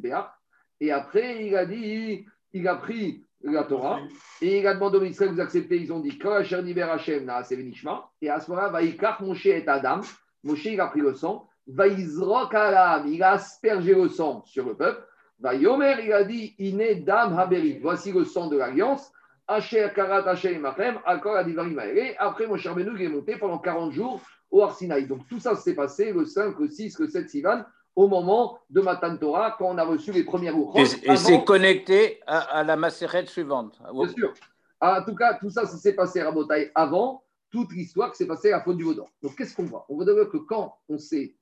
Et 0.81 0.91
après, 0.91 1.47
il 1.47 1.57
a 1.57 1.65
dit, 1.65 2.27
il 2.53 2.69
a 2.69 2.77
pris 2.77 3.25
la 3.53 3.65
Torah 3.65 4.01
et 4.41 4.61
il 4.61 4.67
a 4.67 4.75
demandé 4.75 4.99
aux 4.99 5.05
Israël, 5.05 5.33
vous 5.33 5.41
acceptez 5.41 5.77
Ils 5.77 5.93
ont 5.93 6.01
dit. 6.01 6.19
Et 6.21 8.31
à 8.31 8.41
ce 8.41 8.51
moment-là, 8.51 8.69
Vaikar 8.69 9.23
Moshe 9.23 9.47
et 9.47 9.67
Adam. 9.67 10.01
Moshe, 10.43 10.65
il 10.67 10.81
a 10.81 10.87
pris 10.87 11.01
le 11.01 11.15
sang. 11.15 11.49
Alam. 11.79 13.09
Il 13.09 13.23
a 13.23 13.33
aspergé 13.33 13.95
le 13.95 14.09
sang 14.09 14.43
sur 14.45 14.67
le 14.67 14.75
peuple. 14.75 15.03
Vayomer, 15.41 15.97
il 16.05 16.13
a 16.13 16.25
dit, 16.25 16.55
Iné 16.59 16.97
Dam 16.97 17.39
Haberi. 17.39 17.79
Voici 17.81 18.13
le 18.13 18.25
sang 18.25 18.49
de 18.49 18.57
l'alliance. 18.57 19.11
Asher 19.47 19.89
Karat 19.95 20.29
Asher 20.29 20.59
Machem, 20.59 20.99
Akor 21.05 21.37
Adivarim 21.37 21.79
Aere. 21.79 22.15
Après, 22.19 22.47
Moshe 22.47 22.67
Rabbeinu, 22.67 22.93
il 22.95 23.03
est 23.03 23.09
monté 23.09 23.37
pendant 23.37 23.59
40 23.59 23.93
jours 23.93 24.21
au 24.51 24.63
Arsinaï. 24.63 25.07
Donc 25.07 25.27
tout 25.29 25.39
ça 25.39 25.55
s'est 25.55 25.75
passé 25.75 26.13
le 26.13 26.25
5, 26.25 26.59
le 26.59 26.69
6, 26.69 26.99
le 26.99 27.09
7 27.09 27.29
Sivan, 27.29 27.65
au 27.97 28.09
moment 28.09 28.59
de 28.71 28.81
Matan 28.81 29.17
Torah, 29.17 29.55
quand 29.59 29.67
on 29.67 29.79
a 29.79 29.85
reçu 29.85 30.11
les 30.13 30.25
premières 30.25 30.55
Et, 30.55 30.57
roues. 30.57 30.73
et 30.77 31.17
c'est 31.17 31.45
connecté 31.45 32.21
à, 32.27 32.39
à 32.59 32.65
la 32.65 32.77
macérette 32.77 33.29
suivante. 33.29 33.81
Bien 33.93 34.09
sûr. 34.09 34.33
En 34.81 35.03
tout 35.05 35.15
cas, 35.15 35.35
tout 35.35 35.51
ça, 35.51 35.65
ça 35.67 35.77
s'est 35.77 35.95
passé 35.95 36.21
à 36.21 36.27
Rabotaï 36.27 36.71
avant 36.75 37.23
toute 37.51 37.73
l'histoire 37.73 38.11
qui 38.11 38.17
s'est 38.19 38.27
passée 38.27 38.53
à 38.53 38.59
la 38.59 38.63
faute 38.65 38.77
du 38.77 38.85
Vaudan. 38.85 39.09
Donc 39.23 39.37
qu'est-ce 39.37 39.55
qu'on 39.55 39.65
voit? 39.65 39.87
On 39.89 39.95
voit 39.95 40.05
d'abord 40.05 40.29
que 40.29 40.39
quand 40.39 40.77
on 40.89 40.99
sait, 40.99 41.37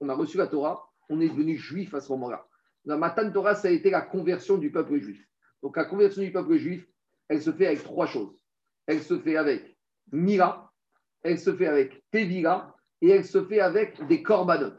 on 0.00 0.08
a 0.08 0.14
reçu 0.14 0.36
la 0.36 0.48
Torah, 0.48 0.90
on 1.08 1.20
est 1.20 1.28
devenu 1.28 1.56
juif 1.56 1.94
à 1.94 2.00
ce 2.00 2.10
moment-là. 2.12 2.44
La 2.84 2.96
Matan 2.96 3.30
Torah, 3.30 3.54
ça 3.54 3.68
a 3.68 3.70
été 3.70 3.88
la 3.90 4.00
conversion 4.02 4.58
du 4.58 4.72
peuple 4.72 4.98
juif. 4.98 5.24
Donc 5.62 5.76
la 5.76 5.84
conversion 5.84 6.22
du 6.22 6.32
peuple 6.32 6.56
juif, 6.56 6.86
elle 7.28 7.40
se 7.40 7.52
fait 7.52 7.68
avec 7.68 7.84
trois 7.84 8.06
choses. 8.06 8.36
Elle 8.86 9.00
se 9.02 9.18
fait 9.18 9.36
avec 9.36 9.78
Mira, 10.12 10.72
elle 11.22 11.38
se 11.38 11.54
fait 11.54 11.68
avec 11.68 12.04
Tevila 12.10 12.74
et 13.00 13.08
elle 13.10 13.24
se 13.24 13.42
fait 13.44 13.60
avec 13.60 14.04
des 14.08 14.22
korbanot. 14.22 14.74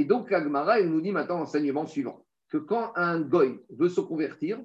Et 0.00 0.06
donc 0.06 0.30
la 0.30 0.42
Gemara, 0.42 0.80
elle 0.80 0.88
nous 0.88 1.02
dit 1.02 1.12
maintenant 1.12 1.36
l'enseignement 1.36 1.84
suivant 1.84 2.24
que 2.48 2.56
quand 2.56 2.92
un 2.96 3.20
goy 3.20 3.60
veut 3.68 3.90
se 3.90 4.00
convertir, 4.00 4.58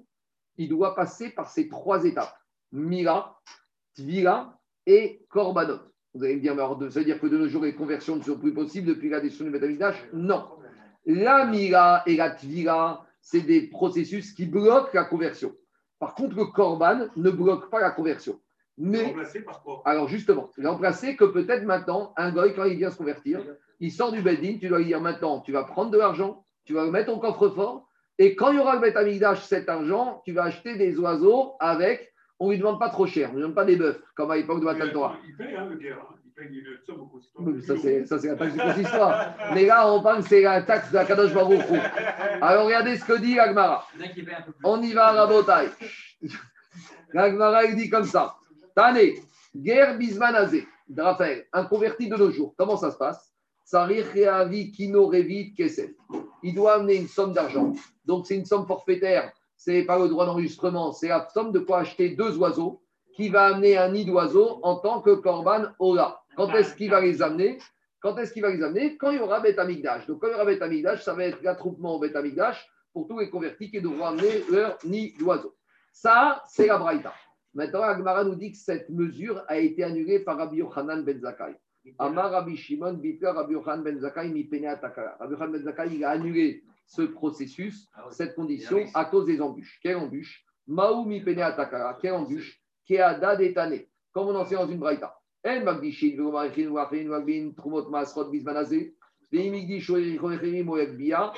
il 0.56 0.70
doit 0.70 0.96
passer 0.96 1.30
par 1.30 1.50
ces 1.50 1.68
trois 1.68 2.06
étapes 2.06 2.34
Mira, 2.72 3.42
Tvila 3.96 4.58
et 4.86 5.26
Korbanot. 5.28 5.80
Vous 6.14 6.24
allez 6.24 6.38
me 6.38 6.40
dire, 6.40 6.56
mais 6.56 6.62
alors, 6.62 6.80
ça 6.90 7.00
veut 7.00 7.06
dire 7.06 7.20
que 7.20 7.28
de 7.28 7.38
nos 7.38 7.50
jours, 7.50 7.66
les 7.66 7.76
conversions 7.76 8.16
ne 8.16 8.22
sont 8.22 8.40
plus 8.40 8.54
possibles 8.54 8.88
depuis 8.88 9.10
la 9.10 9.20
destruction 9.20 9.44
du 9.44 9.52
Betamikdash 9.52 9.98
Non. 10.14 10.48
La 11.06 11.46
Mira 11.46 12.04
et 12.06 12.16
la 12.16 12.30
Tvila, 12.30 13.06
c'est 13.20 13.42
des 13.42 13.68
processus 13.68 14.32
qui 14.32 14.46
bloquent 14.46 14.92
la 14.94 15.04
conversion. 15.04 15.54
Par 16.00 16.16
contre, 16.16 16.38
le 16.38 16.46
Korban 16.46 17.10
ne 17.18 17.30
bloque 17.30 17.70
pas 17.70 17.82
la 17.82 17.92
conversion. 17.92 18.40
Mais, 18.78 19.08
Remplacé 19.08 19.42
par 19.42 19.62
quoi? 19.64 19.82
Alors 19.84 20.08
justement, 20.08 20.50
remplacer 20.64 21.18
que 21.18 21.26
peut-être 21.26 21.66
maintenant, 21.66 22.14
un 22.16 22.32
goy, 22.32 22.54
quand 22.56 22.64
il 22.64 22.78
vient 22.78 22.90
se 22.90 22.98
convertir, 22.98 23.42
il 23.80 23.92
sort 23.92 24.12
du 24.12 24.22
Bedin, 24.22 24.58
tu 24.60 24.68
dois 24.68 24.80
lui 24.80 24.86
dire 24.86 25.02
maintenant, 25.02 25.42
tu 25.42 25.52
vas 25.52 25.64
prendre 25.64 25.92
de 25.92 25.98
l'argent, 25.98 26.44
tu 26.66 26.74
vas 26.74 26.86
mettre 26.86 27.12
au 27.12 27.20
coffre-fort, 27.20 27.88
et 28.18 28.36
quand 28.36 28.52
il 28.52 28.58
y 28.58 28.60
aura 28.60 28.76
le 28.76 28.82
Bet 28.82 28.96
Amigdash, 28.96 29.42
cet 29.42 29.68
argent, 29.68 30.22
tu 30.26 30.32
vas 30.32 30.44
acheter 30.44 30.78
des 30.78 30.98
oiseaux 30.98 31.54
avec, 31.60 32.14
on 32.40 32.48
ne 32.48 32.52
lui 32.52 32.60
demande 32.60 32.80
pas 32.80 32.90
trop 32.90 33.06
cher, 33.06 33.30
on 33.30 33.34
ne 33.34 33.38
lui 33.38 33.42
demande 33.44 33.56
pas 33.56 33.66
des 33.66 33.76
bœufs, 33.76 34.02
comme 34.16 34.32
à 34.32 34.38
l'époque 34.38 34.60
de 34.62 34.66
Matan 34.66 34.90
Torah. 34.92 35.18
Il 35.28 35.36
paye, 35.36 35.56
hein, 35.56 35.68
le 35.70 35.76
gars. 35.78 35.98
Il 36.26 36.32
paye 36.32 36.64
somme 36.86 37.02
au. 37.02 37.22
Oui, 37.40 37.62
Ça, 37.62 37.76
c'est 37.78 38.06
ça, 38.06 38.20
c'est 38.20 38.28
la 38.28 38.36
taxe 38.36 38.54
du 38.54 38.60
consistoire. 38.60 39.34
Mais 39.54 39.66
là, 39.66 39.92
on 39.92 40.02
parle, 40.02 40.24
c'est 40.24 40.42
la 40.42 40.62
taxe 40.62 40.90
de 40.92 40.96
la 40.96 41.06
Kadosh 41.06 41.34
Baruch 41.34 41.62
Hu. 41.70 41.78
Alors, 42.42 42.66
regardez 42.66 42.98
ce 42.98 43.06
que 43.06 43.20
dit 43.20 43.40
Agmara. 43.40 43.86
On 44.64 44.82
y 44.82 44.94
va 44.94 45.08
à 45.08 45.12
Rabotai. 45.14 45.70
L'Agmara, 47.14 47.66
il 47.66 47.76
dit 47.76 47.90
comme 47.90 48.06
ça. 48.06 48.36
Tane, 48.76 48.98
guerre 49.56 49.98
bismanazé. 49.98 50.68
Raphaël, 50.98 51.46
un 51.52 51.66
converti 51.66 52.10
de 52.10 52.16
nos 52.16 52.32
jours. 52.32 52.54
Comment 52.58 52.78
ça 52.78 52.92
se 52.92 52.98
passe? 52.98 53.35
Il 56.44 56.54
doit 56.54 56.74
amener 56.74 56.96
une 56.96 57.08
somme 57.08 57.34
d'argent. 57.34 57.74
Donc, 58.06 58.28
c'est 58.28 58.36
une 58.36 58.46
somme 58.46 58.68
forfaitaire. 58.68 59.32
C'est 59.58 59.84
pas 59.84 59.98
le 59.98 60.08
droit 60.08 60.28
d'enregistrement. 60.28 60.92
C'est 60.92 61.08
la 61.08 61.28
somme 61.34 61.52
de 61.52 61.60
quoi 61.60 61.80
acheter 61.80 62.10
deux 62.10 62.38
oiseaux 62.38 62.84
qui 63.16 63.30
va 63.30 63.46
amener 63.48 63.78
un 63.78 63.90
nid 63.90 64.06
d'oiseaux 64.06 64.60
en 64.62 64.76
tant 64.76 65.02
que 65.02 65.16
Korban 65.16 65.68
Ola. 65.80 66.22
Quand 66.36 66.50
est-ce 66.50 66.76
qu'il 66.76 66.92
va 66.92 67.02
les 67.02 67.22
amener? 67.22 67.58
Quand 68.02 68.16
est-ce 68.18 68.34
qu'il 68.34 68.44
va 68.44 68.52
les 68.52 68.62
amener? 68.62 68.98
Quand 68.98 69.10
il 69.10 69.18
y 69.18 69.22
aura 69.22 69.40
Bet 69.40 69.58
Amigdash. 69.58 70.06
Donc, 70.06 70.20
quand 70.22 70.28
il 70.28 70.32
y 70.32 70.36
aura 70.36 70.46
Bet 70.46 70.62
Amigdash, 70.62 71.04
ça 71.04 71.14
va 71.14 71.24
être 71.26 71.42
l'attroupement 71.42 71.96
au 71.96 72.00
Bet 72.00 72.16
Amigdash 72.16 72.70
pour 72.94 73.08
tous 73.08 73.18
les 73.18 73.30
convertis 73.30 73.72
qui 73.72 73.82
devront 73.82 74.06
amener 74.06 74.44
leur 74.52 74.78
nid 74.86 75.16
d'oiseaux. 75.18 75.56
Ça, 75.92 76.44
c'est 76.48 76.68
la 76.68 76.78
Braïta. 76.78 77.14
Maintenant, 77.56 77.82
Agmara 77.82 78.26
nous 78.26 78.36
dit 78.36 78.52
que 78.52 78.58
cette 78.58 78.90
mesure 78.90 79.44
a 79.48 79.58
été 79.58 79.84
annulée 79.84 80.20
par 80.20 80.38
Rabbi 80.38 80.58
Yochanan 80.58 81.04
ben 81.04 81.20
Zakkai. 81.20 81.56
Amar 82.00 82.32
Rabbi 82.32 82.56
Shimon, 82.56 82.94
Bitra 82.94 83.34
Rabbi 83.34 83.54
Yochanan 83.54 83.84
ben 83.84 84.00
Zakkai, 84.00 84.30
mi 84.32 84.44
pene 84.44 84.68
atakara. 84.68 85.18
Rabbi 85.20 85.34
Yochanan 85.34 85.52
ben 85.52 85.64
Zakkai, 85.64 85.96
il 85.96 86.04
a 86.04 86.12
annulé 86.12 86.64
ce 86.86 87.02
processus, 87.04 87.90
cette 88.12 88.36
condition 88.36 88.86
à 88.94 89.06
cause 89.06 89.26
des 89.26 89.42
embûches. 89.42 89.80
Quelle 89.82 89.98
embûche? 89.98 90.46
Maou 90.68 91.06
mi 91.06 91.22
pene 91.22 91.42
atakara. 91.42 91.98
Quelle 92.02 92.14
embûche? 92.14 92.60
Keada 92.86 93.36
detane. 93.36 93.86
Comme 94.14 94.30
on 94.30 94.36
enseigne 94.36 94.60
dans 94.60 94.68
une 94.68 94.80
braïta. 94.80 95.20
En 95.44 95.64
magdishin, 95.64 96.16
vegomarichin, 96.18 96.70
wachin, 96.70 97.08
wagbin, 97.08 97.52
trumot 97.56 97.90
masrot, 97.90 98.32
bismanazé. 98.32 98.96
Veimigdish, 99.32 99.90
oecherim, 99.90 100.70
oegbia, 100.70 101.34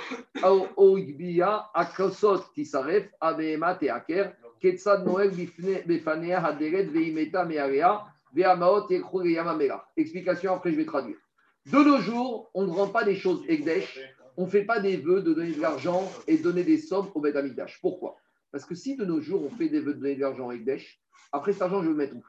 oegbia, 0.77 1.65
akosot, 1.73 2.43
tisaref, 2.53 3.09
abema, 3.19 3.75
teaker, 3.75 4.35
ketsad 4.61 5.05
noel, 5.05 5.31
befanea, 5.85 6.39
haderet, 6.39 6.91
veimeta, 6.91 7.45
mearea. 7.45 8.03
Explication, 9.97 10.53
après 10.53 10.71
je 10.71 10.77
vais 10.77 10.85
traduire. 10.85 11.17
De 11.65 11.77
nos 11.77 11.99
jours, 11.99 12.49
on 12.53 12.65
ne 12.65 12.71
rend 12.71 12.87
pas 12.87 13.03
des 13.03 13.15
choses 13.15 13.43
Egdesh, 13.47 13.99
on 14.37 14.45
ne 14.45 14.49
fait 14.49 14.63
pas 14.63 14.79
des 14.79 14.97
vœux 14.97 15.21
de 15.21 15.33
donner 15.33 15.51
de 15.51 15.61
l'argent 15.61 16.09
et 16.27 16.37
donner 16.37 16.63
des 16.63 16.77
sommes 16.77 17.09
au 17.13 17.19
Beth. 17.19 17.35
Pourquoi? 17.81 18.15
Parce 18.51 18.65
que 18.65 18.75
si 18.75 18.95
de 18.95 19.03
nos 19.03 19.19
jours, 19.19 19.43
on 19.43 19.49
fait 19.49 19.67
des 19.67 19.79
vœux 19.79 19.93
de 19.93 19.99
donner 19.99 20.15
de 20.15 20.21
l'argent 20.21 20.51
Egdesh, 20.51 21.01
après 21.31 21.53
cet 21.53 21.63
argent, 21.63 21.81
je 21.81 21.87
vais 21.87 21.91
le 21.91 21.97
mettre 21.97 22.15
où? 22.15 22.23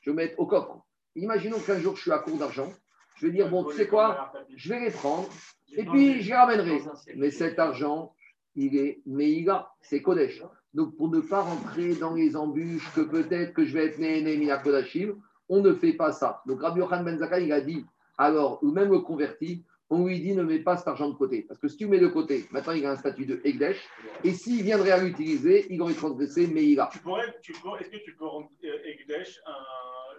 Je 0.00 0.10
vais 0.10 0.16
le 0.16 0.22
mettre 0.22 0.40
au 0.40 0.46
coffre. 0.46 0.86
Imaginons 1.16 1.58
qu'un 1.58 1.78
jour, 1.78 1.96
je 1.96 2.02
suis 2.02 2.12
à 2.12 2.18
court 2.18 2.38
d'argent. 2.38 2.72
Je 3.16 3.26
vais 3.26 3.32
dire, 3.32 3.50
bon, 3.50 3.64
tu 3.64 3.76
sais 3.76 3.88
quoi? 3.88 4.32
Je 4.56 4.68
vais 4.68 4.80
les 4.80 4.90
prendre 4.90 5.28
et 5.76 5.84
puis 5.84 6.22
je 6.22 6.28
les 6.28 6.34
ramènerai. 6.34 6.80
Mais 7.16 7.30
cet 7.30 7.58
argent, 7.58 8.14
il 8.54 8.76
est 8.76 9.02
Meïga, 9.06 9.68
c'est 9.80 10.00
Kodesh. 10.00 10.42
Donc, 10.72 10.96
pour 10.96 11.08
ne 11.08 11.20
pas 11.20 11.42
rentrer 11.42 11.94
dans 11.94 12.14
les 12.14 12.36
embûches 12.36 12.90
que 12.94 13.00
peut-être 13.00 13.52
que 13.52 13.64
je 13.64 13.72
vais 13.72 13.86
être 13.86 13.98
né, 13.98 14.22
né, 14.22 14.56
Kodashim, 14.62 15.16
on 15.48 15.60
ne 15.60 15.72
fait 15.74 15.92
pas 15.94 16.12
ça. 16.12 16.42
Donc, 16.46 16.60
Rabbi 16.62 16.80
Yochanan 16.80 17.04
Ben 17.04 17.18
Zakkai, 17.18 17.44
il 17.44 17.52
a 17.52 17.60
dit, 17.60 17.84
alors, 18.16 18.58
ou 18.62 18.70
même 18.70 18.90
le 18.90 18.98
converti, 19.00 19.64
on 19.90 20.04
lui 20.04 20.20
dit 20.20 20.34
ne 20.34 20.42
mets 20.42 20.58
pas 20.58 20.76
cet 20.76 20.88
argent 20.88 21.08
de 21.08 21.14
côté. 21.14 21.42
Parce 21.48 21.58
que 21.58 21.66
si 21.68 21.76
tu 21.78 21.84
le 21.84 21.90
mets 21.90 21.98
de 22.00 22.08
côté, 22.08 22.46
maintenant 22.50 22.74
il 22.74 22.84
a 22.84 22.90
un 22.90 22.96
statut 22.96 23.24
de 23.24 23.40
Egdesh, 23.44 23.78
et 24.22 24.32
s'il 24.32 24.62
viendrait 24.62 24.90
à 24.90 24.98
l'utiliser, 25.02 25.66
il 25.70 25.80
aurait 25.80 25.94
transgressé, 25.94 26.46
mais 26.46 26.62
il 26.64 26.78
a. 26.78 26.90
Tu 26.92 26.98
pourrais, 26.98 27.34
tu 27.40 27.52
pourrais, 27.52 27.80
est-ce 27.80 27.90
que 27.90 28.04
tu 28.04 28.14
peux 28.14 28.26
rendre 28.26 28.50
euh, 28.64 28.68
Egdesh 28.84 29.40
un, 29.46 29.52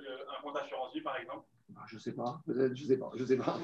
le- 0.02 0.08
un 0.38 0.42
compte 0.42 0.58
assurance 0.58 0.92
vie, 0.94 1.02
par 1.02 1.18
exemple? 1.18 1.46
Ah, 1.78 1.84
Je 1.88 2.00
sais 2.00 2.14
pas, 2.14 2.42
peut-être, 2.48 2.76
je 2.76 2.84
sais 2.84 2.98
pas, 2.98 3.12
je 3.16 3.24
sais 3.26 3.38
pas. 3.38 3.58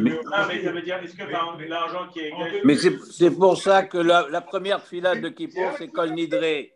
Mais- 0.00 0.18
Ah, 0.32 0.46
mais 0.48 0.62
ça 0.62 0.72
veut 0.72 0.80
dire, 0.80 0.96
est-ce 1.02 1.14
que 1.14 1.68
l'argent 1.68 2.08
qui 2.08 2.20
est 2.20 2.28
Egdesh. 2.30 2.62
Mais 2.64 2.76
c'est 2.76 2.98
c'est 3.12 3.30
pour 3.30 3.58
ça 3.58 3.82
que 3.82 3.98
la, 3.98 4.26
la 4.30 4.40
première 4.40 4.82
filade 4.82 5.20
de 5.20 5.28
Kippour, 5.28 5.72
c'est 5.76 5.88
Kol 5.88 6.12
Nidré. 6.12 6.72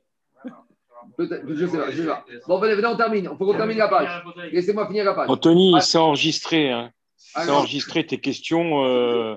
Peut-être, 1.17 1.43
je 1.49 1.67
sais 1.67 1.77
pas, 1.79 1.91
je 1.91 2.03
sais 2.03 2.07
pas. 2.09 2.25
Bon, 2.47 2.59
venez, 2.59 2.75
venez, 2.75 2.87
on 2.87 2.97
termine. 2.97 3.29
Il 3.33 3.37
faut 3.37 3.47
qu'on 3.47 3.55
termine 3.57 3.79
la 3.79 3.89
page. 3.89 4.25
Laissez-moi 4.53 4.87
finir 4.87 5.05
la 5.05 5.15
page. 5.15 5.29
Anthony, 5.31 5.73
Ah. 5.77 5.81
c'est 5.81 5.99
enregistré. 5.99 6.71
Hein. 6.71 6.91
C'est 7.17 7.51
enregistré 7.51 8.07
tes 8.07 8.19
questions. 8.19 8.85
euh, 8.85 9.37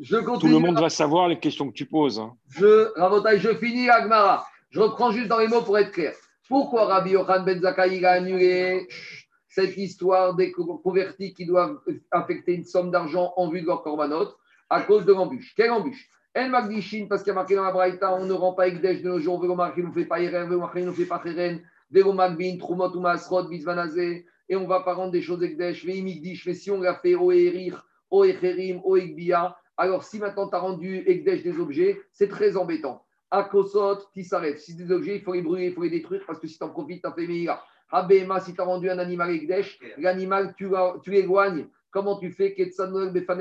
je 0.00 0.16
tout 0.38 0.46
le 0.46 0.58
monde 0.58 0.78
va 0.80 0.88
savoir 0.90 1.26
les 1.28 1.38
questions 1.38 1.68
que 1.68 1.74
tu 1.74 1.86
poses. 1.86 2.20
hein. 2.20 2.34
Je, 2.50 2.92
Rabotai, 2.98 3.38
je 3.38 3.54
finis 3.56 3.88
Agmara. 3.90 4.46
Je 4.70 4.80
reprends 4.80 5.10
juste 5.10 5.28
dans 5.28 5.38
les 5.38 5.48
mots 5.48 5.62
pour 5.62 5.76
être 5.78 5.90
clair. 5.92 6.12
Pourquoi 6.48 6.84
Rabbi 6.86 7.10
Yochanan 7.10 7.44
Ben 7.44 7.60
Zakkai 7.60 7.96
il 7.96 8.06
a 8.06 8.12
annulé 8.12 8.86
cette 9.48 9.76
histoire 9.76 10.34
des 10.34 10.52
co- 10.52 10.78
convertis 10.78 11.34
qui 11.34 11.46
doivent 11.46 11.78
affecter 12.10 12.54
une 12.54 12.64
somme 12.64 12.90
d'argent 12.90 13.32
en 13.36 13.50
vue 13.50 13.60
de 13.62 13.66
leur 13.66 13.82
korbanot 13.82 14.28
à 14.70 14.82
cause 14.82 15.04
de 15.04 15.12
l'embûche? 15.12 15.52
Quelle 15.56 15.70
embûche? 15.72 16.08
En 16.36 16.48
Magdishin, 16.50 17.06
parce 17.08 17.22
qu'il 17.22 17.30
y 17.30 17.32
a 17.32 17.34
marqué 17.34 17.54
dans 17.56 17.64
la 17.64 17.72
Braïta, 17.72 18.14
on 18.14 18.24
ne 18.26 18.32
rend 18.32 18.52
pas 18.52 18.68
Ekdesh 18.68 19.02
de 19.02 19.08
nos 19.08 19.18
jours, 19.18 19.40
Vélo 19.40 19.54
Marqué 19.54 19.82
ne 19.82 19.90
fait 19.90 20.04
pas 20.04 20.20
Yeren, 20.20 20.44
Vélo 20.48 20.60
Marqué 20.60 20.82
ne 20.82 20.92
fait 20.92 21.06
pas 21.06 21.20
Cheren, 21.24 21.60
Vélo 21.90 22.12
Magbin, 22.12 22.56
Trumot 22.58 22.94
ou 22.94 23.00
Masrod, 23.00 23.48
Bizvanazé, 23.48 24.26
et 24.48 24.56
on 24.56 24.60
ne 24.62 24.66
va 24.68 24.80
pas 24.80 24.94
rendre 24.94 25.10
des 25.12 25.22
choses 25.22 25.42
Ekdesh, 25.42 25.84
Veimigdish, 25.84 26.46
mais 26.46 26.54
si 26.54 26.70
on 26.70 26.80
l'a 26.80 26.94
fait 26.94 27.14
au 27.14 27.32
Erir, 27.32 27.84
au 28.10 28.24
Echerim, 28.24 28.80
au 28.84 28.96
Ekbia, 28.96 29.56
alors 29.76 30.04
si 30.04 30.18
maintenant 30.18 30.48
tu 30.48 30.54
as 30.54 30.60
rendu 30.60 31.02
Ekdesh 31.06 31.42
des 31.42 31.58
objets, 31.58 32.00
c'est 32.12 32.28
très 32.28 32.56
embêtant. 32.56 33.02
Akosot, 33.30 33.98
Tisaref. 34.14 34.58
Si 34.58 34.74
des 34.74 34.90
objets, 34.90 35.16
il 35.16 35.22
faut 35.22 35.34
les 35.34 35.42
brûler, 35.42 35.66
il 35.66 35.74
faut 35.74 35.82
les 35.82 35.90
détruire 35.90 36.22
parce 36.26 36.38
que 36.38 36.46
si 36.46 36.56
tu 36.56 36.64
en 36.64 36.70
profites, 36.70 37.02
tu 37.02 37.08
en 37.08 37.12
fais 37.12 37.26
meilleur. 37.26 37.66
Abema, 37.90 38.40
si 38.40 38.54
tu 38.54 38.60
as 38.60 38.64
rendu 38.64 38.88
un 38.90 38.98
animal 38.98 39.30
Ekdesh, 39.30 39.78
l'animal, 39.98 40.54
tu, 40.56 40.68
la- 40.68 40.94
tu 41.02 41.10
l'éloignes. 41.10 41.66
Comment 41.90 42.18
tu 42.18 42.30
fais 42.30 42.54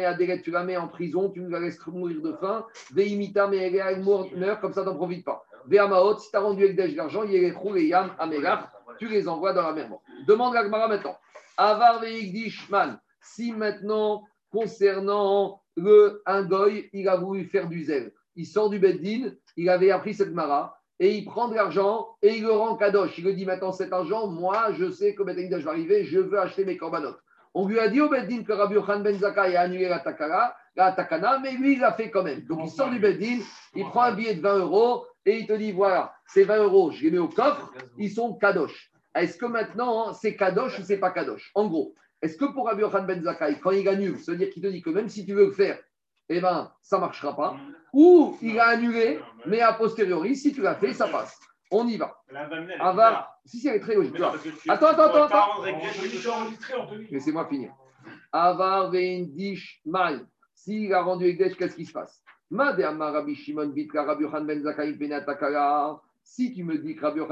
Aderet, 0.05 0.41
tu 0.41 0.51
la 0.51 0.63
mets 0.63 0.77
en 0.77 0.87
prison, 0.87 1.29
tu 1.29 1.47
la 1.49 1.59
laisses 1.59 1.85
mourir 1.87 2.21
de 2.21 2.33
faim. 2.33 2.65
Veimita, 2.93 3.47
mais 3.47 3.57
elle 3.57 4.03
meurt, 4.03 4.61
comme 4.61 4.73
ça, 4.73 4.81
tu 4.81 4.87
n'en 4.87 4.95
profites 4.95 5.25
pas. 5.25 5.43
Veamaot, 5.65 6.17
si 6.19 6.31
tu 6.31 6.37
as 6.37 6.39
rendu 6.39 6.63
Ekdesh 6.63 6.95
l'argent, 6.95 7.23
il 7.23 7.33
y 7.33 7.37
a 7.37 7.41
les 7.41 7.53
Khou, 7.53 7.73
les 7.73 7.87
Yam, 7.87 8.11
Amegar, 8.19 8.71
tu 8.99 9.07
les 9.07 9.27
envoies 9.27 9.53
dans 9.53 9.63
la 9.63 9.73
mer 9.73 9.89
morte. 9.89 10.03
Demande 10.25 10.53
la 10.53 10.63
Gemara 10.63 10.87
maintenant. 10.87 11.17
Avar 11.57 11.99
Veikdishman, 11.99 12.99
si 13.21 13.51
maintenant, 13.51 14.23
concernant 14.49 15.61
le, 15.75 16.21
un 16.25 16.43
goy, 16.43 16.89
il 16.93 17.09
a 17.09 17.17
voulu 17.17 17.45
faire 17.45 17.67
du 17.67 17.83
zèle. 17.83 18.13
Il 18.35 18.45
sort 18.45 18.69
du 18.69 18.79
Beddin, 18.79 19.31
il 19.57 19.69
avait 19.69 19.91
appris 19.91 20.13
cette 20.13 20.31
mara, 20.31 20.77
et 20.99 21.15
il 21.15 21.25
prend 21.25 21.47
de 21.47 21.55
l'argent 21.55 22.07
et 22.21 22.37
il 22.37 22.43
le 22.43 22.51
rend 22.51 22.75
kadosh. 22.75 23.17
Il 23.17 23.25
lui 23.25 23.35
dit 23.35 23.45
maintenant 23.45 23.71
cet 23.71 23.93
argent, 23.93 24.27
moi 24.27 24.71
je 24.73 24.89
sais 24.89 25.13
que 25.13 25.23
Beddin 25.23 25.55
va 25.59 25.71
arriver, 25.71 26.05
je 26.05 26.19
veux 26.19 26.39
acheter 26.39 26.65
mes 26.65 26.77
corbanotes. 26.77 27.19
On 27.59 27.67
lui 27.67 27.79
a 27.79 27.87
dit 27.87 27.99
au 27.99 28.07
Beddin 28.07 28.43
que 28.43 28.53
Rabbi 28.53 28.75
Yochanan 28.75 29.01
Ben 29.01 29.17
Zakkai 29.17 29.55
a 29.55 29.61
annulé 29.61 29.89
la, 29.89 29.97
takana, 30.91 31.39
mais 31.39 31.53
lui 31.53 31.73
il 31.73 31.79
l'a 31.79 31.91
fait 31.91 32.11
quand 32.11 32.21
même. 32.21 32.41
Donc 32.41 32.59
il 32.63 32.69
sort 32.69 32.91
du 32.91 32.99
Beddin, 32.99 33.39
il 33.73 33.83
prend 33.85 34.03
un 34.03 34.11
billet 34.11 34.35
de 34.35 34.41
20 34.41 34.59
euros 34.59 35.07
et 35.25 35.39
il 35.39 35.47
te 35.47 35.53
dit 35.53 35.71
voilà, 35.71 36.13
ces 36.27 36.43
20 36.43 36.65
euros, 36.65 36.91
je 36.91 37.05
les 37.05 37.09
mets 37.09 37.17
au 37.17 37.27
coffre, 37.27 37.73
ils 37.97 38.11
sont 38.11 38.35
kadosh. 38.35 38.91
Est-ce 39.15 39.39
que 39.39 39.47
maintenant 39.47 40.09
hein, 40.09 40.13
c'est 40.13 40.35
kadosh 40.35 40.77
ou 40.77 40.83
c'est 40.83 40.99
pas 40.99 41.09
kadosh? 41.09 41.49
En 41.55 41.65
gros, 41.65 41.95
est-ce 42.21 42.37
que 42.37 42.45
pour 42.45 42.67
Rabbi 42.67 42.81
Yochanan 42.81 43.07
Ben 43.07 43.23
Zakkai, 43.23 43.59
quand 43.59 43.71
il 43.71 43.89
annule, 43.89 44.19
ça 44.19 44.33
veut 44.33 44.37
dire 44.37 44.51
qu'il 44.51 44.61
te 44.61 44.67
dit 44.67 44.83
que 44.83 44.91
même 44.91 45.09
si 45.09 45.25
tu 45.25 45.33
veux 45.33 45.47
le 45.47 45.51
faire, 45.51 45.79
eh 46.29 46.39
ben, 46.39 46.71
ça 46.83 46.97
ne 46.97 47.01
marchera 47.01 47.35
pas. 47.35 47.57
Ou 47.91 48.37
il 48.43 48.59
a 48.59 48.67
annulé, 48.67 49.19
mais 49.47 49.61
a 49.61 49.73
posteriori, 49.73 50.35
si 50.35 50.53
tu 50.53 50.61
l'as 50.61 50.75
fait, 50.75 50.93
ça 50.93 51.07
passe. 51.07 51.39
On 51.71 51.87
y 51.87 51.97
va. 51.97 52.15
La 52.31 52.47
vanne, 52.47 52.69
elle 52.69 52.77
est 52.77 52.81
Avar, 52.81 53.39
si, 53.45 53.59
si, 53.59 53.67
elle 53.67 53.75
est 53.75 53.79
très 53.79 53.95
logique. 53.95 54.15
Attends, 54.67 54.87
attends, 54.87 55.23
attends, 55.23 55.63
Laissez-moi 57.09 57.47
finir. 57.47 57.73
Avar 58.31 58.91
veindish 58.91 59.81
mal. 59.85 60.25
S'il 60.53 60.93
a 60.93 61.01
rendu 61.01 61.25
Egdesh, 61.25 61.55
qu'est-ce 61.55 61.75
qui 61.75 61.85
se 61.85 61.91
passe? 61.91 62.23
Ben. 62.49 62.73
Si 62.75 63.43
tu 63.43 63.53
me 63.53 63.67
dis 63.67 63.87
que 63.87 63.97
Rabbi 63.97 64.23
Yochanan 64.23 64.45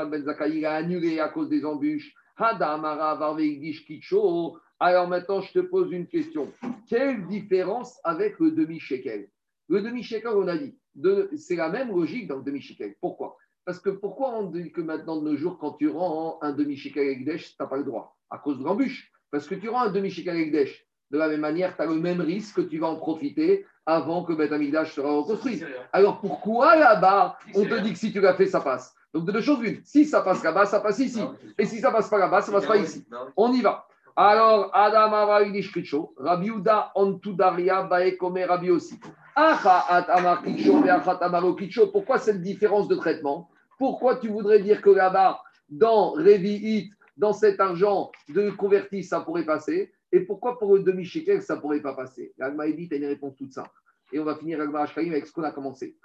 Ben 0.09 0.23
Zakkai 0.23 0.57
il 0.57 0.65
a 0.65 0.75
annulé 0.75 1.19
à 1.19 1.29
cause 1.29 1.49
des 1.49 1.65
embûches, 1.65 2.13
Hada 2.37 2.73
Amara 2.73 3.11
Avar 3.11 3.35
veindish 3.35 3.85
Kicho. 3.85 4.57
Alors 4.79 5.07
maintenant, 5.07 5.39
je 5.41 5.53
te 5.53 5.59
pose 5.59 5.91
une 5.91 6.07
question. 6.07 6.51
Quelle 6.89 7.25
différence 7.27 7.97
avec 8.03 8.39
le 8.39 8.51
demi-shekel? 8.51 9.29
Le 9.69 9.81
demi-shekel, 9.81 10.31
on 10.31 10.47
a 10.47 10.57
dit, 10.57 10.77
c'est 11.37 11.55
la 11.55 11.69
même 11.69 11.89
logique 11.89 12.27
dans 12.27 12.37
le 12.37 12.43
demi-shekel. 12.43 12.95
Pourquoi? 12.99 13.37
Parce 13.65 13.79
que 13.79 13.89
pourquoi 13.89 14.35
on 14.35 14.43
dit 14.43 14.71
que 14.71 14.81
maintenant, 14.81 15.17
de 15.17 15.29
nos 15.29 15.35
jours, 15.35 15.57
quand 15.57 15.71
tu 15.73 15.89
rends 15.89 16.37
un 16.41 16.51
demi-shekel 16.51 17.07
Egdesh, 17.07 17.49
tu 17.49 17.55
n'as 17.59 17.65
pas 17.65 17.77
le 17.77 17.83
droit? 17.83 18.15
À 18.29 18.37
cause 18.37 18.59
de 18.59 18.63
l'embûche. 18.63 19.11
Parce 19.31 19.47
que 19.47 19.55
tu 19.55 19.69
rends 19.69 19.81
un 19.81 19.89
demi-shekel 19.89 20.35
Egdesh, 20.37 20.85
de 21.11 21.17
la 21.17 21.27
même 21.27 21.41
manière, 21.41 21.75
tu 21.75 21.81
as 21.81 21.85
le 21.85 21.95
même 21.95 22.21
risque 22.21 22.57
que 22.57 22.61
tu 22.61 22.77
vas 22.77 22.87
en 22.87 22.97
profiter 22.97 23.65
avant 23.85 24.23
que 24.23 24.33
Beth 24.33 24.51
Amikdash 24.51 24.93
sera 24.93 25.11
reconstruit. 25.11 25.61
Alors 25.91 26.21
pourquoi 26.21 26.75
là-bas, 26.75 27.37
on 27.53 27.63
te 27.65 27.79
dit 27.81 27.93
que 27.93 27.99
si 27.99 28.11
tu 28.11 28.21
l'as 28.21 28.35
fait, 28.35 28.47
ça 28.47 28.61
passe? 28.61 28.95
Donc 29.13 29.25
de 29.25 29.31
deux 29.31 29.41
choses 29.41 29.63
une. 29.63 29.81
Si 29.83 30.05
ça 30.05 30.21
passe 30.21 30.43
là-bas, 30.43 30.65
ça 30.65 30.79
passe 30.79 30.99
ici. 30.99 31.21
Et 31.57 31.65
si 31.65 31.79
ça 31.79 31.91
passe 31.91 32.09
pas 32.09 32.17
là-bas, 32.17 32.41
ça 32.41 32.51
passe 32.51 32.65
pas 32.65 32.77
ici. 32.77 33.05
On 33.35 33.51
y 33.51 33.61
va. 33.61 33.87
Alors, 34.15 34.69
Adam 34.73 35.13
Avaridish 35.13 35.71
Kricho, 35.71 36.13
Rabbi 36.17 36.47
Uda 36.47 36.91
Antudaria 36.95 37.83
Baekome 37.83 38.45
Rabbi 38.47 38.71
aussi. 38.71 38.99
Achat 39.35 40.05
Amar 40.09 40.41
Kicho, 40.41 40.77
Achat 40.87 41.17
Amaro 41.21 41.53
Kicho. 41.53 41.87
Pourquoi 41.87 42.17
cette 42.17 42.41
différence 42.41 42.87
de 42.87 42.95
traitement? 42.95 43.49
Pourquoi 43.77 44.17
tu 44.17 44.29
voudrais 44.29 44.59
dire 44.59 44.81
que 44.81 44.89
là-bas, 44.89 45.41
dans 45.69 46.11
Revi'it, 46.11 46.91
dans 47.17 47.33
cet 47.33 47.59
argent 47.59 48.11
de 48.29 48.49
converti, 48.51 49.03
ça 49.03 49.21
pourrait 49.21 49.45
passer 49.45 49.91
Et 50.11 50.21
pourquoi 50.21 50.57
pour 50.59 50.75
le 50.75 50.83
demi-shekel, 50.83 51.41
ça 51.41 51.55
ne 51.55 51.61
pourrait 51.61 51.81
pas 51.81 51.93
passer 51.93 52.33
L'Agma 52.37 52.69
dit, 52.69 52.89
as 52.91 52.95
une 52.95 53.05
réponse 53.05 53.35
toute 53.35 53.53
simple. 53.53 53.69
Et 54.11 54.19
on 54.19 54.23
va 54.23 54.35
finir 54.35 54.61
Agma 54.61 54.81
Ashkarim 54.81 55.11
avec 55.11 55.25
ce 55.25 55.31
qu'on 55.31 55.43
a 55.43 55.51
commencé. 55.51 55.97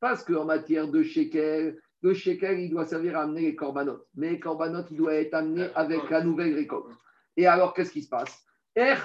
Parce 0.00 0.24
qu'en 0.24 0.44
matière 0.44 0.88
de 0.88 1.02
shekel, 1.02 1.78
le 2.02 2.14
shekel, 2.14 2.60
il 2.60 2.70
doit 2.70 2.84
servir 2.84 3.16
à 3.16 3.22
amener 3.22 3.42
les 3.42 3.56
corbanotes. 3.56 4.06
Mais 4.14 4.30
les 4.30 4.40
corbanotes, 4.40 4.88
il 4.90 4.96
doit 4.96 5.14
être 5.14 5.34
amené 5.34 5.68
avec 5.74 6.08
la 6.10 6.22
nouvelle 6.22 6.54
récolte. 6.54 6.96
Et 7.36 7.46
alors, 7.46 7.74
qu'est-ce 7.74 7.92
qui 7.92 8.02
se 8.02 8.08
passe? 8.08 8.44
Er 8.76 8.96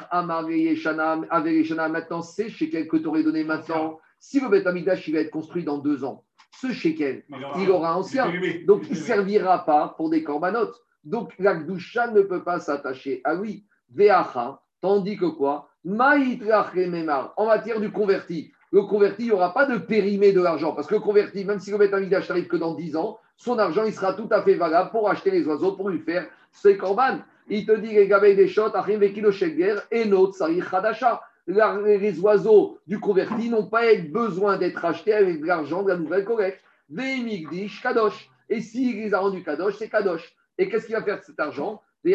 maintenant, 1.90 2.22
c'est 2.22 2.50
shekel 2.50 2.88
que 2.88 2.98
tu 2.98 3.08
aurais 3.08 3.24
donné 3.24 3.44
maintenant. 3.44 4.00
Si 4.20 4.40
le 4.40 4.48
Beth 4.50 4.68
Amikdash, 4.68 5.08
il 5.08 5.16
va 5.16 5.22
être 5.22 5.32
construit 5.32 5.64
dans 5.64 5.80
deux 5.80 6.04
ans, 6.04 6.24
ce 6.62 6.72
shekel, 6.72 7.24
il 7.60 7.70
aura 7.72 7.98
ancien. 7.98 8.32
Donc, 8.66 8.84
il 8.86 8.92
ne 8.92 8.96
servira 8.96 9.66
pas 9.66 9.96
pour 9.98 10.10
des 10.10 10.24
corbanotes. 10.24 10.80
Donc, 11.04 11.34
la 11.40 11.56
Gdusha 11.56 12.08
ne 12.12 12.22
peut 12.22 12.44
pas 12.44 12.60
s'attacher 12.60 13.22
à 13.26 13.34
lui. 13.34 13.66
Veacha, 13.94 14.62
tandis 14.80 15.18
que 15.18 15.26
quoi? 15.26 15.68
En 15.86 17.46
matière 17.46 17.82
du 17.82 17.92
converti. 17.92 18.54
Le 18.72 18.84
converti, 18.84 19.24
il 19.24 19.26
n'y 19.26 19.32
aura 19.32 19.54
pas 19.54 19.66
de 19.66 19.78
périmé 19.78 20.32
de 20.32 20.42
l'argent. 20.42 20.72
Parce 20.74 20.88
que 20.88 20.96
le 20.96 21.02
converti, 21.02 21.44
même 21.44 21.60
si 21.60 21.72
le 21.72 21.78
Beth 21.78 21.94
Amikdash 21.94 22.30
n'arrive 22.30 22.48
que 22.48 22.56
dans 22.58 22.74
10 22.74 22.96
ans, 22.96 23.20
son 23.36 23.60
argent, 23.60 23.84
il 23.84 23.94
sera 23.94 24.14
tout 24.14 24.30
à 24.32 24.42
fait 24.42 24.56
valable 24.56 24.92
pour 24.92 25.10
acheter 25.10 25.32
les 25.32 25.46
oiseaux, 25.46 25.74
pour 25.74 25.90
lui 25.90 26.00
faire 26.00 26.28
ses 26.52 26.78
corbanes. 26.78 27.24
Il 27.50 27.66
te 27.66 27.74
dit 27.74 27.94
les 27.94 28.36
des 28.36 28.48
shots, 28.48 28.76
achim 28.76 29.00
et 29.02 30.06
notre 30.06 30.76
hadasha. 30.76 31.22
Les 31.46 32.20
oiseaux 32.20 32.80
du 32.88 33.00
converti 33.00 33.50
n'ont 33.50 33.68
pas 33.68 33.94
besoin 33.96 34.58
d'être 34.58 34.86
achetés 34.86 35.14
avec 35.14 35.42
de 35.42 35.46
l'argent 35.46 35.84
de 35.84 35.90
la 35.90 35.98
nouvelle 35.98 36.24
collecte. 36.24 36.64
Kadosh. 37.82 38.30
Et 38.50 38.62
s'il 38.62 38.98
les 38.98 39.14
a 39.14 39.20
rendus 39.20 39.44
kadosh, 39.44 39.76
c'est 39.78 39.90
kadosh. 39.90 40.34
Et 40.58 40.70
qu'est-ce 40.70 40.86
qu'il 40.86 40.96
va 40.96 41.04
faire 41.04 41.20
de 41.20 41.24
cet 41.24 41.40
argent? 41.40 41.82
Et 42.06 42.12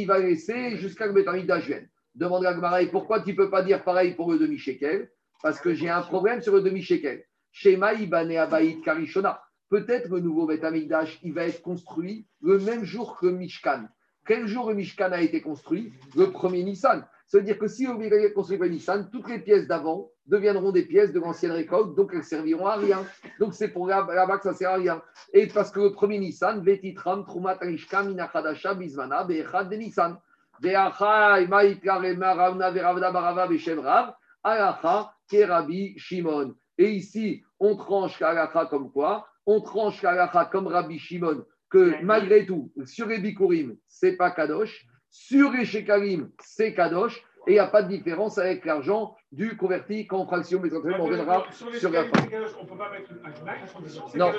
il 0.00 0.06
va 0.06 0.18
laisser 0.18 0.76
jusqu'à 0.76 1.08
que 1.08 1.12
le 1.12 1.22
bet 1.22 1.28
amigdash 1.28 1.66
vienne. 1.66 1.88
Demande 2.14 2.42
la 2.42 2.54
Gemara, 2.54 2.82
et 2.82 2.86
pourquoi 2.86 3.20
tu 3.20 3.30
ne 3.30 3.36
peux 3.36 3.50
pas 3.50 3.62
dire 3.62 3.84
pareil 3.84 4.14
pour 4.14 4.32
le 4.32 4.38
demi-shekel? 4.38 5.10
Parce 5.42 5.60
que 5.60 5.74
j'ai 5.74 5.88
un 5.88 6.02
problème 6.02 6.40
sur 6.40 6.54
le 6.54 6.60
demi-shekel. 6.60 7.24
Shema 7.52 7.94
Ibane 7.94 8.36
Abaït 8.36 8.82
Karishona. 8.82 9.40
Peut-être 9.68 10.08
le 10.08 10.20
nouveau 10.20 10.46
Bet 10.46 10.64
Amikdash, 10.64 11.18
il 11.22 11.32
va 11.32 11.44
être 11.46 11.60
construit 11.62 12.26
le 12.40 12.58
même 12.58 12.84
jour 12.84 13.18
que 13.18 13.26
Mishkan. 13.26 13.86
Quel 14.24 14.46
jour 14.46 14.68
le 14.68 14.74
Mishkan 14.74 15.12
a 15.12 15.20
été 15.20 15.40
construit? 15.40 15.92
Le 16.16 16.30
premier 16.30 16.62
Nissan. 16.62 17.04
Ça 17.26 17.38
veut 17.38 17.44
dire 17.44 17.58
que 17.58 17.66
si 17.66 17.86
le 17.86 17.94
Mishkan 17.94 18.16
est 18.16 18.32
construit 18.32 18.58
le 18.58 18.68
Nissan, 18.68 19.08
toutes 19.10 19.28
les 19.28 19.40
pièces 19.40 19.66
d'avant 19.66 20.10
deviendront 20.26 20.72
des 20.72 20.84
pièces 20.84 21.12
de 21.12 21.20
l'ancienne 21.20 21.52
récolte, 21.52 21.96
donc 21.96 22.12
elles 22.14 22.24
serviront 22.24 22.66
à 22.66 22.76
rien. 22.76 23.04
Donc 23.40 23.54
c'est 23.54 23.68
pour 23.68 23.86
là- 23.86 24.06
là-bas 24.08 24.38
que 24.38 24.44
ça 24.44 24.54
sert 24.54 24.70
à 24.70 24.74
rien. 24.74 25.02
Et 25.32 25.46
parce 25.46 25.70
que 25.70 25.80
le 25.80 25.92
premier 25.92 26.18
Nissan, 26.18 26.62
Vetitram, 26.62 27.24
Trumat 27.24 27.58
Arishka, 27.60 28.02
Minachadasha, 28.02 28.74
Bismana, 28.74 29.24
Be'echad 29.24 29.68
de 29.68 29.76
Nissan. 29.76 30.16
Ve'achai, 30.62 31.46
Ma'ikar, 31.48 32.04
Ema, 32.04 32.34
Ravna, 32.34 32.70
Ve'ravda, 32.70 33.10
Barava, 33.12 33.46
Be'shem 33.46 33.78
Rav, 33.78 34.14
Alacha, 34.42 35.12
Kerabi, 35.28 35.98
Shimon. 35.98 36.54
Et 36.78 36.90
ici, 36.90 37.42
on 37.60 37.76
tranche 37.76 38.18
Kalacha 38.18 38.66
comme 38.66 38.90
quoi? 38.90 39.26
On 39.46 39.60
tranche 39.60 40.00
Kalacha 40.00 40.44
comme 40.46 40.66
Rabbi 40.66 40.98
Shimon, 40.98 41.44
que 41.70 42.02
malgré 42.02 42.46
tout, 42.46 42.72
sur 42.84 43.06
les 43.06 43.18
Bikurim, 43.18 43.76
c'est 43.88 44.16
pas 44.16 44.30
Kadosh, 44.30 44.86
sur 45.10 45.52
les 45.52 45.64
Shekalim, 45.64 46.30
c'est 46.40 46.74
Kadosh, 46.74 47.22
et 47.46 47.52
il 47.52 47.54
n'y 47.54 47.60
a 47.60 47.66
pas 47.68 47.82
de 47.82 47.88
différence 47.88 48.38
avec 48.38 48.64
l'argent 48.64 49.16
du 49.30 49.56
converti 49.56 50.06
qu'en 50.06 50.26
fraction, 50.26 50.60
mais 50.60 50.70
on 50.74 51.04
reviendra 51.04 51.46
sur 51.78 51.90
la 51.90 52.04
fin. 52.04 52.10
On 52.58 52.64
ne 52.64 52.68
peut 52.68 52.76
pas 52.76 52.90
mettre 52.90 53.12
un 53.24 53.44
knack, 53.44 53.60
Non. 54.16 54.32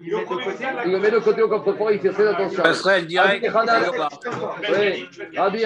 Il 0.00 0.10
le 0.10 0.98
met 0.98 1.10
de 1.12 1.18
côté 1.20 1.42
au 1.42 1.48
coffre-fort, 1.48 1.92
il 1.92 2.00
fait 2.00 2.10
très 2.10 2.26
attention. 2.26 2.64
Ça 2.64 2.74
serait 2.74 3.00
le 3.02 3.06
direct. 3.06 3.46
Rabbi 5.36 5.64